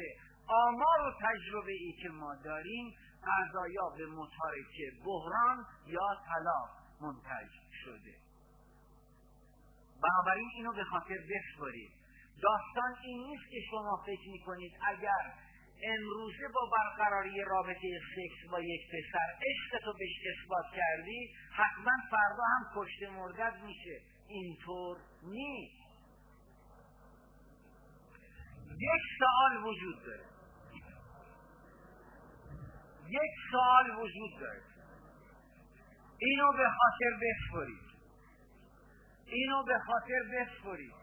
[0.48, 2.94] آمار و تجربه ای که ما داریم
[3.24, 6.70] قضایا به متارکه بحران یا طلاق
[7.02, 7.52] منتج
[7.84, 8.16] شده.
[10.04, 11.92] بنابراین اینو به خاطر بسپارید.
[12.42, 15.34] داستان این نیست که شما فکر می‌کنید اگر
[15.84, 22.44] امروزه با برقراری رابطه سکس با یک پسر عشق تو بهش اثبات کردی حتما فردا
[22.44, 24.02] هم کشته مردد میشه.
[24.28, 25.82] اینطور نیست.
[28.80, 30.26] یک سوال وجود داره.
[33.08, 34.62] یک سوال وجود داره.
[36.18, 37.92] اینو به خاطر بسپرید.
[39.26, 41.01] اینو به خاطر بسپرید.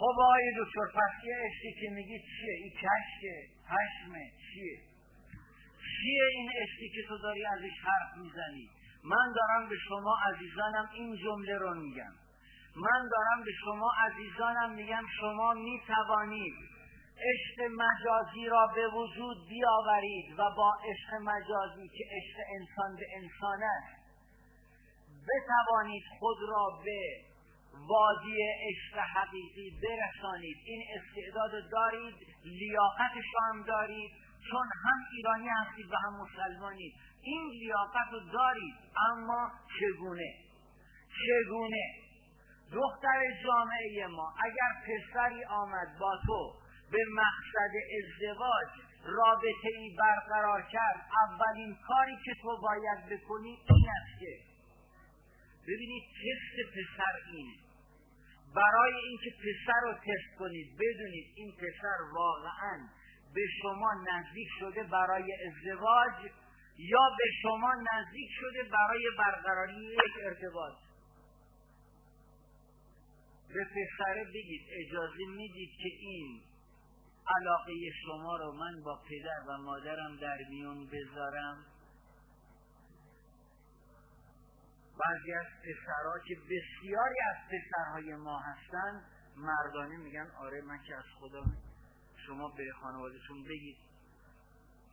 [0.00, 3.34] خب آقای دکتر پس یه عشقی که میگی چیه؟ این کشکه
[3.70, 4.78] پشمه چیه؟
[5.90, 8.70] چیه این عشقی که تو داری ازش حرف می‌زنی؟
[9.04, 12.12] من دارم به شما عزیزانم این جمله رو میگم.
[12.76, 16.54] من دارم به شما عزیزانم میگم شما می‌توانید
[17.30, 23.62] عشق مجازی را به وجود بیاورید و با عشق مجازی که عشق انسان به انسان
[23.62, 24.00] است
[25.28, 27.29] بتوانید خود را به
[27.72, 30.56] وادی عشق حقیقی برسانید.
[30.64, 32.14] این استعداد دارید
[32.44, 34.10] لیاقتش هم دارید.
[34.50, 36.92] چون هم ایرانی هستید و هم مسلمانید.
[37.22, 38.74] این لیاقت رو دارید.
[39.10, 40.34] اما چگونه؟
[41.26, 42.10] چگونه؟
[42.72, 46.52] دختر جامعه ما اگر پسری آمد با تو
[46.92, 48.68] به مقصد ازدواج
[49.04, 54.49] رابطه ای برقرار کرد اولین کاری که تو باید بکنی این است که
[55.70, 57.56] ببینید تست پسر اینه
[58.54, 62.88] برای اینکه پسر رو تست کنید بدونید این پسر واقعا
[63.34, 66.32] به شما نزدیک شده برای ازدواج
[66.78, 70.74] یا به شما نزدیک شده برای برقراری یک ارتباط.
[73.54, 76.42] به پسره بگید اجازه می‌دید که این
[77.40, 77.72] علاقه
[78.06, 81.69] شما رو من با پدر و مادرم در میون بذارم؟
[85.00, 89.02] بعضی از پسرها که بسیاری از پسرهای ما هستن
[89.36, 91.44] مردانه میگن آره من که از خدا
[92.26, 93.76] شما به خانوادهتون بگید.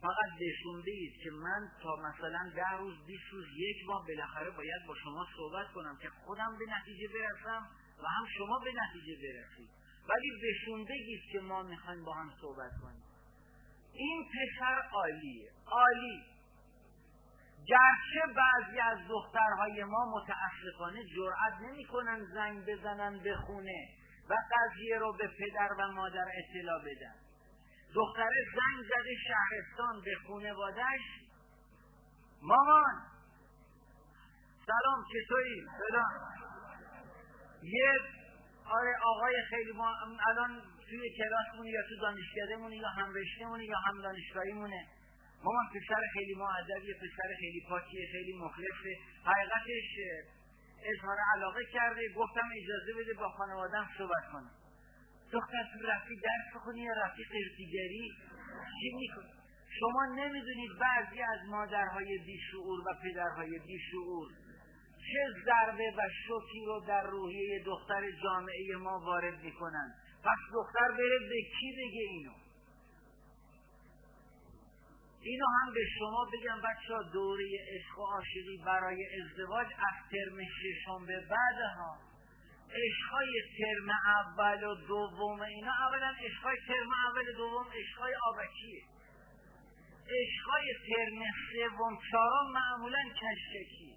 [0.02, 4.86] فقط بهشون بگید که من تا مثلا ده روز بیست روز یک ماه بالاخره باید
[4.86, 7.68] با شما صحبت کنم که خودم به نتیجه برسم
[8.02, 9.70] و هم شما به نتیجه برسید.
[10.08, 13.02] ولی بهشون بگید که ما می‌خوایم با هم صحبت کنیم.
[13.92, 15.50] این پسر عالیه.
[15.66, 16.37] عالی.
[17.66, 23.88] گرچه بعضی از دخترهای ما متاسفانه جرأت نمی‌کنن زنگ بزنن به خونه
[24.30, 27.14] و قضیه رو به پدر و مادر اطلاع بدن.
[27.94, 31.00] دختر زنگ زده شهرستان به خونوادش
[32.42, 32.94] مامان
[34.66, 36.12] سلام چطوری؟ سلام
[37.62, 38.00] یه
[38.70, 39.94] آره آقای خیلی ما
[40.28, 44.86] الان توی کلاسمونه یا تو دانشکدهمونه یا هم رشتهمونه یا هم دانشگاهیمونه.
[45.44, 48.92] مامان پسر خیلی معدبیه پسر خیلی پاکیه خیلی مخلصه.
[49.24, 49.90] حقیقتش
[50.92, 52.00] اظهار علاقه کرده.
[52.16, 54.50] گفتم اجازه بده با خانوادم صحبت کنم.
[55.32, 58.10] دختر تو رفتی درس بخونی یا رفتی قرتیگری
[58.80, 59.32] چی می‌کنی؟
[59.80, 64.28] شما نمی‌دونید بعضی از مادرهای بیشعور و پدرهای بیشعور
[65.12, 69.94] چه ضربه و شوکی رو در روحیه دختر جامعه ما وارد می‌کنن.
[70.24, 72.32] پس دختر بره به کی بگه اینو؟
[75.28, 77.44] اینو هم به شما بگم بچه ها دوره
[77.74, 81.92] عشق و عاشقی برای ازدواج از ترم ششم به بعد ها.
[82.82, 83.90] عشقای ترم
[84.20, 88.82] اول و دوم اینا اولا عشقای ترم اول و دوم عشقای آبکیه.
[90.18, 91.20] عشقای ترم
[91.52, 93.94] سوم چهارم معمولا کشکی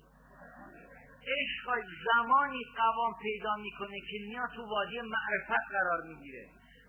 [1.35, 6.45] عشقای زمانی قوام پیدا می‌کنه که میاد تو وادی معرفت قرار می‌گیره.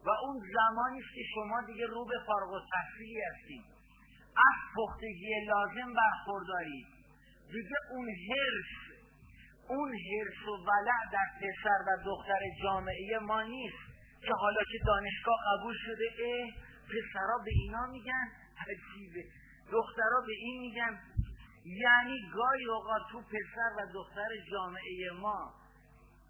[0.06, 3.81] و اون زمانی که شما دیگه رو به فارغ و تحصیلی هستید.
[4.36, 6.86] از پختگی لازم برخوردارید
[7.52, 8.92] دیگه اون هرس
[9.68, 13.92] اون هرس و ولع در پسر و دختر جامعه ما نیست.
[14.22, 16.50] که حالا که دانشگاه قبول شده اه
[16.84, 18.28] پسرا به اینا میگن
[18.58, 19.24] عجیبه.
[19.72, 21.00] دخترها به این میگن.
[21.64, 25.54] یعنی گاهی اوقات تو پسر و دختر جامعه ما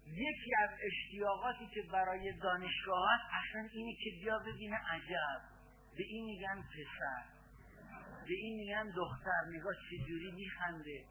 [0.07, 5.41] یکی از اشتیاقاتی که برای دانشگاه هست اصلا اینه که بیا ببینه عجب.
[5.97, 7.32] به این میگن پسر.
[8.27, 11.05] به این میگن دختر نگاه چجوری میخنده.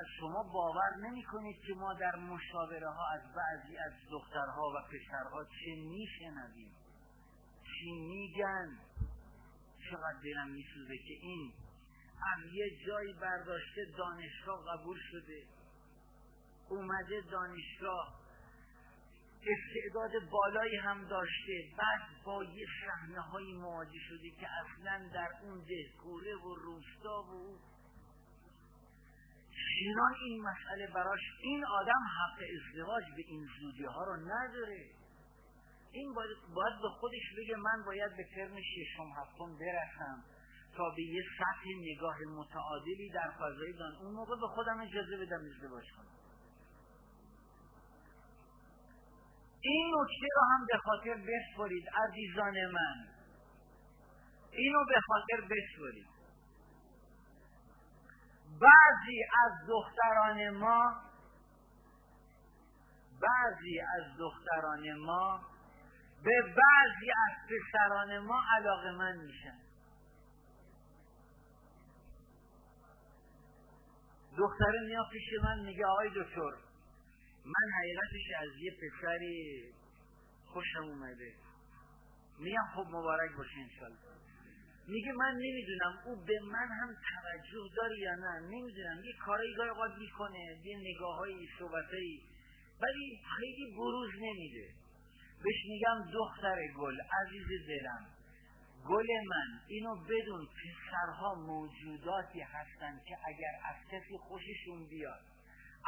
[0.00, 4.78] از شما باور نمی کنید که ما در مشاوره ها از بعضی از دخترها و
[4.88, 6.72] پسرها چه میشنویم.
[7.64, 8.78] چی میگن؟
[9.90, 11.52] چقدر دلم میسوزه که این
[12.34, 15.42] از یه جایی برداشته دانشگاه قبول شده.
[16.68, 18.21] اومده دانشگاه
[19.46, 21.70] استعداد بالایی هم داشته.
[21.78, 27.58] بعد با یه صحنه های مواجه شده که اصلا در اون دهکوره و روستا و
[29.50, 34.90] چنان این مسئله براش این آدم حق ازدواج به این زودی ها رو نداره.
[35.92, 40.24] این باید, باید به خودش بگه من باید به ترم ششم هفتم برسم
[40.76, 45.40] تا به یه سطح نگاه متعادلی در فضای دان اون موقع به خودم اجازه بدم
[45.54, 46.21] ازدواج کنم.
[49.64, 53.06] این نکته رو هم به خاطر بسپرید عزیزان من.
[54.50, 56.06] اینو به خاطر بسپرید.
[58.60, 60.94] بعضی از دختران ما
[63.22, 65.40] بعضی از دختران ما
[66.24, 69.58] به بعضی از پسران ما علاقه من میشن.
[74.38, 76.71] دختره میاد پیش من میگه آقای دکتر
[77.44, 79.62] من حقیقتش از یه پسری
[80.46, 81.32] خوشم اومده.
[82.38, 83.98] میگم خب مبارک باشه انشالله.
[84.88, 88.40] میگه من نمی‌دونم او به من هم توجه داره یا نه.
[88.40, 89.04] نمی‌دونم.
[89.04, 90.60] یه کارایی گاهی اوقات می‌کنه.
[90.64, 92.22] یه نگاه های صحبتایی
[92.82, 94.68] ولی خیلی بروز نمیده.
[95.44, 98.06] بهش میگم دختر گل عزیز دلم.
[98.88, 105.31] گل من اینو بدون پسرها موجوداتی هستن که اگر از کسی خوششون بیاد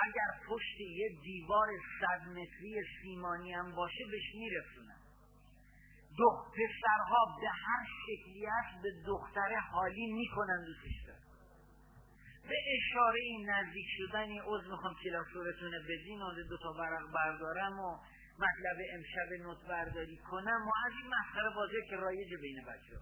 [0.03, 1.69] اگر پشت یه دیوار
[2.01, 4.99] صد متری سیمانی هم باشه بهش میرسونن
[6.16, 11.05] دو پسرها به هر شکلی است به دختر حالی می‌کنن دوستش
[12.49, 15.45] به اشاره این نزدیک شدنی عضو می‌خوام کلاس رو
[15.89, 17.99] بدین و دو تا برق بردارم و
[18.39, 22.97] مطلب امشب نوت برداری کنم و از این مسخره بازی که رایج بین بچه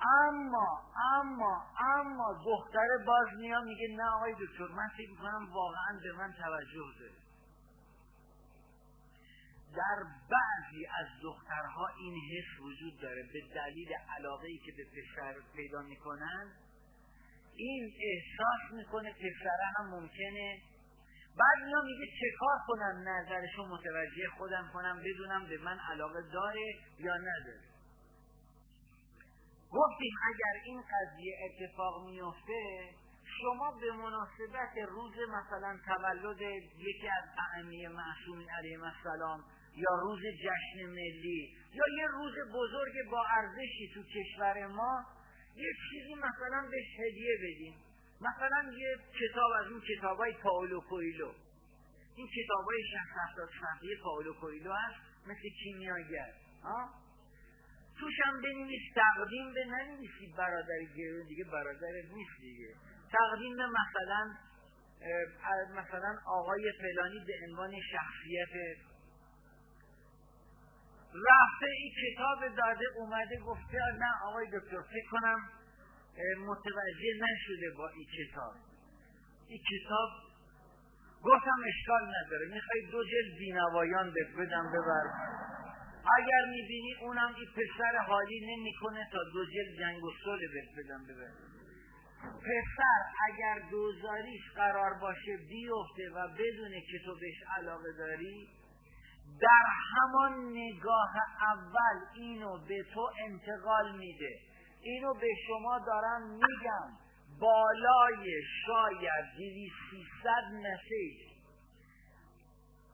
[0.00, 6.12] اما اما اما دختر باز میاد میگه نه آقای دکتر من فکر می‌کنم واقعا به
[6.12, 7.28] من توجه داره.
[9.76, 15.34] در بعضی از دخترها این حس وجود داره به دلیل علاقه ای که به پسر
[15.56, 16.52] پیدا می‌کنن
[17.56, 20.62] این احساس می‌کنه پسره هم ممکنه.
[21.38, 26.74] بعد میاد میگه چه کار کنم؟ نظرشو متوجه خودم کنم بدونم به من علاقه داره
[26.98, 27.67] یا نداره.
[29.72, 32.90] گفتیم اگر این قضیه اتفاق میفته
[33.40, 36.40] شما به مناسبت روز مثلا تولد
[36.78, 37.24] یکی از
[37.54, 39.44] ائمه معصومین علیه السلام
[39.76, 45.04] یا روز جشن ملی یا یه روز بزرگ با ارزشی تو کشور ما
[45.56, 47.74] یه چیزی مثلا بهش هدیه بدیم.
[48.20, 51.32] مثلا یه کتاب از اون کتاب های پاولو کویلو.
[52.16, 56.32] این کتاب های شخص پاولو کویلو هست مثل کیمیاگر.
[58.00, 62.74] توش هم بنویس تقدیم به ننویسی برادر گرون دیگه برادر نیست دیگه.
[63.12, 64.34] تقدیم به مثلا
[65.76, 68.78] مثلا آقای فلانی به عنوان شخصیت
[71.14, 75.50] رفته این کتاب داده اومده گفته نه آقای دکتر فکر کنم
[76.46, 78.54] متوجه نشده با این کتاب.
[79.48, 80.08] این کتاب
[81.22, 82.46] گفتم اشکال نداره.
[82.46, 85.04] می‌خوای دو جلد بینوایان بدم ببر.
[86.16, 91.04] اگر می‌بینی اونم این پسر حالی نمی‌کنه تا دو جلد جنگ و صلح بدم
[92.20, 98.48] پسر اگر دوزاریش قرار باشه بیفته و بدونه که تو بهش علاقه داری
[99.40, 104.38] در همان نگاه اول اینو به تو انتقال میده.
[104.82, 106.98] اینو به شما دارم میگم.
[107.40, 111.27] بالای شاید دیوی سیصد مسیج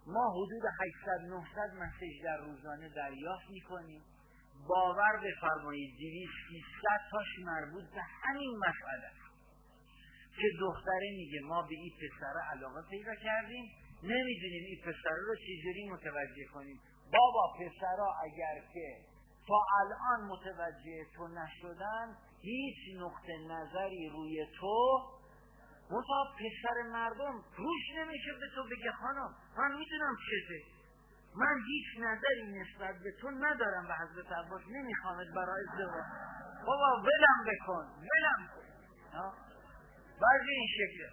[0.06, 4.02] ما حدود 800 900 مسیج در روزانه دریافت می‌کنیم.
[4.68, 9.10] باور بفرمایید دیوی سیصد تاش مربوط به همین مسئله
[10.36, 13.64] که دختره میگه ما به این پسره علاقه پیدا کردیم.
[14.02, 16.80] نمی‌دونیم این پسره رو چجوری متوجه کنیم.
[17.12, 19.14] بابا پسرا اگر که
[19.48, 25.02] تا الان متوجه تو نشدن هیچ نقطه نظری روی تو
[25.90, 30.60] منتها پسر مردم روش نمیشه به تو بگه خانم من می‌دونم چته
[31.36, 36.04] من هیچ نظری نسبت به تو ندارم به حضرت عباس نمیخوامت برای ازدواج.
[36.66, 39.32] بابا ولم بکن ولم کن.
[40.22, 41.08] بعضی این شکله.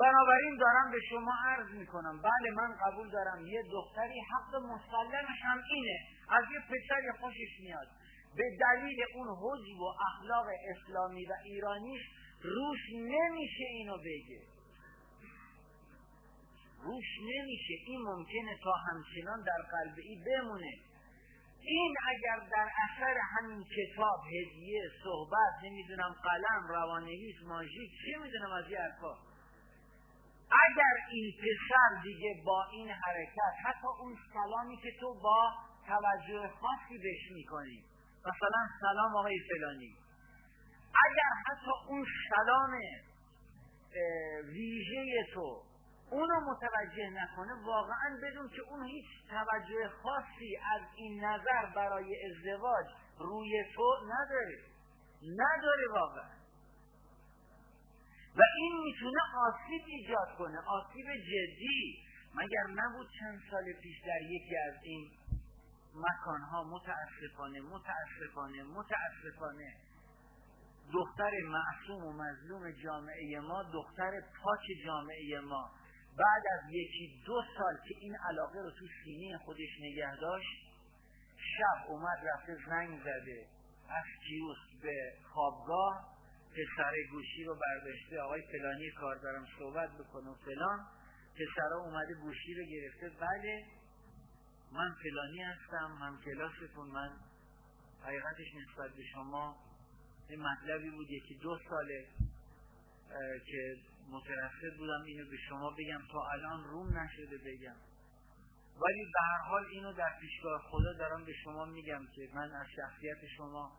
[0.00, 2.22] بنابراین دارم به شما عرض می‌کنم.
[2.22, 3.46] بله من قبول دارم.
[3.46, 5.98] یه دختری حق مسلمش هم اینه.
[6.30, 7.88] از یه پسری خوشش میاد.
[8.36, 12.02] به دلیل اون حجب و اخلاق اسلامی و ایرانیش
[12.44, 14.42] روش نمیشه اینو بگه
[16.82, 20.72] روش نمیشه این ممکنه تا همچنان در قلب ای بمونه
[21.64, 28.64] این اگر در اثر همین کتاب هدیه صحبت نمی‌دونم قلم روانویس ماژیک چی می‌دونم از
[28.64, 29.14] حرفا
[30.50, 35.52] اگر این پسر دیگه با این حرکت حتی اون سلامی که تو با
[35.86, 37.84] توجه خاصی بهش می‌کنی
[38.20, 39.96] مثلا سلام آقای فلانی
[40.94, 42.80] اگر حتی اون سلام
[44.44, 45.62] ویژه تو
[46.10, 52.86] اونو متوجه نکنه واقعا بدون که اون هیچ توجه خاصی از این نظر برای ازدواج
[53.18, 54.58] روی تو نداره.
[55.22, 56.30] نداره واقعا.
[58.36, 60.58] و این می‌تونه آسیب ایجاد کنه.
[60.58, 61.98] آسیب جدی.
[62.34, 65.10] مگر نبود چند سال پیش در یکی از این
[65.94, 69.74] مکانها متاسفانه متاسفانه متاسفانه
[70.92, 74.10] دختر معصوم و مظلوم جامعه ما دختر
[74.42, 75.70] پاک جامعه ما.
[76.18, 80.72] بعد از یکی دو سال که این علاقه رو تو سینه خودش نگه داشت
[81.36, 83.46] شب اومد رفته زنگ زده
[83.88, 86.12] از کیوس به خوابگاه
[86.50, 90.86] پسر گوشی رو برداشته آقای فلانی کار دارم صحبت بکنه و فلان.
[91.34, 93.18] پسر اومده گوشی رو گرفته.
[93.20, 93.64] بله
[94.72, 97.10] من فلانی هستم هم کلاستون من
[98.02, 99.56] حقیقتش نسبت به شما
[100.32, 102.06] این مطلبی بود یکی دو ساله
[103.46, 103.76] که
[104.10, 107.76] مترسد بودم اینو به شما بگم تا الان روم نشده بگم.
[108.80, 112.66] ولی به هر حال اینو در پیشگاه خدا دارم به شما میگم که من از
[112.76, 113.72] شخصیت شما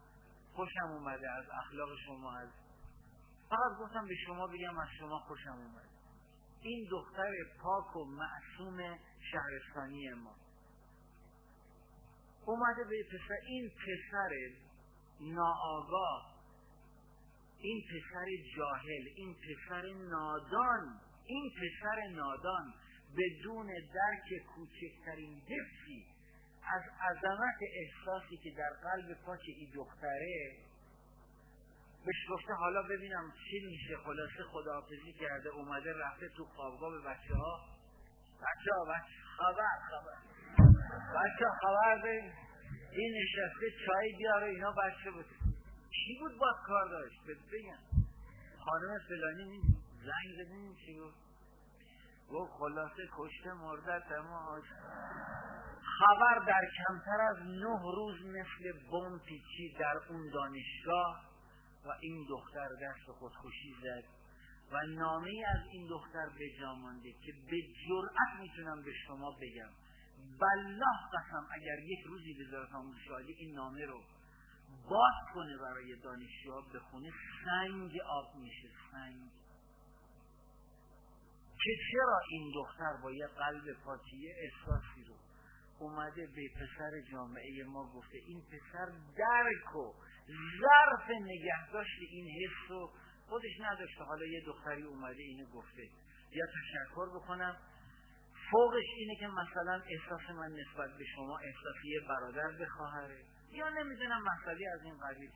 [0.53, 2.49] خوشم اومده از اخلاق شما از
[3.49, 5.90] فقط گفتم به شما بگم از شما خوشم اومده.
[6.61, 8.99] این دختر پاک و معصوم
[9.32, 10.35] شهرستانی ما.
[12.45, 14.32] اومده به پسر این پسر
[15.19, 16.32] ناآگاه
[17.64, 18.25] این پسر
[18.58, 22.74] جاهل این پسر نادان این پسر نادان
[23.17, 26.06] بدون درک کوچکترین حفظی
[26.74, 30.58] از عظمت احساسی که در قلب پاک این دختره
[32.06, 33.98] بهش گفته حالا ببینم چی میشه.
[33.98, 37.59] خلاصه خداحافظی کرده اومده رفته تو خوابگاه به بچه ها
[38.42, 40.17] بچه ها بچه خبر خبر.
[41.16, 42.32] بچه خبر به
[42.92, 45.25] این نشسته چای بیاره اینا بچه بود
[45.93, 48.03] چی بود با کار داشت؟ بگم.
[48.65, 49.61] خانم فلانی
[50.05, 51.13] زنگ زدین چی بود
[52.31, 54.61] و خلاصه کشته مرده تمام
[55.99, 61.23] خبر در کمتر از نه روز مثل بم پیچی در اون دانشگاه
[61.85, 64.03] و این دختر دست خودکشی زد
[64.72, 67.57] و نامه از این دختر به مانده که به
[67.88, 69.69] جرأت می‌تونم به شما بگم.
[70.39, 73.07] بالله قسم اگر یک روزی وزارت آموزش
[73.38, 74.01] این نامه رو
[74.90, 77.11] باز کنه برای دانشجوها بخونه
[77.45, 79.30] سنگ آب میشه سنگ.
[81.64, 85.16] که چرا این دختر با یه قلب پاکیه احساسی رو
[85.80, 88.85] اومده به پسر جامعه ما گفته این پسر
[89.18, 89.93] درک و
[90.61, 92.92] ظرف نگهداشت این حس رو
[93.27, 94.03] خودش نداشته.
[94.03, 95.90] حالا یه دختری اومده اینو گفته.
[96.32, 97.58] یا تشکر بکنم.
[98.52, 103.24] فوقش اینه که مثلا احساس من نسبت به شما احساسی برادر به خواهره
[103.56, 105.32] یا نمی‌دونم مسئله از این قبیل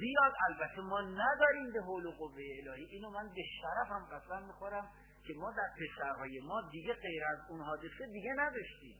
[0.00, 2.84] بیاد البته ما نداریم به حول و قوه الهی.
[2.84, 4.88] اینو من به شرفم قسم می‌خورم
[5.26, 8.96] که ما در پسرهای ما دیگه غیر از اون حادثه دیگه نداشتیم.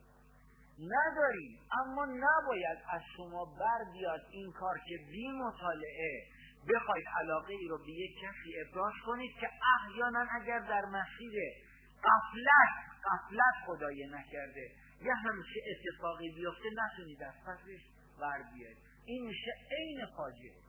[0.79, 1.59] نداریم.
[1.81, 6.27] اما نباید از شما بر بیاد این کار که بی مطالعه
[6.75, 11.33] بخواید علاقه ای رو به یک کسی ابراز کنید که احیانا اگر در مسیر
[12.05, 14.71] قفلت قفلت خدای نکرده
[15.01, 17.81] یه همچه اتفاقی بیفته نتونید از پسش
[18.23, 20.63] بر بیاید این میشه عین فاجعه.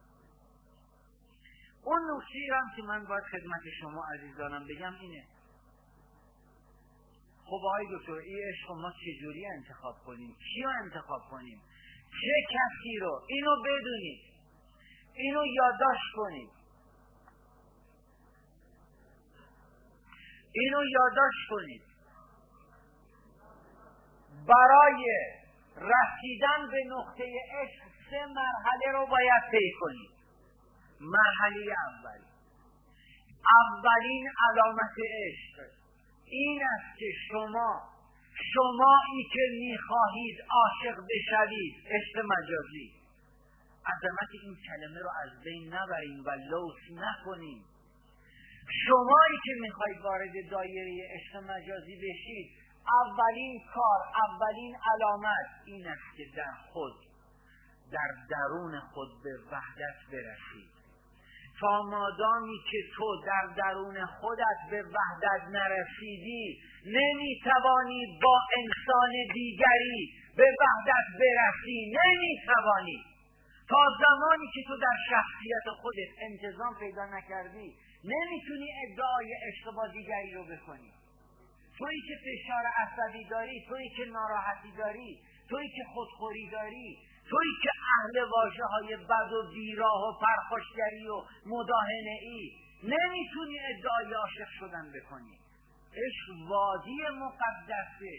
[1.83, 5.25] اون نکته هم که من باید خدمت شما عزیزانم بگم اینه.
[7.45, 11.61] خب آقای دکتر این عشق ما چجوری انتخاب کنیم؟ کیو انتخاب کنیم؟
[12.21, 14.21] چه کسی رو؟ اینو بدونید.
[15.13, 16.49] اینو یادداشت کنید.
[20.51, 21.81] اینو یادداشت کنید.
[24.47, 25.05] برای
[25.77, 27.23] رسیدن به نقطه
[27.61, 30.11] عشق سه مرحله رو باید طی کنید
[30.99, 32.19] مرحله اول
[33.61, 35.71] اولین علامت عشق
[36.25, 37.93] این است که شما
[38.53, 42.93] شمایی که می‌خواهید عاشق بشوید عشق مجازی.
[43.91, 47.63] عظمت این کلمه رو از بین نبریم و لوس نکنیم.
[48.85, 56.23] شمایی که می‌خواهید وارد دایره عشق مجازی بشید اولین کار اولین علامت این است که
[56.37, 56.93] در خود
[57.91, 60.73] در درون خود به وحدت برسید
[61.59, 70.43] تا مادامی که تو در درون خودت به وحدت نرسیدی نمی‌توانی با انسان دیگری به
[70.43, 73.03] وحدت برسی نمی‌توانی.
[73.69, 80.33] تا زمانی که تو در شخصیت خودت انتظام پیدا نکردی نمی‌تونی ادعای عشق با دیگری
[80.33, 80.93] رو بکنی.
[81.77, 85.19] تویی که فشار عصبی داری تویی که ناراحتی داری
[85.49, 86.97] تویی که خودخوری داری
[87.29, 92.51] تویی که اهل واجه های بد و بیراه و پرخوشگری و مداهنه ای
[92.83, 95.39] نمی‌تونی ادعای عاشق شدن بکنی.
[95.93, 98.15] عشق وادی مقدسه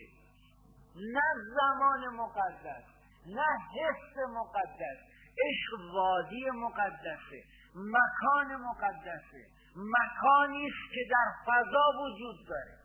[0.97, 1.23] نه
[1.57, 2.85] زمان مقدس
[3.27, 4.99] نه حس مقدس.
[5.47, 12.84] عشق وادی مقدسه مکان مقدسه مکانی است که در فضا وجود داره.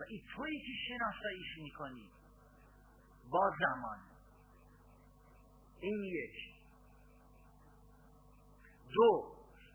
[0.00, 2.10] و این تویی که شناساییش می‌کنی.
[3.30, 3.98] با زمان.
[5.80, 6.36] این یک.
[8.94, 9.34] دو.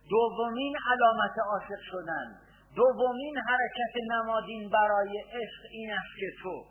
[0.10, 2.40] دومین علامت عاشق شدن.
[2.76, 6.66] دومین حرکت نمادین برای عشق این است که تو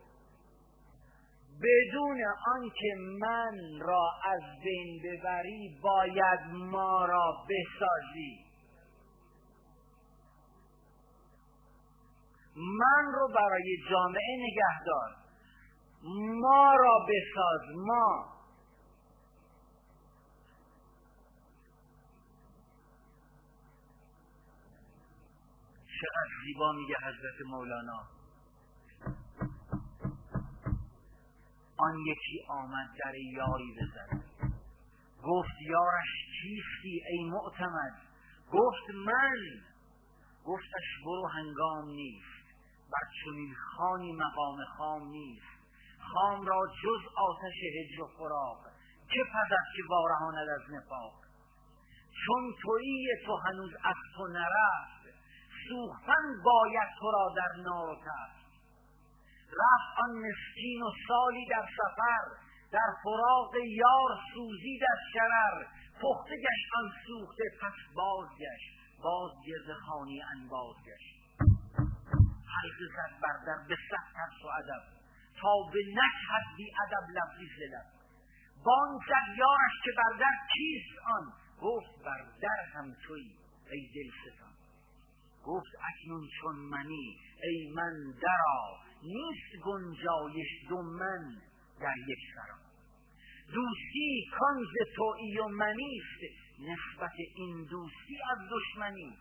[1.62, 2.20] بدون
[2.54, 8.43] آنکه من را از بین ببری باید ما را بسازی.
[12.56, 15.24] من رو برای جامعه نگهدار
[16.40, 18.34] ما را بساز ما.
[26.00, 28.00] چقدر زیبا میگه حضرت مولانا.
[31.76, 34.24] آن یکی آمد در یاری بزد.
[35.22, 36.08] گفت یارش
[36.42, 37.92] چیستی ای معتمد؟
[38.52, 39.36] گفت من.
[40.44, 42.33] گفتش برو هنگام نیست.
[42.92, 45.54] بر چنین خانی مقام خام نیست.
[46.12, 48.58] خام را جز آتش هجر و فراق
[49.10, 51.12] که پزد که وارهاند از نفاق؟
[52.26, 55.04] چون تویی تو هنوز از تو نرفت
[55.68, 58.44] سوختن باید تو را در نار و تفت
[59.48, 62.24] رفت آن مسکین و سالی در سفر
[62.72, 65.66] در فراق یار سوزی در شرر.
[66.02, 68.74] پخته گشت آن سوخته پس بازگشت.
[69.02, 71.13] باز گرد خانی انباز گشت
[72.56, 74.82] حلقه زد بر در به ترس و ادب
[75.40, 77.86] تا به نکهد بی ادب لفظی زلب
[78.64, 83.22] بان زد یارش که بر در کیست آن؟ گفت بر در هم توی
[83.70, 84.54] ای دل ستان
[85.44, 87.92] گفت اکنون چون منی ای من
[88.22, 91.40] درا نیست گنجایش دو من
[91.80, 92.58] در یک سرا.
[93.54, 96.20] دوستی کنز تویی و منیست.
[96.60, 99.18] نسبت این دوستی از دشمنی.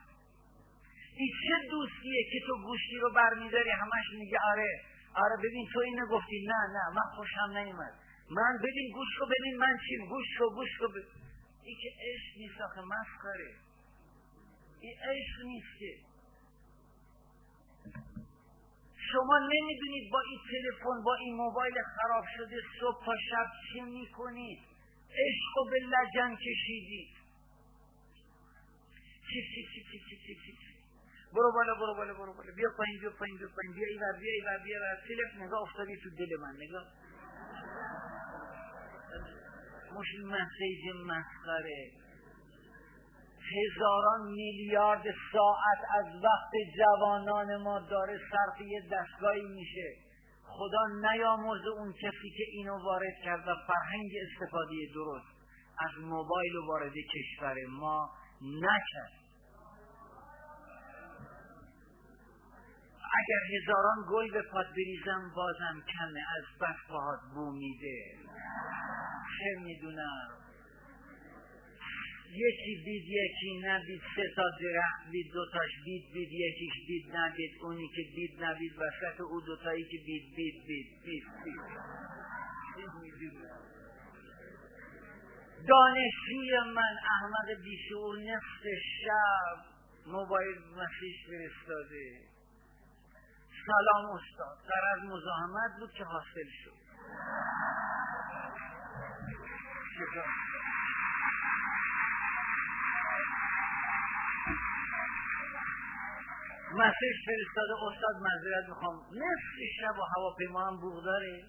[1.16, 4.82] این چه دوستیه که تو گوشتی رو برمیداری همش میگه آره
[5.16, 6.46] آره ببین تو اینو گفتی.
[6.48, 7.94] نه نه من خوشم نیومد.
[8.30, 10.06] من ببین گوش کو ببین من چیم.
[10.10, 10.88] گوش کو گوش کو
[11.64, 13.52] این که عشق نیست آخه مسخره.
[14.82, 15.92] این عشق نیست که.
[19.12, 24.60] شما نمی‌دونید با این تلفن با این موبایل خراب شده صبح تا شب چی می‌کنید
[25.10, 27.14] عشق و به لجن کشیدید
[29.30, 30.73] چی چی چی چی چی چی چی.
[31.36, 32.52] برو بالا برو بالا برو بالا.
[32.56, 33.74] بیا پایین بیا پایین بیا پایین.
[33.76, 36.56] بیا ایور بیا ایور بیا ایور تلفن نگاه افتادی تو دل من.
[36.64, 36.86] نگاه.
[39.96, 41.92] مش مسیج مسخره.
[43.54, 45.04] هزاران میلیارد
[45.34, 49.96] ساعت از وقت جوانان ما داره صرف یه دستگاهی میشه.
[50.46, 55.34] خدا نیامرزه اون کسی که اینو وارد کرد و فرهنگ استفاده درست
[55.80, 58.10] از موبایل وارد کشور ما
[58.42, 59.23] نکرد.
[63.20, 66.20] اگر هزاران گل به پاد بریزم بازم کمه.
[66.20, 68.16] از بس باهات بو میده.
[69.40, 70.44] چه می‌دونم؟
[72.36, 77.88] یکی دید یکی ندید سه تا درخت دید دوتاش دید دید یکیش دید ندید اونی
[77.96, 81.64] که دید ندید وسط او دوتایی که دید دید دید دید دید
[85.68, 88.64] دانشجوی من احمد بیشعور نصف
[89.04, 89.58] شب
[90.08, 92.33] موبایل مسیج فرستاده.
[93.68, 96.74] سلام استاد در از مزاحمت بود که حاصل شد.
[106.74, 108.96] مسیج فرستاده استاد معذرت می‌خوام.
[108.96, 111.44] نصف شب و هواپیما هم بوغ داره.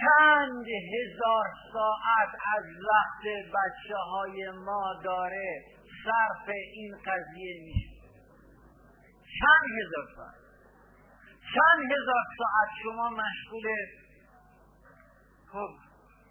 [0.00, 3.24] چند هزار ساعت از وقت
[3.54, 5.64] بچه های ما داره؟
[6.04, 7.93] صرف این قضیه میشه
[9.40, 10.34] چند هزار ساعت؟
[11.54, 13.66] چند هزار ساعت شما مشغول
[15.46, 15.70] خب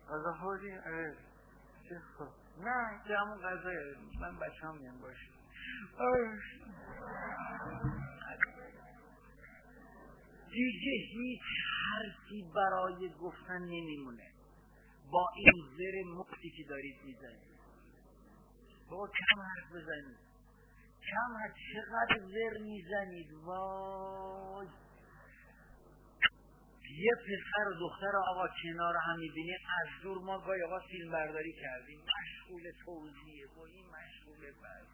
[0.09, 0.71] غذا خوردی؟
[2.17, 2.27] خب.
[2.57, 5.27] نه که همون غذای من بچه هم میان باشه
[10.53, 11.41] دیگه هیچ
[11.81, 14.31] حرفی برای گفتن نمیمونه.
[15.11, 17.59] با این زر مفتی که دارید می‌زنید.
[18.89, 20.22] با کم حرف بزنید.
[21.11, 24.67] کم چقدر ور می‌زنید؟ وای.
[26.97, 31.53] یه پسر و دختر آقا کنار هم می‌بینیم از دور ما گاهی آقا فیلم برداری
[31.53, 31.99] کردیم.
[31.99, 34.87] مشغول توضیحه با این مشغول برد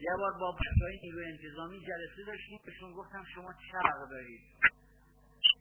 [0.00, 4.40] یه بار با بچهای نیرو انتظامی جلسه داشتیم بهشون گفتم شما عقل دارید.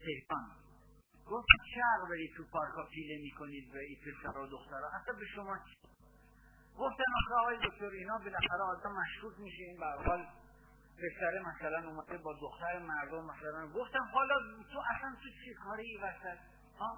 [0.05, 0.45] تهران.
[1.25, 4.89] گفت عقل دارید تو پارکا پیله می‌کنید به این پسر و دخترها.
[5.01, 5.59] اصلا به شما
[6.79, 9.63] گفتن آخه آقای دکتر اینا بالاخره آدم مشکوک میشه.
[9.63, 10.29] این به
[10.97, 13.67] پسره مثلا اومده با دختر مردم مثلا.
[13.67, 14.35] گفتم حالا
[14.73, 16.37] تو اصلا تو چی کاری وسط؟
[16.79, 16.97] ها؟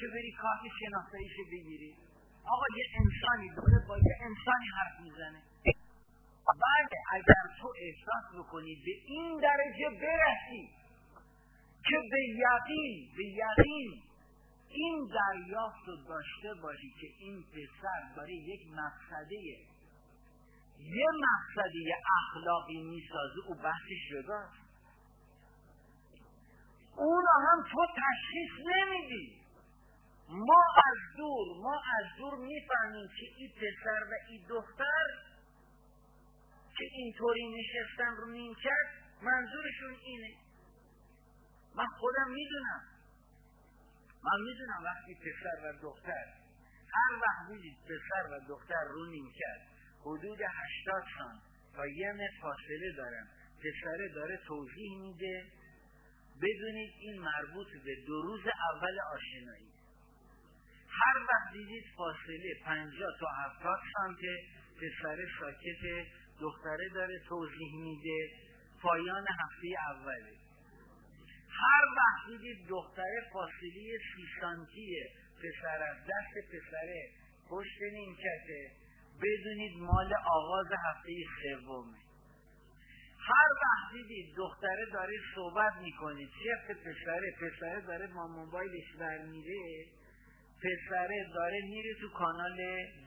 [0.00, 1.96] که بری کارت شناساییش بگیری.
[2.44, 5.42] آقا یه انسانی داره با یه انسانی حرف می‌زنه.
[6.46, 10.68] بله اگر تو احساس بکنی به این درجه برسی
[11.88, 14.02] که به یقین به یقین
[14.70, 19.34] این دریافت رو داشته باشی که این پسر برای یک مقصده
[20.78, 24.70] یه مقصدی اخلاقی می‌سازه او بحثش جداست
[26.96, 29.40] اون هم تو تشخیص نمیدی.
[30.28, 35.06] ما از دور ما از دور می‌فهمیم که این پسر و این دختر
[36.78, 38.88] که اینطوری نشستن رو نیمکت
[39.22, 40.34] منظورشون اینه.
[41.74, 42.99] من خودم می‌دونم.
[44.24, 46.26] من می‌دونم وقتی پسر و دختر
[46.94, 49.60] هر وقت دیدید پسر و دختر رو نیمکت
[50.00, 51.40] حدود هشتاد سان
[51.74, 53.26] تا یه فاصله دارن.
[53.58, 55.44] پسره داره توضیح میده.
[56.42, 59.70] بدونید این مربوط به دو روز اول آشنایی.
[60.88, 64.38] هر وقت دیدید فاصله پنجاه تا هفتاد سانته
[64.76, 66.06] پسره ساکت
[66.40, 68.28] دختره داره توضیح میده.
[68.82, 70.39] پایان هفته اوله.
[71.50, 77.10] هر وقت دیدید دختره فاصله سی سانتیه پسر از دست پسره
[77.50, 78.70] پشت نیمکته
[79.22, 81.12] بدونید مال آغاز هفته
[81.42, 81.98] سومه.
[83.18, 89.86] هر وقت دیدید دختره داره صحبت می‌کنید چه پسره پسره داره با موبایلش برمیره
[90.62, 92.58] پسره داره میره تو کانال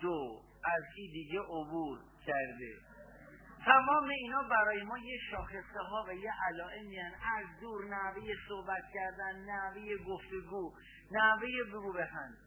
[0.01, 2.92] دو از این دیگه عبور کرده.
[3.65, 9.35] تمام اینا برای ما یه شاخصه ها و یه علائمی از دور نحوه صحبت کردن
[9.35, 10.73] نحوه گفتگو
[11.11, 12.37] نحوه بگو بخند.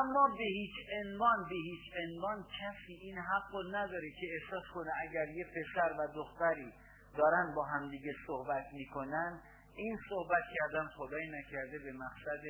[0.00, 4.90] اما به هیچ عنوان به هیچ عنوان کسی این حق رو نداره که احساس کنه
[5.00, 6.72] اگر یه پسر و دختری
[7.16, 9.40] دارن با همدیگه صحبت می‌کنن
[9.76, 12.42] این صحبت کردن خدای نکرده به مقصد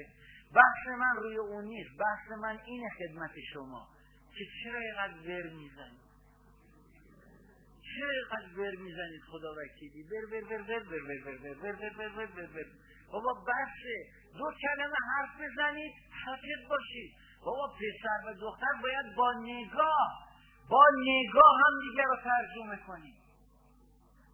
[0.55, 1.91] بحث من روی اون نیست.
[1.99, 3.89] بحث من این خدمت شما
[4.39, 6.10] که چرا اینقدر ور می‌زنید؟
[7.99, 12.11] اینقدر ور می‌زنید خدا وکیلی ور ور ور ور ور ور ور ور ور ور
[12.17, 12.67] ور ور ور
[13.13, 13.97] بابا بحثه
[14.39, 15.93] دو کلمه حرف بزنید
[16.25, 17.11] ساکت باشید
[17.45, 20.11] بابا پسر و دختر باید با نگاه
[20.71, 23.15] با نگاه هم دیگه رو ترجمه کنید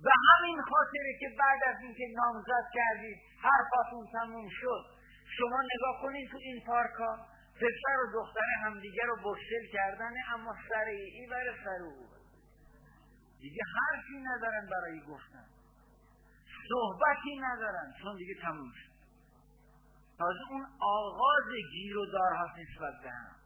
[0.04, 4.84] به همین خاطره که بعد از اینکه نامزد کردید حرفاتون تموم شد
[5.38, 7.26] شما نگاه کنید تو این پارکا
[7.56, 11.28] پسر و دختر همدیگه رو بشتل کردنه اما سر ای
[11.64, 12.15] سر او
[13.40, 15.44] دیگه حرفی ندارن برای گفتن.
[16.68, 18.92] صحبتی ندارن چون دیگه تموم شد.
[20.18, 23.36] تازه اون آغاز گیر و دار هست نسبت به هم.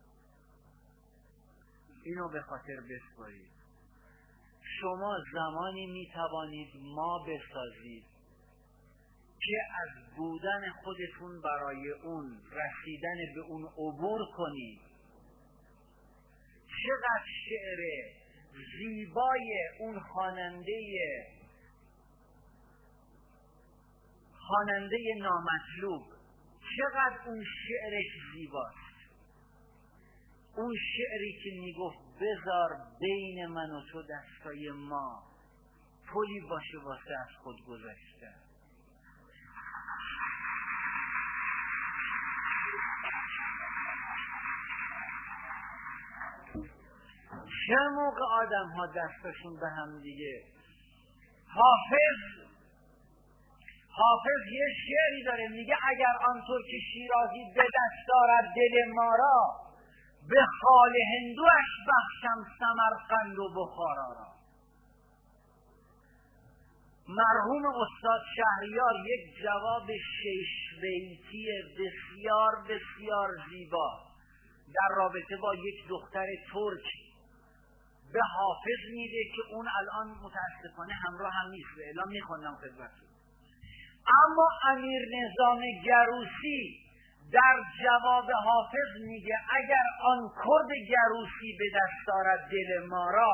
[2.05, 3.51] اینو به خاطر بسپارید.
[4.81, 8.05] شما زمانی می توانید ما بسازید
[9.41, 14.81] که از بودن خودتون برای اون رسیدن به اون عبور کنید.
[16.67, 18.20] چقدر شعر
[18.79, 20.81] زیبای اون خواننده
[24.51, 26.03] خواننده نامطلوب.
[26.77, 28.81] چقدر اون شعرش زیباست.
[30.57, 32.69] اون شعری که می‌گفت بذار
[33.01, 35.23] بین من و تو دستای ما
[36.13, 38.50] پلی باشه واسه از خود گذشته.
[47.71, 50.43] چه موقع آدم ها دستشون به هم دیگه.
[51.47, 52.21] حافظ
[53.91, 59.39] حافظ یه شعری داره میگه اگر آنطور که شیرازی به دست دارد دل ما را
[60.29, 64.27] به خال هندوش بخشم سمرقند و بخارا را.
[67.09, 71.47] مرحوم استاد شهریار یک جواب شش بیتی
[71.79, 73.99] بسیار بسیار زیبا
[74.75, 77.10] در رابطه با یک دختر ترک
[78.13, 81.69] به حافظ میده که اون الان متاسفانه همراه هم نیست.
[81.87, 83.09] اعلام میخوندم خدمتتون.
[84.25, 86.81] اما امیر نظام گروسی
[87.33, 93.33] در جواب حافظ میگه اگر آن کرد گروسی به دست دارد دل ما را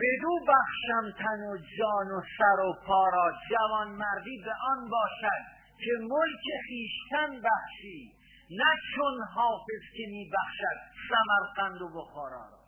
[0.00, 5.42] بدو بخشم تن و جان و سر و پارا جوان مردی به آن باشد
[5.78, 8.12] که ملک خیشتن بخشی
[8.50, 10.78] نه چون حافظ که می بخشد
[11.08, 12.61] سمرقند و بخارا را.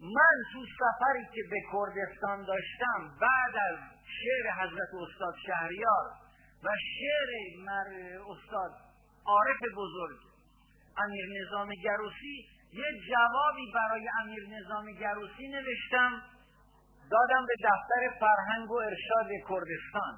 [0.00, 3.78] من تو سفری که به کردستان داشتم بعد از
[4.18, 6.04] شعر حضرت استاد شهریار
[6.64, 6.68] و
[6.98, 7.30] شعر
[7.64, 8.72] مر استاد
[9.26, 10.18] عارف بزرگ
[10.96, 16.22] امیر نظام گروسی یه جوابی برای امیر نظام گروسی نوشتم
[17.10, 20.14] دادم به دفتر فرهنگ و ارشاد کردستان.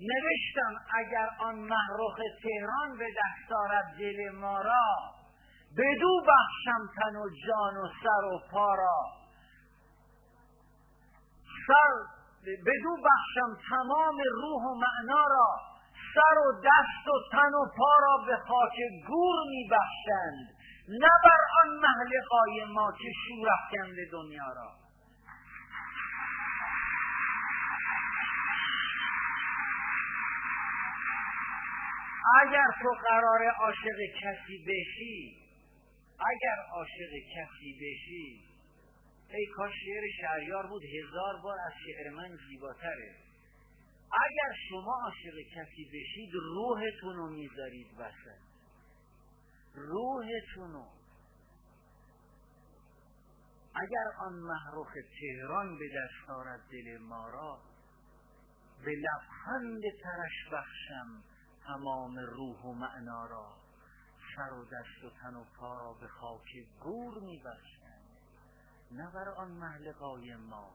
[0.00, 5.14] نوشتم اگر آن محروخ تهران به دست دل ما را
[5.78, 9.00] بدو بخشم تن و جان و سر و پا را.
[11.66, 11.92] سر
[12.66, 15.48] بدو بخشم تمام روح و معنا را.
[16.14, 18.76] سر و دست و تن و پا را به خاک
[19.08, 20.48] گور می بخشند.
[20.88, 24.70] نه بر آن محلقای ما که شور افکند دنیا را.
[32.40, 35.41] اگر تو قرار عاشق کسی بشی
[36.26, 38.52] اگر عاشق کسی بشی
[39.34, 43.16] ای کاش شعر شهریار بود هزار بار از شعر من زیباتره.
[44.12, 48.42] اگر شما عاشق کسی بشید روحتون رو می‌ذارید وسط.
[49.74, 50.86] روحتونو
[53.74, 57.60] اگر آن محروخ تهران به دست آرد دل ما را
[58.84, 61.22] به لبخند ترش بخشم
[61.66, 63.61] تمام روح و معنا را.
[64.36, 66.48] سر و دست و تن و پا را به خاک
[66.80, 67.82] گور می بخشم
[68.90, 70.74] نه بر آن محلقای ما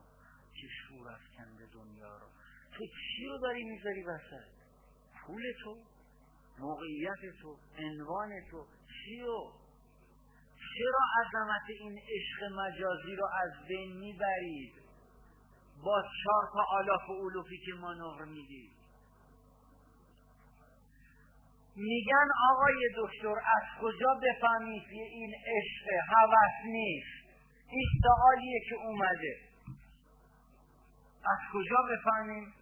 [0.53, 2.29] که شور افکنده دنیا را
[2.71, 4.47] تو چی رو داری می‌ذاری وسط
[5.21, 5.77] پول تو
[6.59, 8.67] موقعیت تو عنوان تو.
[8.87, 9.51] چیو؟
[10.77, 14.73] چرا عظمت این عشق مجازی رو از بین می‌برید؟
[15.83, 18.76] با چهار تا آلاف و علوفی که مانور می‌دید
[21.77, 27.27] میگن آقای دکتر از کجا بفهمید که این عشق هوس نیست؟
[27.69, 29.35] این سوالیه که اومده.
[31.25, 32.53] از کجا بفهمیم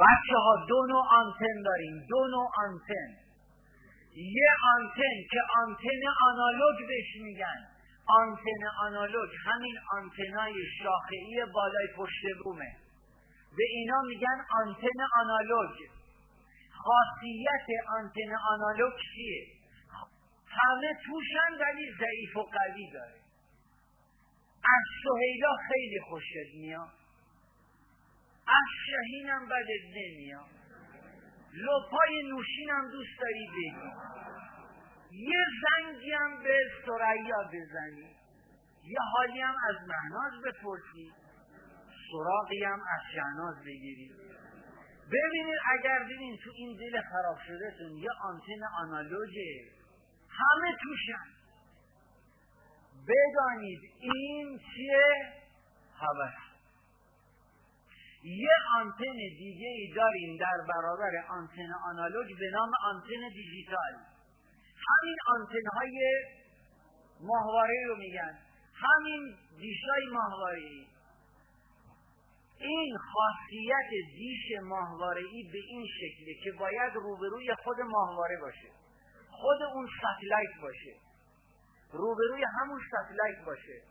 [0.00, 2.06] بچه ها دو نوع آنتن داریم.
[2.08, 3.08] دو نوع آنتن.
[4.14, 7.60] یه آنتن که آنتن آنالوگ بهش میگن.
[8.06, 12.72] آنتن آنالوگ همین آنتنای شاخهای بالای پشت بومه.
[13.56, 15.97] به اینا میگن آنتن آنالوگ.
[16.84, 17.66] خاصیت
[17.98, 19.46] آنتن آنالوگ چیه؟
[20.46, 23.20] همه توشن ولی ضعیف و قوی داره.
[24.64, 26.92] از سهیلا خیلی خوشت میاد.
[28.46, 30.50] از شهینم بدت نمیاد.
[31.54, 34.18] لپای نوشینم دوست داری بگی
[35.10, 38.16] یه زنگی هم به سریا بزنی.
[38.84, 41.12] یه حالی هم از مهناز بپرسی.
[42.10, 44.10] سراغی هم از شهناز بگیری.
[45.12, 49.64] ببینید اگر ببین تو این دل خراب شده تون یه آنتن آنالوگه.
[50.28, 51.26] همه توشن.
[53.08, 55.32] بدانید این چیه؟
[55.94, 56.48] حوث
[58.22, 63.94] یه آنتن دیگه ای داریم در برابر آنتن آنالوگ به نام آنتن دیجیتال.
[64.88, 66.24] همین آنتن های
[67.20, 68.38] ماهواره رو میگن.
[68.74, 70.86] همین دیشای ماهواره
[72.60, 78.68] این خاصیت دیش ماهواره ای به این شکله که باید روبروی خود ماهواره باشه
[79.30, 80.94] خود اون satellite باشه
[81.92, 83.82] روبروی همون satellite باشه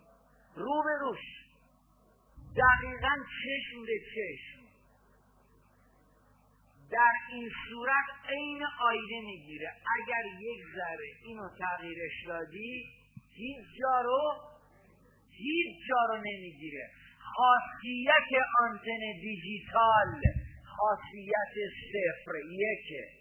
[0.56, 1.20] روبروش
[2.56, 4.58] دقیقا چشم به چشم
[6.92, 9.72] در این صورت عین آینه می‌گیره.
[10.00, 12.86] اگر یک ذره اینو تغییرش دادی
[13.36, 14.34] هیچ جا رو
[15.32, 16.90] هیچ جا رو نمی‌گیره.
[17.36, 18.30] خاصیت
[18.62, 20.22] آنتن دیجیتال
[20.64, 21.56] خاصیت
[21.92, 23.18] صفر یکه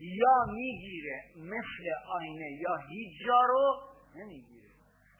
[0.00, 3.80] یا می‌گیره مثل آینه یا هیچ جا رو
[4.14, 4.68] نمی‌گیره.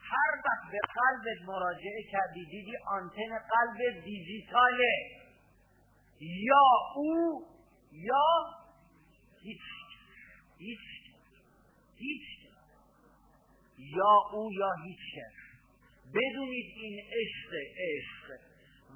[0.00, 4.94] هر وقت به قلبت مراجعه کردی دیدی آنتن قلب دیجیتاله.
[6.20, 6.64] یا
[6.96, 7.44] او
[7.92, 8.26] یا
[9.42, 9.60] هیچ
[10.58, 10.78] هیچ
[11.96, 12.22] هیچ.
[13.78, 15.24] یا او یا هیچ.
[16.14, 17.52] بدونید این عشق
[17.88, 18.40] عشق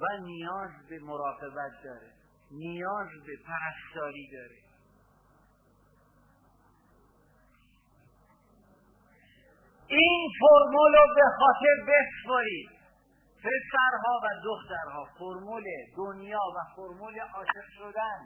[0.01, 2.17] و نیاز به مراقبت داره
[2.51, 4.57] نیاز به پرستاری داره.
[9.87, 12.69] این فرمول رو به خاطر بسپارید.
[13.37, 15.63] پسرها و دخترها فرمول
[15.97, 18.19] دنیا و فرمول عاشق شدن.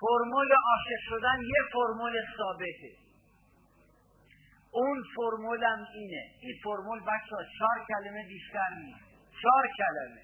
[0.00, 3.11] فرمول عاشق شدن یه فرمول ثابته.
[4.74, 6.24] اون فرمولم اینه.
[6.40, 9.04] این فرمول بچه ها چهار کلمه بیشتر نیست.
[9.42, 10.22] چهار کلمه.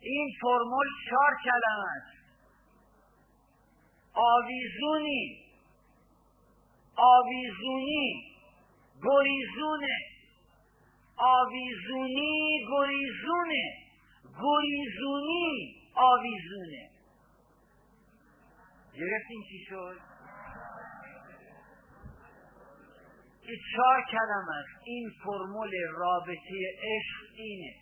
[0.00, 2.16] این فرمول چهار کلمه است.
[4.14, 5.44] آویزونی.
[6.96, 8.36] آویزونی.
[9.02, 9.98] گریزونه.
[11.16, 13.64] آویزونی گریزونه.
[14.42, 16.95] گریزونی آویزونه.
[18.98, 19.98] گرفتین چی شد؟
[23.42, 24.82] این چهار کلم است.
[24.84, 27.74] این فرمول رابطه عشق اینه.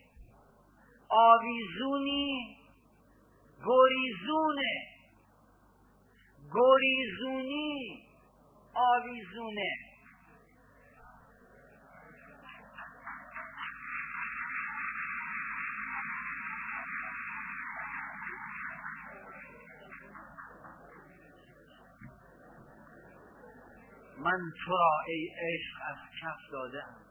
[1.09, 2.57] آویزونی
[3.65, 4.73] گریزونه.
[6.55, 8.03] گریزونی
[8.75, 9.94] آویزونه.
[24.25, 27.03] من تو را ای عشق از کف داده ام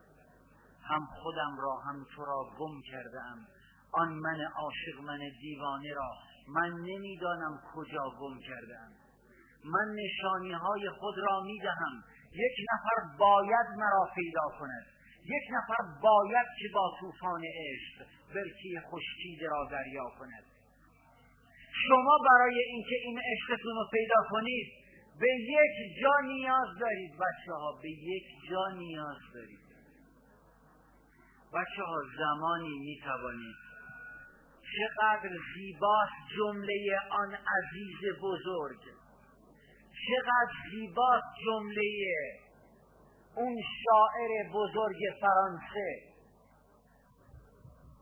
[0.83, 3.47] هم خودم را هم تو را گم کرده ام
[3.91, 6.11] آن من عاشق من دیوانه را
[6.47, 8.91] من نمی‌دانم کجا گم کرده ام
[9.65, 12.03] من نشانی های خود را می‌دهم.
[12.33, 14.85] یک نفر باید مرا پیدا کند.
[15.25, 20.43] یک نفر باید که با طوفان عشق برکی خشکیده را دریا کند.
[21.87, 24.82] شما برای اینکه این عشقتون رو پیدا کنید
[25.19, 29.59] به یک جا نیاز دارید بچه ها به یک جا نیاز دارید.
[31.53, 33.55] بچه ها زمانی می توانید
[34.77, 38.79] چقدر زیباست جمله آن عزیز بزرگ.
[40.07, 41.81] چقدر زیباست جمله
[43.35, 46.13] اون شاعر بزرگ فرانسه.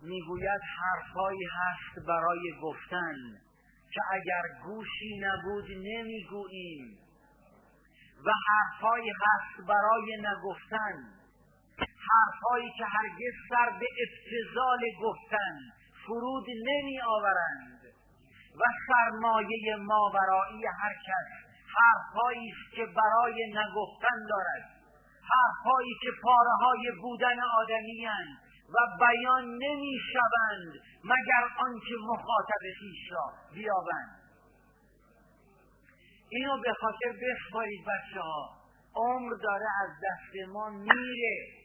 [0.01, 3.15] می‌گوید حرفهایی هست برای گفتن.
[3.93, 6.97] که اگر گوشی نبود نمی‌گوییم.
[8.25, 11.21] و حرفهایی هست برای نگفتن
[12.11, 15.53] حرفهایی که هرگز سر به افتضال گفتن
[16.05, 17.81] فرود نمی آورند
[18.59, 21.29] و سرمایه ماورایی هر کس
[21.77, 24.63] حرفهایی است که برای نگفتن دارد.
[25.33, 28.07] حرفهایی که پاره های بودن آدمی
[28.73, 34.21] و بیان نمی شوند مگر آنکه مخاطب خیش را بیابند.
[36.29, 38.49] اینو به خاطر بسپارید بچه ها
[38.95, 41.61] عمر داره از دست ما میره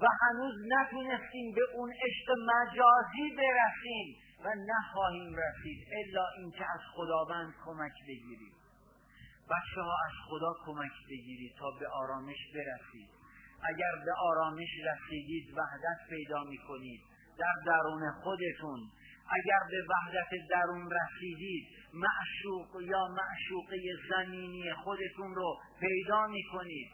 [0.00, 7.54] و هنوز نتونستیم به اون عشق مجازی برسیم و نخواهیم رسید الا اینکه از خداوند
[7.64, 8.54] کمک بگیرید
[9.50, 13.17] بچه ها از خدا کمک بگیرید تا به آرامش برسید.
[13.64, 17.00] اگر به آرامش رسیدید وحدت پیدا می کنید
[17.38, 18.80] در درون خودتون.
[19.30, 23.78] اگر به وحدت درون رسیدید معشوق یا معشوقه
[24.10, 26.90] زمینی خودتون رو پیدا می کنید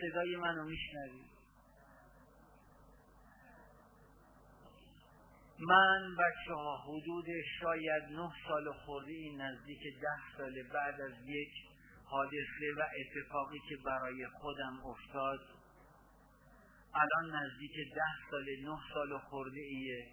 [0.00, 1.36] صدای منو میشنوید.
[5.58, 7.26] من بچه ها حدود
[7.60, 11.52] شاید نه سال خورده نزدیک ده سال بعد از یک
[12.08, 15.40] حادثه و اتفاقی که برای خودم افتاد
[16.94, 20.06] الان نزدیک ده سال نه سال خورده ایه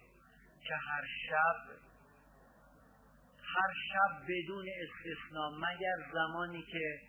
[0.68, 1.56] که هر شب
[3.54, 7.00] هر شب بدون استثنا مگر زمانی که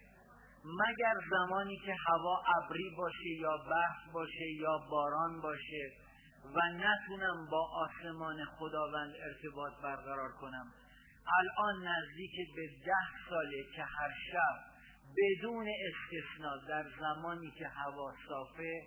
[0.66, 5.92] مگر زمانی که هوا ابری باشه یا برف باشه یا باران باشه
[6.56, 10.74] و نتونم با آسمان خداوند ارتباط برقرار کنم.
[11.40, 14.75] الان نزدیک به ده ساله که هر شب
[15.18, 18.82] بدون استثنا در زمانی که هوا صافه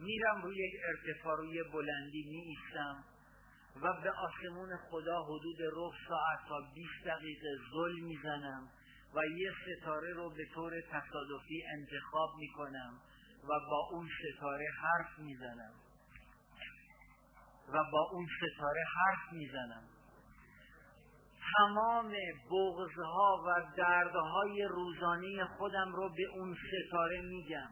[0.00, 2.56] میرم روی یک ارتفاع روی بلندی می
[3.82, 8.68] و به آسمون خدا حدود ربع ساعت تا 20 دقیقه زل می‌زنم
[9.14, 13.00] و یه ستاره رو به طور تصادفی انتخاب می‌کنم
[13.44, 15.74] و با اون ستاره حرف می‌زنم.
[17.68, 19.95] و با اون ستاره حرف می‌زنم.
[21.56, 22.12] تمام
[22.50, 27.70] بغزها و دردهای روزانه خودم رو به اون ستاره میگم.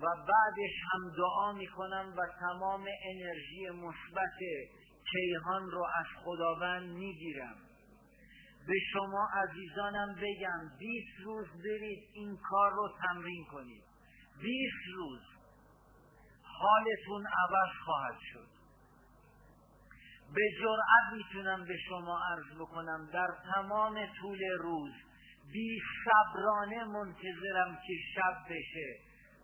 [0.00, 4.38] و بعدش هم دعا می‌کنم و تمام انرژی مثبت
[5.12, 7.56] کیهان رو از خداوند می‌گیرم.
[8.66, 13.84] به شما عزیزانم بگم 20 روز برید این کار رو تمرین کنید.
[14.42, 15.20] 20 روز
[16.42, 18.55] حالتون عوض خواهد شد.
[20.34, 24.92] به جرأت می‌تونم به شما عرض بکنم در تمام طول روز
[25.52, 28.98] بی صبرانه منتظرم که شب بشه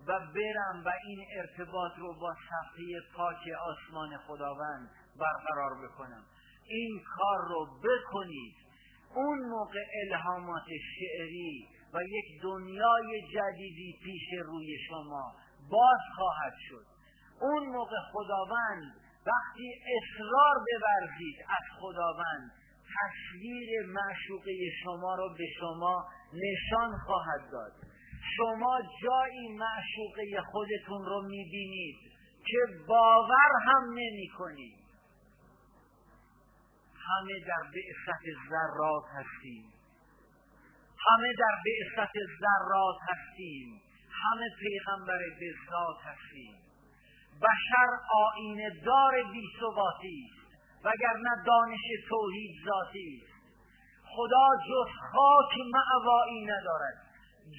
[0.06, 6.24] و برم و این ارتباط رو با صفحه پاک آسمان خداوند برقرار بکنم.
[6.66, 8.54] این کار رو بکنید.
[9.14, 10.66] اون موقع الهامات
[10.98, 15.34] شعری و یک دنیای جدیدی پیش روی شما
[15.70, 16.86] باز خواهد شد.
[17.40, 22.50] اون موقع خداوند وقتی اصرار بورزید از خداوند
[22.96, 24.52] تصویر معشوقه
[24.84, 27.72] شما رو به شما نشان خواهد داد.
[28.36, 31.96] شما جایی معشوقه خودتون رو می‌بینید
[32.46, 34.82] که باور هم نمی کنید
[37.08, 39.72] همه در بعثت ذرات هستیم.
[41.08, 43.80] همه در بعثت ذرات هستیم.
[44.10, 46.61] همه پیغمبر بزاد هستیم.
[47.44, 47.90] بشر
[48.24, 50.42] آینه دار بی ثباتی است
[50.84, 53.32] وگرنه دانش توحید ذاتی است.
[54.16, 57.12] خدا جز خاک معوایی ندارد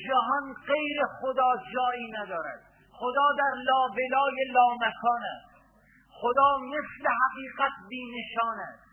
[0.07, 2.59] جهان غیر خدا جایی ندارد.
[2.91, 5.53] خدا در لابلای لامکان است.
[6.21, 8.83] خدا مثل حقیقت بینشان است.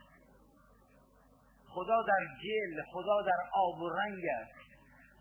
[1.69, 4.61] خدا در جل خدا در آب و رنگ است.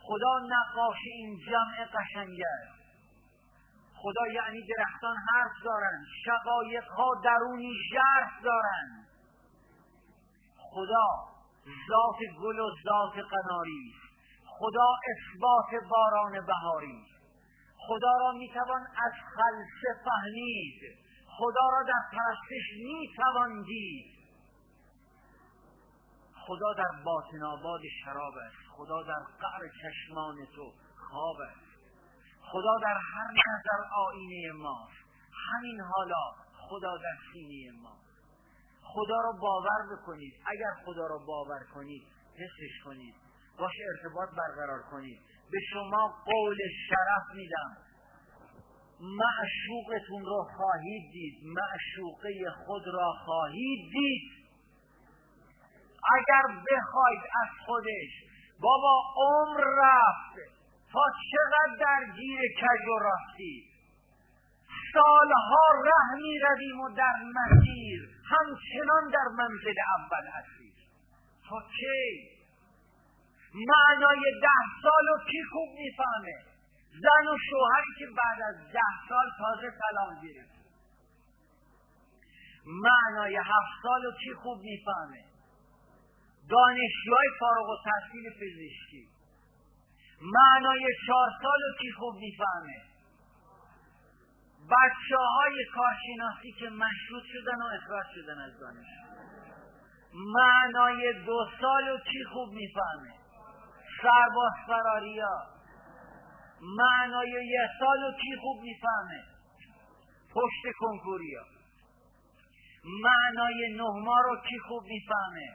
[0.02, 2.79] خدا نقاش این جمع قشنگ است.
[4.02, 9.08] خدا یعنی درختان حرف دارند شقایق ها درونی ژرف دارند
[10.58, 11.08] خدا
[11.90, 13.94] ذات گل و ذات قناری
[14.60, 17.06] خدا اثبات باران بهاری
[17.90, 20.82] خدا را می‌توان از خلصه فهمید.
[21.38, 24.20] خدا را در پرستش می‌توان دید.
[26.48, 28.58] خدا در باطن آباد شراب است.
[28.78, 30.74] خدا در قعر چشمان تو
[31.10, 31.69] خواب است.
[32.52, 35.00] خدا در هر نظر آینه ماست
[35.52, 36.34] همین حالا
[36.70, 37.98] خدا در سینه ما.
[38.84, 40.34] خدا را باور بکنید.
[40.46, 42.04] اگر خدا را باور کنید
[42.36, 43.16] حسش کنید.
[43.60, 45.20] باش ارتباط برقرار کنید.
[45.52, 46.58] به شما قول
[46.90, 47.78] شرف میدم.
[49.00, 51.44] معشوقتون رو خواهید دید.
[51.44, 54.32] معشوقه خود را خواهید دید.
[56.18, 58.12] اگر بخواید از خودش
[58.62, 60.59] بابا عمر رفت.
[60.94, 63.70] تا چقدر درگیر کج و راستی.
[64.94, 70.74] سالها ره می و در مسیر همچنان در منزل اول هستیم.
[71.50, 72.40] تا کی؟
[73.54, 76.36] معنای ده سال و کی خوب می‌فهمه؟
[77.04, 80.60] زن و شوهری که بعد از ده سال تازه سلام گرفت
[82.66, 85.24] معنای هفت سال و کی خوب می‌فهمه؟
[86.50, 89.19] دانشجوهای فارغ و تحصیل پزشکی
[90.22, 92.82] معنای چهار سال رو کی خوب می‌فهمه.
[94.72, 99.10] بچه های کارشناسی که مشروط شدن و اخراج شدن از دانشگاه
[100.14, 103.14] معنای دو سال رو کی خوب می‌فهمه.
[104.02, 105.44] سرباز فراریا
[106.62, 109.24] معنای یه سال رو کی خوب می‌فهمه.
[110.34, 111.44] پشت کنکوریا.
[113.04, 115.50] معنای نه ماه رو کی خوب می‌فهمه.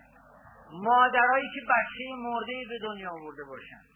[0.73, 3.94] مادرایی که بچه مرده به دنیا آورده باشن.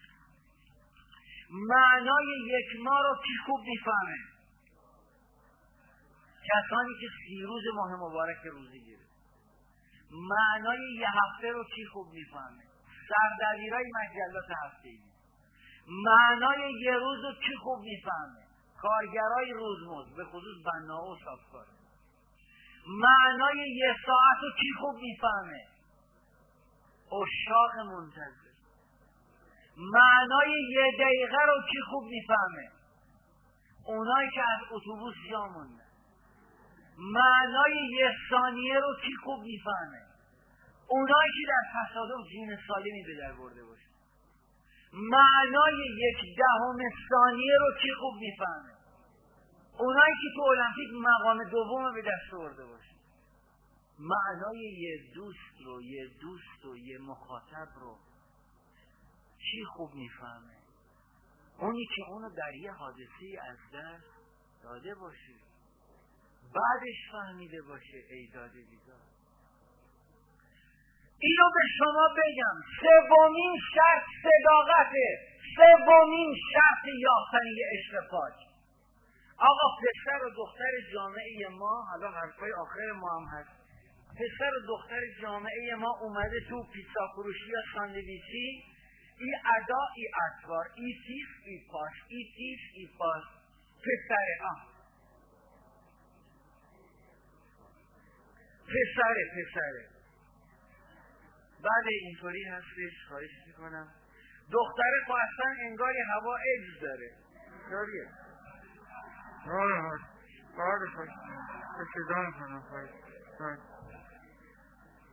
[1.49, 4.17] معنای یک ماه رو کی خوب می‌فهمه؟
[6.49, 9.05] کسانی که سی روز ماه مبارک روزی گیره.
[10.11, 12.63] معنای یه هفته رو کی خوب می‌فهمه؟
[13.09, 14.99] سردبیرای مجلات هفته ای
[16.05, 18.43] معنای یه روز رو کی خوب می‌فهمه؟
[18.81, 21.65] کارگرای روزمز به خصوص بنا و صافکار
[22.87, 25.65] معنای یه ساعت رو کی خوب می‌فهمه؟
[27.21, 28.48] اشاق منتظر.
[29.79, 32.69] معنای یه دقیقه رو کی خوب می‌فهمه؟
[33.85, 35.89] اونایی که از اتوبوس جا موندن
[36.97, 40.01] معنای یه ثانیه رو کی خوب می‌فهمه؟
[40.87, 43.89] اونایی که در تصادف جین سالمی به در برده باشه.
[44.93, 46.77] معنای یک دهم
[47.09, 48.73] ثانیه رو کی خوب می‌فهمه؟
[49.79, 52.95] اونایی که تو المپیک مقام دوم به دست برده باشه.
[53.99, 57.97] معنای یه دوست رو یه دوست و یه مخاطب رو
[59.39, 60.57] چی خوب می‌فهمه.
[61.59, 64.13] اونی که اونو در یه حادثه از دست
[64.63, 65.33] داده باشه
[66.55, 69.01] بعدش فهمیده باشه ای داده بیدار.
[71.21, 75.19] اینو به شما بگم سومین شرط صداقته
[75.55, 78.13] سومین شرط یافتن یه عشق
[79.37, 83.49] آقا پسر و دختر جامعه ما حالا حرفای آخر ما هم هست.
[84.11, 88.63] پسر و دختر جامعه ما اومده تو پیتزا فروشی یا ساندویچی
[89.19, 93.23] ای ادا ای اتوار ای تیف ای پاش ای تیف ای پاش.
[93.83, 94.69] پسر آه
[98.67, 99.85] پسره پسره
[101.63, 103.07] بعد اینطوری هستش.
[103.07, 103.87] خواهش می‌کنم.
[104.51, 107.11] دختره خب اصلا انگاری هوا اجز داره.
[107.71, 108.07] داریه
[109.45, 110.01] آره آره.
[110.57, 110.87] آره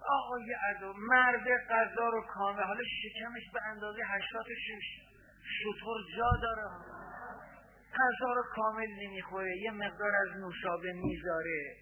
[0.09, 4.47] آقای عدو مرد غذا رو کامل حالا شکمش به اندازه هشتاد
[5.43, 6.69] شطور جا داره.
[7.95, 9.57] غذا رو کامل نمی‌خوره.
[9.57, 11.77] یه مقدار از نوشابه می‌ذاره.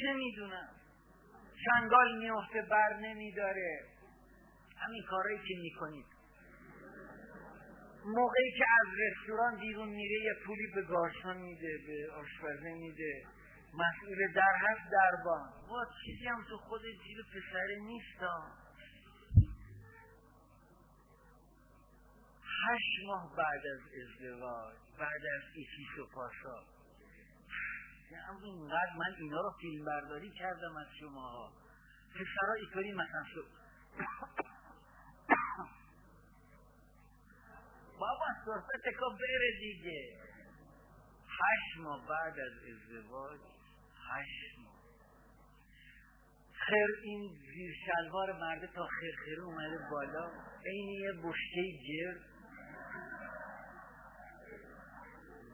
[0.00, 0.68] چه می‌دونم؟
[1.64, 3.80] چنگال میفته بر نمیداره.
[4.76, 6.06] همین کارهایی که می‌کنید.
[8.04, 13.22] موقعی که از رستوران بیرون میره یه پولی به گارسون میده به آشپزه میده.
[13.74, 15.50] مسئول در هست دربان.
[15.68, 18.52] با چیزی هم تو خود جیب پسره نیستا
[22.68, 26.64] هشت ماه بعد از ازدواج بعد از ایکیس و پاسا
[28.42, 31.52] اینقدر من اینا رو فیلم برداری کردم از شماها.
[32.10, 33.48] پسرها اینطوری مثلا شد.
[38.00, 40.18] بابا صحبت که بره دیگه.
[41.26, 43.40] هشت ماه بعد از ازدواج
[46.66, 50.30] خیر این زیر شلوار مرده تا خیر اومده بالا.
[50.64, 52.20] این یه بشته گرد.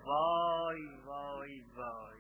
[0.05, 2.18] وای وای وای.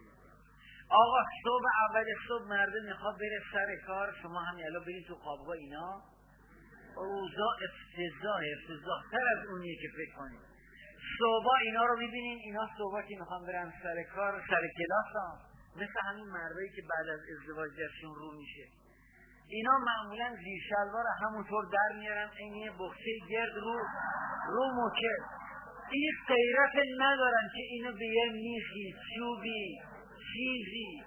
[0.90, 4.14] آقا صبح اول صبح مرده می‌خواد بره سر کار.
[4.22, 6.02] شما هم الان برید تو خوابگاه اینا.
[6.96, 10.40] اوضاع افتضاح افتضاح تر از اونیه که فکر کنید.
[11.18, 12.38] صبح اینا رو می‌بینین.
[12.44, 17.08] اینا صبح که می‌خوام برن سر کار سر کلاس هم مثل همین مردایی که بعد
[17.08, 18.64] از ازدواج جشن رو میشه.
[19.48, 23.78] اینا معمولا زیر شلوار همونطور در میارن این یه بخچه گرد رو
[24.48, 25.16] رو موکه.
[25.90, 29.78] این غیرت ندارن که اینو به یه میخی چوبی
[30.32, 31.04] چیزی.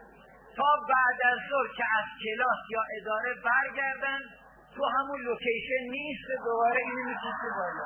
[0.57, 4.19] تا بعد از ظهر که از کلاس یا اداره برگردن
[4.75, 7.85] تو همون لوکیشن نیست دوباره اینو می‌کشه بالا.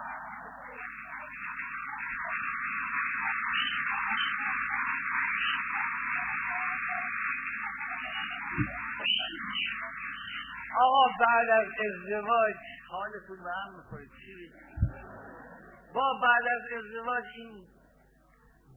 [10.81, 12.55] آقا بعد از ازدواج
[12.89, 14.51] حالتون به هم می‌خورید چی؟
[15.93, 17.67] با بعد از ازدواج این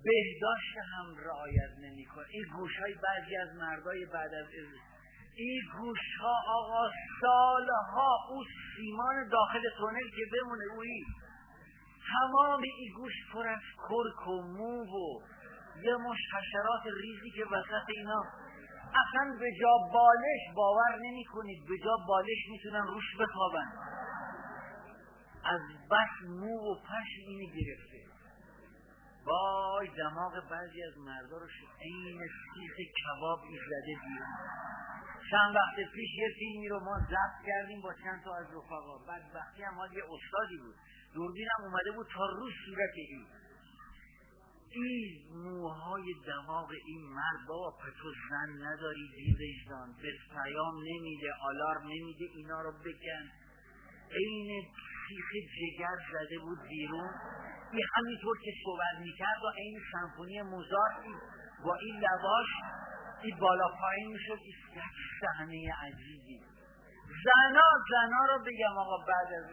[0.04, 2.26] بهداشت هم رعایت نمی‌کنه.
[2.30, 4.88] این گوش های بعضی از مردای بعد از ازدواج
[5.38, 8.44] این گوش ها آقا سالها او
[8.76, 11.04] سیمان داخل تونل که بمونه اوی
[12.12, 15.20] تمام این گوش پر از کرک و مو و
[15.82, 18.22] یه مش حشرات ریزی که وسط اینا
[18.94, 23.72] اصلا به جا بالش باور نمی کنید به جا بالش می‌تونن روش بخوابن.
[25.44, 25.60] از
[25.90, 27.98] بس مو و پش اینی گرفته.
[29.26, 31.46] وای دماغ بعضی از مردا رو
[31.80, 32.18] این
[32.54, 34.28] سیخ کباب ایزده بیرون.
[35.30, 38.98] چند وقت پیش یه فیلمی رو ما ضبط کردیم با چند تا از رفقا.
[38.98, 40.74] بدبختی هم یه استادی بود.
[41.14, 43.26] دوربینم اومده بود تا رو صورت این.
[44.70, 52.24] این موهای دماغ این مرد بابا پتو زن نداری دیزشان به پیام نمیده آلارم نمیده
[52.36, 53.24] اینا رو بکن.
[54.10, 54.62] عین
[55.08, 55.26] سیخ
[55.58, 57.10] جگر زده بود بیرون.
[57.72, 60.90] این همینطور که صحبت می‌کرد و این سمفونی موزار
[61.64, 62.48] با این لباش
[63.22, 64.38] این بالا پایین می‌شد.
[64.42, 64.84] یک
[65.20, 66.40] صحنه عجیبی.
[67.24, 69.44] زنا زنا رو بگم آقا بعد از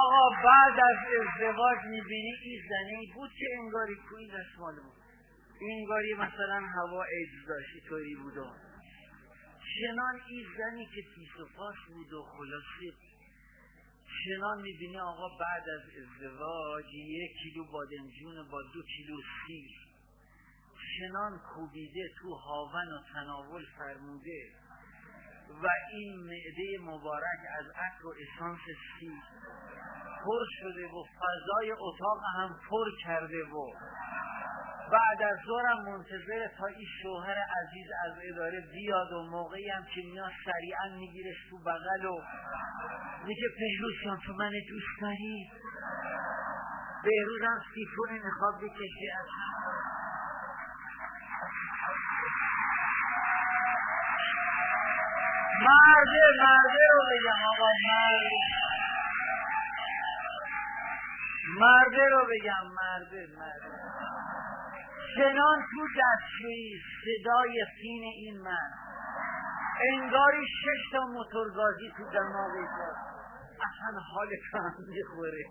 [0.00, 5.02] آقا بعد از ازدواج می‌بینی این زنه بود که انگاری؟ کوی دستمال بود.
[5.70, 8.46] انگاری مثلا هوا ایدز داشت طوری بود و
[9.74, 12.96] چنان این زنی که پیس و پاس بود و خلاصه.
[14.24, 19.70] چنان می‌بینی آقا بعد از ازدواج یک کیلو بادمجون با دو کیلو سیر
[20.98, 24.50] چنان کوبیده تو هاون و تناول فرموده.
[25.48, 28.60] و این معده مبارک از عطر و اسانس
[28.98, 29.22] سیر
[30.24, 33.66] پر شده و فضای اتاق هم پر کرده و
[34.92, 40.00] بعد از ظهرم منتظر تا این شوهر عزیز از اداره بیاد و موقعی هم که
[40.04, 42.16] میاد سریعا میگیرش تو بغل و
[43.26, 45.50] میگه پهلوز جان تو من دوست داری؟
[47.04, 49.26] بهروز هم سیفون می‌خواد بکشی از
[55.66, 58.38] مرده مرده رو بگم آقا مرده
[61.60, 63.82] مرده رو بگم مرده مرده
[65.16, 68.70] چنان تو دستشویی صدای فین این من.
[69.92, 72.66] انگاری شش تا موتورگازی تو دماغی
[73.66, 75.44] اصلا حال هم می‌خوره.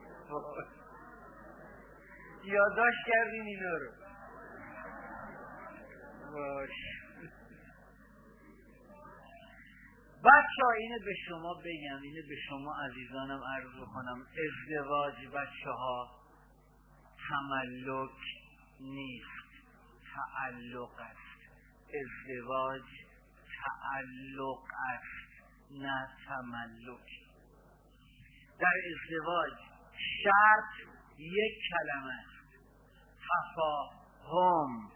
[2.43, 3.91] یادداشت کردین اینا رو.
[6.33, 7.00] باش.
[10.23, 16.09] بچه اینه به شما بگم اینه به شما عزیزانم عرض کنم ازدواج بچه ها
[17.29, 18.17] تملک
[18.79, 19.51] نیست
[20.13, 21.41] تعلق است.
[22.01, 22.81] ازدواج
[23.63, 25.31] تعلق است
[25.71, 27.07] نه تملک.
[28.59, 29.53] در ازدواج
[30.23, 32.41] شرط یک کلمه است
[33.29, 34.91] تفاهم.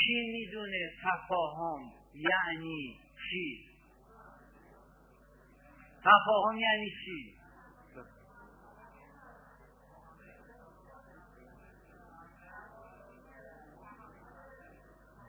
[0.00, 3.00] کی می‌دونه تفاهم یعنی
[3.30, 3.71] چی؟
[6.04, 7.42] تفاهم یعنی چی؟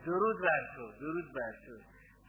[0.05, 1.77] درود بر تو درود بر تو.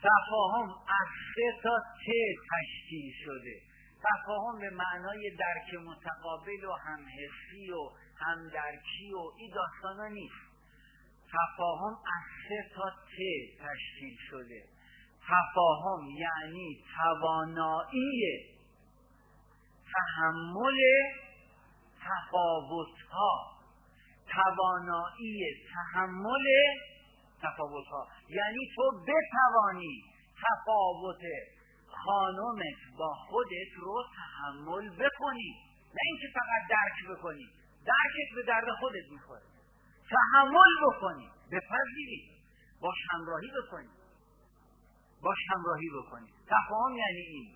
[0.03, 2.07] تفاهم از سه تا ت
[2.53, 3.61] تشکیل شده.
[4.05, 10.45] تفاهم به معنای درک متقابل و همحسی و همدرکی و این داستانا نیست.
[11.33, 13.17] تفاهم از سه تا ت
[13.61, 14.74] تشکیل شده.
[15.29, 18.21] تفاهم یعنی توانایی
[19.93, 20.79] تحمل
[22.01, 23.33] تفاوت ها
[24.35, 25.45] توانایی
[25.75, 26.47] تحمل
[27.43, 30.05] تفاوت ها یعنی تو بتوانی
[30.43, 31.23] تفاوت
[32.05, 35.51] خانمت با خودت رو تحمل بکنی.
[35.95, 37.47] نه اینکه فقط درک بکنی.
[37.87, 39.43] درکت به درد خودت می‌خوره.
[40.11, 41.29] تحمل بکنی.
[41.53, 42.31] بپذیری.
[42.81, 43.89] باش همراهی بکنی.
[45.25, 46.29] باش همراهی بکنی.
[46.47, 47.47] تفاهم یعنی این.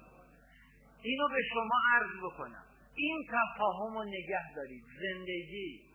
[1.03, 2.65] اینو به شما عرض بکنم.
[2.95, 4.85] این تفاهم رو نگه دارید.
[5.03, 5.89] زندگی.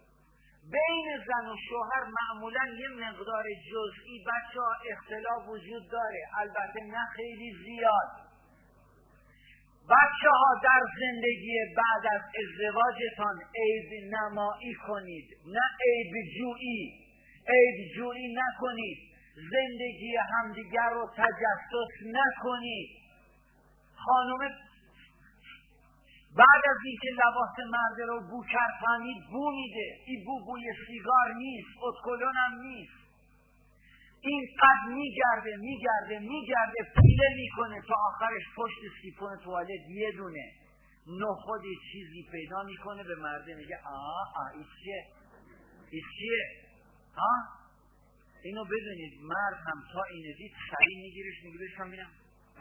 [0.71, 6.21] بین زن و شوهر معمولا یه مقدار جزئی بچه ها اختلاف وجود داره.
[6.37, 8.11] البته نه خیلی زیاد.
[9.89, 15.27] بچه ها در زندگی بعد از ازدواجتان عیب نمایی کنید.
[15.45, 16.93] نه عیب جویی.
[17.47, 19.12] عیب جویی نکنید.
[19.35, 22.89] زندگی همدیگر رو تجسس نکنید.
[23.95, 24.39] خانم
[26.37, 28.73] بعد از اینکه لباس مرد رو بو کرد
[29.31, 29.97] بو میده.
[30.05, 33.03] این بو بوی سیگار نیست اتکلون هم نیست.
[34.21, 40.51] این قد میگرده میگرده میگرده پیله می‌کنه تا آخرش پشت سیفون توالت یه دونه.
[41.07, 45.05] نخودی چیزی پیدا می‌کنه به مرده میگه آه آه این چیه؟
[45.91, 46.45] این چیه؟
[47.17, 47.62] ها
[48.43, 52.11] اینو بدونید مرد هم تا اینه دید سریع میگیرش میگه بشم میرم.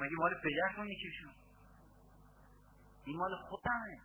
[0.01, 1.35] مگه مال پدرتون می‌کشم
[3.05, 4.01] این مال خودمه.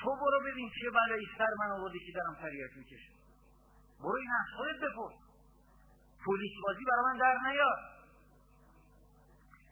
[0.00, 3.14] تو برو ببین چه بلایی سر من آوردی که دارم فریاد می‌کشم.
[3.98, 5.14] برو این از خودت بپرس.
[6.26, 7.78] پلیس بازی برای من در نیار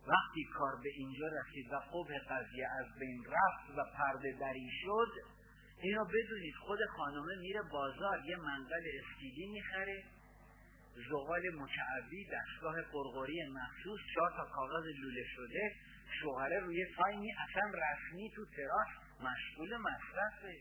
[0.07, 5.12] وقتی کار به اینجا رسید و قبه قضیه از بین رفت و پرده دری شد
[5.81, 10.05] اینو بدونید خود خانمه میره بازار یه منقل اسکیدی می‌خره.
[11.07, 15.73] زغال مکعبی دستگاه قرقری مخصوص چهار تا کاغذ لوله شده
[16.20, 18.89] شوهره روی تایمی اصلا رسمی تو تراس
[19.20, 20.57] مشغول مصرفه.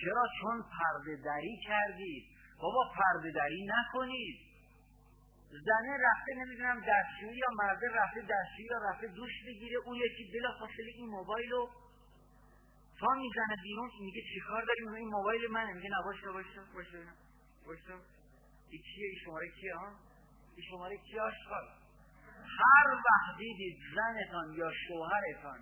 [0.00, 2.24] چرا؟ چون پرده دری کردید.
[2.62, 4.36] بابا پرده دری نکنید.
[5.50, 10.58] زنه رفته نمی‌دونم دستشویی یا مرده رفته دستشویی یا رفته دوش بگیره اون یکی بلا
[10.58, 11.70] فاصله این موبایل رو
[13.00, 15.72] تا می‌زنه بیرون میگه چیکار داریم؟ این موبایل منه.
[15.72, 16.98] میگه نباشه باشه باشه
[17.66, 18.19] باشه.
[18.70, 19.88] این چیه این شماره کیه ها؟
[20.56, 21.64] این شماره کیه آشقال
[22.58, 25.58] هر وقت دیدید زنتان یا شوهرتان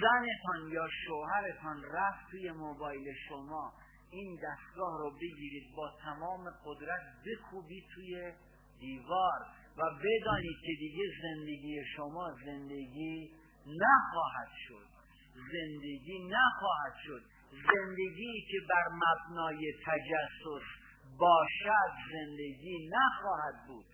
[0.00, 3.72] زنتان یا شوهرتان رفت توی موبایل شما
[4.10, 8.32] این دستگاه رو بگیرید با تمام قدرت بکوبید توی
[8.80, 9.40] دیوار
[9.78, 13.30] و بدانید که دیگه زندگی شما زندگی
[13.66, 14.86] نخواهد شد.
[15.34, 17.22] زندگی نخواهد شد.
[17.50, 20.79] زندگی که بر مبنای تجسس
[21.20, 23.86] باشد زندگی نخواهد بود.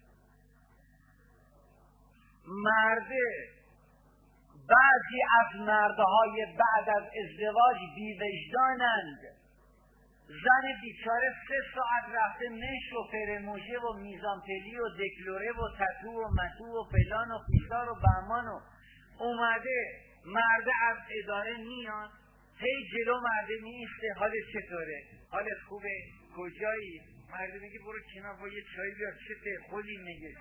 [2.47, 3.57] مرده
[4.69, 9.19] بعضی از مردهای بعد از ازدواج بیوجدانند.
[10.29, 16.29] زن بیچاره سه ساعت رفته مش و فرموژه و میزانپلی و دکلوره و تتو و
[16.29, 18.61] متو و فلان و فیزار و بهمان و
[19.19, 22.11] اومده مرده از اداره میاد
[22.59, 25.99] هی جلو مرده میسته حالت چطوره؟ حالت خوبه؟
[26.37, 29.35] کجایی؟ مرده میگه برو کنار با یه چای بیار چه
[29.71, 30.37] خودی میگه.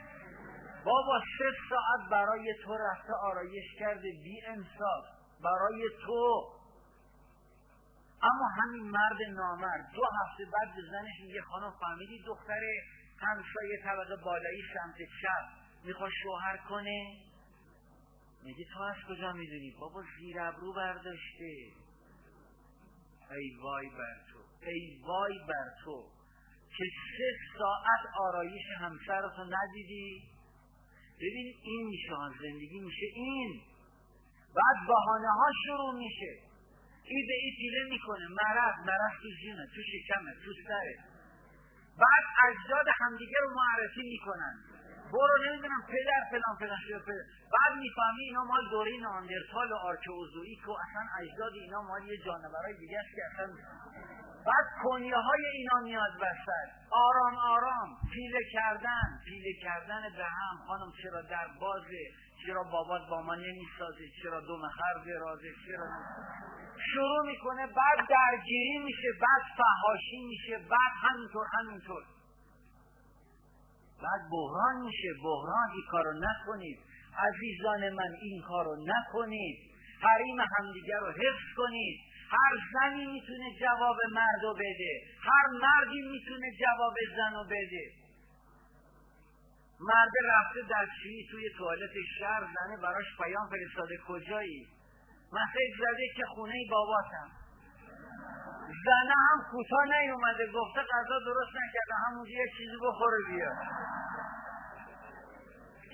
[0.85, 5.05] بابا سه ساعت برای تو رفته آرایش کرده بی انصاف.
[5.43, 6.51] برای تو.
[8.21, 9.91] اما همین مرد نامرد.
[9.95, 12.83] دو هفته بعد به زنش میگه خانم فهمیدی دختره؟
[13.19, 15.65] همسایه طبقه بالایی سمت چپ.
[15.85, 17.15] می‌خواد شوهر کنه؟
[18.43, 21.55] میگه تو از کجا می‌دونی؟ بابا زیر ابرو برداشته.
[23.31, 26.14] ای وای بر تو ای وای بر تو.
[26.77, 26.83] که
[27.17, 30.23] سه ساعت آرایش همسرتو ندیدی.
[31.17, 33.61] ببین این میشه زندگی میشه این.
[34.55, 36.31] بعد بحانه ها شروع میشه.
[37.03, 38.27] ای به ای پیله می‌کنه.
[38.27, 40.95] مرض مرض تو جونه تو شکمه تو سره.
[42.03, 44.55] بعد اجداد همدیگه رو معرفی می‌کنن.
[45.13, 50.67] برو نمی‌دونم پدر فلان فلان شده پدر بعد می‌فهمی اینا مال دوره ناندرتال و آرکئوزوئیک
[50.69, 53.53] و اصلا اجداد اینا مال یه جانورای دیگه است که اصلا
[54.45, 56.11] بعد کنیه های اینا میاد
[56.91, 60.65] آرام آرام پیله کردن پیله کردن به هم.
[60.67, 62.03] خانم چرا در بازه؟
[62.45, 65.87] چرا بابات با ما نمی‌سازه؟ چرا دو خر درازه چرا
[66.93, 72.03] شروع می‌کنه بعد درگیری میشه بعد فهاشی میشه بعد همینطور همینطور.
[74.03, 75.09] بعد بحران میشه.
[75.23, 76.79] بحران این کارو نکنید.
[77.17, 79.57] عزیزان من این کارو نکنید.
[80.01, 81.99] حریم همدیگر رو حفظ کنید.
[82.31, 84.93] هر زنی می‌تونه جواب مردو بده.
[85.21, 87.85] هر مردی می‌تونه جواب زنو بده.
[89.79, 93.97] مرد رفته در چی توی توالت شهر زنه براش پیام فرستاده.
[94.07, 94.67] کجایی؟
[95.33, 97.29] مسیج زده که خونه باباتم.
[98.85, 100.45] زنه هم کوتاه نیومده.
[100.47, 101.95] گفته غذا درست نکرده.
[102.07, 103.57] همونجا یه چیزی بخوره بیاد.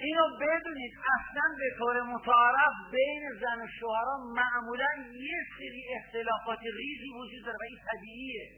[0.05, 4.91] اینو بدونید اصلا به طور متعارف بین زن و شوهران معمولا
[5.29, 8.49] یه سری اختلافات ریزی وجود داره و این طبیعیه.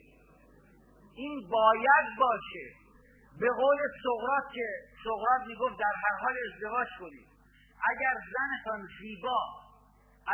[1.15, 2.65] این باید باشه.
[3.39, 4.67] به قول سقرات که
[5.03, 7.27] سقرات می‌گفت در هر حال ازدواج کنید.
[7.91, 9.39] اگر زنتان زیبا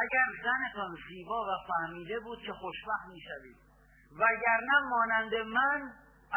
[0.04, 3.58] اگر زنتان زیبا و فهمیده بود که خوشبخت می‌شوید.
[4.12, 5.92] وگرنه مانند من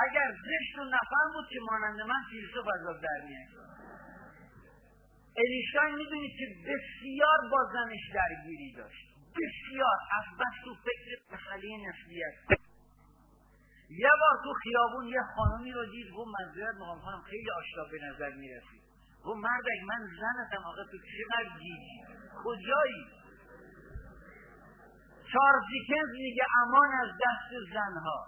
[0.08, 3.62] اگر زشت و نفهم بود که مانند من فیلسوف از در میاد
[5.36, 9.06] الینشتاین می‌دونید که بسیار با زنش درگیری داشت.
[9.36, 9.98] بسیار.
[10.18, 12.60] از بس تو فکر مسئله نسلیت
[13.90, 17.98] یه بار تو خیابون یه خانمی رو دید گفت منظورت می‌خوام خانم خیلی آشنا به
[18.06, 18.82] نظر می‌رسید
[19.24, 22.00] گفت مردک من زنتم آقا تو چقدر گیجی
[22.44, 23.04] کجایی؟
[25.32, 28.26] چارلز دیکنز میگه امان از دست زنها.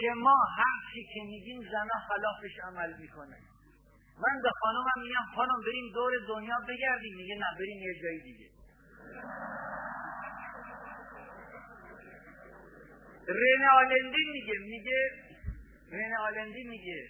[0.00, 3.36] که ما هر چی که میگیم زنها خلافش عمل می‌کنه
[4.24, 7.16] من به خانمم میگم خانم بریم دور دنیا بگردیم.
[7.16, 8.50] میگه نه بریم یه جایی دیگه.
[13.28, 15.10] رن آلندی میگه میگه
[15.92, 17.08] رن آلندی میگه.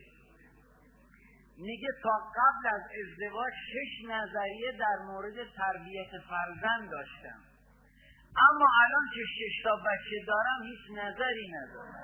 [1.58, 7.40] میگه تا قبل از ازدواج شش نظریه در مورد تربیت فرزند داشتم.
[8.36, 12.00] اما الان که شش تا بچه دارم هیچ نظری ندارم.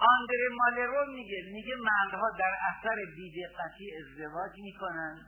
[0.00, 5.26] آندر مالرو میگه میگه مردها در اثر بیدقتی ازدواج می‌کنن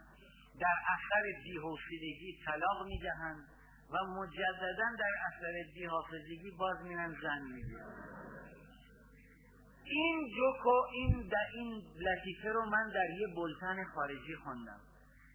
[0.61, 3.45] در اثر بیحوصلگی طلاق می‌دهند
[3.91, 8.11] و مجددا در اثر بیحافظگی باز میرن زن می‌گیرن
[9.85, 14.81] این جوکو این در این لطیفه رو من در یه بلتن خارجی خوندم.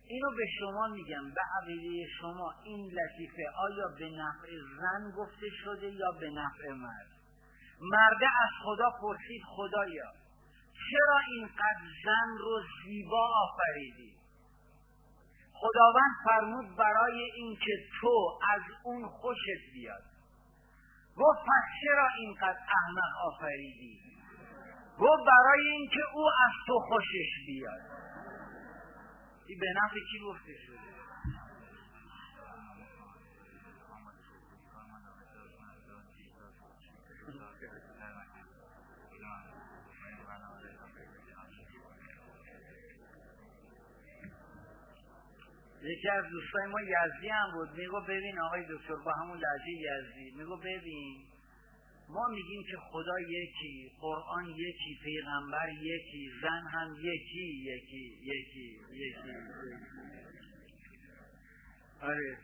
[0.08, 4.48] اینو به شما میگم به عقیده شما این لطیفه آیا به نفع
[4.80, 7.15] زن گفته شده یا به نفع مرد؟
[7.82, 10.12] مرده از خدا پرسید خدایا
[10.90, 14.16] چرا اینقدر زن رو زیبا آفریدی؟
[15.54, 17.72] خداوند فرمود برای اینکه
[18.02, 20.04] تو از اون خوشت بیاد.
[21.18, 24.00] گفت پس چرا اینقدر احمق آفریدی؟
[25.00, 27.82] گفت برای اینکه او از تو خوشش بیاد.
[29.48, 30.95] این به نفع کی گفته شده؟
[45.96, 47.70] یکی از دوستای ما یزدی هم بود.
[47.78, 50.32] میگو ببین آقای دکتر با همون لحجه یزدی.
[50.38, 51.26] میگو ببین
[52.10, 59.32] ما میگیم که خدا یکی قرآن یکی پیغمبر یکی زن هم یکی یکی یکی یکی,
[62.02, 62.38] آره.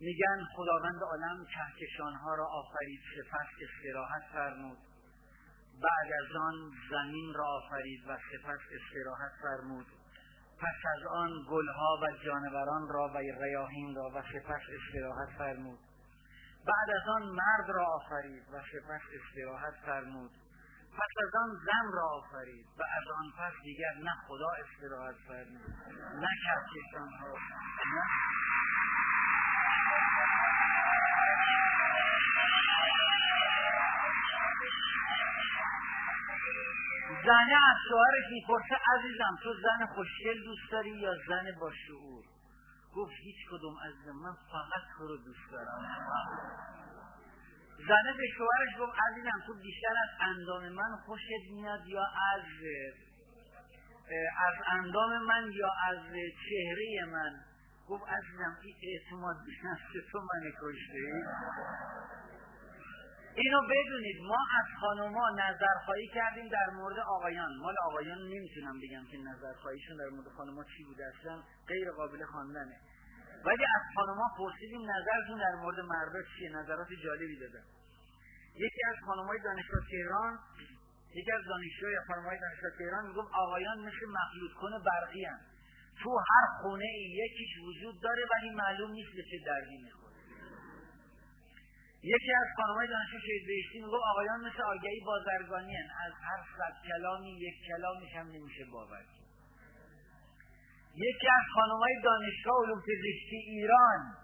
[0.00, 4.78] میگن خداوند عالم کهکشانها را آفرید سپس استراحت فرمود.
[5.82, 6.54] بعد از آن
[6.90, 9.86] زمین را آفرید و سپس استراحت فرمود.
[10.60, 15.78] پس از آن گلها و جانوران را و ریاهین را و سپس استراحت فرمود.
[16.66, 20.30] بعد از آن مرد را آفرید و سپس استراحت فرمود.
[20.98, 25.66] پس از آن زن را آفرید و از آن پس دیگر نه خدا استراحت فرمود
[26.14, 27.32] نه کهکشان ها
[27.94, 28.75] نه
[37.26, 42.24] زنه از شوهرش می‌پرسه عزیزم تو زن خوشگل دوست داری یا زن با شعور؟
[42.94, 45.80] گفت هیچ کدوم از من فقط تو رو دوست دارم.
[47.88, 52.44] زنه به شوهرش گفت عزیزم تو بیشتر از اندام من خوشت میاد یا از
[54.48, 55.98] از اندام من یا از
[56.48, 57.32] چهره من؟
[57.88, 59.36] گفت عزیزم این اعتماد
[59.94, 60.98] به تو من کشته.
[63.36, 64.18] اینو بدونید.
[64.22, 67.56] ما از خانوما نظرخواهی کردیم در مورد آقایان.
[67.56, 71.04] مال آقایان نمی‌تونم بگم که نظرخواهیشون در مورد خانوما چی بوده.
[71.06, 72.76] اصلا غیر قابل خواندنه.
[73.44, 77.64] ولی از خانوما پرسیدیم نظرشون در مورد مردا چیه؟ نظرات جالبی دادن
[78.54, 80.38] یکی از خانمای دانشگاه تهران
[81.14, 85.38] یکی از دانشجوی خانمای دانشگاه تهران می‌گفت آقایان مثل مخلوط کنه برقی هم.
[86.02, 86.86] تو هر خونه
[87.22, 90.05] یکیش وجود داره ولی معلوم نیست به چه دردی می‌خوره.
[92.02, 95.88] یکی از خانمای دانشجو شهید بهشتی می‌گفت آقایان مثل آگهی بازرگانی هن.
[96.06, 99.26] از هر صد کلامی یک کلامیش هم نمیشه باور کرد.
[100.94, 104.16] یکی از خانمای دانشگاه علوم پزشکی ایران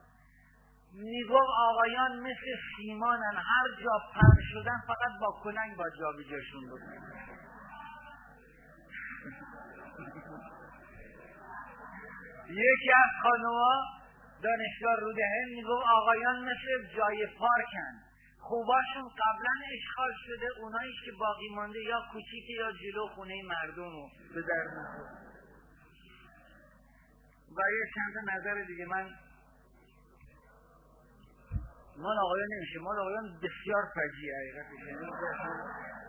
[0.92, 7.02] می‌گفت آقایان مثل سیمانن هر جا پر شدن فقط با کننگ با جابجاشون بکنن
[12.64, 14.01] یکی از خانوما
[14.42, 17.94] دانشگاه رودهن می‌گفت آقایان مثل جای پارکن.
[18.40, 24.08] خوباشون قبلا اشغال شده اوناییش که باقی مانده یا کوچیک یا جلو خونه مردم رو
[24.34, 24.64] به در
[27.56, 28.86] و یه چند نظر دیگه.
[28.86, 29.10] من
[31.96, 32.78] مال آقایان نمیشه.
[32.78, 36.01] مال آقایان بسیار فجیه حقیقتش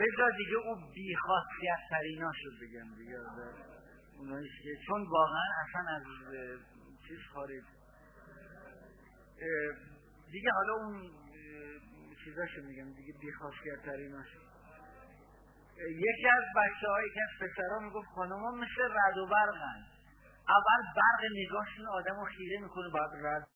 [0.00, 3.18] بذار دیگه او بیخاصیت ترینا شد بگم دیگه.
[4.86, 6.02] چون واقعا اصلا از
[7.08, 7.62] چیز خارج.
[10.32, 11.10] دیگه حالا اون
[12.24, 14.46] چیزاشو میگم دیگه بیخاصیت شد
[15.80, 19.86] یکی از بچه های که از پسرها می‌گفت خانم مثل رد و برقن
[20.48, 23.48] اول برق نگاهشون آدم رو خیره می‌کنه بعد رد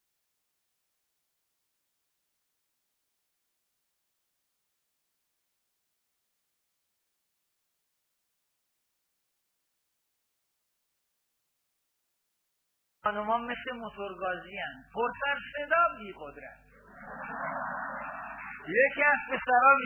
[13.05, 14.85] خانوما مثل موتورگازی هن.
[14.95, 16.59] پرسر صدا بی قدرت
[18.69, 19.77] یکی از پسرها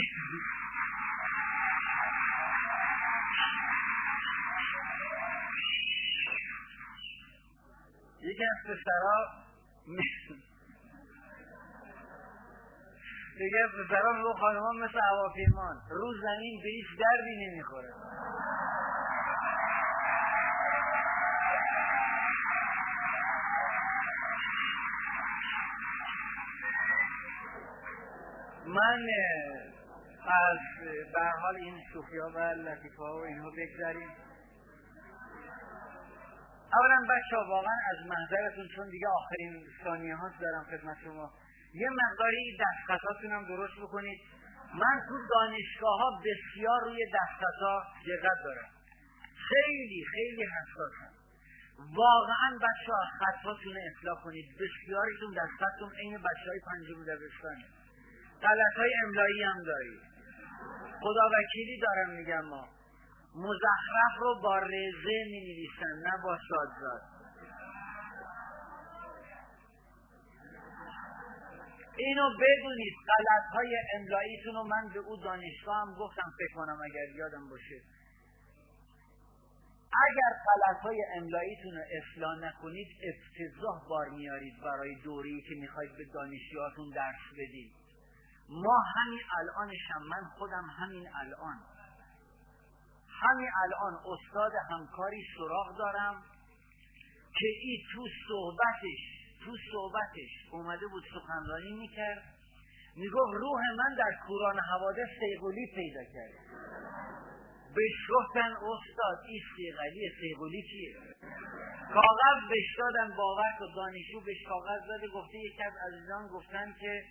[8.20, 9.44] یکی از پسرها
[13.38, 15.76] دیگه پسرها میگو خانوما مثل هواپیمان.
[15.90, 17.94] رو زمین به هیچ دردی نمی‌خوره.
[28.66, 29.06] من
[30.26, 30.58] از
[31.14, 34.10] به حال این شوخیا و لطیفه ها و اینها بگذاریم
[36.78, 41.32] اولا بچه واقعا از منظرتون چون دیگه آخرین ثانیه هاست دارم خدمت شما.
[41.74, 44.20] یه مقداری دستخطاتون هم درست بکنید.
[44.74, 48.68] من تو دانشگاه ها بسیار روی دستخطا دقت دارم.
[49.48, 51.14] خیلی خیلی حساسم.
[51.78, 54.44] واقعا بچه ها خطاتون اصلاح کنید.
[54.54, 57.83] بسیاریتون دستخطتون عین بچه های پنجم دبستانه
[58.44, 60.00] غلط های املایی هم دارید
[61.04, 62.68] خدا وکیلی دارم میگم ما.
[63.34, 67.02] مزخرف رو با رزه می نویسن نه با شادزاد.
[71.96, 77.16] اینو بدونید غلط های املاییتون رو من به او دانشگاه هم گفتم فکر کنم اگر
[77.16, 77.80] یادم باشه.
[80.08, 86.04] اگر غلط های املاییتون رو اصلاح نکنید افتضاح بار میارید برای دوری که می‌خواید به
[86.14, 87.83] دانشجوهاتون درس بدید.
[88.48, 91.56] ما همین الانشم من خودم همین الان.
[93.22, 96.22] همین الان استاد همکاری سراغ دارم
[97.38, 99.02] که ای تو صحبتش
[99.44, 102.22] تو صحبتش اومده بود سخنرانی می‌کرد.
[102.96, 106.64] می‌گفت روح من در کوران حوادث سیغولی پیدا کرد.
[107.74, 110.94] بهش گفتن استاد این سیغلی سیغولی چیه
[111.94, 117.04] کاغذ بهش دادن باور و دانشجو بهش کاغذ داده گفته یکی از عزیزان گفتن که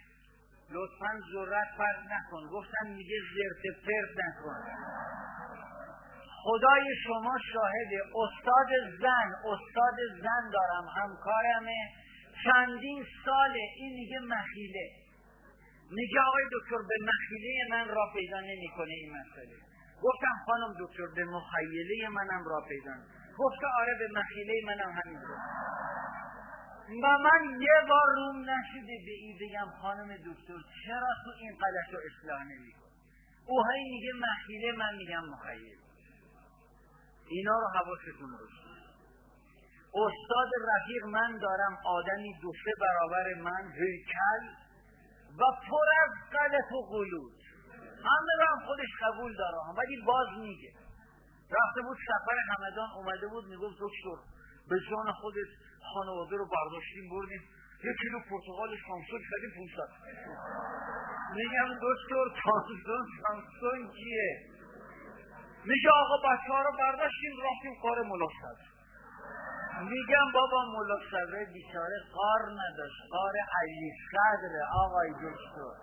[0.74, 2.48] لطفا ذرت فرد نکن.
[2.52, 4.60] گفتن میگه زرت فرد نکن.
[6.44, 7.92] خدای شما شاهد
[8.24, 8.70] استاد
[9.02, 9.30] زن.
[9.54, 11.80] استاد زن دارم همکارمه
[12.44, 13.66] چندین ساله.
[13.78, 14.90] این میگه مخیله.
[15.92, 19.56] میگه آقای دکتر به مخیله من را پیدا نمی‌کنه این مسئله.
[20.04, 22.92] گفتم خانم دکتر به مخیله منم را پیدا
[23.38, 25.38] گفته آره به مخیله منم همینطور
[26.90, 31.94] و من یه بار روم نشده به این بگم خانم دکتر چرا تو این قلت
[31.94, 32.74] رو اصلاح نمی
[33.46, 35.78] او هی میگه مخیله من میگم مخیله.
[37.28, 38.74] اینا رو حواستون باشه.
[39.94, 44.48] استاد رفیق من دارم آدمی دو برابر من هیکل
[45.40, 47.34] و پر از قلط و قلوت
[47.98, 50.74] همه هم خودش قبول داره ولی باز میگه.
[51.52, 54.18] رفته بود سفر همدان اومده بود می‌گفت دکتر
[54.70, 55.48] به جان خودت
[55.94, 57.44] خانواده رو برداشتیم بردیم.
[57.84, 59.90] یه کیلو پرتقال سامسون خیلی 500
[61.36, 64.30] میگم دکتر تامسون سامسون کیه؟
[65.66, 68.58] میگه آقا بچه ها رو برداشتیم رفتیم قار ملاصد
[69.82, 75.74] میگم بابا ملاصده بیچاره قار نداشت قار علی صدره آقای دکتر.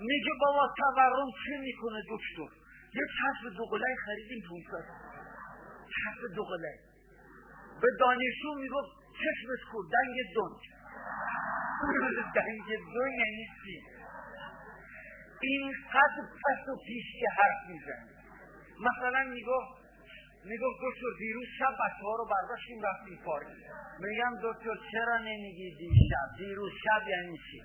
[0.00, 2.54] میگه بابا تورم چه می‌کنه دکتر؟
[2.94, 4.84] یه چسب دوقلای خریدیم 500
[5.96, 6.78] چسب دوقلای
[7.82, 10.52] به دانشجو می‌گفت چشمش کو دنگ دون
[12.34, 13.76] دنگ دون یعنی چی؟
[15.42, 18.08] این قد پس و پیش که حرف می‌زنه.
[18.88, 19.80] مثلا می‌گفت
[20.44, 23.46] می‌گفت دکتر دیروز شب بچه ها رو برداشتیم رفتیم پارک.
[23.98, 27.62] میگم دکتر چرا نمیگی دیشب؟ دیروز شب یعنی چی؟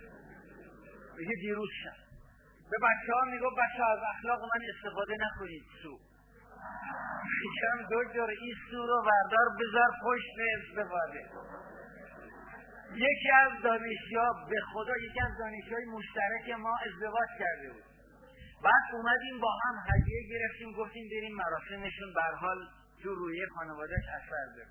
[1.17, 1.97] میگه دیروز شب.
[2.71, 5.99] به بچه ها می‌گفت بچه از اخلاق من استفاده نکنید سو.
[7.41, 11.21] میگم دکتر این سو رو بردار بذار پشت استفاده.
[12.95, 17.83] یکی از دانشجوها به خدا یکی از دانشجوهای مشترک ما ازدواج کرده بود.
[18.63, 22.57] بعد اومدیم با هم هدیه گرفتیم گفتیم بریم مراسمشون بر حال
[23.03, 24.69] تو روی خانوادهش اثر داره.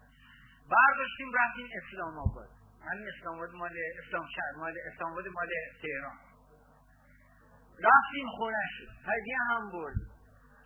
[0.71, 2.49] برداشتیم رفتیم اسلام آباد.
[2.91, 5.49] همین اسلام آباد مال اسلام شهر مال اسلام آباد مال
[5.83, 6.19] تهران.
[7.89, 8.73] رفتیم خونش
[9.09, 10.14] هدیه هم برد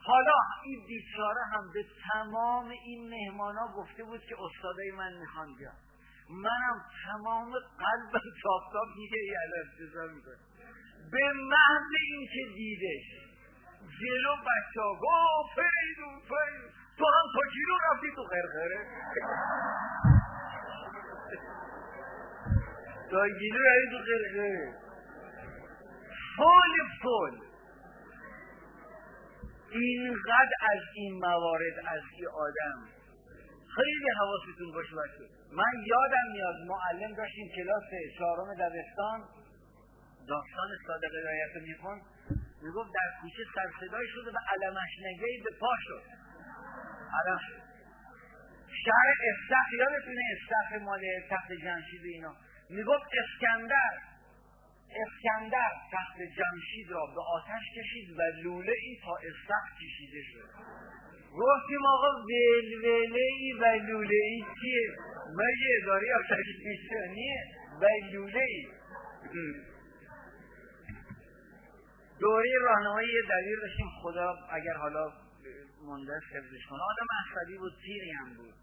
[0.09, 5.55] حالا این بیچاره هم به تمام این مهمان ها گفته بود که استادای من می‌خوان
[5.59, 5.77] بیان.
[6.31, 9.39] منم تمام قلبم تاپ میگه یه
[10.15, 10.39] می‌کنه
[11.13, 13.07] به محض اینکه دیدش
[14.01, 18.87] جلو بچه ها گفت فیدون فیدون تو هم تا کیلو رفتی تو خرخره.
[23.11, 24.75] تا کیلو رفتی تو خرخره.
[26.37, 26.73] فول
[27.03, 27.48] فول.
[29.71, 32.89] اینقدر از این موارد از این آدم
[33.77, 37.85] خیلی حواستون باشه بچه من یادم میاد معلم داشتیم کلاس
[38.19, 39.21] چهارم دبستان
[40.29, 42.03] داستان صادق هدایت رو می‌خوند.
[42.63, 46.03] می‌گفت در کوچه سرصدای شده و علمش نگهی به پا شد.
[47.21, 47.39] علم
[48.85, 52.35] شهر استخ یادتونه استخ مال تخت جمشید اینا.
[52.71, 54.08] می‌گفت اسکندر
[54.97, 60.49] اسکندر تخت جمشید را به آتش کشید و لوله ای تا استخ کشیده شد.
[61.33, 64.97] گفتیم آقا ولوله ای و لوله ای چیه
[65.37, 67.45] مگه اداره آتش کشیدنیه
[67.81, 68.67] و لوله ای
[72.21, 75.13] دوره راهنمایی دلیل داشتیم خدا اگر حالا
[75.85, 78.55] مونده حفظش کنه آدم عصبی بود تیری هم بود.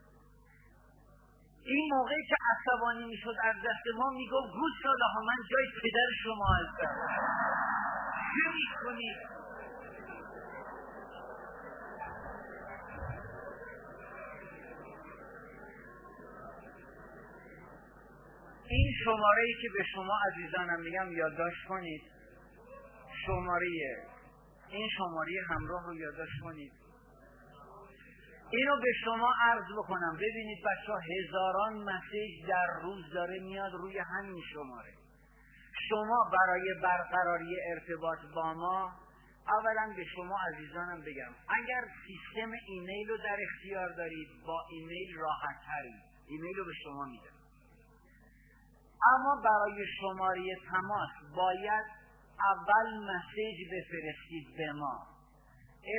[1.67, 6.09] این موقعی که عصبانی می‌شد از دست ما می‌گفت گوش داده ها من جای پدر
[6.23, 6.95] شما هستم.
[8.35, 9.17] چه می‌کنید
[18.69, 22.01] این شماره ای که به شما عزیزانم میگم یادداشت کنید.
[23.25, 23.67] شماره
[24.69, 26.84] این شماره همراه رو یادداشت کنید.
[28.51, 30.13] اینو به شما عرض بکنم.
[30.15, 34.93] ببینید بچه هزاران مسیج در روز داره میاد روی همین شماره.
[35.89, 38.91] شما برای برقراری ارتباط با ما
[39.47, 45.55] اولا به شما عزیزانم بگم اگر سیستم ایمیل رو در اختیار دارید با ایمیل راحت
[45.67, 47.35] ترید ایمیل رو به شما میدم.
[49.15, 51.85] اما برای شماره تماس باید
[52.39, 55.07] اول مسیج بفرستید به ما.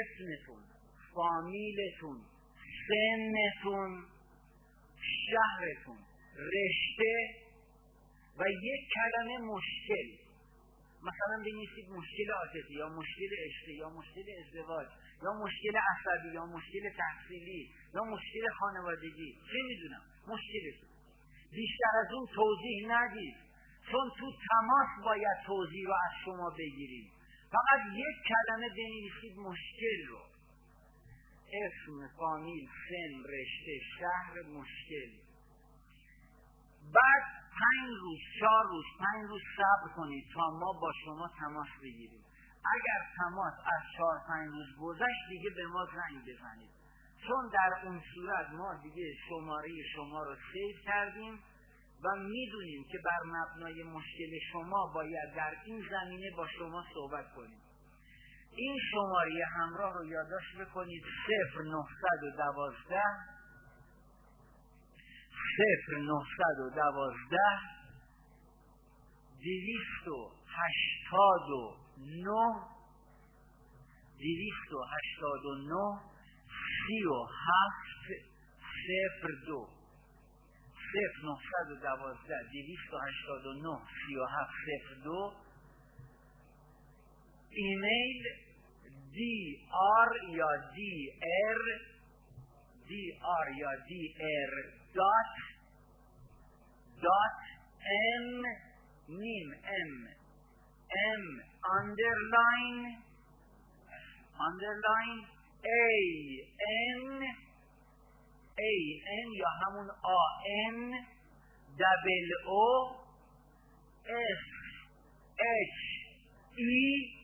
[0.01, 0.63] اسمتون
[1.15, 2.21] فامیلتون
[2.89, 4.05] سنتون
[5.27, 5.99] شهرتون
[6.55, 7.15] رشته
[8.39, 10.09] و یک کلمه مشکل.
[11.03, 14.87] مثلا بنویسید مشکل عاطفی یا مشکل عشقی یا مشکل ازدواج
[15.23, 19.31] یا مشکل عصبی یا مشکل تحصیلی یا مشکل خانوادگی.
[19.53, 20.89] چه می‌دونم مشکلتون.
[21.53, 23.37] بیشتر از اون توضیح ندید.
[23.91, 27.13] چون تو تماس باید توضیح رو از شما بگیریم
[27.51, 30.36] فقط یک کلمه بنویسید مشکل رو.
[31.53, 35.11] اسم فامیل سن رشته شهر مشکل.
[36.95, 37.25] بعد
[37.61, 42.25] پنج روز چهار روز پنج روز صبر کنید تا ما با شما تماس بگیریم.
[42.75, 46.71] اگر تماس از چهار پنج روز گذشت دیگه به ما زنگ بزنید.
[47.27, 51.39] چون در اون صورت ما دیگه شماره شما رو سیو کردیم
[52.05, 57.61] و می‌دونیم که بر مبنای مشکل شما باید در این زمینه با شما صحبت کنیم.
[58.57, 61.03] این شماره همراه رو یادداشت بکنید.
[61.27, 63.03] صفر نهصد و دوازده.
[65.57, 67.61] صفر نهصد و دوازده.
[69.39, 72.63] دویست و هشتاد و نه.
[74.19, 76.01] دویست و هشتاد و نه.
[76.87, 78.09] سی و هفت.
[78.87, 79.69] صفر دو.
[80.93, 82.43] صفر نهصد و دوازده.
[82.53, 83.81] دویست و هشتاد و نه.
[84.07, 84.53] سی و هفت.
[84.67, 85.33] صفر دو.
[87.51, 88.46] ایمیل
[89.17, 89.37] دی
[89.83, 90.95] آر یا دی
[91.29, 91.61] ایر
[92.89, 93.03] دی
[93.35, 94.53] آر یا دی ایر
[94.95, 95.39] دات
[97.03, 97.47] دات
[97.93, 98.47] ایم
[99.09, 99.95] نیم ایم
[101.01, 101.25] M
[101.77, 102.79] underline
[104.49, 105.25] underline
[105.63, 106.05] A
[106.69, 107.21] N
[108.59, 110.95] A N یا همون آ N
[111.81, 112.97] double O
[114.07, 114.45] S
[115.39, 115.79] H
[116.57, 117.16] E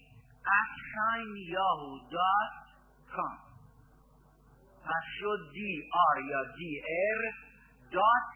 [0.58, 2.52] at sign yahoo dot
[3.14, 3.34] com
[4.84, 7.20] پس شد DR یا DR
[7.92, 8.30] dot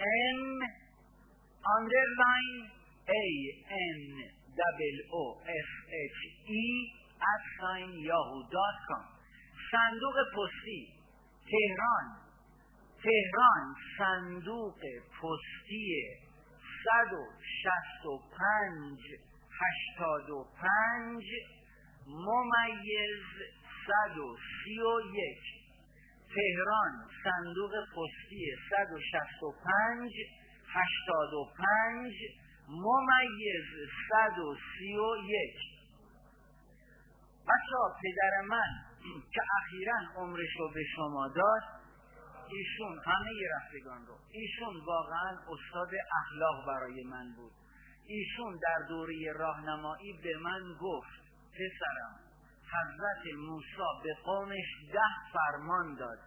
[0.00, 0.40] N
[1.76, 2.56] underline
[3.08, 3.24] A
[3.70, 4.00] N
[4.58, 6.20] double O S H
[6.50, 6.52] E
[7.32, 9.04] at sign yahoo.com
[9.70, 10.82] صندوق پستی
[11.50, 12.06] تهران
[13.04, 13.64] تهران
[13.98, 14.80] صندوق
[15.20, 15.88] پستی
[16.84, 21.24] 165 85
[22.06, 23.24] ممیز
[23.86, 25.38] 131
[26.34, 26.92] تهران
[27.24, 30.12] صندوق پستی 165
[30.74, 32.14] 85
[32.68, 33.70] ممیز
[34.10, 35.74] 131
[37.48, 38.70] بچه پدر من
[39.32, 41.62] که اخیرا عمرش رو به شما داد
[42.48, 47.52] ایشون همه رفتگان رو ایشون واقعا استاد اخلاق برای من بود.
[48.06, 52.24] ایشون در دوره راهنمایی به من گفت پسرم
[52.74, 56.18] حضرت موسی به قومش ده فرمان داد.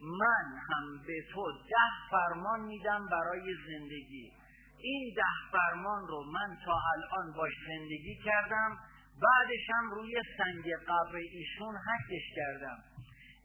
[0.00, 4.32] من هم به تو ده فرمان میدم برای زندگی.
[4.78, 8.78] این ده فرمان رو من تا الان باش زندگی کردم
[9.22, 12.78] بعدش هم روی سنگ قبر ایشون حکش کردم.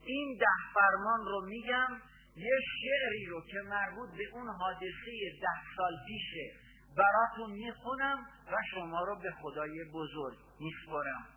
[0.05, 2.01] این ده فرمان رو میگم
[2.35, 5.11] یه شعری رو که مربوط به اون حادثه
[5.41, 6.64] ده سال پیشه.
[6.97, 8.17] براتون می‌خونم
[8.47, 11.27] و شما رو به خدای بزرگ میسپرم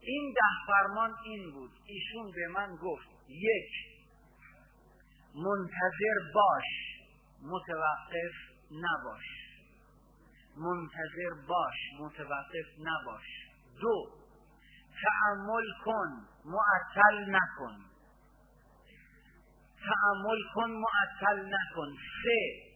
[0.00, 1.70] این ده فرمان این بود.
[1.86, 3.72] ایشون به من گفت یک
[5.34, 6.64] منتظر باش
[7.42, 8.34] متوقف
[8.70, 9.24] نباش.
[10.56, 13.26] منتظر باش متوقف نباش.
[13.80, 14.10] دو
[15.02, 16.08] تعمل کن
[16.44, 17.76] معطل نکن.
[19.88, 21.88] تعمل کن معطل نکن.
[22.24, 22.67] سه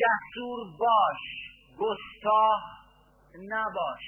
[0.00, 1.22] جسور باش
[1.78, 2.62] گستاخ
[3.50, 4.06] نباش.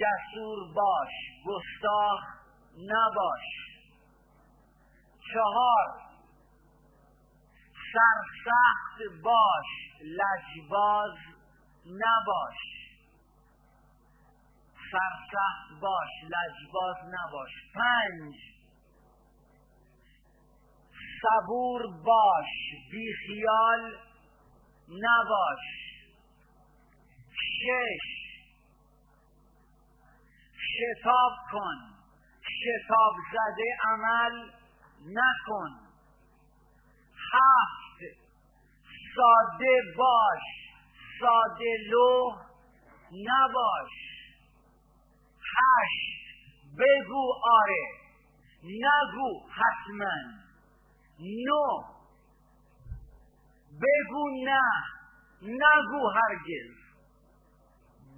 [0.00, 1.14] جسور باش
[1.46, 2.20] گستاخ
[2.92, 3.48] نباش.
[5.32, 5.88] چهار
[7.92, 9.68] سرسخت باش
[10.02, 11.18] لجباز
[11.86, 12.60] نباش.
[14.92, 17.52] سرسخت باش لجباز نباش.
[17.74, 18.34] پنج
[21.22, 22.50] صبور باش
[22.90, 24.11] بیخیال
[24.88, 25.64] نباش.
[27.30, 28.04] شش.
[30.72, 31.78] شتاب کن.
[32.42, 34.50] شتاب زده عمل
[35.06, 35.70] نکن.
[37.32, 38.00] هفت.
[39.16, 40.42] ساده باش.
[41.20, 42.36] ساده لو
[43.12, 43.92] نباش.
[45.38, 46.22] هشت.
[46.78, 47.86] بگو آره.
[48.64, 50.42] نگو حتما.
[51.18, 51.91] نو
[53.80, 54.62] بگو نه
[55.42, 56.70] نگو هرگز.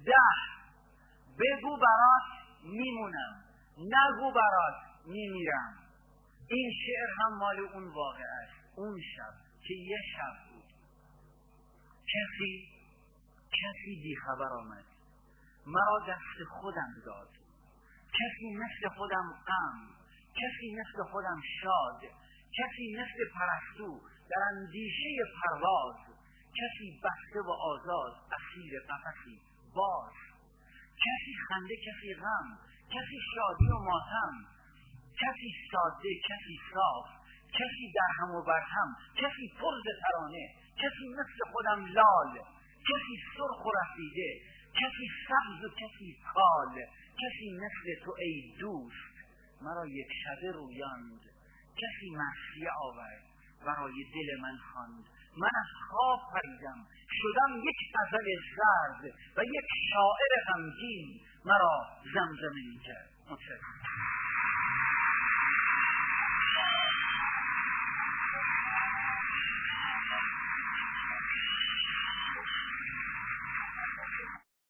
[0.05, 0.29] ده
[1.39, 2.27] بگو برات
[2.63, 3.43] میمونم.
[3.77, 4.75] نگو برات
[5.05, 5.73] میمیرم.
[6.49, 8.77] این شعر هم مال اون واقع است.
[8.77, 9.33] اون شب
[9.67, 10.73] که یه شب بود.
[12.13, 12.69] کسی
[13.49, 14.85] کسی بیخبر آمد.
[15.65, 17.29] مرا دست خودم داد.
[18.13, 19.95] کسی مثل خودم غم
[20.35, 22.01] کسی مثل خودم شاد
[22.57, 24.01] کسی مثل پرستو.
[24.29, 25.09] در اندیشه
[25.41, 25.95] پرواز
[26.59, 29.39] کسی بسته و آزاد اسیر قفسی
[29.75, 30.13] باز.
[31.05, 32.47] کسی خنده کسی غم
[32.89, 34.33] کسی شادی و ماتم
[35.21, 37.07] کسی ساده کسی صاف
[37.59, 40.45] کسی در هم و بر هم کسی پرز ترانه
[40.77, 42.39] کسی مثل خودم لال
[42.89, 44.29] کسی سرخ و رسیده
[44.81, 46.75] کسی سبز و کسی کال
[47.21, 49.15] کسی مثل تو ای دوست
[49.61, 51.21] مرا یک شبه رویاند
[51.77, 53.24] کسی مسیح آورد.
[53.65, 55.05] برای دل من خواند.
[55.37, 56.79] من از خواب پریدم
[57.09, 58.27] شدم یک غزل
[58.57, 61.19] زرد و یک شاعر غمگین.
[61.45, 63.09] مرا زمزمه می‌کرد.
[63.29, 64.34] متشکرم.